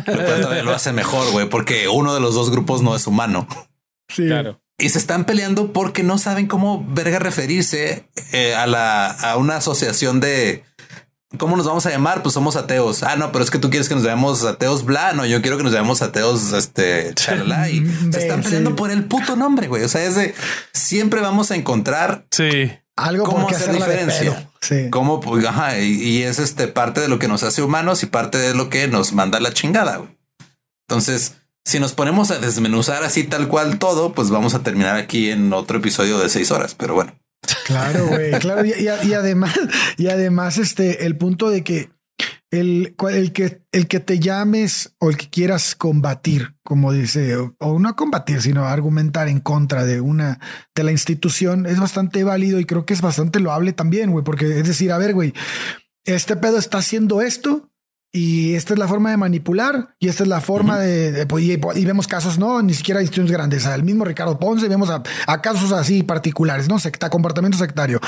Lo 0.07 0.62
lo 0.62 0.75
hace 0.75 0.93
mejor, 0.93 1.31
güey, 1.33 1.49
porque 1.49 1.89
uno 1.89 2.14
de 2.14 2.20
los 2.20 2.35
dos 2.35 2.51
grupos 2.51 2.83
no 2.83 2.95
es 2.95 3.07
humano. 3.07 3.49
Sí, 4.09 4.27
claro. 4.27 4.61
Y 4.79 4.91
se 4.91 4.99
están 4.99 5.25
peleando 5.25 5.73
porque 5.73 6.03
no 6.03 6.18
saben 6.18 6.47
cómo 6.47 6.85
verga 6.87 7.18
referirse 7.18 8.09
eh, 8.33 8.55
a 8.55 8.66
la 8.66 9.07
a 9.11 9.37
una 9.37 9.57
asociación 9.57 10.20
de 10.20 10.64
¿Cómo 11.39 11.57
nos 11.57 11.66
vamos 11.66 11.87
a 11.87 11.91
llamar? 11.91 12.23
Pues 12.23 12.35
somos 12.35 12.57
ateos. 12.57 13.03
Ah, 13.03 13.16
no, 13.16 13.33
pero 13.33 13.43
es 13.43 13.51
que 13.51 13.59
tú 13.59 13.70
quieres 13.70 13.89
que 13.89 13.95
nos 13.95 14.05
llamemos 14.05 14.45
ateos 14.45 14.85
bla. 14.85 15.14
No, 15.14 15.25
yo 15.25 15.41
quiero 15.41 15.57
que 15.57 15.62
nos 15.62 15.73
llamemos 15.73 16.03
ateos, 16.03 16.53
este, 16.53 17.12
chalala. 17.14 17.70
Y 17.70 17.87
se 18.12 18.18
están 18.18 18.43
peleando 18.43 18.77
por 18.77 18.91
el 18.91 19.05
puto 19.05 19.35
nombre, 19.35 19.66
güey. 19.66 19.83
O 19.83 19.89
sea, 19.89 20.05
es 20.05 20.14
de 20.14 20.35
siempre 20.73 21.23
vamos 21.23 21.51
a 21.51 21.57
encontrar 21.57 22.27
sí 22.31 22.70
algo 22.97 23.24
cómo 23.24 23.49
hacer 23.49 23.72
diferencia. 23.72 24.51
Sí. 24.61 24.88
Cómo, 24.90 25.20
pues, 25.20 25.45
ajá, 25.45 25.78
y, 25.78 26.22
es 26.22 26.38
este 26.38 26.68
parte 26.68 27.01
de 27.01 27.09
lo 27.09 27.18
que 27.18 27.28
nos 27.28 27.43
hace 27.43 27.62
humanos 27.62 28.03
y 28.03 28.07
parte 28.07 28.38
de 28.38 28.55
lo 28.55 28.68
que 28.68 28.88
nos 28.88 29.12
manda 29.12 29.40
la 29.40 29.53
chingada. 29.53 30.03
Entonces, 30.88 31.36
si 31.64 31.80
nos 31.80 31.93
ponemos 31.93 32.30
a 32.30 32.38
desmenuzar 32.38 33.03
así 33.05 33.24
tal 33.24 33.49
cual 33.49 33.78
todo, 33.78 34.12
pues 34.12 34.30
vamos 34.30 34.55
a 34.55 34.62
terminar 34.62 34.97
aquí 34.97 35.30
en 35.30 35.53
otro 35.53 35.78
episodio 35.78 36.18
de 36.18 36.28
seis 36.28 36.51
horas. 36.51 36.74
Pero 36.74 36.95
bueno. 36.95 37.14
Claro, 37.64 38.07
güey, 38.07 38.30
claro. 38.38 38.64
Y, 38.64 38.72
y, 38.72 39.14
además, 39.14 39.59
y 39.97 40.09
además, 40.09 40.59
este, 40.59 41.07
el 41.07 41.16
punto 41.16 41.51
de 41.51 41.64
que 41.64 41.90
el, 42.53 42.94
el, 43.11 43.32
que, 43.32 43.62
el 43.72 43.88
que 43.88 43.98
te 43.98 44.18
llames 44.18 44.94
o 44.98 45.09
el 45.09 45.16
que 45.16 45.30
quieras 45.30 45.74
combatir, 45.74 46.55
como 46.62 46.92
dice, 46.92 47.34
o, 47.36 47.78
no 47.78 47.96
combatir, 47.96 48.42
sino 48.42 48.66
argumentar 48.66 49.26
en 49.28 49.40
contra 49.40 49.86
de 49.86 50.03
una, 50.03 50.38
de 50.74 50.84
la 50.84 50.92
institución, 50.92 51.64
es 51.64 51.80
bastante 51.80 52.24
válido 52.24 52.61
y 52.61 52.66
creo 52.66 52.84
que 52.84 52.92
es 52.92 53.00
bastante 53.00 53.40
loable 53.40 53.72
también, 53.72 54.11
güey, 54.12 54.22
porque 54.22 54.59
es 54.59 54.68
decir, 54.68 54.92
a 54.92 54.98
ver, 54.98 55.14
güey, 55.14 55.32
este 56.05 56.36
pedo 56.36 56.59
está 56.59 56.78
haciendo 56.78 57.22
esto, 57.22 57.72
y 58.15 58.55
esta 58.55 58.75
es 58.75 58.79
la 58.79 58.87
forma 58.87 59.11
de 59.11 59.17
manipular 59.17 59.95
y 59.99 60.09
esta 60.09 60.23
es 60.25 60.29
la 60.29 60.43
forma 60.43 60.79
de, 60.79 61.25
pues, 61.27 61.45
y, 61.45 61.57
vemos 61.87 62.07
casos, 62.07 62.39
no, 62.39 62.61
ni 62.61 62.75
siquiera 62.75 63.01
instituciones 63.01 63.33
grandes, 63.33 63.65
el 63.65 63.85
mismo 63.85 64.05
Ricardo 64.05 64.39
Ponce, 64.39 64.69
vemos 64.69 64.91
a, 64.91 65.03
casos 65.41 65.73
así 65.73 66.03
particulares, 66.03 66.69
no 66.69 66.79
secta, 66.79 67.09
comportamiento 67.09 67.57
sectario. 67.57 68.01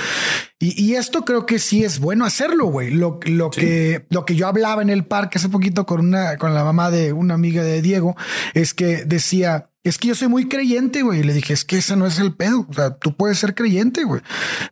Y, 0.58 0.94
esto 0.94 1.24
creo 1.24 1.46
que 1.46 1.58
sí 1.58 1.84
es 1.84 1.98
bueno 1.98 2.24
hacerlo, 2.24 2.66
güey. 2.66 2.90
Lo, 2.90 3.18
lo 3.24 3.50
que, 3.50 4.06
lo 4.10 4.24
que 4.24 4.36
yo 4.36 4.46
hablaba 4.46 4.82
en 4.82 4.90
el 4.90 5.04
parque 5.04 5.38
hace 5.38 5.48
poquito 5.48 5.86
con 5.86 6.00
una, 6.00 6.36
con 6.36 6.54
la 6.54 6.64
mamá 6.64 6.90
de 6.90 7.12
una 7.12 7.34
amiga 7.34 7.62
de 7.62 7.82
Diego, 7.82 8.16
es 8.54 8.74
que 8.74 9.04
decía, 9.04 9.70
es 9.82 9.98
que 9.98 10.08
yo 10.08 10.14
soy 10.14 10.28
muy 10.28 10.48
creyente, 10.48 11.02
güey. 11.02 11.20
Y 11.20 11.22
le 11.22 11.34
dije, 11.34 11.52
es 11.52 11.64
que 11.64 11.78
ese 11.78 11.96
no 11.96 12.06
es 12.06 12.18
el 12.18 12.34
pedo. 12.34 12.66
O 12.68 12.72
sea, 12.72 12.96
tú 12.96 13.16
puedes 13.16 13.38
ser 13.38 13.54
creyente, 13.54 14.04
güey, 14.04 14.22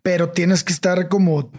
pero 0.02 0.30
tienes 0.30 0.64
que 0.64 0.72
estar 0.72 1.08
como 1.08 1.50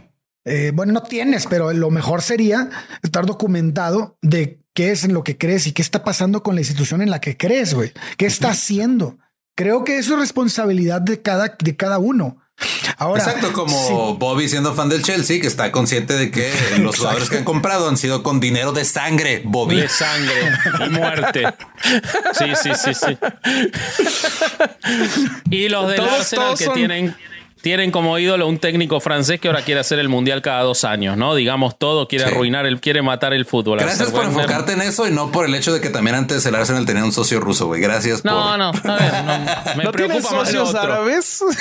eh, 0.46 0.72
bueno, 0.74 0.94
no 0.94 1.04
tienes, 1.04 1.48
pero 1.48 1.72
lo 1.74 1.90
mejor 1.90 2.22
sería 2.22 2.70
estar 3.02 3.26
documentado 3.26 4.18
de 4.22 4.60
qué 4.74 4.92
es 4.92 5.04
en 5.04 5.14
lo 5.14 5.24
que 5.24 5.38
crees 5.38 5.68
y 5.68 5.72
qué 5.72 5.82
está 5.82 6.04
pasando 6.04 6.44
con 6.44 6.56
la 6.56 6.62
institución 6.62 7.02
en 7.02 7.10
la 7.10 7.22
que 7.22 7.38
crees, 7.38 7.74
güey. 7.74 7.94
¿Qué 8.18 8.26
está 8.26 8.50
haciendo? 8.50 9.18
Creo 9.56 9.84
que 9.84 9.98
eso 9.98 10.14
es 10.16 10.20
responsabilidad 10.20 11.02
de 11.02 11.22
cada, 11.22 11.56
de 11.60 11.76
cada 11.76 12.00
uno. 12.00 12.38
Ahora, 12.98 13.24
Exacto, 13.24 13.52
como 13.52 14.16
Bobby 14.18 14.48
siendo 14.48 14.74
fan 14.74 14.88
del 14.88 15.02
Chelsea, 15.02 15.42
que 15.42 15.48
está 15.48 15.72
consciente 15.72 16.14
de 16.14 16.32
que 16.32 16.52
los 16.80 16.98
jugadores 16.98 17.30
que 17.30 17.38
han 17.38 17.44
comprado 17.44 17.90
han 17.90 17.98
sido 17.98 18.24
con 18.24 18.40
dinero 18.40 18.72
de 18.72 18.86
sangre, 18.86 19.42
Bobby. 19.46 19.78
De 19.78 19.90
sangre 19.90 20.52
y 20.86 20.90
muerte. 20.90 21.46
Sí, 22.34 22.46
sí, 22.62 22.72
sí, 22.76 22.94
sí. 22.94 23.18
Y 25.50 25.70
los 25.70 25.90
del 25.90 26.02
Arsenal 26.02 26.58
que 26.58 26.68
tienen 26.70 27.16
tienen 27.64 27.92
como 27.92 28.20
ídolo 28.20 28.46
un 28.46 28.58
técnico 28.60 29.00
francés 29.00 29.40
que 29.40 29.48
ahora 29.48 29.62
quiere 29.62 29.80
hacer 29.80 29.98
el 29.98 30.10
mundial 30.10 30.42
cada 30.42 30.64
dos 30.64 30.84
años, 30.84 31.16
¿no? 31.16 31.34
Digamos 31.34 31.80
todo, 31.80 32.10
quiere 32.10 32.26
Sí. 32.26 32.32
arruinar, 32.32 32.66
el, 32.66 32.82
quiere 32.82 33.02
matar 33.02 33.34
el 33.34 33.46
fútbol. 33.46 33.80
Gracias 33.80 34.12
por 34.12 34.26
enfocarte 34.26 34.74
en 34.74 34.82
eso 34.82 35.08
y 35.08 35.12
no 35.12 35.32
por 35.32 35.46
el 35.46 35.56
hecho 35.56 35.72
de 35.74 35.80
que 35.80 35.90
también 35.90 36.18
antes 36.18 36.46
el 36.46 36.56
Arsenal 36.56 36.86
tenía 36.86 37.06
un 37.06 37.14
socio 37.14 37.40
ruso, 37.40 37.68
güey. 37.68 37.80
Gracias 37.80 38.26
No, 38.26 38.34
por. 38.50 38.58
no, 38.60 38.72
bien, 38.74 39.26
no, 39.26 39.40
me 39.78 39.84
¿No 39.86 39.92
tienes 39.94 40.18
preocupa 40.18 40.36
más 40.36 40.48
socios 40.50 40.70
otro. 40.70 40.82
árabes? 40.82 41.44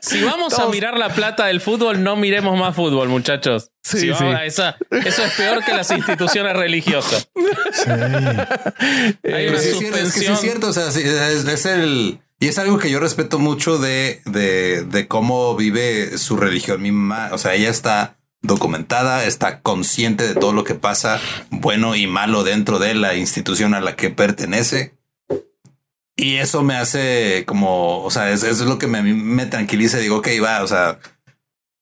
Si 0.00 0.22
vamos 0.24 0.58
a 0.58 0.66
mirar 0.68 0.98
la 0.98 1.10
plata 1.10 1.46
del 1.46 1.60
fútbol, 1.60 2.02
no 2.02 2.16
miremos 2.16 2.58
más 2.58 2.74
fútbol, 2.74 3.08
muchachos. 3.08 3.70
Sí, 3.82 3.98
Si 4.00 4.08
esa- 4.10 4.76
eso 4.90 5.24
es 5.24 5.32
peor 5.36 5.64
que 5.64 5.72
las 5.72 5.90
instituciones 5.96 6.54
religiosas. 6.56 7.28
Sí. 7.72 7.90
Hay 7.90 9.16
Pero 9.22 9.50
una 9.52 9.58
sí 9.60 9.68
es 9.68 9.78
cierto, 9.78 9.96
es 9.98 10.12
que 10.12 10.20
sí 10.20 10.26
suspensión. 10.26 10.32
es 10.34 10.40
cierto. 10.40 10.68
O 10.68 10.72
sea, 10.72 10.88
es, 10.88 10.96
es 11.46 11.66
el. 11.66 12.20
Y 12.38 12.48
es 12.48 12.58
algo 12.58 12.78
que 12.78 12.90
yo 12.90 13.00
respeto 13.00 13.38
mucho 13.38 13.78
de, 13.78 14.22
de, 14.24 14.82
de 14.84 15.08
cómo 15.08 15.56
vive 15.56 16.16
su 16.18 16.36
religión. 16.36 16.80
Mi 16.80 16.90
mamá, 16.92 17.30
o 17.32 17.38
sea, 17.38 17.54
ella 17.54 17.68
está 17.70 18.16
documentada, 18.42 19.24
está 19.24 19.60
consciente 19.60 20.26
de 20.26 20.34
todo 20.34 20.52
lo 20.54 20.64
que 20.64 20.74
pasa, 20.74 21.20
bueno 21.50 21.94
y 21.96 22.06
malo 22.06 22.42
dentro 22.42 22.78
de 22.78 22.94
la 22.94 23.14
institución 23.14 23.74
a 23.74 23.80
la 23.82 23.94
que 23.96 24.08
pertenece. 24.08 24.94
Y 26.16 26.36
eso 26.36 26.62
me 26.62 26.76
hace 26.76 27.44
como, 27.46 28.02
o 28.02 28.10
sea, 28.10 28.30
es, 28.30 28.42
es 28.42 28.60
lo 28.60 28.78
que 28.78 28.86
me, 28.86 29.02
me 29.02 29.46
tranquiliza. 29.46 29.98
Digo, 29.98 30.16
ok, 30.16 30.28
va, 30.42 30.62
o 30.62 30.66
sea, 30.66 30.98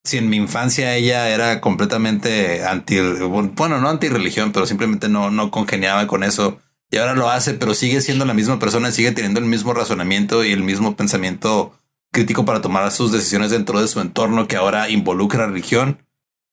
si 0.08 0.18
en 0.18 0.28
mi 0.28 0.36
infancia 0.36 0.94
ella 0.96 1.28
era 1.28 1.60
completamente 1.60 2.64
anti, 2.64 2.98
bueno, 2.98 3.78
no 3.80 3.88
anti 3.88 4.08
religión, 4.08 4.52
pero 4.52 4.66
simplemente 4.66 5.08
no, 5.08 5.30
no 5.30 5.50
congeniaba 5.50 6.06
con 6.06 6.24
eso. 6.24 6.58
Y 6.90 6.96
ahora 6.96 7.14
lo 7.14 7.28
hace, 7.28 7.54
pero 7.54 7.74
sigue 7.74 8.00
siendo 8.00 8.24
la 8.24 8.34
misma 8.34 8.58
persona, 8.58 8.90
sigue 8.90 9.12
teniendo 9.12 9.40
el 9.40 9.46
mismo 9.46 9.74
razonamiento 9.74 10.44
y 10.44 10.52
el 10.52 10.62
mismo 10.62 10.96
pensamiento 10.96 11.78
crítico 12.10 12.46
para 12.46 12.62
tomar 12.62 12.90
sus 12.90 13.12
decisiones 13.12 13.50
dentro 13.50 13.80
de 13.80 13.88
su 13.88 14.00
entorno 14.00 14.48
que 14.48 14.56
ahora 14.56 14.88
involucra 14.88 15.46
religión. 15.46 15.98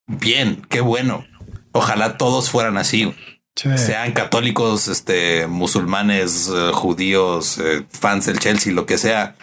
Bien, 0.08 0.62
qué 0.70 0.82
bueno. 0.82 1.26
Ojalá 1.72 2.18
todos 2.18 2.50
fueran 2.50 2.78
así, 2.78 3.14
Sí. 3.56 3.70
sean 3.78 4.12
católicos, 4.12 4.90
este, 4.90 5.48
musulmanes, 5.48 6.52
eh, 6.54 6.72
judíos, 6.74 7.58
eh, 7.60 7.86
fans 7.90 8.26
del 8.26 8.40
Chelsea, 8.40 8.74
lo 8.74 8.86
que 8.86 8.98
sea. 8.98 9.36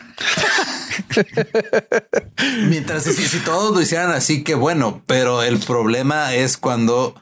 Mientras 2.68 3.04
si, 3.04 3.12
si 3.14 3.38
todos 3.38 3.74
lo 3.74 3.80
hicieran 3.80 4.10
así, 4.10 4.44
qué 4.44 4.54
bueno. 4.54 5.02
Pero 5.06 5.42
el 5.42 5.58
problema 5.58 6.34
es 6.34 6.58
cuando 6.58 7.14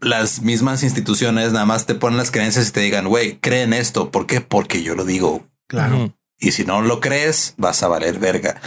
las 0.00 0.42
mismas 0.42 0.82
instituciones 0.82 1.52
nada 1.52 1.66
más 1.66 1.86
te 1.86 1.94
ponen 1.94 2.18
las 2.18 2.30
creencias 2.30 2.68
y 2.68 2.72
te 2.72 2.80
digan, 2.80 3.08
güey, 3.08 3.38
creen 3.38 3.72
esto. 3.72 4.10
¿Por 4.10 4.26
qué? 4.26 4.40
Porque 4.40 4.82
yo 4.82 4.94
lo 4.94 5.04
digo. 5.04 5.46
Claro. 5.68 6.14
Y 6.38 6.52
si 6.52 6.64
no 6.64 6.82
lo 6.82 7.00
crees, 7.00 7.54
vas 7.56 7.82
a 7.82 7.88
valer 7.88 8.18
verga. 8.18 8.60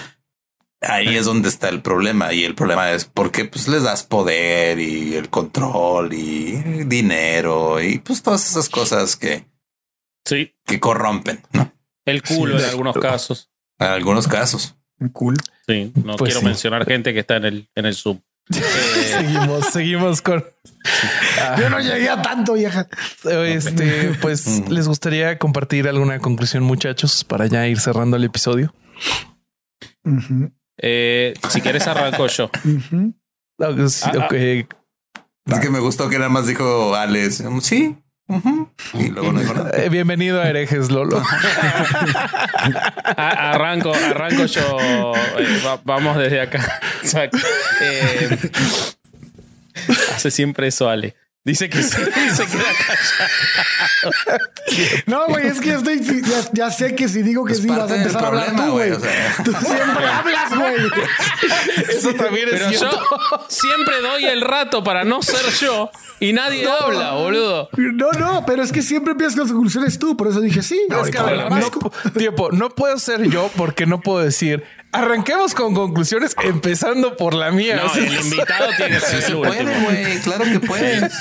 Ahí 0.87 1.15
es 1.17 1.25
donde 1.25 1.49
está 1.49 1.69
el 1.69 1.81
problema. 1.81 2.33
Y 2.33 2.43
el 2.43 2.55
problema 2.55 2.91
es 2.91 3.05
porque 3.05 3.45
pues 3.45 3.67
les 3.67 3.83
das 3.83 4.03
poder 4.03 4.79
y 4.79 5.15
el 5.15 5.29
control 5.29 6.13
y 6.13 6.83
dinero 6.85 7.81
y 7.81 7.99
pues 7.99 8.21
todas 8.23 8.49
esas 8.49 8.69
cosas 8.69 9.15
que, 9.15 9.45
Sí, 10.25 10.55
que 10.65 10.79
corrompen, 10.79 11.41
¿no? 11.53 11.71
el 12.05 12.21
culo 12.23 12.57
Sí. 12.57 12.63
en 12.63 12.69
algunos 12.69 12.97
casos. 12.97 13.51
En 13.79 13.87
algunos 13.87 14.27
casos. 14.27 14.75
Muy 14.97 15.11
cool. 15.11 15.35
Sí, 15.67 15.91
no 16.03 16.15
Pues 16.15 16.29
quiero 16.29 16.39
sí. 16.41 16.45
mencionar 16.45 16.85
gente 16.85 17.13
que 17.13 17.19
está 17.19 17.37
en 17.37 17.45
el, 17.45 17.67
en 17.75 17.85
el 17.85 17.95
Zoom. 17.95 18.19
Eh, 18.55 18.61
seguimos, 19.17 19.65
seguimos 19.71 20.21
con. 20.21 20.43
Yo 21.59 21.69
no 21.69 21.79
llegué 21.79 22.09
a 22.09 22.21
tanto, 22.21 22.53
vieja. 22.53 22.87
este, 23.23 24.15
pues 24.21 24.45
Mm. 24.67 24.71
les 24.71 24.87
gustaría 24.87 25.37
compartir 25.39 25.87
alguna 25.87 26.19
conclusión, 26.19 26.61
muchachos, 26.63 27.23
para 27.23 27.47
ya 27.47 27.67
ir 27.67 27.79
cerrando 27.79 28.17
el 28.17 28.23
episodio. 28.23 28.71
Eh, 30.77 31.33
si 31.49 31.61
querés 31.61 31.87
arranco 31.87 32.27
yo. 32.27 32.49
Ah, 33.59 33.73
sí, 33.87 34.05
Ah, 34.13 34.27
ah. 34.29 34.35
Es 35.47 35.59
que 35.59 35.69
me 35.69 35.79
gustó 35.79 36.09
que 36.09 36.17
nada 36.17 36.29
más 36.29 36.47
dijo 36.47 36.95
Alex, 36.95 37.43
sí. 37.61 37.95
ujú", 38.27 38.69
Y 38.95 39.09
luego 39.09 39.31
no 39.31 39.39
dijo 39.39 39.53
nada. 39.53 39.71
Eh, 39.83 39.89
bienvenido 39.89 40.41
a 40.41 40.49
Herejes, 40.49 40.89
Lolo. 40.91 41.21
A- 43.17 43.51
arranco, 43.51 43.93
arranco 43.93 44.45
yo. 44.45 44.77
eh, 45.37 45.61
va- 45.65 45.79
vamos 45.83 46.17
desde 46.17 46.41
acá. 46.41 46.81
Exacto. 47.03 47.37
Eh, 47.81 48.39
hace 50.15 50.31
siempre 50.31 50.67
eso, 50.67 50.89
Ale. 50.89 51.15
Dice 51.45 51.69
que 51.69 51.83
sí, 51.83 51.89
se 52.33 52.45
queda 52.47 52.63
callado. 52.87 54.41
No, 55.05 55.27
güey, 55.27 55.45
es 55.45 55.59
que 55.61 55.69
yo 55.69 55.77
estoy, 55.77 56.01
ya, 56.23 56.49
ya 56.53 56.71
sé 56.71 56.95
que 56.95 57.07
si 57.07 57.21
digo 57.21 57.45
que 57.45 57.53
Es 57.53 57.59
sí 57.61 57.67
vas 57.67 57.89
a 57.91 57.95
empezar 57.95 58.23
a 58.23 58.27
hablar 58.29 58.55
tú, 58.55 58.71
güey. 58.71 58.89
güey. 58.89 58.91
O 58.91 58.99
sea, 58.99 59.35
Tú 59.43 59.51
siempre 59.51 60.07
hablas, 60.07 60.55
güey. 60.55 60.75
Eso 61.89 62.13
también 62.15 62.49
es 62.49 62.61
Pero 62.61 62.71
yo 62.71 62.89
siempre 63.47 64.01
doy 64.01 64.25
el 64.25 64.41
rato 64.41 64.83
para 64.83 65.03
no 65.03 65.21
ser 65.21 65.45
yo 65.61 65.91
y 66.19 66.33
nadie 66.33 66.67
habla, 66.67 67.11
boludo. 67.13 67.69
No, 67.77 68.11
no, 68.13 68.43
pero 68.47 68.63
es 68.63 68.71
que 68.71 68.81
siempre 68.81 69.11
empiezas 69.11 69.35
con 69.35 69.43
las 69.43 69.53
conclusiones 69.53 69.99
tú, 69.99 70.17
por 70.17 70.29
eso 70.29 70.41
dije 70.41 70.63
sí. 70.63 70.81
Es 71.03 71.11
que, 71.11 71.17
a 71.19 71.23
ver, 71.23 71.51
no, 71.51 71.69
tiempo, 72.17 72.51
no 72.51 72.69
puedo 72.69 72.97
ser 72.97 73.29
yo 73.29 73.51
porque 73.55 73.85
no 73.85 74.01
puedo 74.01 74.19
decir 74.23 74.63
arranquemos 74.95 75.53
con 75.53 75.73
conclusiones 75.73 76.35
empezando 76.43 77.15
por 77.17 77.33
la 77.33 77.51
mía. 77.51 77.81
No, 77.83 77.93
el 77.93 78.13
invitado 78.19 78.65
tiene 78.77 78.95
que 78.95 78.99
ser 79.01 79.35
puede, 79.37 79.63
güey. 79.81 80.19
Claro 80.19 80.43
que 80.45 80.59
puedes. 80.59 81.13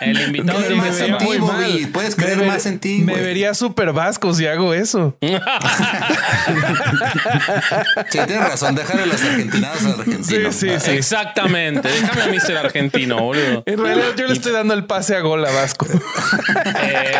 El 0.00 0.20
invitado 0.20 0.58
tiene 0.60 0.74
más 0.76 1.00
en 1.00 1.18
ti. 1.18 1.26
Bobby. 1.38 1.86
Puedes 1.86 2.16
Me 2.16 2.24
creer 2.24 2.38
ver- 2.40 2.48
más 2.48 2.66
en 2.66 2.78
ti, 2.78 2.98
Me 3.04 3.12
güey. 3.12 3.24
vería 3.24 3.54
súper 3.54 3.92
vasco 3.92 4.32
si 4.34 4.46
hago 4.46 4.74
eso. 4.74 5.16
Sí, 8.10 8.18
tienes 8.26 8.38
razón. 8.48 8.74
Déjale 8.74 9.06
las 9.06 9.22
argentinadas 9.22 9.84
al 9.84 9.92
argentino. 10.00 10.52
Sí, 10.52 10.68
sí, 10.68 10.80
sí. 10.80 10.90
Exactamente. 10.92 11.88
Déjame 11.88 12.22
a 12.22 12.26
mí 12.28 12.40
ser 12.40 12.56
argentino, 12.58 13.18
boludo. 13.20 13.62
En 13.66 13.78
realidad 13.78 14.08
yo 14.16 14.26
le 14.26 14.32
estoy 14.32 14.52
dando 14.52 14.74
el 14.74 14.84
pase 14.84 15.16
a 15.16 15.20
gol 15.20 15.44
a 15.44 15.50
Vasco. 15.52 15.86
Eh, 16.82 17.12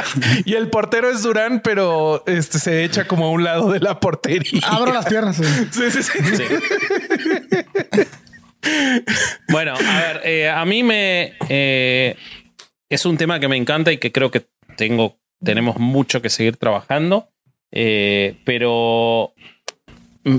y 0.45 0.55
el 0.55 0.69
portero 0.69 1.11
es 1.11 1.23
Durán, 1.23 1.61
pero 1.61 2.23
este 2.27 2.59
se 2.59 2.85
echa 2.85 3.07
como 3.07 3.27
a 3.27 3.31
un 3.31 3.45
lado 3.45 3.71
de 3.71 3.81
la 3.81 4.01
portería. 4.01 4.61
Abro 4.67 4.93
las 4.93 5.07
piernas. 5.07 5.39
güey. 5.39 5.51
Bueno, 9.49 9.75
a 9.75 10.01
ver, 10.01 10.21
eh, 10.25 10.49
a 10.49 10.65
mí 10.65 10.83
me 10.83 11.35
eh, 11.49 12.17
es 12.89 13.05
un 13.05 13.17
tema 13.17 13.41
que 13.41 13.49
me 13.49 13.57
encanta 13.57 13.93
y 13.93 13.99
que 13.99 14.13
creo 14.13 14.31
que 14.31 14.47
tengo, 14.77 15.19
tenemos 15.43 15.79
mucho 15.79 16.23
que 16.23 16.31
seguir 16.31 16.57
trabajando. 16.57 17.29
eh, 17.73 18.37
pero 18.45 19.33
mm, 20.25 20.39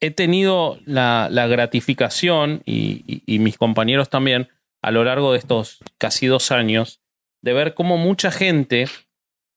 he 0.00 0.10
tenido 0.10 0.78
la, 0.86 1.28
gratificación 1.48 2.62
y 2.64 3.38
mis 3.40 3.58
compañeros 3.58 4.08
también 4.08 4.48
a 4.82 4.90
lo 4.90 5.04
largo 5.04 5.32
de 5.32 5.38
estos 5.38 5.78
casi 5.98 6.26
dos 6.26 6.50
años 6.52 7.02
de 7.42 7.52
ver 7.52 7.74
cómo 7.74 7.98
mucha 7.98 8.30
gente 8.30 8.86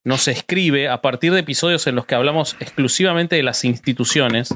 nos 0.03 0.28
escribe 0.28 0.89
a 0.89 1.01
partir 1.01 1.32
de 1.32 1.39
episodios 1.39 1.88
en 1.88 1.95
los 1.95 2.05
que 2.05 2.15
hablamos 2.15 2.57
exclusivamente 2.59 3.38
de 3.38 3.43
las 3.43 3.63
instituciones 3.63 4.53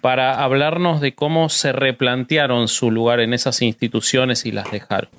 para 0.00 0.42
hablarnos 0.42 1.00
de 1.00 1.14
cómo 1.14 1.48
se 1.48 1.72
replantearon 1.72 2.68
su 2.68 2.90
lugar 2.90 3.20
en 3.20 3.32
esas 3.34 3.62
instituciones 3.62 4.46
y 4.46 4.52
las 4.52 4.70
dejaron. 4.70 5.10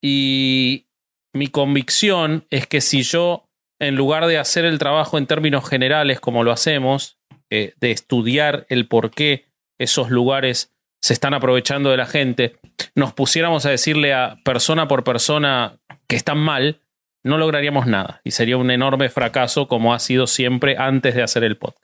Y 0.00 0.86
mi 1.32 1.48
convicción 1.48 2.44
es 2.50 2.66
que 2.66 2.80
si 2.80 3.02
yo, 3.02 3.48
en 3.78 3.96
lugar 3.96 4.26
de 4.26 4.38
hacer 4.38 4.64
el 4.64 4.78
trabajo 4.78 5.18
en 5.18 5.26
términos 5.26 5.68
generales 5.68 6.20
como 6.20 6.44
lo 6.44 6.52
hacemos, 6.52 7.18
eh, 7.50 7.74
de 7.80 7.90
estudiar 7.90 8.66
el 8.68 8.86
por 8.86 9.10
qué 9.10 9.46
esos 9.78 10.10
lugares 10.10 10.72
se 11.00 11.12
están 11.12 11.34
aprovechando 11.34 11.90
de 11.90 11.96
la 11.96 12.06
gente, 12.06 12.56
nos 12.94 13.12
pusiéramos 13.12 13.66
a 13.66 13.70
decirle 13.70 14.14
a 14.14 14.36
persona 14.44 14.88
por 14.88 15.04
persona 15.04 15.78
que 16.06 16.16
están 16.16 16.38
mal, 16.38 16.80
no 17.24 17.38
lograríamos 17.38 17.86
nada 17.86 18.20
y 18.24 18.32
sería 18.32 18.56
un 18.56 18.70
enorme 18.70 19.08
fracaso 19.08 19.68
como 19.68 19.94
ha 19.94 19.98
sido 19.98 20.26
siempre 20.26 20.76
antes 20.78 21.14
de 21.14 21.22
hacer 21.22 21.44
el 21.44 21.56
podcast. 21.56 21.81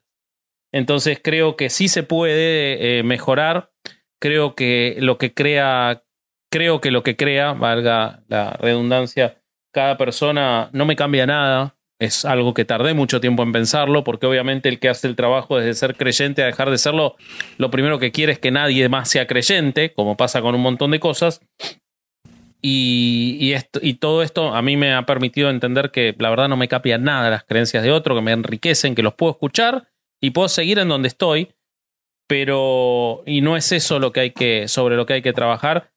Entonces 0.72 1.20
creo 1.22 1.56
que 1.56 1.70
sí 1.70 1.88
se 1.88 2.02
puede 2.02 2.98
eh, 2.98 3.02
mejorar. 3.02 3.70
Creo 4.20 4.54
que 4.54 4.96
lo 5.00 5.18
que 5.18 5.32
crea, 5.32 6.04
creo 6.50 6.80
que 6.80 6.90
lo 6.90 7.02
que 7.02 7.16
crea, 7.16 7.52
valga 7.52 8.22
la 8.28 8.52
redundancia, 8.52 9.40
cada 9.72 9.96
persona 9.96 10.70
no 10.72 10.84
me 10.84 10.96
cambia 10.96 11.26
nada. 11.26 11.74
Es 12.00 12.24
algo 12.24 12.54
que 12.54 12.64
tardé 12.64 12.94
mucho 12.94 13.20
tiempo 13.20 13.42
en 13.42 13.50
pensarlo, 13.50 14.04
porque 14.04 14.26
obviamente 14.26 14.68
el 14.68 14.78
que 14.78 14.88
hace 14.88 15.08
el 15.08 15.16
trabajo 15.16 15.58
desde 15.58 15.74
ser 15.74 15.96
creyente 15.96 16.42
a 16.42 16.46
dejar 16.46 16.70
de 16.70 16.78
serlo, 16.78 17.16
lo 17.56 17.70
primero 17.70 17.98
que 17.98 18.12
quiere 18.12 18.32
es 18.32 18.38
que 18.38 18.52
nadie 18.52 18.88
más 18.88 19.10
sea 19.10 19.26
creyente, 19.26 19.92
como 19.94 20.16
pasa 20.16 20.40
con 20.40 20.54
un 20.54 20.60
montón 20.60 20.92
de 20.92 21.00
cosas. 21.00 21.40
Y, 22.62 23.36
y, 23.40 23.52
esto, 23.52 23.80
y 23.82 23.94
todo 23.94 24.22
esto 24.22 24.54
a 24.54 24.62
mí 24.62 24.76
me 24.76 24.94
ha 24.94 25.06
permitido 25.06 25.50
entender 25.50 25.90
que 25.90 26.14
la 26.18 26.30
verdad 26.30 26.48
no 26.48 26.56
me 26.56 26.68
cambia 26.68 26.98
nada 26.98 27.30
las 27.30 27.44
creencias 27.44 27.82
de 27.82 27.90
otro, 27.90 28.14
que 28.14 28.20
me 28.20 28.32
enriquecen, 28.32 28.94
que 28.94 29.02
los 29.02 29.14
puedo 29.14 29.32
escuchar 29.32 29.88
y 30.20 30.30
puedo 30.30 30.48
seguir 30.48 30.78
en 30.78 30.88
donde 30.88 31.08
estoy, 31.08 31.52
pero 32.26 33.22
y 33.26 33.40
no 33.40 33.56
es 33.56 33.72
eso 33.72 33.98
lo 33.98 34.12
que 34.12 34.20
hay 34.20 34.30
que 34.32 34.68
sobre 34.68 34.96
lo 34.96 35.06
que 35.06 35.14
hay 35.14 35.22
que 35.22 35.32
trabajar 35.32 35.90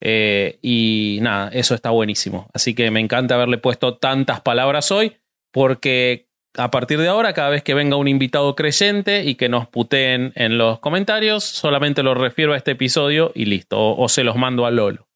eh, 0.00 0.58
y 0.62 1.18
nada, 1.22 1.48
eso 1.52 1.74
está 1.74 1.90
buenísimo. 1.90 2.48
Así 2.52 2.74
que 2.74 2.90
me 2.90 3.00
encanta 3.00 3.34
haberle 3.34 3.58
puesto 3.58 3.96
tantas 3.96 4.40
palabras 4.40 4.90
hoy 4.90 5.16
porque 5.52 6.28
a 6.56 6.70
partir 6.70 7.00
de 7.00 7.08
ahora, 7.08 7.32
cada 7.32 7.48
vez 7.48 7.62
que 7.64 7.74
venga 7.74 7.96
un 7.96 8.06
invitado 8.06 8.54
creyente 8.54 9.24
y 9.24 9.34
que 9.34 9.48
nos 9.48 9.66
puteen 9.68 10.32
en 10.36 10.56
los 10.56 10.78
comentarios, 10.78 11.42
solamente 11.44 12.02
lo 12.04 12.14
refiero 12.14 12.52
a 12.54 12.56
este 12.56 12.72
episodio 12.72 13.32
y 13.34 13.46
listo, 13.46 13.76
o, 13.78 14.00
o 14.04 14.08
se 14.08 14.22
los 14.22 14.36
mando 14.36 14.64
a 14.64 14.70
Lolo. 14.70 15.08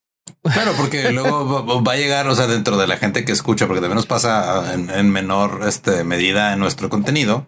Claro, 0.43 0.71
porque 0.77 1.11
luego 1.13 1.65
va- 1.81 1.93
a 1.93 1.95
llegar, 1.95 2.27
o 2.27 2.35
sea, 2.35 2.47
dentro 2.47 2.75
de 2.77 2.87
la 2.87 2.97
gente 2.97 3.23
que 3.23 3.31
escucha, 3.31 3.67
porque 3.67 3.79
también 3.79 3.95
nos 3.95 4.05
pasa 4.05 4.73
en, 4.73 4.89
en 4.89 5.09
menor 5.11 5.61
este, 5.65 6.03
medida 6.03 6.51
en 6.53 6.59
nuestro 6.59 6.89
contenido, 6.89 7.47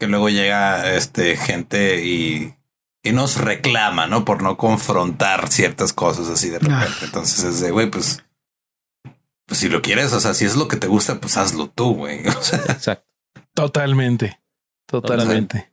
que 0.00 0.06
luego 0.06 0.30
llega 0.30 0.94
este 0.94 1.36
gente 1.36 2.02
y, 2.04 2.54
y 3.04 3.12
nos 3.12 3.36
reclama, 3.36 4.06
¿no? 4.06 4.24
Por 4.24 4.42
no 4.42 4.56
confrontar 4.56 5.52
ciertas 5.52 5.92
cosas 5.92 6.28
así 6.28 6.48
de 6.48 6.58
repente. 6.58 6.86
Ah. 6.88 7.04
Entonces 7.04 7.44
es 7.44 7.60
de, 7.60 7.70
güey, 7.70 7.90
pues, 7.90 8.24
pues 9.46 9.60
si 9.60 9.68
lo 9.68 9.82
quieres, 9.82 10.12
o 10.14 10.20
sea, 10.20 10.32
si 10.32 10.46
es 10.46 10.56
lo 10.56 10.68
que 10.68 10.78
te 10.78 10.86
gusta, 10.86 11.20
pues 11.20 11.36
hazlo 11.36 11.68
tú, 11.68 11.94
güey. 11.94 12.26
O 12.26 12.42
sea, 12.42 12.60
Exacto. 12.60 13.12
Totalmente. 13.52 14.40
Totalmente. 14.86 15.70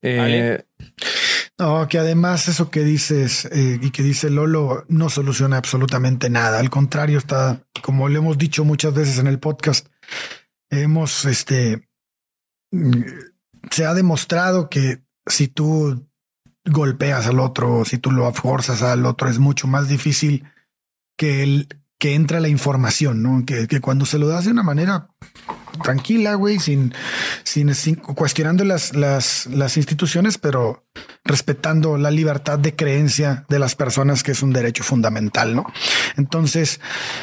Eh. 0.00 0.64
No, 1.58 1.88
que 1.88 1.98
además 1.98 2.46
eso 2.48 2.70
que 2.70 2.84
dices 2.84 3.46
eh, 3.46 3.80
y 3.82 3.90
que 3.90 4.02
dice 4.04 4.30
Lolo 4.30 4.84
no 4.88 5.08
soluciona 5.08 5.56
absolutamente 5.56 6.30
nada. 6.30 6.60
Al 6.60 6.70
contrario, 6.70 7.18
está, 7.18 7.66
como 7.82 8.08
le 8.08 8.18
hemos 8.18 8.38
dicho 8.38 8.64
muchas 8.64 8.94
veces 8.94 9.18
en 9.18 9.26
el 9.26 9.40
podcast, 9.40 9.88
hemos, 10.70 11.24
este, 11.24 11.88
mm, 12.70 13.02
se 13.70 13.86
ha 13.86 13.94
demostrado 13.94 14.68
que 14.68 15.02
si 15.26 15.48
tú 15.48 16.06
golpeas 16.64 17.26
al 17.26 17.40
otro, 17.40 17.84
si 17.84 17.98
tú 17.98 18.10
lo 18.10 18.32
forzas 18.32 18.82
al 18.82 19.06
otro, 19.06 19.28
es 19.28 19.38
mucho 19.38 19.66
más 19.66 19.88
difícil 19.88 20.44
que 21.16 21.42
el 21.42 21.68
que 21.98 22.14
entra 22.14 22.40
la 22.40 22.48
información, 22.48 23.22
¿no? 23.22 23.44
Que, 23.46 23.66
que 23.68 23.80
cuando 23.80 24.04
se 24.04 24.18
lo 24.18 24.28
das 24.28 24.44
de 24.44 24.50
una 24.50 24.62
manera 24.62 25.08
tranquila, 25.82 26.34
güey, 26.34 26.58
sin, 26.58 26.92
sin, 27.42 27.74
sin 27.74 27.96
cuestionando 27.96 28.64
las, 28.64 28.94
las, 28.94 29.46
las 29.46 29.76
instituciones, 29.76 30.36
pero 30.36 30.84
respetando 31.24 31.96
la 31.96 32.10
libertad 32.10 32.58
de 32.58 32.74
creencia 32.76 33.46
de 33.48 33.58
las 33.58 33.74
personas, 33.74 34.22
que 34.22 34.32
es 34.32 34.42
un 34.42 34.52
derecho 34.52 34.84
fundamental, 34.84 35.54
¿no? 35.54 35.64
Entonces, 36.16 36.80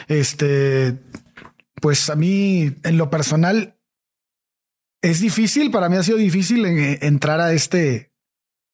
este, 0.07 0.97
pues 1.81 2.09
a 2.09 2.15
mí, 2.15 2.75
en 2.83 2.97
lo 2.97 3.09
personal, 3.09 3.75
es 5.03 5.19
difícil, 5.19 5.69
para 5.69 5.89
mí 5.89 5.97
ha 5.97 6.03
sido 6.03 6.17
difícil 6.17 6.65
eh, 6.65 6.97
entrar 7.01 7.41
a 7.41 7.51
este, 7.51 8.13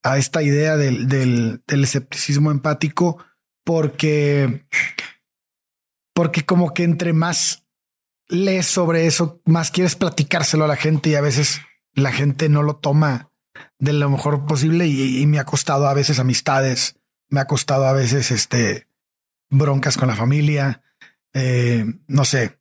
a 0.03 0.18
esta 0.19 0.43
idea 0.43 0.77
del, 0.77 1.10
del, 1.10 1.64
del 1.68 1.84
escepticismo 1.84 2.51
empático, 2.51 3.18
porque, 3.65 4.64
porque 6.14 6.45
como 6.45 6.73
que 6.73 6.84
entre 6.84 7.14
más 7.14 7.65
lees 8.27 8.68
sobre 8.68 9.07
eso, 9.07 9.41
más 9.45 9.72
quieres 9.72 9.95
platicárselo 9.95 10.65
a 10.65 10.69
la 10.69 10.76
gente 10.76 11.10
y 11.10 11.15
a 11.15 11.22
veces 11.22 11.61
la 11.93 12.11
gente 12.11 12.47
no 12.47 12.61
lo 12.61 12.76
toma 12.76 13.31
de 13.80 13.93
lo 13.93 14.07
mejor 14.07 14.45
posible 14.45 14.85
y, 14.85 15.19
y 15.19 15.26
me 15.26 15.39
ha 15.39 15.45
costado 15.45 15.88
a 15.88 15.95
veces 15.95 16.19
amistades, 16.19 16.99
me 17.27 17.39
ha 17.39 17.45
costado 17.45 17.85
a 17.85 17.93
veces 17.93 18.30
este 18.30 18.88
broncas 19.49 19.97
con 19.97 20.07
la 20.07 20.15
familia, 20.15 20.84
eh, 21.34 21.85
no 22.07 22.23
sé. 22.23 22.60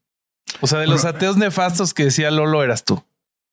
o 0.62 0.66
sea, 0.66 0.78
de 0.78 0.86
los 0.86 1.03
Bueno, 1.03 1.19
ateos 1.19 1.36
nefastos 1.36 1.93
que 1.93 2.05
decía 2.05 2.31
Lolo 2.31 2.62
eras 2.62 2.85
tú. 2.85 3.05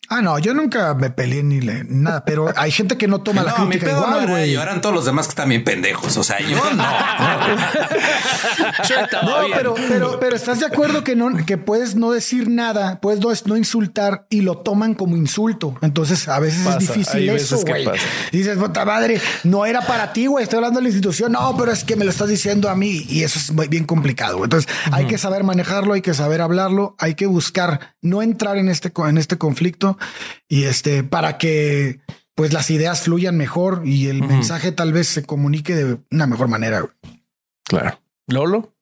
Ah, 0.10 0.22
no, 0.22 0.38
yo 0.40 0.54
nunca 0.54 0.94
me 0.94 1.10
peleé 1.10 1.42
ni 1.44 1.62
le, 1.62 1.84
nada, 1.86 2.24
pero 2.26 2.54
hay 2.56 2.72
gente 2.72 2.98
que 2.98 3.08
no 3.08 3.20
toma 3.22 3.44
la 3.44 3.52
no, 3.58 3.66
mi 3.66 3.72
crítica 3.72 3.92
pedo 3.92 4.02
no 4.02 4.08
igual, 4.14 4.28
güey. 4.28 4.52
yo, 4.52 4.62
eran 4.62 4.82
todos 4.82 4.94
los 4.94 5.06
demás 5.06 5.26
que 5.28 5.32
están 5.32 5.50
bien 5.50 5.64
pendejos. 5.64 6.16
O 6.18 6.24
sea, 6.24 6.40
yo 6.40 6.58
no. 6.76 6.84
No, 9.24 9.32
pero, 9.56 9.76
pero, 9.76 10.20
pero 10.20 10.36
estás 10.36 10.60
de 10.60 10.66
acuerdo 10.66 11.04
que 11.04 11.16
no, 11.16 11.36
que 11.46 11.58
puedes 11.58 11.96
no 11.96 12.12
decir 12.12 12.50
nada, 12.50 13.00
puedes 13.02 13.20
no, 13.20 13.30
no 13.46 13.58
insultar 13.58 14.26
y 14.30 14.42
lo 14.42 14.58
toman 14.60 14.94
como 14.94 15.16
insulto. 15.18 15.76
Entonces 15.82 16.28
a 16.28 16.40
veces 16.40 16.64
Pasa, 16.66 16.78
es 16.78 16.88
difícil 16.88 17.30
eso, 17.30 17.58
güey. 17.62 17.88
Dices, 18.32 18.58
puta 18.58 18.86
madre, 18.86 19.20
no 19.44 19.66
era 19.66 19.82
para 19.82 20.14
ti, 20.14 20.28
güey. 20.28 20.44
Estoy 20.44 20.58
hablando 20.58 20.80
de 20.80 20.84
la 20.84 20.90
institución. 20.90 21.32
No, 21.32 21.56
pero 21.58 21.72
es 21.72 21.84
que 21.84 21.96
me 21.96 22.06
lo 22.06 22.12
estás 22.12 22.30
diciendo 22.30 22.70
a 22.70 22.76
mí 22.76 23.06
y 23.10 23.24
eso 23.24 23.40
es 23.40 23.52
muy- 23.52 23.68
bien 23.68 23.86
complicado. 23.86 24.44
Entonces 24.44 24.72
hay 24.92 25.08
que 25.08 25.18
saber 25.18 25.44
manejarlo, 25.44 25.94
hay 25.94 26.02
que 26.02 26.14
saber 26.14 26.42
hablarlo, 26.42 26.96
hay 27.00 27.16
que 27.16 27.26
buscar 27.26 27.96
no 28.02 28.22
entrar 28.22 28.58
en 28.58 28.70
este, 28.70 28.92
co- 28.92 29.08
en 29.08 29.18
este 29.18 29.38
conflicto 29.38 29.95
y 30.48 30.64
este 30.64 31.04
para 31.04 31.38
que 31.38 32.00
pues 32.36 32.54
las 32.54 32.70
ideas 32.70 33.02
fluyan 33.02 33.38
mejor 33.38 33.82
y 33.86 34.08
el 34.08 34.22
mensaje 34.22 34.72
tal 34.72 34.92
vez 34.92 35.08
se 35.08 35.26
comunique 35.26 35.74
de 35.74 35.98
una 36.12 36.28
mejor 36.28 36.50
manera. 36.50 36.82
güey. 36.82 36.94
Claro. 37.64 38.00
Lolo. 38.28 38.74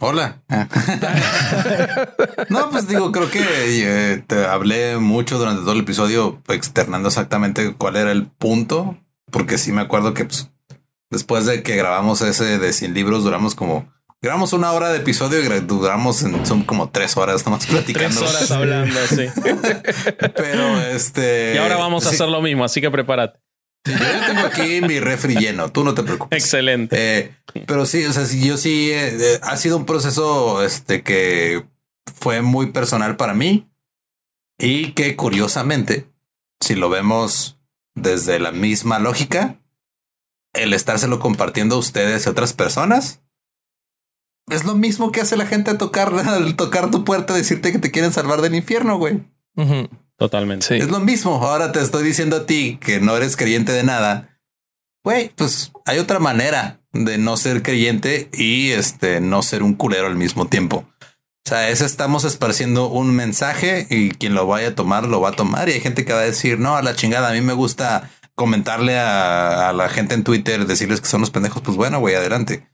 Hola. 0.00 0.42
no, 2.50 2.70
pues 2.70 2.88
digo, 2.88 3.12
creo 3.12 3.30
que 3.30 3.42
eh, 3.42 4.22
te 4.26 4.44
hablé 4.44 4.98
mucho 4.98 5.38
durante 5.38 5.62
todo 5.62 5.72
el 5.72 5.80
episodio 5.80 6.42
externando 6.48 7.08
exactamente 7.08 7.74
cuál 7.74 7.96
era 7.96 8.10
el 8.10 8.26
punto, 8.26 8.98
porque 9.30 9.56
sí 9.56 9.72
me 9.72 9.82
acuerdo 9.82 10.12
que 10.12 10.24
pues, 10.24 10.50
después 11.10 11.46
de 11.46 11.62
que 11.62 11.76
grabamos 11.76 12.20
ese 12.22 12.58
de 12.58 12.72
100 12.72 12.94
libros, 12.94 13.24
duramos 13.24 13.54
como... 13.54 13.92
Grabamos 14.24 14.54
una 14.54 14.72
hora 14.72 14.88
de 14.88 15.00
episodio 15.00 15.38
y 15.38 15.60
duramos 15.60 16.22
en, 16.22 16.46
son 16.46 16.62
como 16.62 16.88
tres 16.88 17.14
horas 17.18 17.44
nomás 17.44 17.66
Tres 17.66 17.72
platicando. 17.74 18.22
horas 18.22 18.50
hablando, 18.50 18.98
sí. 19.06 19.26
Pero 20.34 20.80
este... 20.80 21.52
Y 21.54 21.58
ahora 21.58 21.76
vamos 21.76 22.06
a 22.06 22.08
sí, 22.08 22.14
hacer 22.14 22.28
lo 22.28 22.40
mismo, 22.40 22.64
así 22.64 22.80
que 22.80 22.90
prepárate. 22.90 23.38
yo 23.84 23.92
tengo 24.26 24.46
aquí 24.46 24.80
mi 24.80 24.98
refri 24.98 25.34
lleno, 25.34 25.70
tú 25.70 25.84
no 25.84 25.92
te 25.92 26.02
preocupes. 26.04 26.42
Excelente. 26.42 26.96
Eh, 26.98 27.36
pero 27.66 27.84
sí, 27.84 28.02
o 28.06 28.14
sea, 28.14 28.24
sí, 28.24 28.42
yo 28.42 28.56
sí 28.56 28.92
eh, 28.92 29.14
eh, 29.34 29.40
ha 29.42 29.58
sido 29.58 29.76
un 29.76 29.84
proceso 29.84 30.64
este 30.64 31.02
que 31.02 31.66
fue 32.18 32.40
muy 32.40 32.72
personal 32.72 33.16
para 33.16 33.34
mí 33.34 33.68
y 34.58 34.92
que 34.92 35.16
curiosamente, 35.16 36.08
si 36.62 36.76
lo 36.76 36.88
vemos 36.88 37.58
desde 37.94 38.38
la 38.38 38.52
misma 38.52 39.00
lógica, 39.00 39.60
el 40.54 40.72
estárselo 40.72 41.18
compartiendo 41.18 41.76
a 41.76 41.80
ustedes 41.80 42.24
y 42.24 42.28
a 42.30 42.32
otras 42.32 42.54
personas 42.54 43.20
es 44.50 44.64
lo 44.64 44.74
mismo 44.74 45.10
que 45.12 45.20
hace 45.20 45.36
la 45.36 45.46
gente 45.46 45.70
a 45.70 45.78
tocar, 45.78 46.12
al 46.26 46.56
tocar 46.56 46.90
tu 46.90 47.04
puerta, 47.04 47.34
decirte 47.34 47.72
que 47.72 47.78
te 47.78 47.90
quieren 47.90 48.12
salvar 48.12 48.40
del 48.40 48.54
infierno, 48.54 48.98
güey. 48.98 49.22
Totalmente. 50.16 50.66
Sí. 50.66 50.74
Es 50.74 50.90
lo 50.90 51.00
mismo. 51.00 51.34
Ahora 51.34 51.72
te 51.72 51.80
estoy 51.80 52.04
diciendo 52.04 52.36
a 52.36 52.46
ti 52.46 52.78
que 52.80 53.00
no 53.00 53.16
eres 53.16 53.36
creyente 53.36 53.72
de 53.72 53.82
nada. 53.82 54.40
Güey, 55.02 55.30
pues 55.36 55.72
hay 55.84 55.98
otra 55.98 56.18
manera 56.18 56.80
de 56.92 57.18
no 57.18 57.36
ser 57.36 57.62
creyente 57.62 58.28
y 58.32 58.70
este 58.70 59.20
no 59.20 59.42
ser 59.42 59.62
un 59.62 59.74
culero 59.74 60.06
al 60.06 60.16
mismo 60.16 60.46
tiempo. 60.46 60.86
O 61.46 61.48
sea, 61.48 61.68
es 61.68 61.82
estamos 61.82 62.24
esparciendo 62.24 62.88
un 62.88 63.14
mensaje 63.14 63.86
y 63.90 64.10
quien 64.12 64.34
lo 64.34 64.46
vaya 64.46 64.68
a 64.68 64.74
tomar 64.74 65.06
lo 65.06 65.20
va 65.20 65.30
a 65.30 65.36
tomar. 65.36 65.68
Y 65.68 65.72
hay 65.72 65.80
gente 65.80 66.04
que 66.04 66.14
va 66.14 66.20
a 66.20 66.24
decir, 66.24 66.58
no, 66.58 66.76
a 66.76 66.82
la 66.82 66.96
chingada, 66.96 67.28
a 67.28 67.32
mí 67.32 67.42
me 67.42 67.52
gusta 67.52 68.10
comentarle 68.34 68.98
a, 68.98 69.68
a 69.68 69.72
la 69.72 69.88
gente 69.90 70.14
en 70.14 70.24
Twitter, 70.24 70.66
decirles 70.66 71.02
que 71.02 71.06
son 71.06 71.20
los 71.20 71.30
pendejos. 71.30 71.62
Pues 71.62 71.76
bueno, 71.76 72.00
güey, 72.00 72.14
adelante. 72.14 72.66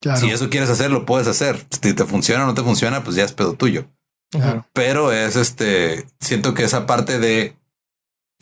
Claro, 0.00 0.20
Si 0.20 0.30
eso 0.30 0.48
quieres 0.48 0.70
hacer, 0.70 0.90
lo 0.90 1.04
puedes 1.06 1.26
hacer. 1.28 1.66
Si 1.82 1.92
te 1.92 2.04
funciona 2.04 2.44
o 2.44 2.46
no 2.46 2.54
te 2.54 2.62
funciona, 2.62 3.02
pues 3.02 3.16
ya 3.16 3.24
es 3.24 3.32
pedo 3.32 3.54
tuyo 3.54 3.86
claro. 4.30 4.66
pero 4.72 5.10
es 5.12 5.34
este, 5.36 6.06
siento 6.20 6.54
que 6.54 6.62
esa 6.64 6.86
parte 6.86 7.18
de 7.18 7.56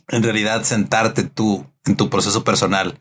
en 0.08 0.22
realidad 0.22 0.62
sentarte 0.64 1.22
tú 1.22 1.66
en 1.84 1.96
tu 1.96 2.10
proceso 2.10 2.44
personal 2.44 2.98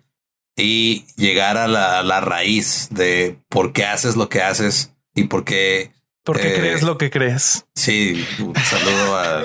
y 0.55 1.05
llegar 1.17 1.57
a 1.57 1.67
la, 1.67 1.99
a 1.99 2.03
la 2.03 2.21
raíz 2.21 2.87
de 2.91 3.37
por 3.49 3.73
qué 3.73 3.85
haces 3.85 4.15
lo 4.15 4.29
que 4.29 4.41
haces 4.41 4.93
y 5.13 5.25
por 5.25 5.43
qué, 5.43 5.91
Porque 6.23 6.53
Eh, 6.55 6.59
crees 6.59 6.81
lo 6.83 6.97
que 6.97 7.09
crees. 7.11 7.65
sí, 7.75 8.25
un 8.39 8.55
saludo 8.55 9.17
a 9.17 9.43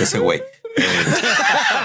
ese 0.00 0.18
güey. 0.18 0.42
Eh, 0.76 1.04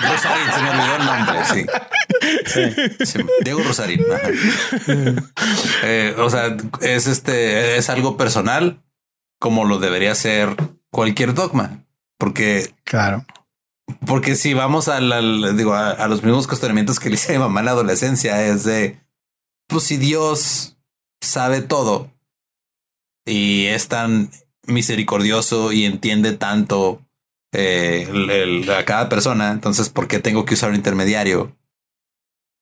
Rosarín, 0.02 0.52
se 0.54 0.62
me 0.62 0.70
olvidó 0.72 0.96
el 0.96 1.06
nombre, 1.06 1.46
sí. 1.46 3.06
Sí, 3.06 3.20
Diego 3.44 3.62
Rosarín. 3.64 4.04
Eh, 5.84 6.16
o 6.18 6.30
sea, 6.30 6.56
es 6.82 7.08
este, 7.08 7.78
es 7.78 7.90
algo 7.90 8.18
personal 8.18 8.82
como 9.40 9.66
lo 9.66 9.80
debería 9.80 10.14
ser 10.16 10.56
cualquier 10.92 11.34
dogma, 11.34 11.86
porque 12.18 12.74
Claro. 12.84 13.26
porque 14.06 14.36
si 14.36 14.54
vamos 14.54 14.88
al, 14.88 15.12
al- 15.14 15.56
digo, 15.56 15.74
a, 15.74 15.92
a 15.92 16.08
los 16.08 16.24
mismos 16.24 16.48
cuestionamientos 16.48 17.00
que 17.00 17.10
le 17.10 17.16
hice 17.16 17.32
a 17.36 17.38
mi 17.38 17.40
mamá 17.40 17.62
en 17.62 17.66
la 17.68 17.72
adolescencia, 17.72 18.44
es 18.46 18.64
de, 18.64 19.00
pues 19.68 19.84
si 19.84 19.98
Dios 19.98 20.78
sabe 21.22 21.62
todo 21.62 22.12
y 23.26 23.68
es 23.68 23.88
tan 23.88 24.32
misericordioso 24.66 25.72
y 25.72 25.86
entiende 25.86 26.34
tanto 26.34 27.06
eh, 27.52 28.08
el- 28.10 28.30
el- 28.30 28.70
a 28.72 28.86
cada 28.86 29.10
persona, 29.10 29.52
entonces, 29.52 29.90
¿por 29.90 30.08
qué 30.08 30.20
tengo 30.20 30.46
que 30.46 30.54
usar 30.54 30.70
un 30.70 30.76
intermediario? 30.76 31.56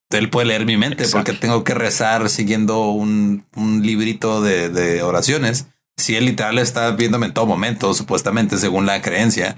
Él 0.10 0.30
puede 0.30 0.48
leer 0.48 0.66
mi 0.66 0.78
mente 0.78 1.04
Exacto. 1.04 1.32
porque 1.34 1.40
tengo 1.42 1.64
que 1.66 1.74
rezar 1.74 2.30
siguiendo 2.30 2.90
un, 2.92 3.46
un 3.56 3.82
librito 3.86 4.42
de, 4.42 4.70
de 4.70 5.02
oraciones. 5.02 5.68
Si 5.98 6.16
él 6.16 6.26
literal 6.26 6.60
está 6.60 6.92
viéndome 6.92 7.26
en 7.26 7.34
todo 7.34 7.46
momento, 7.46 7.94
supuestamente, 7.94 8.58
según 8.58 8.86
la 8.86 9.02
creencia. 9.02 9.54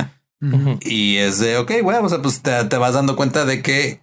Y 0.82 1.18
es 1.18 1.40
de, 1.40 1.58
ok, 1.58 1.72
bueno, 1.84 2.02
o 2.04 2.10
sea, 2.10 2.22
pues 2.22 2.42
te, 2.42 2.64
te 2.64 2.78
vas 2.78 2.94
dando 2.94 3.16
cuenta 3.18 3.44
de 3.46 3.62
que 3.62 4.00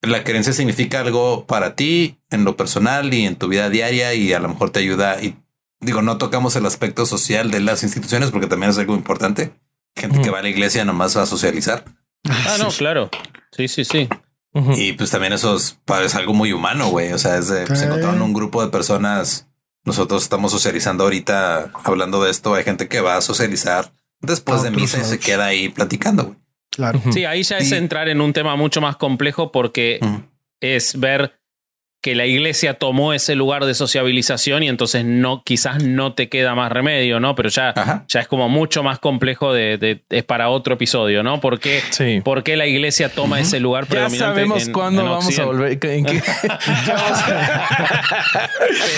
la 0.00 0.24
creencia 0.24 0.52
significa 0.54 1.00
algo 1.00 1.46
para 1.46 1.76
ti 1.76 2.18
en 2.30 2.44
lo 2.44 2.56
personal 2.56 3.12
y 3.14 3.26
en 3.26 3.36
tu 3.36 3.48
vida 3.48 3.68
diaria 3.68 4.14
y 4.14 4.32
a 4.32 4.40
lo 4.40 4.48
mejor 4.48 4.70
te 4.70 4.80
ayuda. 4.80 5.22
Y 5.22 5.36
digo, 5.80 6.00
no 6.02 6.16
tocamos 6.18 6.56
el 6.56 6.64
aspecto 6.66 7.04
social 7.06 7.50
de 7.50 7.60
las 7.60 7.82
instituciones 7.82 8.30
porque 8.30 8.46
también 8.46 8.70
es 8.70 8.78
algo 8.78 8.94
importante, 8.94 9.52
gente 9.96 10.20
que 10.20 10.30
va 10.30 10.40
a 10.40 10.42
la 10.42 10.48
iglesia 10.48 10.84
nomás 10.84 11.16
va 11.16 11.22
a 11.22 11.26
socializar. 11.26 11.84
Ah, 12.28 12.56
no, 12.58 12.68
claro. 12.78 13.10
Sí, 13.52 13.68
sí, 13.68 13.84
sí. 13.84 14.08
Y 14.76 14.92
pues 14.92 15.10
también 15.10 15.32
eso 15.32 15.56
es, 15.56 15.80
es 16.04 16.14
algo 16.14 16.32
muy 16.32 16.52
humano, 16.52 16.88
güey. 16.88 17.12
O 17.12 17.18
sea, 17.18 17.38
es 17.38 17.48
de, 17.48 17.66
se 17.74 17.86
encontraron 17.86 18.22
un 18.22 18.32
grupo 18.32 18.64
de 18.64 18.70
personas. 18.70 19.48
Nosotros 19.84 20.22
estamos 20.22 20.52
socializando 20.52 21.04
ahorita 21.04 21.72
hablando 21.82 22.22
de 22.22 22.30
esto. 22.30 22.54
Hay 22.54 22.62
gente 22.62 22.88
que 22.88 23.00
va 23.00 23.16
a 23.16 23.20
socializar 23.20 23.92
después 24.20 24.62
de 24.62 24.70
misa 24.70 25.00
y 25.00 25.04
se 25.04 25.18
queda 25.18 25.46
ahí 25.46 25.70
platicando. 25.70 26.24
Güey. 26.24 26.38
Claro. 26.70 27.00
Sí, 27.12 27.24
ahí 27.24 27.42
ya 27.42 27.58
es 27.58 27.72
entrar 27.72 28.08
en 28.08 28.20
un 28.20 28.32
tema 28.32 28.56
mucho 28.56 28.80
más 28.80 28.96
complejo 28.96 29.52
porque 29.52 30.00
es 30.60 30.98
ver 30.98 31.40
que 32.04 32.14
la 32.14 32.26
iglesia 32.26 32.74
tomó 32.74 33.14
ese 33.14 33.34
lugar 33.34 33.64
de 33.64 33.72
sociabilización 33.72 34.62
y 34.62 34.68
entonces 34.68 35.06
no, 35.06 35.42
quizás 35.42 35.82
no 35.82 36.12
te 36.12 36.28
queda 36.28 36.54
más 36.54 36.70
remedio, 36.70 37.18
¿no? 37.18 37.34
Pero 37.34 37.48
ya, 37.48 38.04
ya 38.06 38.20
es 38.20 38.28
como 38.28 38.50
mucho 38.50 38.82
más 38.82 38.98
complejo 38.98 39.54
de, 39.54 40.04
es 40.10 40.22
para 40.22 40.50
otro 40.50 40.74
episodio, 40.74 41.22
¿no? 41.22 41.40
¿Por 41.40 41.60
qué, 41.60 41.82
la 42.58 42.66
iglesia 42.66 43.08
toma 43.08 43.40
ese 43.40 43.58
lugar 43.58 43.86
predominante? 43.86 44.18
Ya 44.18 44.26
sabemos 44.26 44.68
cuándo 44.68 45.02
vamos 45.02 45.38
a 45.38 45.44
volver. 45.46 45.78
¿En 45.82 46.04
qué? 46.04 46.22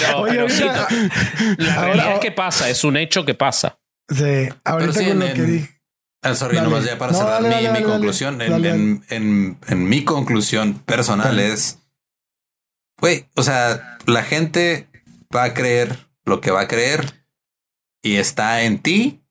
pero, 0.01 0.19
Oye, 0.23 0.45
la 1.59 1.85
realidad 1.85 2.15
es 2.15 2.19
que 2.19 2.33
pasa, 2.33 2.69
es 2.69 2.83
un 2.83 2.97
hecho 2.97 3.25
que 3.25 3.35
pasa. 3.35 3.79
Sí, 4.09 4.49
ahorita 4.65 5.05
con 5.05 5.21
lo 5.21 5.33
que 5.33 5.43
dije. 5.43 5.71
Ah, 6.23 6.35
sorry, 6.35 6.57
nomás 6.57 6.85
ya 6.85 6.99
para 6.99 7.13
cerrar 7.13 7.41
mi, 7.41 7.83
conclusión. 7.85 8.43
En, 8.43 9.05
en, 9.09 9.89
mi 9.89 10.03
conclusión 10.03 10.75
personal 10.81 11.39
es 11.39 11.86
Güey, 12.99 13.29
o 13.35 13.43
sea, 13.43 13.99
la 14.07 14.23
gente 14.23 14.89
va 15.35 15.45
a 15.45 15.55
creer 15.55 16.09
lo 16.25 16.41
que 16.41 16.51
va 16.51 16.63
a 16.63 16.69
creer 16.69 17.27
y 18.03 18.17
está 18.17 18.63
en 18.63 18.81
ti 18.81 19.23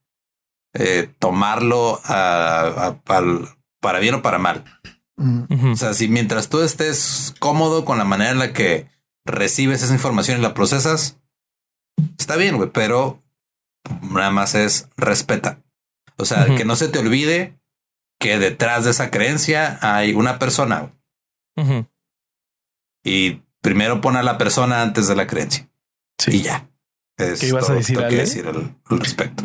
eh, 0.74 1.10
tomarlo 1.20 2.02
para 2.04 4.00
bien 4.00 4.16
o 4.16 4.22
para 4.22 4.40
mal. 4.40 4.64
Mm. 5.18 5.72
O 5.72 5.76
sea, 5.76 5.94
si 5.94 6.08
mientras 6.08 6.50
tú 6.50 6.62
estés 6.62 7.34
cómodo 7.40 7.86
con 7.86 7.98
la 7.98 8.04
manera 8.04 8.32
en 8.32 8.40
la 8.40 8.54
que 8.54 8.90
recibes 9.26 9.82
esa 9.82 9.94
información 9.94 10.40
y 10.40 10.42
la 10.42 10.54
procesas, 10.54 11.20
está 12.20 12.36
bien, 12.36 12.58
güey, 12.58 12.70
pero 12.72 13.20
nada 14.02 14.32
más 14.32 14.56
es 14.56 14.90
respeta. 14.98 15.64
O 16.18 16.26
sea, 16.26 16.56
que 16.56 16.66
no 16.66 16.76
se 16.76 16.88
te 16.88 17.00
olvide 17.00 17.60
que 18.20 18.40
detrás 18.40 18.86
de 18.86 18.92
esa 18.92 19.12
creencia 19.12 19.80
hay 19.82 20.14
una 20.14 20.40
persona. 20.40 20.94
Y 23.04 23.42
primero 23.66 24.00
pon 24.00 24.16
a 24.16 24.22
la 24.22 24.38
persona 24.38 24.84
antes 24.84 25.08
de 25.08 25.16
la 25.16 25.26
creencia. 25.26 25.68
Sí. 26.20 26.38
Y 26.38 26.42
ya. 26.44 26.70
¿Qué 27.18 27.48
ibas 27.48 27.70
a 27.70 27.74
decir, 27.74 27.98
que 27.98 28.16
decir 28.16 28.46
al, 28.46 28.76
respecto? 29.00 29.44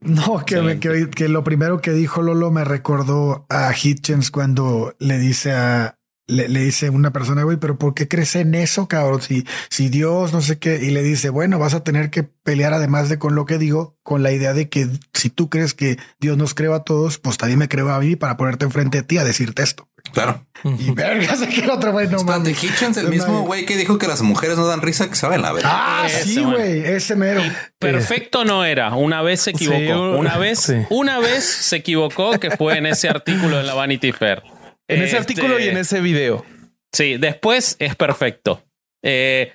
No, 0.00 0.44
que, 0.44 0.78
que, 1.14 1.28
lo 1.28 1.42
primero 1.42 1.80
que 1.80 1.92
dijo 1.92 2.20
Lolo 2.20 2.50
me 2.50 2.64
recordó 2.64 3.46
a 3.48 3.72
Hitchens 3.72 4.30
cuando 4.30 4.94
le 4.98 5.18
dice 5.18 5.52
a 5.52 5.96
le, 6.26 6.48
le 6.48 6.60
dice 6.60 6.90
una 6.90 7.12
persona, 7.12 7.44
güey, 7.44 7.56
pero 7.56 7.78
¿por 7.78 7.94
qué 7.94 8.08
crees 8.08 8.36
en 8.36 8.54
eso, 8.54 8.88
cabrón? 8.88 9.22
Si, 9.22 9.46
si 9.70 9.88
Dios 9.88 10.32
no 10.32 10.40
sé 10.40 10.58
qué, 10.58 10.80
y 10.82 10.90
le 10.90 11.02
dice, 11.02 11.30
bueno, 11.30 11.58
vas 11.58 11.74
a 11.74 11.82
tener 11.82 12.10
que 12.10 12.24
pelear 12.24 12.74
además 12.74 13.08
de 13.08 13.18
con 13.18 13.34
lo 13.34 13.46
que 13.46 13.58
digo, 13.58 13.96
con 14.02 14.22
la 14.22 14.32
idea 14.32 14.52
de 14.52 14.68
que 14.68 14.88
si 15.14 15.30
tú 15.30 15.48
crees 15.48 15.74
que 15.74 15.98
Dios 16.20 16.36
nos 16.36 16.54
creó 16.54 16.74
a 16.74 16.84
todos, 16.84 17.18
pues 17.18 17.38
también 17.38 17.58
me 17.58 17.68
creo 17.68 17.90
a 17.90 18.00
mí 18.00 18.16
para 18.16 18.36
ponerte 18.36 18.64
enfrente 18.64 18.98
de 18.98 19.04
ti 19.04 19.18
a 19.18 19.24
decirte 19.24 19.62
esto. 19.62 19.88
Claro. 20.12 20.46
Y 20.64 20.90
verga, 20.92 21.34
sé 21.36 21.48
que 21.48 21.68
otro 21.68 21.92
güey 21.92 22.08
no 22.08 22.22
mames. 22.22 22.62
Hitchens, 22.62 22.96
el 22.96 23.08
mismo 23.08 23.42
güey 23.42 23.66
que 23.66 23.76
dijo 23.76 23.98
que 23.98 24.06
las 24.06 24.22
mujeres 24.22 24.56
no 24.56 24.66
dan 24.66 24.82
risa, 24.82 25.08
que 25.08 25.16
saben 25.16 25.42
la 25.42 25.52
verdad. 25.52 25.70
Ah, 25.72 26.08
sí, 26.08 26.42
güey, 26.42 26.80
ese 26.84 27.16
mero. 27.16 27.42
Perfecto 27.78 28.44
no 28.44 28.64
era. 28.64 28.94
Una 28.94 29.22
vez 29.22 29.40
se 29.42 29.50
equivocó. 29.50 30.16
una 30.16 30.38
vez, 30.38 30.72
una 30.90 31.18
vez 31.18 31.44
se 31.44 31.76
equivocó 31.76 32.38
que 32.38 32.50
fue 32.50 32.78
en 32.78 32.86
ese 32.86 33.08
artículo 33.08 33.56
de 33.58 33.64
la 33.64 33.74
Vanity 33.74 34.12
Fair. 34.12 34.42
En 34.88 35.02
ese 35.02 35.16
artículo 35.16 35.58
y 35.58 35.68
en 35.68 35.78
ese 35.78 36.00
video. 36.00 36.44
Sí, 36.92 37.16
después 37.16 37.76
es 37.78 37.96
perfecto. 37.96 38.62
Eh, 39.02 39.52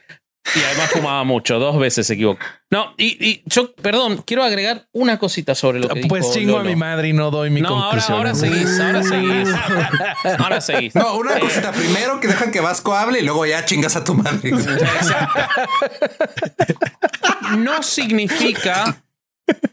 y 0.55 0.63
además 0.63 0.89
fumaba 0.91 1.23
mucho, 1.23 1.59
dos 1.59 1.77
veces 1.79 2.07
se 2.07 2.13
equivocó. 2.13 2.43
No, 2.69 2.93
y, 2.97 3.41
yo, 3.45 3.73
perdón, 3.75 4.23
quiero 4.25 4.43
agregar 4.43 4.87
una 4.91 5.19
cosita 5.19 5.55
sobre 5.55 5.79
lo 5.79 5.87
que 5.89 6.01
Pues 6.07 6.31
chingo 6.31 6.57
a 6.57 6.63
mi 6.63 6.75
madre 6.75 7.09
y 7.09 7.13
no 7.13 7.31
doy 7.31 7.49
mi 7.49 7.61
no, 7.61 7.69
conclusión. 7.69 8.17
Ahora, 8.17 8.31
ahora 8.31 8.39
seguís, 8.39 8.79
ahora 8.79 9.03
seguís. 9.03 9.49
Ahora 10.39 10.61
seguís. 10.61 10.95
No, 10.95 11.15
una 11.15 11.39
cosita. 11.39 11.71
Primero 11.71 12.19
que 12.19 12.27
dejan 12.27 12.51
que 12.51 12.59
Vasco 12.59 12.93
hable 12.93 13.19
y 13.19 13.23
luego 13.23 13.45
ya 13.45 13.63
chingas 13.65 13.95
a 13.95 14.03
tu 14.03 14.13
madre. 14.13 14.51
No 17.57 17.81
significa 17.81 19.01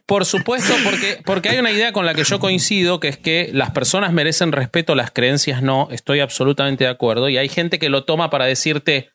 por 0.07 0.25
supuesto, 0.25 0.73
porque, 0.85 1.21
porque 1.25 1.49
hay 1.49 1.59
una 1.59 1.73
idea 1.73 1.93
con 1.93 2.07
la 2.07 2.15
que 2.15 2.25
yo 2.25 2.39
coincido, 2.39 3.01
que 3.01 3.09
es 3.09 3.19
que 3.19 3.51
las 3.53 3.71
personas 3.71 4.13
merecen 4.13 4.53
respeto, 4.53 4.95
las 4.95 5.11
creencias 5.11 5.63
no. 5.63 5.89
Estoy 5.91 6.21
absolutamente 6.21 6.85
de 6.85 6.91
acuerdo. 6.91 7.29
Y 7.29 7.39
hay 7.39 7.49
gente 7.49 7.79
que 7.79 7.89
lo 7.89 8.05
toma 8.05 8.31
para 8.31 8.45
decirte, 8.45 9.11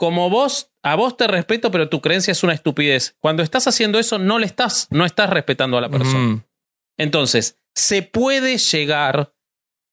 como 0.00 0.30
vos, 0.30 0.72
a 0.82 0.96
vos 0.96 1.18
te 1.18 1.26
respeto, 1.26 1.70
pero 1.70 1.90
tu 1.90 2.00
creencia 2.00 2.32
es 2.32 2.42
una 2.42 2.54
estupidez. 2.54 3.18
Cuando 3.20 3.42
estás 3.42 3.66
haciendo 3.66 3.98
eso, 3.98 4.18
no 4.18 4.38
le 4.38 4.46
estás, 4.46 4.88
no 4.90 5.04
estás 5.04 5.28
respetando 5.28 5.76
a 5.76 5.82
la 5.82 5.90
persona. 5.90 6.36
Mm. 6.36 6.44
Entonces, 6.96 7.60
se 7.74 8.00
puede 8.00 8.56
llegar 8.56 9.34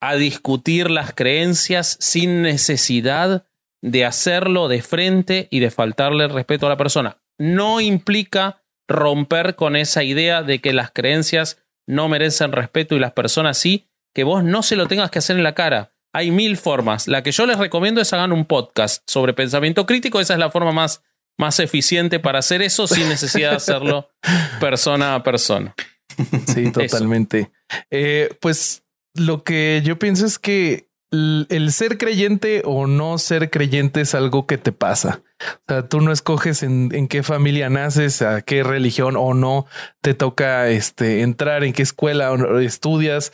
a 0.00 0.14
discutir 0.14 0.90
las 0.90 1.12
creencias 1.12 1.98
sin 2.00 2.40
necesidad 2.40 3.44
de 3.82 4.06
hacerlo 4.06 4.68
de 4.68 4.80
frente 4.80 5.46
y 5.50 5.60
de 5.60 5.70
faltarle 5.70 6.24
el 6.24 6.30
respeto 6.30 6.64
a 6.64 6.70
la 6.70 6.78
persona. 6.78 7.18
No 7.38 7.82
implica 7.82 8.64
romper 8.88 9.56
con 9.56 9.76
esa 9.76 10.04
idea 10.04 10.42
de 10.42 10.62
que 10.62 10.72
las 10.72 10.90
creencias 10.90 11.62
no 11.86 12.08
merecen 12.08 12.52
respeto 12.52 12.96
y 12.96 12.98
las 12.98 13.12
personas 13.12 13.58
sí, 13.58 13.90
que 14.14 14.24
vos 14.24 14.42
no 14.42 14.62
se 14.62 14.76
lo 14.76 14.86
tengas 14.86 15.10
que 15.10 15.18
hacer 15.18 15.36
en 15.36 15.42
la 15.42 15.54
cara. 15.54 15.92
Hay 16.12 16.30
mil 16.30 16.56
formas. 16.56 17.08
La 17.08 17.22
que 17.22 17.32
yo 17.32 17.46
les 17.46 17.58
recomiendo 17.58 18.00
es 18.00 18.12
hagan 18.12 18.32
un 18.32 18.44
podcast 18.44 19.02
sobre 19.06 19.34
pensamiento 19.34 19.86
crítico. 19.86 20.20
Esa 20.20 20.34
es 20.34 20.38
la 20.38 20.50
forma 20.50 20.72
más, 20.72 21.02
más 21.38 21.60
eficiente 21.60 22.18
para 22.18 22.38
hacer 22.38 22.62
eso 22.62 22.86
sin 22.86 23.08
necesidad 23.08 23.50
de 23.50 23.56
hacerlo 23.56 24.10
persona 24.60 25.14
a 25.14 25.22
persona. 25.22 25.74
Sí, 26.46 26.70
totalmente. 26.72 27.50
Eh, 27.90 28.34
pues 28.40 28.82
lo 29.14 29.44
que 29.44 29.82
yo 29.84 29.98
pienso 29.98 30.26
es 30.26 30.38
que 30.38 30.88
el 31.10 31.72
ser 31.72 31.96
creyente 31.96 32.62
o 32.64 32.86
no 32.86 33.16
ser 33.18 33.50
creyente 33.50 34.02
es 34.02 34.14
algo 34.14 34.46
que 34.46 34.58
te 34.58 34.72
pasa. 34.72 35.22
O 35.40 35.60
sea, 35.68 35.88
tú 35.88 36.00
no 36.00 36.12
escoges 36.12 36.62
en, 36.62 37.08
qué 37.08 37.22
familia 37.22 37.70
naces, 37.70 38.22
a 38.22 38.42
qué 38.42 38.62
religión 38.62 39.16
o 39.16 39.34
no 39.34 39.66
te 40.00 40.14
toca 40.14 40.68
este, 40.68 41.22
entrar, 41.22 41.64
en 41.64 41.72
qué 41.72 41.82
escuela 41.82 42.32
o 42.32 42.58
estudias. 42.58 43.32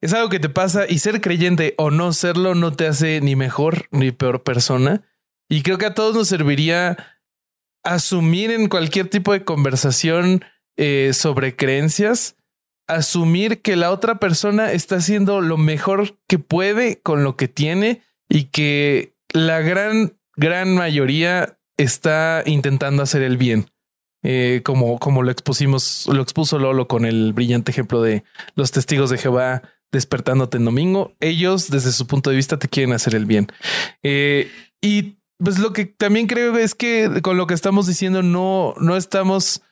Es 0.00 0.12
algo 0.12 0.28
que 0.28 0.40
te 0.40 0.48
pasa 0.48 0.84
y 0.88 0.98
ser 0.98 1.20
creyente 1.20 1.74
o 1.76 1.90
no 1.90 2.12
serlo 2.12 2.54
no 2.54 2.72
te 2.72 2.86
hace 2.86 3.20
ni 3.20 3.36
mejor 3.36 3.88
ni 3.90 4.12
peor 4.12 4.42
persona. 4.42 5.02
Y 5.48 5.62
creo 5.62 5.78
que 5.78 5.86
a 5.86 5.94
todos 5.94 6.14
nos 6.14 6.28
serviría 6.28 6.96
asumir 7.82 8.50
en 8.50 8.68
cualquier 8.68 9.08
tipo 9.08 9.32
de 9.32 9.44
conversación 9.44 10.44
eh, 10.76 11.10
sobre 11.14 11.56
creencias 11.56 12.36
asumir 12.88 13.60
que 13.60 13.76
la 13.76 13.92
otra 13.92 14.18
persona 14.18 14.72
está 14.72 14.96
haciendo 14.96 15.40
lo 15.40 15.56
mejor 15.58 16.16
que 16.26 16.38
puede 16.38 17.00
con 17.00 17.22
lo 17.22 17.36
que 17.36 17.46
tiene 17.46 18.02
y 18.28 18.44
que 18.44 19.14
la 19.32 19.60
gran, 19.60 20.18
gran 20.34 20.74
mayoría 20.74 21.58
está 21.76 22.42
intentando 22.46 23.02
hacer 23.02 23.22
el 23.22 23.36
bien. 23.36 23.70
Eh, 24.24 24.62
como, 24.64 24.98
como 24.98 25.22
lo 25.22 25.30
expusimos, 25.30 26.08
lo 26.12 26.22
expuso 26.22 26.58
Lolo 26.58 26.88
con 26.88 27.04
el 27.04 27.32
brillante 27.34 27.70
ejemplo 27.70 28.02
de 28.02 28.24
los 28.56 28.72
testigos 28.72 29.10
de 29.10 29.18
Jehová 29.18 29.62
despertándote 29.92 30.58
en 30.58 30.64
domingo. 30.64 31.16
Ellos, 31.20 31.70
desde 31.70 31.92
su 31.92 32.06
punto 32.06 32.30
de 32.30 32.36
vista, 32.36 32.58
te 32.58 32.68
quieren 32.68 32.92
hacer 32.92 33.14
el 33.14 33.26
bien. 33.26 33.48
Eh, 34.02 34.50
y 34.80 35.18
pues 35.38 35.58
lo 35.58 35.72
que 35.72 35.86
también 35.86 36.26
creo 36.26 36.56
es 36.58 36.74
que 36.74 37.20
con 37.22 37.36
lo 37.36 37.46
que 37.46 37.54
estamos 37.54 37.86
diciendo, 37.86 38.22
no, 38.22 38.74
no 38.80 38.96
estamos 38.96 39.62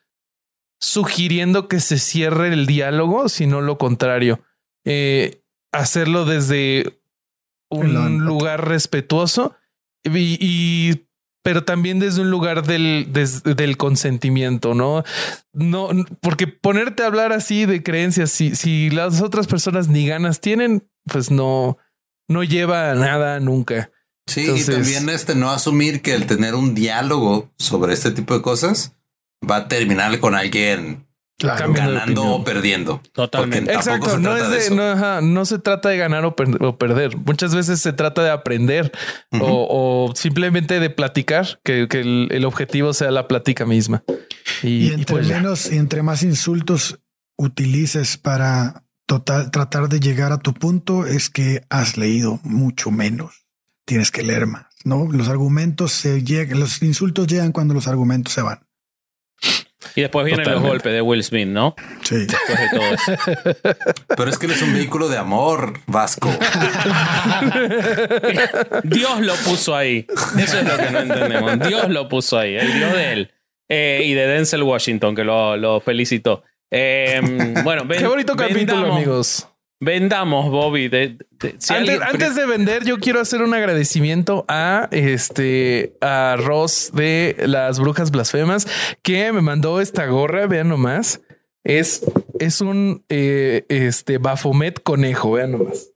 sugiriendo 0.81 1.69
que 1.69 1.81
se 1.81 1.99
cierre 1.99 2.49
el 2.49 2.67
diálogo, 2.67 3.29
sino 3.29 3.61
lo 3.61 3.79
contrario. 3.79 4.41
Eh, 4.85 5.43
hacerlo 5.73 6.25
desde 6.25 7.01
un 7.69 8.25
lugar 8.25 8.69
respetuoso 8.69 9.57
y, 10.05 11.03
pero 11.47 11.63
también 11.63 12.01
desde 12.01 12.23
un 12.23 12.31
lugar 12.33 12.67
del, 12.67 13.13
del 13.13 13.77
consentimiento, 13.77 14.75
¿no? 14.75 15.05
No, 15.53 15.91
porque 16.21 16.49
ponerte 16.49 17.05
a 17.05 17.07
hablar 17.07 17.33
así 17.33 17.67
de 17.67 17.85
creencias, 17.85 18.33
si, 18.33 18.57
si 18.57 18.91
las 18.91 19.23
otras 19.23 19.47
personas 19.47 19.87
ni 19.87 20.09
ganas 20.09 20.41
tienen, 20.41 20.91
pues 21.05 21.31
no, 21.31 21.79
no 22.27 22.43
lleva 22.43 22.91
a 22.91 22.95
nada 22.97 23.39
nunca. 23.39 23.93
Sí, 24.27 24.51
y 24.57 24.65
también 24.65 25.09
este 25.09 25.37
no 25.37 25.53
asumir 25.53 26.03
que 26.03 26.17
el 26.17 26.27
tener 26.27 26.57
un 26.57 26.75
diálogo 26.75 27.49
sobre 27.59 27.93
este 27.93 28.11
tipo 28.11 28.35
de 28.35 28.43
cosas 28.43 28.97
va 29.49 29.59
a 29.59 29.69
terminar 29.69 30.19
con 30.19 30.35
alguien 30.35 31.07
ganando 31.39 32.25
o 32.25 32.45
perdiendo. 32.45 33.03
Totalmente. 33.13 33.73
Exacto. 33.73 34.19
No, 34.19 35.45
se 35.45 35.59
trata 35.59 35.89
de 35.89 35.99
ganar 35.99 36.25
o, 36.25 36.35
perder. 36.35 37.17
Muchas 37.17 37.55
veces 37.55 37.81
se 37.81 37.93
trata 37.93 38.23
de 38.23 38.31
aprender 38.31 38.93
o, 39.33 40.13
simplemente 40.15 40.81
de 40.81 40.91
platicar, 40.91 41.61
que, 41.63 41.87
el, 41.91 42.45
objetivo 42.45 42.93
sea 42.93 43.11
la 43.11 43.29
plática 43.29 43.67
misma. 43.67 44.03
Y, 44.63 44.93
entre 44.93 45.05
pues 45.07 45.29
menos 45.29 45.71
y 45.71 45.77
entre 45.77 46.03
más 46.03 46.23
insultos 46.23 47.01
utilices 47.37 48.17
para 48.17 48.85
total, 49.07 49.51
tratar 49.51 49.89
de 49.89 50.01
llegar 50.01 50.33
a 50.33 50.39
tu 50.39 50.55
punto 50.55 51.07
es 51.07 51.29
que 51.29 51.63
has 51.69 51.97
leído 51.97 52.41
mucho 52.45 52.91
menos. 52.91 53.47
Tienes 53.85 54.11
que 54.11 54.23
leer 54.23 54.47
más, 54.47 54.67
¿no? 54.85 55.11
Los 55.13 55.29
argumentos 55.29 55.93
se 55.93 56.25
llegan, 56.25 56.59
los 56.59 56.83
insultos 56.83 57.27
llegan 57.27 57.53
cuando 57.53 57.75
los 57.75 57.87
argumentos 57.87 58.33
se 58.33 58.43
van. 58.43 58.66
Y 59.95 60.01
después 60.03 60.25
vienen 60.27 60.45
los 60.45 60.55
Totalmente. 60.55 60.69
golpes 60.69 60.93
de 60.93 61.01
Will 61.03 61.25
Smith, 61.25 61.49
¿no? 61.49 61.75
Sí. 62.03 62.27
Después 62.27 62.61
de 62.61 62.69
todo 62.79 62.95
eso. 62.95 63.13
Pero 64.17 64.31
es 64.31 64.39
que 64.39 64.47
él 64.47 64.53
es 64.53 64.63
un 64.63 64.75
vehículo 64.75 65.09
de 65.09 65.17
amor 65.19 65.81
vasco. 65.87 66.29
Dios 68.85 69.21
lo 69.21 69.35
puso 69.37 69.77
ahí. 69.77 70.07
Eso 70.39 70.59
es 70.59 70.65
lo 70.65 70.77
que 70.77 70.91
no 70.91 70.99
entendemos. 71.01 71.59
Dios 71.69 71.89
lo 71.89 72.09
puso 72.09 72.39
ahí, 72.39 72.57
el 72.57 72.73
Dios 72.75 72.93
de 72.93 73.13
él. 73.13 73.31
Eh, 73.69 74.03
y 74.05 74.15
de 74.15 74.27
Denzel 74.27 74.63
Washington, 74.63 75.15
que 75.15 75.25
lo, 75.25 75.57
lo 75.57 75.81
felicitó. 75.81 76.45
Eh, 76.71 77.21
bueno, 77.65 77.85
ven- 77.85 77.99
Qué 78.01 78.07
bonito 78.07 78.37
capítulo, 78.37 78.83
vendamos- 78.83 78.97
amigos. 78.97 79.49
Vendamos, 79.79 80.51
Bobby. 80.51 80.89
de- 80.89 81.19
de- 81.33 81.55
si 81.59 81.75
antes, 81.75 81.97
alguien- 81.97 82.03
antes 82.03 82.35
de 82.35 82.47
vender, 82.47 82.85
yo 82.85 82.99
quiero 82.99 83.21
hacer 83.21 83.43
un 83.43 83.53
agradecimiento 83.53 84.45
a 84.49 84.89
este 84.91 85.97
a 86.01 86.37
Ross 86.39 86.91
de 86.95 87.37
las 87.47 87.79
Brujas 87.79 88.11
Blasfemas 88.11 88.67
que 89.03 89.33
me 89.33 89.43
mandó 89.43 89.81
esta 89.81 90.07
gorra. 90.07 90.47
Vean 90.47 90.69
nomás. 90.69 91.21
Es, 91.63 92.05
es 92.39 92.61
un 92.61 93.05
eh, 93.11 93.65
este 93.69 94.19
Bafomet 94.19 94.83
conejo. 94.83 95.33
Vean 95.33 95.53
nomás. 95.53 95.91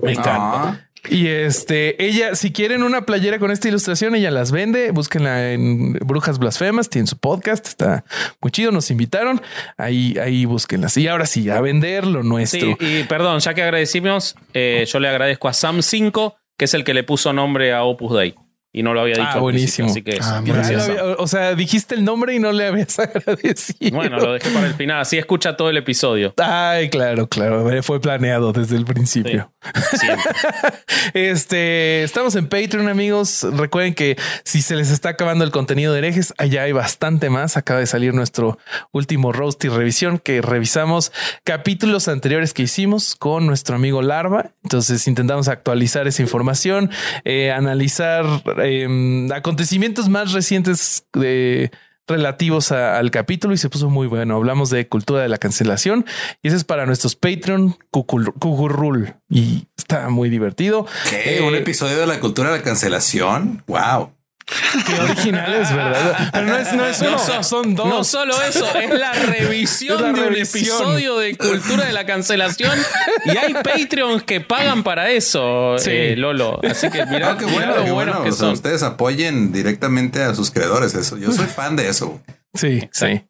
Me 0.00 0.12
encanta. 0.12 0.32
Ah, 0.38 0.89
Y 1.08 1.28
este, 1.28 2.02
ella, 2.04 2.34
si 2.34 2.52
quieren 2.52 2.82
una 2.82 3.06
playera 3.06 3.38
con 3.38 3.50
esta 3.50 3.68
ilustración, 3.68 4.14
ella 4.14 4.30
las 4.30 4.52
vende. 4.52 4.90
Búsquenla 4.90 5.52
en 5.52 5.94
Brujas 5.94 6.38
Blasfemas, 6.38 6.90
tiene 6.90 7.06
su 7.06 7.16
podcast, 7.16 7.66
está 7.66 8.04
muy 8.40 8.50
chido. 8.50 8.70
Nos 8.70 8.90
invitaron. 8.90 9.40
Ahí, 9.76 10.16
ahí 10.18 10.44
búsquenlas. 10.44 10.96
Y 10.96 11.08
ahora 11.08 11.26
sí, 11.26 11.48
a 11.48 11.60
vender 11.60 12.06
lo 12.06 12.22
nuestro. 12.22 12.76
Sí, 12.78 13.00
y 13.00 13.04
perdón, 13.04 13.40
ya 13.40 13.54
que 13.54 13.62
agradecimos, 13.62 14.36
eh, 14.52 14.84
yo 14.86 15.00
le 15.00 15.08
agradezco 15.08 15.48
a 15.48 15.52
Sam5, 15.52 16.34
que 16.56 16.66
es 16.66 16.74
el 16.74 16.84
que 16.84 16.94
le 16.94 17.02
puso 17.02 17.32
nombre 17.32 17.72
a 17.72 17.82
Opus 17.84 18.16
Dei. 18.16 18.34
Y 18.72 18.84
no 18.84 18.94
lo 18.94 19.00
había 19.00 19.16
dicho. 19.16 19.28
Ah, 19.32 19.38
buenísimo. 19.38 19.90
Así 19.90 20.02
que 20.02 20.18
Ah, 20.22 20.40
gracias. 20.44 20.88
Ah, 20.88 21.16
o 21.18 21.26
sea, 21.26 21.54
dijiste 21.56 21.96
el 21.96 22.04
nombre 22.04 22.34
y 22.34 22.38
no 22.38 22.52
le 22.52 22.66
habías 22.66 22.98
agradecido. 23.00 23.96
Bueno, 23.96 24.18
lo 24.18 24.34
dejé 24.34 24.50
para 24.50 24.66
el 24.66 24.74
final. 24.74 25.00
Así 25.00 25.18
escucha 25.18 25.56
todo 25.56 25.70
el 25.70 25.76
episodio. 25.76 26.34
Ay, 26.36 26.88
claro, 26.88 27.26
claro. 27.26 27.82
Fue 27.82 28.00
planeado 28.00 28.52
desde 28.52 28.76
el 28.76 28.84
principio. 28.84 29.52
Siempre. 29.98 30.24
Este, 31.14 32.04
estamos 32.04 32.36
en 32.36 32.46
Patreon, 32.46 32.88
amigos. 32.88 33.44
Recuerden 33.52 33.94
que 33.94 34.16
si 34.44 34.62
se 34.62 34.76
les 34.76 34.90
está 34.90 35.10
acabando 35.10 35.44
el 35.44 35.50
contenido 35.50 35.92
de 35.92 35.98
herejes, 35.98 36.34
allá 36.38 36.62
hay 36.62 36.72
bastante 36.72 37.30
más. 37.30 37.56
Acaba 37.56 37.80
de 37.80 37.86
salir 37.86 38.14
nuestro 38.14 38.58
último 38.92 39.32
roast 39.32 39.64
y 39.64 39.68
revisión 39.68 40.18
que 40.18 40.40
revisamos 40.42 41.10
capítulos 41.42 42.06
anteriores 42.08 42.54
que 42.54 42.62
hicimos 42.62 43.16
con 43.16 43.46
nuestro 43.46 43.76
amigo 43.76 44.02
Larva. 44.02 44.52
Entonces 44.62 45.08
intentamos 45.08 45.48
actualizar 45.48 46.06
esa 46.06 46.22
información, 46.22 46.90
eh, 47.24 47.50
analizar 47.50 48.24
eh, 48.62 49.28
acontecimientos 49.34 50.08
más 50.08 50.32
recientes 50.32 51.04
de 51.12 51.70
relativos 52.06 52.72
a- 52.72 52.98
al 52.98 53.10
capítulo 53.12 53.54
y 53.54 53.56
se 53.56 53.68
puso 53.68 53.88
muy 53.88 54.06
bueno. 54.08 54.34
Hablamos 54.36 54.68
de 54.70 54.88
cultura 54.88 55.22
de 55.22 55.28
la 55.28 55.38
cancelación 55.38 56.04
y 56.42 56.48
ese 56.48 56.56
es 56.56 56.64
para 56.64 56.84
nuestros 56.86 57.14
Patreon 57.14 57.76
Cucurrul 57.92 59.14
y 59.28 59.66
está 59.76 60.08
muy 60.08 60.28
divertido. 60.30 60.86
¿Qué? 61.08 61.38
Eh, 61.38 61.42
¿Un 61.42 61.54
episodio 61.54 61.98
de 61.98 62.06
la 62.06 62.18
cultura 62.20 62.50
de 62.50 62.58
la 62.58 62.64
cancelación? 62.64 63.62
Wow. 63.66 64.12
Qué 64.86 65.00
originales, 65.00 65.74
¿verdad? 65.74 66.30
Pero 66.32 66.46
no 66.46 66.56
es, 66.56 66.72
no 66.72 66.86
es 66.86 67.00
uno, 67.00 67.10
No, 67.12 67.18
so- 67.18 67.42
son 67.42 67.74
dos. 67.74 67.86
no 67.88 68.04
solo 68.04 68.34
eso, 68.42 68.66
es 68.78 68.90
la 68.98 69.12
revisión 69.12 69.96
Es 69.96 70.00
la 70.02 70.12
de 70.12 70.28
un 70.28 70.36
episodio 70.36 71.18
de 71.18 71.36
cultura 71.36 71.84
de 71.86 71.92
la 71.92 72.04
cancelación. 72.06 72.72
Y 73.24 73.30
hay 73.36 73.54
Patreons 73.54 74.22
que 74.22 74.40
pagan 74.40 74.82
para 74.82 75.10
eso, 75.10 75.76
Sí. 75.78 75.90
eh, 75.92 76.14
Lolo. 76.16 76.60
Así 76.68 76.90
que 76.90 77.04
mirá, 77.06 77.32
Ah, 77.32 77.36
qué 77.38 77.44
bueno, 77.46 77.76
lo 77.76 77.84
qué 77.84 77.90
bueno. 77.90 78.22
que 78.22 78.28
O 78.30 78.32
sea, 78.32 78.40
son. 78.46 78.52
ustedes 78.52 78.82
apoyen 78.82 79.52
directamente 79.52 80.22
a 80.22 80.34
sus 80.34 80.50
creadores. 80.50 80.94
Eso. 80.94 81.16
Yo 81.16 81.32
soy 81.32 81.46
fan 81.46 81.76
de 81.76 81.88
eso. 81.88 82.20
Sí, 82.54 82.88
sí. 82.92 83.22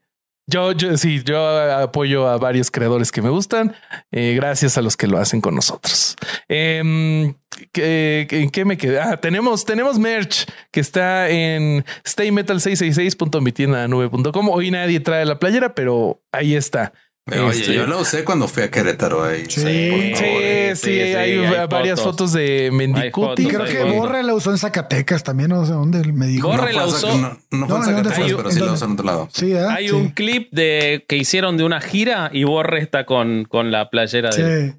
Yo, 0.51 0.73
yo 0.73 0.97
sí, 0.97 1.23
yo 1.25 1.39
apoyo 1.73 2.27
a 2.29 2.37
varios 2.39 2.71
creadores 2.73 3.13
que 3.13 3.23
me 3.23 3.31
gustan, 3.31 3.75
eh, 4.11 4.33
gracias 4.35 4.77
a 4.77 4.83
los 4.83 4.97
que 4.97 5.07
lo 5.07 5.19
hacen 5.19 5.41
con 5.41 5.55
nosotros. 5.55 6.17
Em, 6.49 7.35
¿qué- 7.73 8.27
¿En 8.31 8.51
qué 8.51 8.65
me 8.65 8.77
quedé? 8.77 9.01
Ah, 9.01 9.17
tenemos, 9.19 9.65
tenemos 9.65 9.99
merch 9.99 10.47
que 10.73 10.81
está 10.81 11.29
en 11.29 11.85
staymetal666.mitiendanube.com. 12.05 14.49
Hoy 14.49 14.71
nadie 14.71 15.01
trae 15.01 15.25
la 15.25 15.39
playera, 15.39 15.75
pero 15.75 16.21
ahí 16.33 16.55
está. 16.57 16.93
Oye, 17.39 17.61
Este- 17.61 17.75
yo 17.75 17.87
la 17.87 17.97
usé 17.97 18.25
cuando 18.25 18.49
fui 18.49 18.63
a 18.63 18.71
Querétaro. 18.71 19.23
Ahí. 19.25 19.45
Sí. 19.49 19.61
por 19.61 19.71
favor, 19.71 20.17
Sí, 20.17 20.25
eh. 20.25 20.73
sí, 20.75 20.83
sí, 20.83 20.91
sí, 20.97 21.01
hay, 21.15 21.33
hay 21.39 21.67
varias 21.69 22.01
fotos. 22.01 22.13
fotos 22.17 22.33
de 22.33 22.71
Mendicuti. 22.73 23.47
creo 23.47 23.65
que. 23.65 23.83
Borre 23.97 24.23
la 24.23 24.35
usó 24.35 24.51
en 24.51 24.59
Zacatecas 24.59 25.23
también, 25.23 25.51
no 25.51 25.65
sé 25.65 25.73
dónde 25.73 26.03
me 26.13 26.27
dijo. 26.27 26.49
Borre 26.49 26.73
No 26.73 26.79
la 26.81 26.87
fue 26.89 27.11
en 27.11 27.17
usó. 27.17 27.19
No, 27.19 27.19
no 27.19 27.39
fue 27.39 27.39
en 27.51 27.61
No, 27.61 27.65
¿en 27.67 27.69
dónde 27.71 27.85
Zacatecas, 28.11 28.15
fue? 28.19 28.37
pero 28.37 28.49
¿En 28.51 28.55
sí 28.55 28.61
la 28.61 28.73
usó 28.73 28.85
en 28.85 28.93
otro 28.93 29.07
lado. 29.07 29.29
Sí, 29.33 29.53
¿eh? 29.53 29.67
Hay 29.69 29.89
Sí. 29.89 29.95
un 29.95 30.09
clip 30.11 30.49
de 30.53 31.05
que 31.09 31.17
hicieron 31.17 31.57
de 31.57 31.65
una 31.65 31.81
gira 31.81 32.31
y 32.33 32.45
Borre 32.45 32.81
está 32.81 33.05
con, 33.07 33.45
con 33.45 33.71
la 33.71 33.91
playera 33.91 34.31
de 34.31 34.75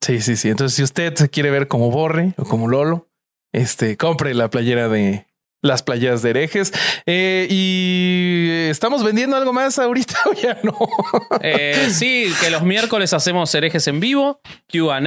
Sí. 0.00 0.18
Sí, 0.20 0.36
sí. 0.36 0.48
Entonces, 0.48 0.74
si 0.76 0.82
usted 0.82 1.14
se 1.14 1.28
quiere 1.30 1.50
ver 1.50 1.68
como 1.68 1.90
Borre 1.90 2.34
o 2.36 2.44
como 2.44 2.68
Lolo, 2.68 3.08
este, 3.52 3.96
compre 3.96 4.34
la 4.34 4.50
playera 4.50 4.88
de 4.88 5.26
las 5.64 5.84
playeras 5.84 6.22
de 6.22 6.30
herejes. 6.30 6.72
Eh, 7.06 7.46
y 7.48 8.21
estamos 8.70 9.02
vendiendo 9.04 9.36
algo 9.36 9.52
más 9.52 9.78
ahorita 9.78 10.14
o 10.30 10.32
ya 10.34 10.58
no. 10.62 10.76
Eh, 11.40 11.88
sí, 11.90 12.32
que 12.40 12.50
los 12.50 12.62
miércoles 12.62 13.12
hacemos 13.12 13.54
herejes 13.54 13.86
en 13.88 14.00
vivo, 14.00 14.40
QA, 14.72 15.00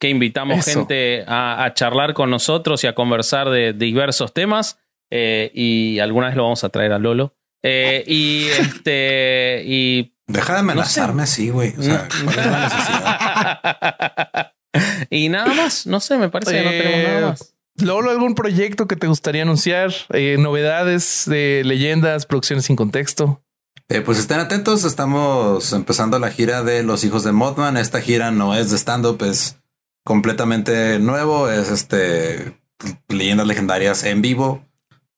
que 0.00 0.08
invitamos 0.08 0.66
Eso. 0.66 0.80
gente 0.80 1.24
a, 1.26 1.64
a 1.64 1.74
charlar 1.74 2.14
con 2.14 2.30
nosotros 2.30 2.82
y 2.84 2.86
a 2.86 2.94
conversar 2.94 3.48
de, 3.50 3.72
diversos 3.72 4.32
temas. 4.34 4.78
eh, 5.10 5.50
y 5.54 5.98
alguna 6.00 6.26
vez 6.28 6.36
lo 6.36 6.42
vamos 6.44 6.64
a 6.64 6.68
traer 6.70 6.92
a 6.92 6.98
Lolo. 6.98 7.34
Eh, 7.62 8.04
y 8.06 8.46
este. 8.48 9.62
Y. 9.64 10.12
Deja 10.26 10.54
de 10.54 10.58
amenazarme 10.60 11.22
así, 11.22 11.50
güey. 11.50 11.74
O 11.78 11.82
sea, 11.82 12.08
¿cuál 12.24 12.38
es 12.38 12.46
la 12.46 12.60
necesidad? 12.64 14.52
y 15.10 15.28
nada 15.28 15.52
más, 15.54 15.86
no 15.86 16.00
sé, 16.00 16.18
me 16.18 16.28
parece 16.28 16.52
que 16.52 16.62
no 16.62 16.70
tenemos 16.70 16.98
Eh, 16.98 17.04
nada 17.08 17.26
más. 17.28 17.53
Lolo, 17.76 18.10
¿algún 18.10 18.34
proyecto 18.34 18.86
que 18.86 18.96
te 18.96 19.08
gustaría 19.08 19.42
anunciar? 19.42 19.92
Eh, 20.10 20.36
novedades 20.38 21.24
de 21.26 21.62
leyendas, 21.64 22.26
producciones 22.26 22.66
sin 22.66 22.76
contexto. 22.76 23.42
Eh, 23.88 24.00
pues 24.00 24.18
estén 24.18 24.38
atentos, 24.38 24.84
estamos 24.84 25.72
empezando 25.72 26.18
la 26.18 26.30
gira 26.30 26.62
de 26.62 26.82
Los 26.82 27.04
Hijos 27.04 27.24
de 27.24 27.32
Mothman. 27.32 27.76
Esta 27.76 28.00
gira 28.00 28.30
no 28.30 28.54
es 28.54 28.70
de 28.70 28.78
stand-up, 28.78 29.22
es 29.24 29.58
completamente 30.04 30.98
nuevo, 30.98 31.50
es 31.50 31.70
este 31.70 32.56
leyendas 33.08 33.46
legendarias 33.46 34.04
en 34.04 34.22
vivo. 34.22 34.64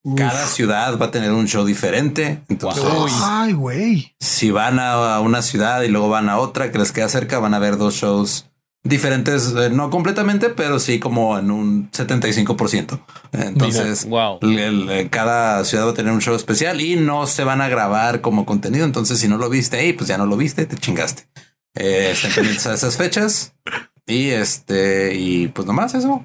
Uf. 0.02 0.18
Cada 0.18 0.46
ciudad 0.46 0.98
va 0.98 1.06
a 1.06 1.10
tener 1.10 1.32
un 1.32 1.46
show 1.46 1.64
diferente. 1.64 2.42
Entonces, 2.48 2.82
Uy. 2.84 3.10
Ay, 3.22 3.52
güey. 3.52 4.16
si 4.18 4.50
van 4.50 4.78
a 4.78 5.20
una 5.20 5.42
ciudad 5.42 5.82
y 5.82 5.88
luego 5.88 6.08
van 6.08 6.28
a 6.28 6.38
otra 6.38 6.72
que 6.72 6.78
les 6.78 6.92
queda 6.92 7.08
cerca, 7.08 7.38
van 7.38 7.54
a 7.54 7.58
ver 7.58 7.76
dos 7.76 7.94
shows 7.94 8.48
diferentes, 8.88 9.52
eh, 9.56 9.70
no 9.70 9.90
completamente, 9.90 10.50
pero 10.50 10.78
sí 10.78 10.98
como 10.98 11.38
en 11.38 11.50
un 11.50 11.90
75%. 11.92 13.00
Entonces, 13.32 14.06
Wow. 14.08 14.38
el- 14.42 14.58
el- 14.58 14.90
eh, 14.90 15.08
cada 15.10 15.64
ciudad 15.64 15.86
va 15.86 15.90
a 15.90 15.94
tener 15.94 16.12
un 16.12 16.20
show 16.20 16.34
especial 16.34 16.80
y 16.80 16.96
no 16.96 17.26
se 17.26 17.44
van 17.44 17.60
a 17.60 17.68
grabar 17.68 18.20
como 18.20 18.44
contenido. 18.46 18.84
Entonces, 18.84 19.18
si 19.18 19.28
no 19.28 19.38
lo 19.38 19.48
viste 19.48 19.76
ahí, 19.78 19.92
pues 19.92 20.08
ya 20.08 20.18
no 20.18 20.26
lo 20.26 20.36
viste, 20.36 20.66
te 20.66 20.76
chingaste. 20.76 21.28
Eh, 21.74 22.10
estén 22.12 22.32
pendientes 22.32 22.66
a 22.66 22.74
esas 22.74 22.96
fechas 22.96 23.52
y 24.06 24.28
este, 24.30 25.14
y 25.14 25.48
pues 25.48 25.66
nomás 25.66 25.94
eso. 25.94 26.24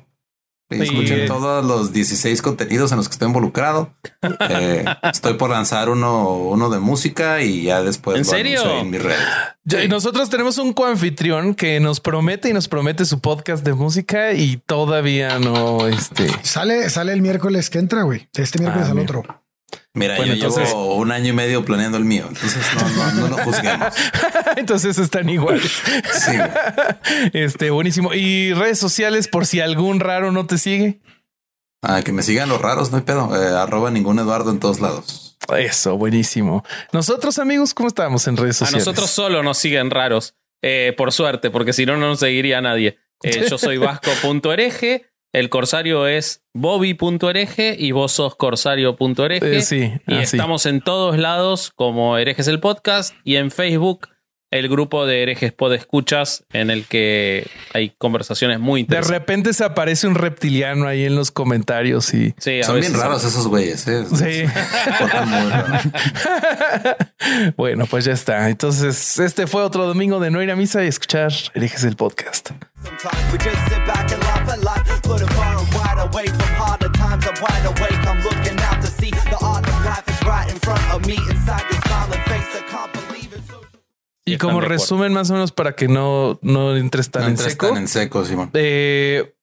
Escuchen 0.71 1.27
todos 1.27 1.65
los 1.65 1.91
16 1.93 2.41
contenidos 2.41 2.91
en 2.91 2.97
los 2.97 3.07
que 3.07 3.13
estoy 3.13 3.27
involucrado. 3.27 3.93
Eh, 4.49 4.85
estoy 5.11 5.33
por 5.35 5.49
lanzar 5.49 5.89
uno, 5.89 6.35
uno 6.35 6.69
de 6.69 6.79
música 6.79 7.41
y 7.41 7.63
ya 7.63 7.81
después 7.81 8.17
¿En 8.17 8.23
lo 8.23 8.29
serio? 8.29 8.79
en 8.79 8.89
mis 8.89 9.01
redes. 9.01 9.19
Y 9.83 9.87
nosotros 9.87 10.29
tenemos 10.29 10.57
un 10.57 10.73
coanfitrión 10.73 11.55
que 11.55 11.79
nos 11.79 11.99
promete 11.99 12.49
y 12.49 12.53
nos 12.53 12.67
promete 12.67 13.05
su 13.05 13.19
podcast 13.19 13.63
de 13.63 13.73
música 13.73 14.33
y 14.33 14.57
todavía 14.65 15.39
no, 15.39 15.87
este, 15.87 16.27
Sale, 16.43 16.89
sale 16.89 17.13
el 17.13 17.21
miércoles 17.21 17.69
que 17.69 17.79
entra, 17.79 18.03
güey. 18.03 18.27
Este 18.35 18.59
miércoles 18.59 18.87
Ah, 18.87 18.91
al 18.91 18.97
mira. 18.97 19.19
otro. 19.19 19.40
Mira, 19.93 20.15
Bueno, 20.15 20.33
yo 20.35 20.47
entonces- 20.47 20.69
llevo 20.69 20.95
un 20.95 21.11
año 21.11 21.29
y 21.29 21.33
medio 21.33 21.65
planeando 21.65 21.97
el 21.97 22.05
mío, 22.05 22.25
entonces 22.29 22.63
no, 22.75 22.89
no, 22.89 23.11
no 23.13 23.27
lo 23.27 23.43
juzguemos. 23.43 23.93
entonces 24.55 24.97
están 24.97 25.27
iguales. 25.27 25.69
Sí. 26.13 26.31
Este, 27.33 27.71
buenísimo. 27.71 28.13
Y 28.13 28.53
redes 28.53 28.79
sociales 28.79 29.27
por 29.27 29.45
si 29.45 29.59
algún 29.59 29.99
raro 29.99 30.31
no 30.31 30.45
te 30.47 30.57
sigue. 30.57 31.01
Ah, 31.81 32.01
que 32.03 32.11
me 32.13 32.23
sigan 32.23 32.47
los 32.47 32.61
raros, 32.61 32.91
no 32.91 32.97
hay 32.97 33.03
pedo. 33.03 33.35
Eh, 33.35 33.57
arroba 33.57 33.91
ningún 33.91 34.19
Eduardo 34.19 34.51
en 34.51 34.59
todos 34.59 34.79
lados. 34.79 35.37
Eso, 35.57 35.97
buenísimo. 35.97 36.63
Nosotros, 36.93 37.39
amigos, 37.39 37.73
¿cómo 37.73 37.87
estamos 37.89 38.27
en 38.27 38.37
redes 38.37 38.57
A 38.61 38.65
sociales? 38.67 38.85
nosotros 38.85 39.09
solo 39.09 39.43
nos 39.43 39.57
siguen 39.57 39.89
raros, 39.89 40.35
eh, 40.61 40.93
por 40.95 41.11
suerte, 41.11 41.49
porque 41.49 41.73
si 41.73 41.85
no, 41.85 41.97
no 41.97 42.07
nos 42.07 42.19
seguiría 42.19 42.61
nadie. 42.61 42.97
Eh, 43.23 43.45
yo 43.49 43.57
soy 43.57 43.77
vasco.hereje, 43.77 45.10
el 45.33 45.49
corsario 45.49 46.07
es 46.07 46.41
bobby.hereje 46.53 47.75
y 47.79 47.91
vos 47.91 48.11
sos 48.11 48.35
corsario.hereje. 48.35 49.57
Eh, 49.57 49.61
sí, 49.61 49.91
Y 50.07 50.13
así. 50.15 50.35
estamos 50.37 50.65
en 50.65 50.81
todos 50.81 51.17
lados 51.17 51.71
como 51.75 52.17
Herejes 52.17 52.47
el 52.47 52.59
Podcast 52.59 53.15
y 53.23 53.35
en 53.37 53.51
Facebook 53.51 54.09
el 54.53 54.67
grupo 54.67 55.05
de 55.05 55.23
herejes 55.23 55.53
podescuchas 55.53 56.43
en 56.51 56.71
el 56.71 56.83
que 56.83 57.47
hay 57.73 57.91
conversaciones 57.97 58.59
muy 58.59 58.81
De 58.81 58.81
interesantes. 58.81 59.19
repente 59.19 59.53
se 59.53 59.63
aparece 59.63 60.07
un 60.07 60.15
reptiliano 60.15 60.87
ahí 60.87 61.05
en 61.05 61.15
los 61.15 61.31
comentarios 61.31 62.13
y 62.13 62.35
Sí, 62.37 62.61
Son 62.61 62.77
bien 62.81 62.93
raros 62.93 63.23
esos 63.23 63.47
güeyes. 63.47 63.87
¿eh? 63.87 64.03
Sí. 64.13 64.43
Bueno, 67.55 67.85
pues 67.85 68.03
ya 68.03 68.11
está. 68.13 68.49
Entonces, 68.49 69.19
este 69.19 69.47
fue 69.47 69.63
otro 69.63 69.87
domingo 69.87 70.19
de 70.19 70.31
no 70.31 70.41
ir 70.43 70.51
a 70.51 70.55
misa 70.57 70.83
y 70.83 70.87
escuchar 70.87 71.31
herejes 71.53 71.85
el 71.85 71.95
podcast. 71.95 72.49
Put 75.11 75.21
it 75.21 75.29
far 75.33 75.57
and 75.59 75.67
wide 75.73 75.99
away 76.07 76.27
from 76.27 76.55
harder 76.55 76.89
times. 76.93 77.25
I'm 77.27 77.35
wide 77.43 77.65
awake. 77.65 78.07
I'm 78.07 78.21
looking 78.23 78.57
out 78.61 78.79
to 78.81 78.87
see 78.87 79.11
the 79.11 79.37
art 79.41 79.67
of 79.67 79.83
life 79.85 80.03
is 80.07 80.21
right 80.25 80.49
in 80.49 80.57
front 80.59 80.81
of 80.93 81.05
me. 81.05 81.15
Inside 81.29 81.63
your 81.69 81.81
smiling 81.85 82.23
face, 82.31 82.55
I 82.55 82.61
can't 82.71 82.93
believe 82.93 83.33
it. 83.33 83.41
So 83.49 83.59
Y 84.25 84.37
como 84.37 84.61
resumen, 84.61 85.11
más 85.13 85.29
o 85.29 85.33
menos 85.33 85.51
para 85.51 85.75
que 85.75 85.87
no, 85.89 86.39
no 86.41 86.77
entres 86.77 87.11
tan 87.11 87.23
No 87.23 87.27
en 87.27 87.31
entres 87.33 87.51
seco. 87.53 87.67
tan 87.69 87.77
en 87.77 87.87
seco, 87.89 88.23
Simón. 88.23 88.51
eh, 88.53 89.33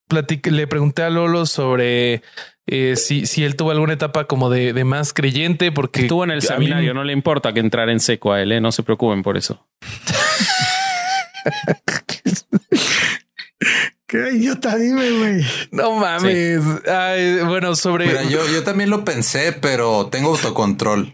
le 0.51 0.67
pregunté 0.67 1.03
a 1.03 1.11
Lolo 1.11 1.45
sobre 1.45 2.23
eh, 2.67 2.97
si, 2.97 3.27
si 3.27 3.45
él 3.45 3.55
tuvo 3.57 3.73
alguna 3.73 3.93
etapa 3.93 4.25
como 4.25 4.49
de, 4.49 4.73
de 4.73 4.85
más 4.85 5.13
creyente, 5.13 5.71
porque 5.73 6.03
Estuvo 6.03 6.25
en 6.25 6.31
el 6.31 6.39
a 6.39 6.41
mí- 6.41 6.47
seminario, 6.47 6.95
no 6.95 7.05
le 7.05 7.13
importa 7.13 7.53
que 7.53 7.61
entrar 7.61 7.91
en 7.91 8.01
seco 8.01 8.33
a 8.33 8.41
él, 8.41 8.53
¿eh? 8.53 8.61
no 8.63 8.73
se 8.73 8.83
preocupen 8.83 9.23
por 9.23 9.37
eso. 9.37 9.67
Qué 14.09 14.33
idiota, 14.33 14.75
dime, 14.77 15.19
güey. 15.19 15.45
No 15.71 15.97
mames. 15.97 16.83
Ay, 16.89 17.43
bueno, 17.45 17.77
sobre 17.77 18.07
Mira, 18.07 18.23
yo, 18.25 18.41
yo 18.49 18.65
también 18.65 18.89
lo 18.89 19.05
pensé, 19.05 19.53
pero 19.53 20.07
tengo 20.07 20.31
autocontrol. 20.31 21.13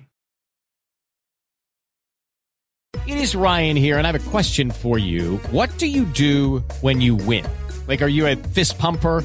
It 3.06 3.16
is 3.16 3.34
Ryan 3.34 3.76
here, 3.76 3.98
and 3.98 4.06
I 4.06 4.12
have 4.12 4.14
a 4.14 4.30
question 4.30 4.70
for 4.70 4.98
you. 4.98 5.40
What 5.50 5.76
do 5.78 5.86
you 5.86 6.04
do 6.04 6.62
when 6.82 7.00
you 7.00 7.16
win? 7.16 7.44
Like, 7.88 8.00
are 8.00 8.08
you 8.08 8.28
a 8.28 8.36
fist 8.36 8.78
pumper? 8.78 9.24